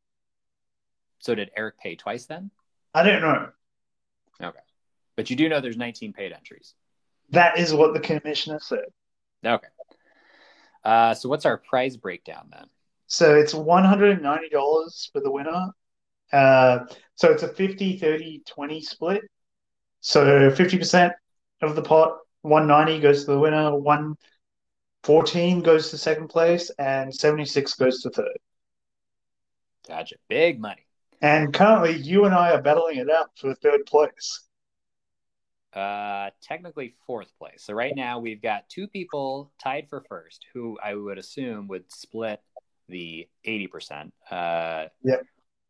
So 1.20 1.36
did 1.36 1.52
Eric 1.56 1.80
pay 1.80 1.96
twice 1.96 2.26
then? 2.26 2.52
I 2.94 3.04
don't 3.04 3.22
know. 3.22 3.50
Okay. 4.42 4.60
But 5.16 5.30
you 5.30 5.36
do 5.36 5.50
know 5.50 5.62
there's 5.62 5.78
19 5.78 6.14
paid 6.14 6.32
entries. 6.32 6.74
That 7.30 7.58
is 7.58 7.74
what 7.74 7.94
the 7.94 8.00
commissioner 8.00 8.60
said. 8.60 8.86
Okay. 9.46 9.68
Uh, 10.84 11.14
so 11.14 11.30
what's 11.30 11.46
our 11.46 11.58
prize 11.58 11.96
breakdown 11.98 12.50
then? 12.52 12.66
So 13.08 13.36
it's 13.36 13.54
$190 13.54 15.12
for 15.12 15.22
the 15.22 15.32
winner. 15.32 15.70
Uh, 16.32 16.86
so 17.16 17.32
it's 17.32 17.44
a 17.44 17.48
50, 17.48 17.98
30, 17.98 18.44
20 18.48 18.82
split. 18.82 19.22
So 20.00 20.50
50% 20.50 21.12
of 21.62 21.76
the 21.76 21.82
pot, 21.82 22.18
190 22.42 23.02
goes 23.02 23.26
to 23.26 23.32
the 23.32 23.40
winner, 23.40 23.76
114 23.76 25.62
goes 25.62 25.92
to 25.92 25.98
second 25.98 26.30
place, 26.30 26.72
and 26.80 27.14
76 27.14 27.74
goes 27.76 28.02
to 28.02 28.10
third. 28.10 28.38
Gotcha. 29.88 30.16
Big 30.28 30.60
money. 30.60 30.86
And 31.22 31.54
currently, 31.54 31.98
you 31.98 32.26
and 32.26 32.34
I 32.34 32.52
are 32.52 32.62
battling 32.62 32.98
it 32.98 33.10
out 33.10 33.30
for 33.38 33.54
third 33.54 33.86
place. 33.86 34.48
Uh, 35.74 36.32
technically 36.42 36.96
fourth 37.08 37.32
place. 37.38 37.64
So 37.64 37.74
right 37.74 37.94
now 37.96 38.20
we've 38.20 38.42
got 38.42 38.68
two 38.68 38.88
people 38.88 39.54
tied 39.64 39.88
for 39.90 40.04
first, 40.10 40.46
who 40.54 40.78
I 40.84 40.96
would 40.96 41.18
assume 41.18 41.68
would 41.70 41.90
split 41.92 42.42
the 42.90 43.30
eighty 43.46 43.68
percent. 43.68 44.14
Uh, 44.30 44.88
yep. 45.04 45.22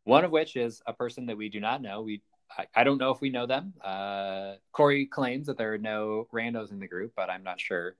One 0.04 0.24
of 0.24 0.32
which 0.32 0.56
is 0.56 0.82
a 0.86 0.92
person 0.92 1.26
that 1.26 1.36
we 1.36 1.48
do 1.48 1.60
not 1.60 1.82
know. 1.82 2.02
We 2.02 2.22
I, 2.58 2.66
I 2.74 2.84
don't 2.84 2.98
know 2.98 3.12
if 3.12 3.20
we 3.20 3.30
know 3.30 3.46
them. 3.46 3.74
Uh, 3.80 4.54
Corey 4.72 5.06
claims 5.06 5.46
that 5.46 5.56
there 5.56 5.72
are 5.74 5.78
no 5.78 6.26
randos 6.32 6.72
in 6.72 6.80
the 6.80 6.88
group, 6.88 7.12
but 7.14 7.30
I'm 7.30 7.44
not 7.44 7.60
sure. 7.60 7.94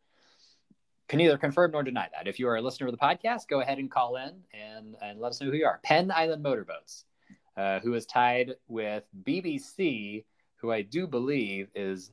Can 1.08 1.18
neither 1.18 1.38
confirm 1.38 1.70
nor 1.70 1.82
deny 1.82 2.08
that. 2.16 2.26
If 2.26 2.38
you 2.38 2.48
are 2.48 2.56
a 2.56 2.62
listener 2.62 2.88
of 2.88 2.92
the 2.92 2.98
podcast, 2.98 3.46
go 3.48 3.60
ahead 3.60 3.78
and 3.78 3.90
call 3.90 4.16
in 4.16 4.32
and, 4.52 4.96
and 5.02 5.20
let 5.20 5.30
us 5.30 5.40
know 5.40 5.50
who 5.50 5.56
you 5.56 5.66
are. 5.66 5.78
Penn 5.84 6.10
Island 6.10 6.42
Motorboats, 6.42 7.04
uh, 7.56 7.80
who 7.80 7.94
is 7.94 8.06
tied 8.06 8.54
with 8.68 9.04
BBC, 9.24 10.24
who 10.56 10.70
I 10.70 10.82
do 10.82 11.06
believe 11.06 11.68
is 11.74 12.10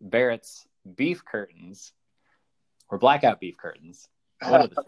Barrett's 0.00 0.66
Beef 0.96 1.24
Curtains 1.24 1.92
or 2.88 2.98
Blackout 2.98 3.40
Beef 3.40 3.56
Curtains. 3.56 4.08
The, 4.40 4.84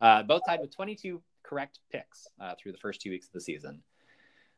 uh, 0.00 0.22
both 0.22 0.42
tied 0.46 0.60
with 0.60 0.74
22 0.74 1.20
correct 1.42 1.80
picks 1.90 2.28
uh, 2.40 2.54
through 2.60 2.72
the 2.72 2.78
first 2.78 3.00
two 3.00 3.10
weeks 3.10 3.26
of 3.26 3.32
the 3.32 3.40
season. 3.40 3.82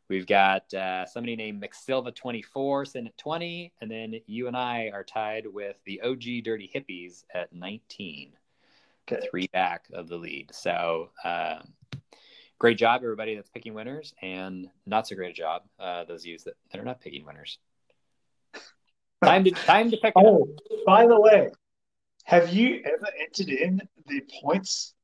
We've 0.08 0.26
got 0.26 0.72
uh, 0.74 1.06
somebody 1.06 1.36
named 1.36 1.62
McSilva24 1.62 2.86
sitting 2.86 3.08
at 3.08 3.16
20, 3.16 3.72
and 3.80 3.90
then 3.90 4.14
you 4.26 4.46
and 4.46 4.56
I 4.56 4.90
are 4.92 5.04
tied 5.04 5.46
with 5.46 5.76
the 5.86 6.02
OG 6.02 6.44
Dirty 6.44 6.70
Hippies 6.74 7.24
at 7.34 7.52
19. 7.52 8.32
Okay. 9.10 9.26
Three 9.30 9.48
back 9.52 9.86
of 9.92 10.08
the 10.08 10.16
lead. 10.16 10.50
So, 10.52 11.10
uh, 11.24 11.60
great 12.62 12.78
job, 12.78 13.02
everybody 13.02 13.34
that's 13.34 13.50
picking 13.50 13.74
winners, 13.74 14.14
and 14.22 14.68
not 14.86 15.08
so 15.08 15.16
great 15.16 15.30
a 15.30 15.34
job, 15.34 15.62
uh, 15.80 16.04
those 16.04 16.22
of 16.22 16.26
you 16.26 16.38
that, 16.44 16.54
that 16.70 16.80
are 16.80 16.84
not 16.84 17.00
picking 17.00 17.26
winners. 17.26 17.58
Time 19.24 19.42
to 19.44 19.50
time 19.50 19.90
to 19.90 19.96
pick. 19.96 20.12
Oh, 20.16 20.48
by 20.86 21.06
the 21.06 21.20
way, 21.20 21.48
have 22.24 22.52
you 22.52 22.82
ever 22.84 23.06
entered 23.20 23.48
in 23.48 23.80
the 24.06 24.20
points 24.40 24.94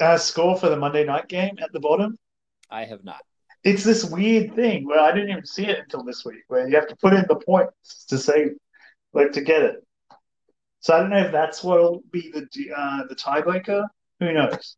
uh, 0.00 0.16
score 0.16 0.56
for 0.56 0.68
the 0.68 0.76
Monday 0.76 1.04
night 1.04 1.28
game 1.28 1.56
at 1.60 1.72
the 1.72 1.78
bottom? 1.78 2.18
I 2.70 2.84
have 2.84 3.04
not. 3.04 3.20
It's 3.62 3.84
this 3.84 4.04
weird 4.04 4.56
thing 4.56 4.86
where 4.86 5.00
I 5.00 5.12
didn't 5.12 5.30
even 5.30 5.46
see 5.46 5.66
it 5.66 5.78
until 5.78 6.02
this 6.02 6.24
week, 6.24 6.42
where 6.48 6.68
you 6.68 6.74
have 6.74 6.88
to 6.88 6.96
put 6.96 7.14
in 7.14 7.24
the 7.28 7.36
points 7.36 8.04
to 8.06 8.18
say, 8.18 8.50
like, 9.12 9.32
to 9.32 9.42
get 9.42 9.62
it. 9.62 9.86
So 10.80 10.94
I 10.94 10.98
don't 10.98 11.10
know 11.10 11.18
if 11.18 11.32
that's 11.32 11.62
what'll 11.62 12.02
be 12.10 12.32
the 12.32 12.46
uh, 12.76 13.06
the 13.08 13.14
tiebreaker. 13.14 13.86
Who 14.18 14.32
knows? 14.32 14.76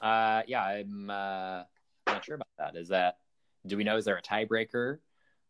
Uh, 0.00 0.42
yeah, 0.46 0.62
I'm 0.62 1.10
uh, 1.10 1.62
not 2.06 2.24
sure 2.24 2.36
about 2.36 2.48
that. 2.58 2.76
Is 2.76 2.88
that 2.88 3.16
do 3.66 3.76
we 3.76 3.84
know? 3.84 3.96
Is 3.96 4.04
there 4.04 4.16
a 4.16 4.22
tiebreaker? 4.22 4.98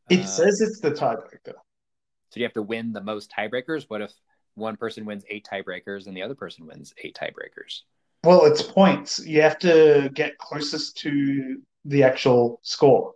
It 0.08 0.20
Uh, 0.20 0.26
says 0.26 0.60
it's 0.60 0.80
the 0.80 0.90
tiebreaker. 0.90 1.54
So 1.54 2.34
do 2.34 2.40
you 2.40 2.46
have 2.46 2.54
to 2.54 2.62
win 2.62 2.92
the 2.92 3.00
most 3.00 3.30
tiebreakers? 3.30 3.84
What 3.88 4.02
if 4.02 4.12
one 4.54 4.76
person 4.76 5.04
wins 5.04 5.24
eight 5.28 5.46
tiebreakers 5.50 6.06
and 6.06 6.16
the 6.16 6.22
other 6.22 6.34
person 6.34 6.66
wins 6.66 6.94
eight 7.04 7.16
tiebreakers? 7.20 7.82
Well, 8.24 8.44
it's 8.46 8.62
points. 8.62 9.24
You 9.24 9.42
have 9.42 9.58
to 9.60 10.10
get 10.12 10.38
closest 10.38 10.96
to 10.98 11.60
the 11.84 12.02
actual 12.02 12.60
score. 12.62 13.12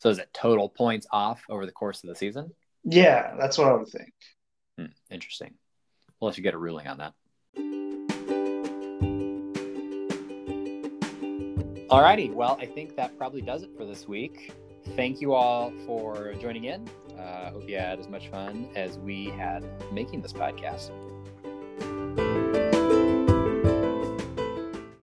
So 0.00 0.08
is 0.08 0.18
it 0.18 0.30
total 0.32 0.68
points 0.68 1.06
off 1.10 1.42
over 1.48 1.64
the 1.64 1.72
course 1.72 2.02
of 2.02 2.08
the 2.08 2.16
season? 2.16 2.52
Yeah, 2.84 3.34
that's 3.38 3.56
what 3.58 3.68
I 3.68 3.74
would 3.74 3.88
think. 3.88 4.12
Hmm, 4.78 4.86
interesting. 5.10 5.54
We'll 6.20 6.28
let 6.28 6.36
you 6.36 6.42
get 6.42 6.54
a 6.54 6.58
ruling 6.58 6.86
on 6.88 6.98
that. 6.98 7.14
Alrighty, 11.92 12.32
well, 12.32 12.56
I 12.58 12.64
think 12.64 12.96
that 12.96 13.18
probably 13.18 13.42
does 13.42 13.62
it 13.62 13.70
for 13.76 13.84
this 13.84 14.08
week. 14.08 14.50
Thank 14.96 15.20
you 15.20 15.34
all 15.34 15.70
for 15.84 16.32
joining 16.40 16.64
in. 16.64 16.88
I 17.18 17.20
uh, 17.20 17.50
hope 17.50 17.68
you 17.68 17.76
had 17.76 18.00
as 18.00 18.08
much 18.08 18.28
fun 18.28 18.66
as 18.74 18.98
we 18.98 19.26
had 19.26 19.62
making 19.92 20.22
this 20.22 20.32
podcast. 20.32 20.90